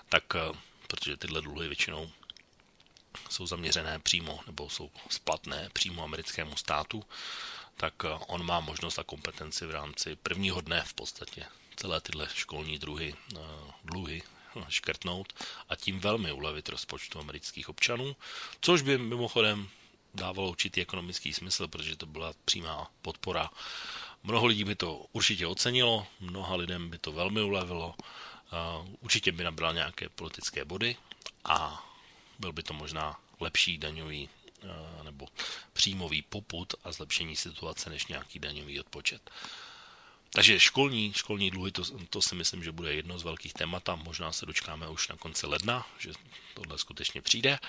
tak 0.10 0.24
protože 0.88 1.18
tyhle 1.18 1.42
dluhy 1.42 1.68
většinou 1.68 2.12
jsou 3.30 3.48
zaměřené 3.48 4.00
přímo 4.00 4.40
nebo 4.46 4.70
jsou 4.70 4.92
splatné 5.10 5.70
přímo 5.74 6.04
americkému 6.04 6.58
státu, 6.58 7.04
tak 7.82 8.06
on 8.28 8.46
má 8.46 8.60
možnost 8.60 9.00
a 9.00 9.04
kompetenci 9.04 9.66
v 9.66 9.72
rámci 9.72 10.16
prvního 10.16 10.62
dne 10.62 10.84
v 10.86 10.94
podstatě 10.94 11.46
celé 11.76 12.02
tyhle 12.02 12.28
školní 12.34 12.78
druhy, 12.78 13.16
dluhy 13.84 14.22
škrtnout 14.70 15.34
a 15.70 15.76
tím 15.76 16.00
velmi 16.00 16.32
ulevit 16.32 16.70
rozpočtu 16.70 17.20
amerických 17.20 17.70
občanů, 17.70 18.16
což 18.62 18.82
by 18.82 18.98
mimochodem 18.98 19.70
dávalo 20.14 20.50
určitý 20.50 20.82
ekonomický 20.82 21.34
smysl, 21.34 21.68
protože 21.68 21.96
to 21.96 22.06
byla 22.06 22.34
přímá 22.46 22.92
podpora. 23.02 23.50
Mnoho 24.24 24.46
lidí 24.46 24.64
by 24.64 24.76
to 24.76 25.06
určitě 25.12 25.48
ocenilo, 25.48 26.08
mnoha 26.20 26.56
lidem 26.56 26.90
by 26.90 26.98
to 26.98 27.12
velmi 27.12 27.42
ulevilo, 27.42 27.96
určitě 29.02 29.32
by 29.32 29.44
nabral 29.44 29.74
nějaké 29.74 30.10
politické 30.10 30.66
body 30.66 30.96
a 31.46 31.86
byl 32.40 32.54
by 32.54 32.64
to 32.64 32.74
možná 32.74 33.20
lepší 33.40 33.78
daňový 33.78 34.30
nebo 35.04 35.28
příjmový 35.74 36.22
poput 36.22 36.74
a 36.84 36.92
zlepšení 36.92 37.36
situace 37.36 37.90
než 37.90 38.08
nějaký 38.08 38.40
daňový 38.40 38.80
odpočet. 38.80 39.32
Takže 40.34 40.60
školní, 40.60 41.14
školní 41.14 41.52
dluhy, 41.52 41.72
to, 41.72 41.84
to 42.10 42.22
si 42.22 42.36
myslím, 42.36 42.64
že 42.64 42.72
bude 42.72 42.94
jedno 42.94 43.20
z 43.20 43.24
velkých 43.24 43.54
témat 43.54 43.90
a 43.90 43.96
možná 43.96 44.32
se 44.32 44.46
dočkáme 44.46 44.90
už 44.90 45.08
na 45.08 45.16
konci 45.16 45.48
ledna, 45.48 45.88
že 46.00 46.12
tohle 46.54 46.78
skutečně 46.78 47.22
přijde. 47.22 47.60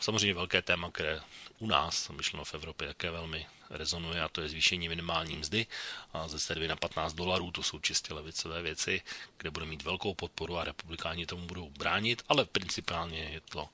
Samozřejmě 0.00 0.34
velké 0.34 0.62
téma, 0.62 0.90
které 0.90 1.20
u 1.58 1.66
nás, 1.66 2.08
myšleno 2.08 2.44
v 2.44 2.54
Evropě, 2.54 2.88
také 2.88 3.10
velmi 3.10 3.46
rezonuje, 3.70 4.22
a 4.22 4.28
to 4.28 4.40
je 4.40 4.48
zvýšení 4.48 4.88
minimální 4.88 5.36
mzdy 5.36 5.66
a 6.12 6.28
ze 6.28 6.40
7 6.40 6.66
na 6.66 6.76
15 6.76 7.12
dolarů, 7.12 7.50
to 7.50 7.62
jsou 7.62 7.78
čistě 7.78 8.14
levicové 8.14 8.62
věci, 8.62 9.02
kde 9.38 9.50
bude 9.50 9.66
mít 9.66 9.82
velkou 9.82 10.14
podporu 10.14 10.58
a 10.58 10.64
republikáni 10.64 11.26
tomu 11.26 11.46
budou 11.46 11.70
bránit, 11.70 12.22
ale 12.28 12.44
principálně 12.44 13.18
je 13.18 13.40
to 13.40 13.68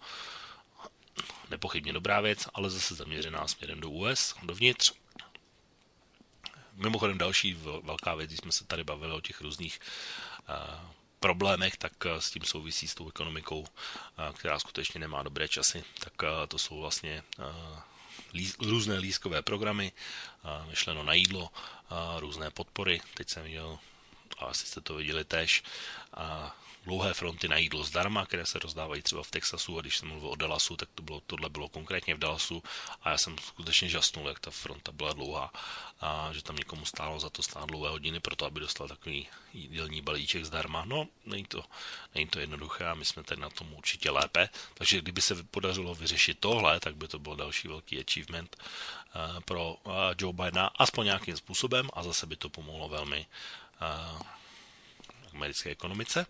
nepochybně 1.50 1.92
dobrá 1.92 2.20
věc, 2.20 2.48
ale 2.54 2.70
zase 2.70 2.94
zaměřená 2.94 3.48
směrem 3.48 3.80
do 3.80 3.90
US, 3.90 4.34
dovnitř. 4.42 4.92
Mimochodem 6.72 7.18
další 7.18 7.54
velká 7.82 8.14
věc, 8.14 8.30
když 8.30 8.40
jsme 8.40 8.52
se 8.52 8.64
tady 8.64 8.84
bavili 8.84 9.12
o 9.12 9.20
těch 9.20 9.40
různých 9.40 9.80
problémech, 11.20 11.76
tak 11.76 11.92
s 12.18 12.30
tím 12.30 12.44
souvisí 12.44 12.88
s 12.88 12.94
tou 12.94 13.08
ekonomikou, 13.08 13.66
která 14.32 14.58
skutečně 14.58 15.00
nemá 15.00 15.22
dobré 15.22 15.48
časy, 15.48 15.84
tak 16.00 16.12
to 16.48 16.58
jsou 16.58 16.80
vlastně 16.80 17.22
různé 18.58 18.98
lískové 18.98 19.42
programy, 19.42 19.92
myšleno 20.68 21.02
na 21.04 21.12
jídlo, 21.12 21.50
různé 22.18 22.50
podpory. 22.50 23.00
Teď 23.14 23.28
jsem 23.28 23.42
viděl, 23.42 23.78
a 24.38 24.44
asi 24.44 24.66
jste 24.66 24.80
to 24.80 24.94
viděli 24.94 25.24
tež, 25.24 25.62
dlouhé 26.84 27.14
fronty 27.14 27.48
na 27.48 27.56
jídlo 27.56 27.84
zdarma, 27.84 28.26
které 28.26 28.46
se 28.46 28.58
rozdávají 28.58 29.02
třeba 29.02 29.22
v 29.22 29.30
Texasu 29.30 29.78
a 29.78 29.80
když 29.80 29.96
jsem 29.96 30.08
mluvil 30.08 30.28
o 30.28 30.36
Dallasu, 30.36 30.76
tak 30.76 30.88
to 30.94 31.02
bylo, 31.02 31.20
tohle 31.26 31.48
bylo 31.48 31.68
konkrétně 31.68 32.14
v 32.14 32.18
Dallasu 32.18 32.62
a 33.02 33.10
já 33.10 33.18
jsem 33.18 33.38
skutečně 33.38 33.88
žasnul, 33.88 34.28
jak 34.28 34.40
ta 34.40 34.50
fronta 34.50 34.92
byla 34.92 35.12
dlouhá 35.12 35.52
a 36.00 36.30
že 36.32 36.42
tam 36.42 36.56
někomu 36.56 36.84
stálo 36.84 37.20
za 37.20 37.30
to 37.30 37.42
stát 37.42 37.66
dlouhé 37.66 37.90
hodiny 37.90 38.20
pro 38.20 38.36
to, 38.36 38.46
aby 38.46 38.60
dostal 38.60 38.88
takový 38.88 39.28
jídelní 39.54 40.02
balíček 40.02 40.44
zdarma. 40.44 40.84
No, 40.84 41.06
není 41.26 41.44
to, 41.44 41.64
není 42.14 42.26
to 42.26 42.40
jednoduché 42.40 42.86
a 42.86 42.94
my 42.94 43.04
jsme 43.04 43.22
tady 43.22 43.40
na 43.40 43.50
tom 43.50 43.72
určitě 43.72 44.10
lépe. 44.10 44.48
Takže 44.74 44.98
kdyby 45.00 45.22
se 45.22 45.42
podařilo 45.42 45.94
vyřešit 45.94 46.38
tohle, 46.40 46.80
tak 46.80 46.96
by 46.96 47.08
to 47.08 47.18
byl 47.18 47.36
další 47.36 47.68
velký 47.68 48.00
achievement 48.00 48.56
eh, 48.56 49.40
pro 49.44 49.76
eh, 49.86 49.90
Joe 50.18 50.32
Bidena, 50.32 50.66
aspoň 50.66 51.04
nějakým 51.04 51.36
způsobem 51.36 51.88
a 51.92 52.02
zase 52.02 52.26
by 52.26 52.36
to 52.36 52.48
pomohlo 52.48 52.88
velmi 52.88 53.26
americké 55.32 55.70
ekonomice. 55.70 56.26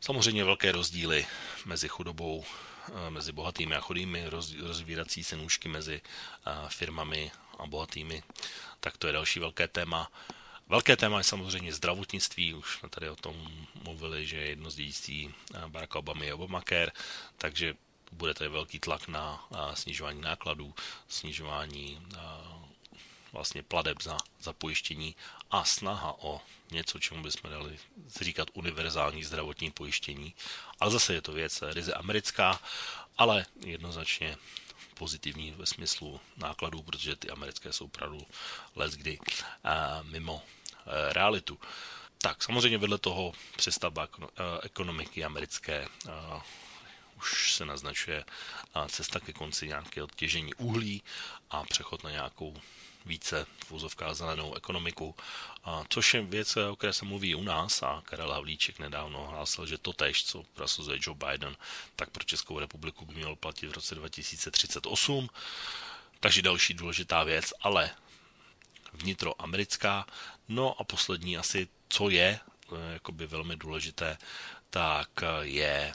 Samozřejmě 0.00 0.44
velké 0.44 0.72
rozdíly 0.72 1.26
mezi 1.64 1.88
chudobou, 1.88 2.44
eh, 2.88 3.10
mezi 3.10 3.32
bohatými 3.32 3.74
a 3.74 3.80
chudými, 3.80 4.24
rozvírací 4.60 5.24
se 5.24 5.36
nůžky 5.36 5.68
mezi 5.68 6.00
eh, 6.46 6.50
firmami 6.68 7.30
a 7.58 7.66
bohatými, 7.66 8.22
tak 8.80 8.96
to 8.96 9.06
je 9.06 9.12
další 9.12 9.40
velké 9.40 9.68
téma. 9.68 10.10
Velké 10.68 10.96
téma 10.96 11.18
je 11.18 11.24
samozřejmě 11.24 11.72
zdravotnictví, 11.72 12.54
už 12.54 12.78
jsme 12.78 12.88
tady 12.88 13.08
o 13.10 13.16
tom 13.16 13.48
mluvili, 13.84 14.26
že 14.26 14.36
jedno 14.36 14.70
z 14.70 14.74
dědictví 14.74 15.34
eh, 15.54 15.68
Baracka 15.68 15.98
Obamy 15.98 16.26
je 16.26 16.34
Obamacare, 16.34 16.92
takže 17.38 17.74
bude 18.12 18.34
tady 18.34 18.50
velký 18.50 18.78
tlak 18.80 19.08
na 19.08 19.48
snižování 19.74 20.20
nákladů, 20.20 20.74
snižování 21.08 22.06
vlastně 23.32 23.62
pladeb 23.62 24.02
za, 24.02 24.18
za 24.40 24.52
pojištění 24.52 25.16
a 25.50 25.64
snaha 25.64 26.14
o 26.18 26.40
něco, 26.70 26.98
čemu 26.98 27.22
bychom 27.22 27.50
dali 27.50 27.78
říkat 28.20 28.48
univerzální 28.52 29.24
zdravotní 29.24 29.70
pojištění. 29.70 30.34
Ale 30.80 30.90
zase 30.90 31.14
je 31.14 31.22
to 31.22 31.32
věc 31.32 31.62
ryze 31.62 31.94
americká, 31.94 32.60
ale 33.18 33.46
jednoznačně 33.66 34.36
pozitivní 34.94 35.50
ve 35.50 35.66
smyslu 35.66 36.20
nákladů, 36.36 36.82
protože 36.82 37.16
ty 37.16 37.30
americké 37.30 37.72
jsou 37.72 37.84
opravdu 37.84 38.26
let 38.76 38.92
kdy 38.92 39.18
mimo 40.02 40.42
e, 40.42 41.12
realitu. 41.12 41.58
Tak 42.18 42.42
samozřejmě 42.42 42.78
vedle 42.78 42.98
toho 42.98 43.32
přestavba 43.56 44.08
e, 44.08 44.26
ekonomiky 44.62 45.24
americké 45.24 45.88
už 47.22 47.54
se 47.54 47.64
naznačuje 47.64 48.24
cesta 48.88 49.20
ke 49.20 49.32
konci 49.32 49.68
nějaké 49.68 50.02
odtěžení 50.02 50.54
uhlí 50.54 51.02
a 51.50 51.62
přechod 51.64 52.04
na 52.04 52.10
nějakou 52.10 52.56
více 53.06 53.46
v 53.66 53.72
úzovkách 53.72 54.14
zelenou 54.14 54.54
ekonomiku, 54.54 55.14
a 55.64 55.84
což 55.88 56.14
je 56.14 56.22
věc, 56.22 56.56
o 56.56 56.76
které 56.76 56.92
se 56.92 57.04
mluví 57.04 57.34
u 57.34 57.42
nás 57.42 57.82
a 57.82 58.02
Karel 58.04 58.32
Havlíček 58.32 58.78
nedávno 58.78 59.26
hlásil, 59.26 59.66
že 59.66 59.78
to 59.78 59.92
tež, 59.92 60.24
co 60.24 60.42
prosazuje 60.42 60.98
Joe 61.02 61.18
Biden, 61.26 61.56
tak 61.96 62.10
pro 62.10 62.24
Českou 62.24 62.58
republiku 62.58 63.04
by 63.04 63.14
mělo 63.14 63.36
platit 63.36 63.66
v 63.66 63.72
roce 63.72 63.94
2038. 63.94 65.28
Takže 66.20 66.42
další 66.42 66.74
důležitá 66.74 67.24
věc, 67.24 67.52
ale 67.60 67.90
vnitroamerická. 68.92 70.06
No 70.48 70.80
a 70.80 70.84
poslední 70.84 71.38
asi, 71.38 71.68
co 71.88 72.08
je 72.10 72.40
eh, 72.40 72.92
jakoby 72.92 73.26
velmi 73.26 73.56
důležité, 73.56 74.18
tak 74.70 75.08
eh, 75.22 75.26
je 75.42 75.94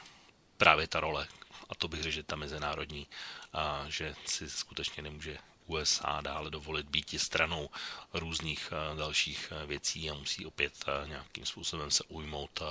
právě 0.57 0.87
ta 0.87 0.99
role, 0.99 1.27
a 1.69 1.75
to 1.75 1.87
bych 1.87 2.03
řekl, 2.03 2.15
že 2.15 2.23
ta 2.23 2.35
mezinárodní, 2.35 3.07
a 3.53 3.85
že 3.89 4.15
si 4.25 4.49
skutečně 4.49 5.03
nemůže 5.03 5.37
USA 5.67 6.21
dále 6.21 6.49
dovolit 6.49 6.89
být 6.89 7.21
stranou 7.21 7.69
různých 8.13 8.69
eh, 8.71 8.97
dalších 8.97 9.51
eh, 9.51 9.65
věcí 9.65 10.09
a 10.09 10.13
musí 10.13 10.45
opět 10.45 10.73
eh, 10.87 11.07
nějakým 11.07 11.45
způsobem 11.45 11.91
se 11.91 12.03
ujmout 12.07 12.61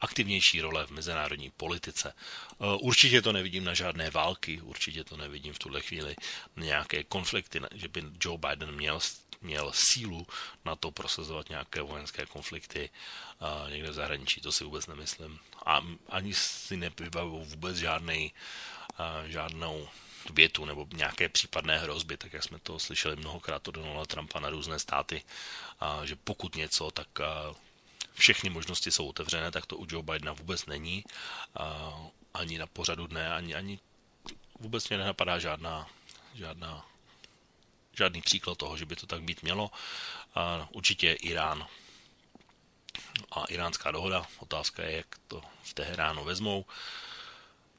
aktivnější 0.00 0.60
role 0.60 0.86
v 0.86 0.90
mezinárodní 0.90 1.50
politice. 1.50 2.14
Určitě 2.80 3.22
to 3.22 3.32
nevidím 3.32 3.64
na 3.64 3.74
žádné 3.74 4.10
války, 4.10 4.60
určitě 4.60 5.04
to 5.04 5.16
nevidím 5.16 5.52
v 5.52 5.58
tuhle 5.58 5.80
chvíli 5.80 6.16
nějaké 6.56 7.04
konflikty, 7.04 7.60
že 7.74 7.88
by 7.88 8.04
Joe 8.20 8.38
Biden 8.38 8.72
měl 8.72 9.00
měl 9.40 9.72
sílu 9.74 10.26
na 10.64 10.76
to 10.76 10.90
prosazovat 10.90 11.48
nějaké 11.48 11.82
vojenské 11.82 12.26
konflikty 12.26 12.90
někde 13.68 13.90
v 13.90 13.94
zahraničí, 13.94 14.40
to 14.40 14.52
si 14.52 14.64
vůbec 14.64 14.86
nemyslím. 14.86 15.38
A 15.66 15.80
ani 16.08 16.34
si 16.34 16.76
nevybavuju 16.76 17.44
vůbec 17.44 17.76
žádnej, 17.76 18.30
žádnou 19.26 19.88
větu 20.30 20.64
nebo 20.64 20.86
nějaké 20.92 21.28
případné 21.28 21.78
hrozby, 21.78 22.16
tak 22.16 22.32
jak 22.32 22.42
jsme 22.42 22.58
to 22.58 22.78
slyšeli 22.78 23.16
mnohokrát 23.16 23.68
od 23.68 23.74
Donalda 23.74 24.04
Trumpa 24.04 24.40
na 24.40 24.50
různé 24.50 24.78
státy, 24.78 25.22
a 25.80 26.06
že 26.06 26.16
pokud 26.16 26.56
něco, 26.56 26.90
tak 26.90 27.08
všechny 28.14 28.50
možnosti 28.50 28.92
jsou 28.92 29.08
otevřené, 29.08 29.50
tak 29.50 29.66
to 29.66 29.76
u 29.76 29.86
Joe 29.90 30.02
Bidena 30.02 30.32
vůbec 30.32 30.66
není. 30.66 31.04
A 31.56 31.94
ani 32.34 32.58
na 32.58 32.66
pořadu 32.66 33.06
dne, 33.06 33.34
ani, 33.34 33.54
ani 33.54 33.78
vůbec 34.58 34.88
mě 34.88 34.98
nenapadá 34.98 35.38
žádná, 35.38 35.88
žádná, 36.34 36.86
žádný 37.96 38.22
příklad 38.22 38.58
toho, 38.58 38.76
že 38.76 38.86
by 38.86 38.96
to 38.96 39.06
tak 39.06 39.22
být 39.22 39.42
mělo. 39.42 39.70
A 40.34 40.68
určitě 40.72 41.12
Irán 41.12 41.66
a 43.32 43.44
iránská 43.44 43.90
dohoda. 43.90 44.26
Otázka 44.38 44.82
je, 44.82 44.96
jak 44.96 45.06
to 45.28 45.42
v 45.62 45.74
Teheránu 45.74 46.24
vezmou. 46.24 46.64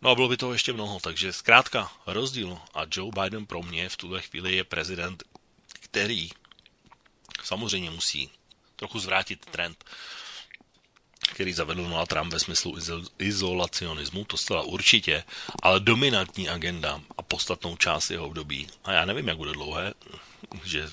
No 0.04 0.10
a 0.10 0.16
bylo 0.16 0.28
by 0.28 0.38
toho 0.38 0.54
ještě 0.54 0.74
mnoho, 0.74 1.00
takže 1.00 1.34
zkrátka 1.34 1.92
rozdíl. 2.06 2.58
A 2.74 2.82
Joe 2.92 3.12
Biden 3.22 3.46
pro 3.46 3.64
mě 3.64 3.90
v 3.90 3.98
tuhle 3.98 4.22
chvíli 4.22 4.56
je 4.56 4.64
prezident, 4.64 5.24
který 5.80 6.30
samozřejmě 7.44 7.90
musí 7.90 8.30
trochu 8.76 9.00
zvrátit 9.00 9.46
trend, 9.46 9.86
který 11.34 11.54
zavedl 11.54 11.84
Donald 11.84 12.10
Trump 12.10 12.34
ve 12.34 12.40
smyslu 12.40 12.78
izolacionismu, 13.20 14.26
to 14.26 14.38
zcela 14.38 14.62
určitě, 14.62 15.24
ale 15.62 15.80
dominantní 15.80 16.50
agenda 16.50 17.02
a 17.18 17.22
podstatnou 17.22 17.78
část 17.78 18.10
jeho 18.10 18.26
období, 18.26 18.68
a 18.84 18.92
já 18.92 19.06
nevím, 19.06 19.28
jak 19.28 19.38
bude 19.38 19.52
dlouhé, 19.52 19.94
že 20.64 20.90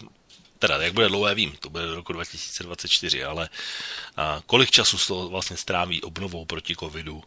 teda 0.61 0.83
jak 0.83 0.93
bude 0.93 1.09
dlouhé, 1.09 1.35
vím, 1.35 1.57
to 1.61 1.71
bude 1.71 1.87
do 1.87 1.95
roku 1.95 2.13
2024, 2.13 3.25
ale 3.25 3.49
a 4.17 4.43
kolik 4.47 4.71
času 4.71 4.99
z 4.99 5.07
toho 5.07 5.29
vlastně 5.29 5.57
stráví 5.57 6.03
obnovou 6.03 6.45
proti 6.45 6.77
covidu 6.77 7.25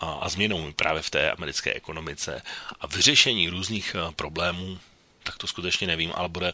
a, 0.00 0.12
a 0.12 0.28
změnou 0.28 0.72
právě 0.72 1.02
v 1.02 1.10
té 1.10 1.32
americké 1.32 1.72
ekonomice 1.72 2.42
a 2.80 2.86
vyřešení 2.86 3.48
různých 3.48 3.96
problémů, 4.16 4.78
tak 5.22 5.38
to 5.38 5.46
skutečně 5.46 5.86
nevím, 5.86 6.12
ale 6.14 6.28
bude 6.28 6.52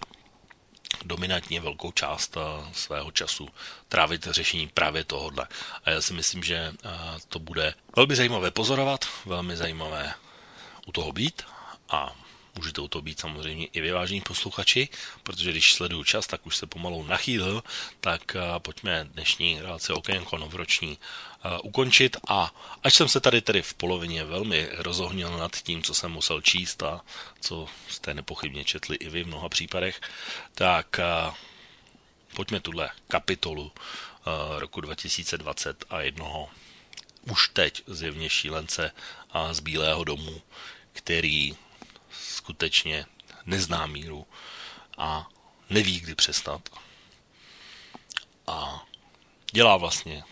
dominantně 1.05 1.61
velkou 1.61 1.93
část 1.93 2.37
svého 2.73 3.11
času 3.11 3.49
trávit 3.89 4.27
řešení 4.31 4.69
právě 4.69 5.05
tohohle. 5.05 5.47
A 5.85 5.91
já 5.91 6.01
si 6.01 6.15
myslím, 6.15 6.43
že 6.43 6.73
to 7.29 7.39
bude 7.39 7.75
velmi 7.97 8.17
zajímavé 8.17 8.51
pozorovat, 8.51 9.05
velmi 9.27 9.57
zajímavé 9.57 10.15
u 10.87 10.93
toho 10.93 11.13
být 11.13 11.43
a 11.89 12.15
Můžete 12.55 12.81
u 12.81 12.89
toho 12.89 13.03
být 13.03 13.21
samozřejmě 13.21 13.67
i 13.67 13.81
vyvážení 13.81 14.21
posluchači, 14.21 14.89
protože 15.23 15.51
když 15.51 15.73
sleduju 15.73 16.05
čas, 16.05 16.27
tak 16.27 16.47
už 16.47 16.57
se 16.57 16.67
pomalu 16.67 17.05
nachýlil, 17.05 17.63
tak 18.01 18.37
eh, 18.37 18.41
pojďme 18.59 19.09
dnešní 19.13 19.61
relace 19.61 19.93
okénko 19.93 20.39
novoroční 20.39 20.99
uh, 21.45 21.59
ukončit. 21.63 22.17
A 22.29 22.55
až 22.83 22.95
jsem 22.95 23.09
se 23.09 23.21
tady 23.21 23.41
tedy 23.41 23.63
v 23.63 23.75
polovině 23.75 24.25
velmi 24.25 24.69
rozohnil 24.73 25.39
nad 25.39 25.57
tím, 25.57 25.83
co 25.83 25.95
jsem 25.95 26.11
musel 26.11 26.41
číst 26.41 26.83
a 26.83 27.01
co 27.41 27.67
jste 27.89 28.15
nepochybně 28.15 28.65
četli 28.65 28.97
i 28.97 29.09
vy 29.09 29.25
v 29.25 29.27
mnoha 29.27 29.49
případech, 29.49 30.01
tak 30.55 31.01
uh, 31.29 31.35
pojďme 32.35 32.61
tuhle 32.61 32.91
kapitolu 33.09 33.73
roku 34.59 34.81
2020 34.81 35.85
a 35.91 36.01
jednoho 36.01 36.49
už 37.31 37.49
teď 37.49 37.83
zjevně 37.87 38.31
šílence 38.31 38.93
a 39.31 39.55
z 39.55 39.61
Bílého 39.61 40.05
domu, 40.05 40.43
který 40.93 41.57
skutečně 42.51 43.07
nezná 43.47 43.87
míru 43.87 44.27
a 44.99 45.29
neví, 45.71 46.01
kdy 46.01 46.15
přestat. 46.15 46.69
A 48.47 48.87
dělá 49.53 49.77
vlastně 49.77 50.25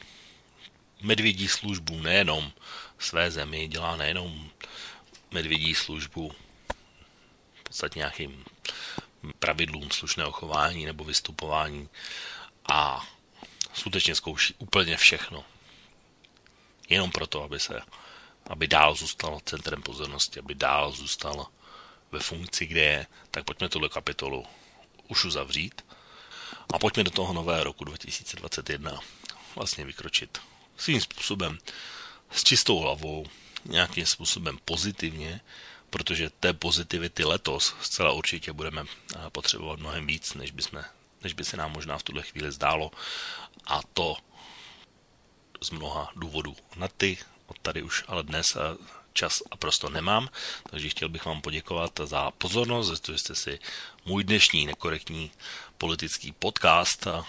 medvědí 1.00 1.48
službu 1.48 2.00
nejenom 2.00 2.52
své 2.98 3.30
zemi, 3.30 3.68
dělá 3.68 3.96
nejenom 3.96 4.50
medvědí 5.30 5.74
službu 5.74 6.34
v 7.54 7.62
podstatě 7.62 7.98
nějakým 7.98 8.44
pravidlům 9.38 9.90
slušného 9.90 10.32
chování 10.32 10.86
nebo 10.86 11.04
vystupování 11.04 11.88
a 12.68 13.06
skutečně 13.72 14.14
zkouší 14.14 14.54
úplně 14.58 14.96
všechno. 14.96 15.44
Jenom 16.88 17.10
proto, 17.10 17.42
aby 17.42 17.60
se 17.60 17.80
aby 18.48 18.68
dál 18.68 18.94
zůstal 18.94 19.40
centrem 19.44 19.82
pozornosti, 19.82 20.40
aby 20.40 20.54
dál 20.54 20.92
zůstal 20.92 21.46
ve 22.12 22.20
funkci, 22.20 22.66
kde 22.66 22.80
je, 22.80 23.06
tak 23.30 23.44
pojďme 23.44 23.68
tuhle 23.68 23.88
kapitolu 23.88 24.46
už 25.08 25.24
uzavřít 25.24 25.84
a 26.74 26.78
pojďme 26.78 27.04
do 27.04 27.10
toho 27.10 27.32
nového 27.32 27.64
roku 27.64 27.84
2021 27.84 29.00
vlastně 29.56 29.84
vykročit 29.84 30.38
svým 30.76 31.00
způsobem 31.00 31.58
s 32.30 32.44
čistou 32.44 32.78
hlavou, 32.78 33.26
nějakým 33.64 34.06
způsobem 34.06 34.58
pozitivně, 34.64 35.40
protože 35.90 36.30
té 36.30 36.52
pozitivity 36.52 37.24
letos 37.24 37.74
zcela 37.82 38.12
určitě 38.12 38.52
budeme 38.52 38.84
eh, 38.84 39.30
potřebovat 39.30 39.80
mnohem 39.80 40.06
víc, 40.06 40.34
než 40.34 40.50
by, 40.50 40.62
jsme, 40.62 40.84
než 41.22 41.32
by 41.32 41.44
se 41.44 41.56
nám 41.56 41.72
možná 41.72 41.98
v 41.98 42.02
tuhle 42.02 42.22
chvíli 42.22 42.52
zdálo. 42.52 42.90
A 43.66 43.80
to 43.94 44.16
z 45.60 45.70
mnoha 45.70 46.12
důvodů. 46.16 46.56
Na 46.76 46.88
ty 46.88 47.18
od 47.46 47.58
tady 47.58 47.82
už 47.82 48.04
ale 48.08 48.22
dnes 48.22 48.56
eh, 48.56 48.76
čas 49.12 49.42
a 49.50 49.56
prostor 49.56 49.90
nemám, 49.92 50.28
takže 50.70 50.88
chtěl 50.88 51.08
bych 51.08 51.24
vám 51.24 51.40
poděkovat 51.40 52.00
za 52.04 52.30
pozornost, 52.30 53.08
že 53.08 53.18
jste 53.18 53.34
si 53.34 53.58
můj 54.04 54.24
dnešní 54.24 54.66
nekorektní 54.66 55.30
politický 55.78 56.32
podcast 56.32 57.06
eh, 57.06 57.22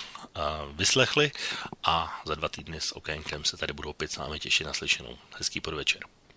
vyslechli 0.74 1.32
a 1.84 2.22
za 2.26 2.36
dva 2.36 2.50
týdny 2.50 2.82
s 2.82 2.96
okénkem 2.96 3.46
se 3.46 3.58
tady 3.58 3.74
budu 3.74 3.90
opět 3.90 4.12
s 4.12 4.18
vámi 4.18 4.40
těšit 4.40 4.68
na 4.68 4.74
slyšenou. 4.74 5.18
Hezký 5.38 5.62
podvečer. 5.62 6.19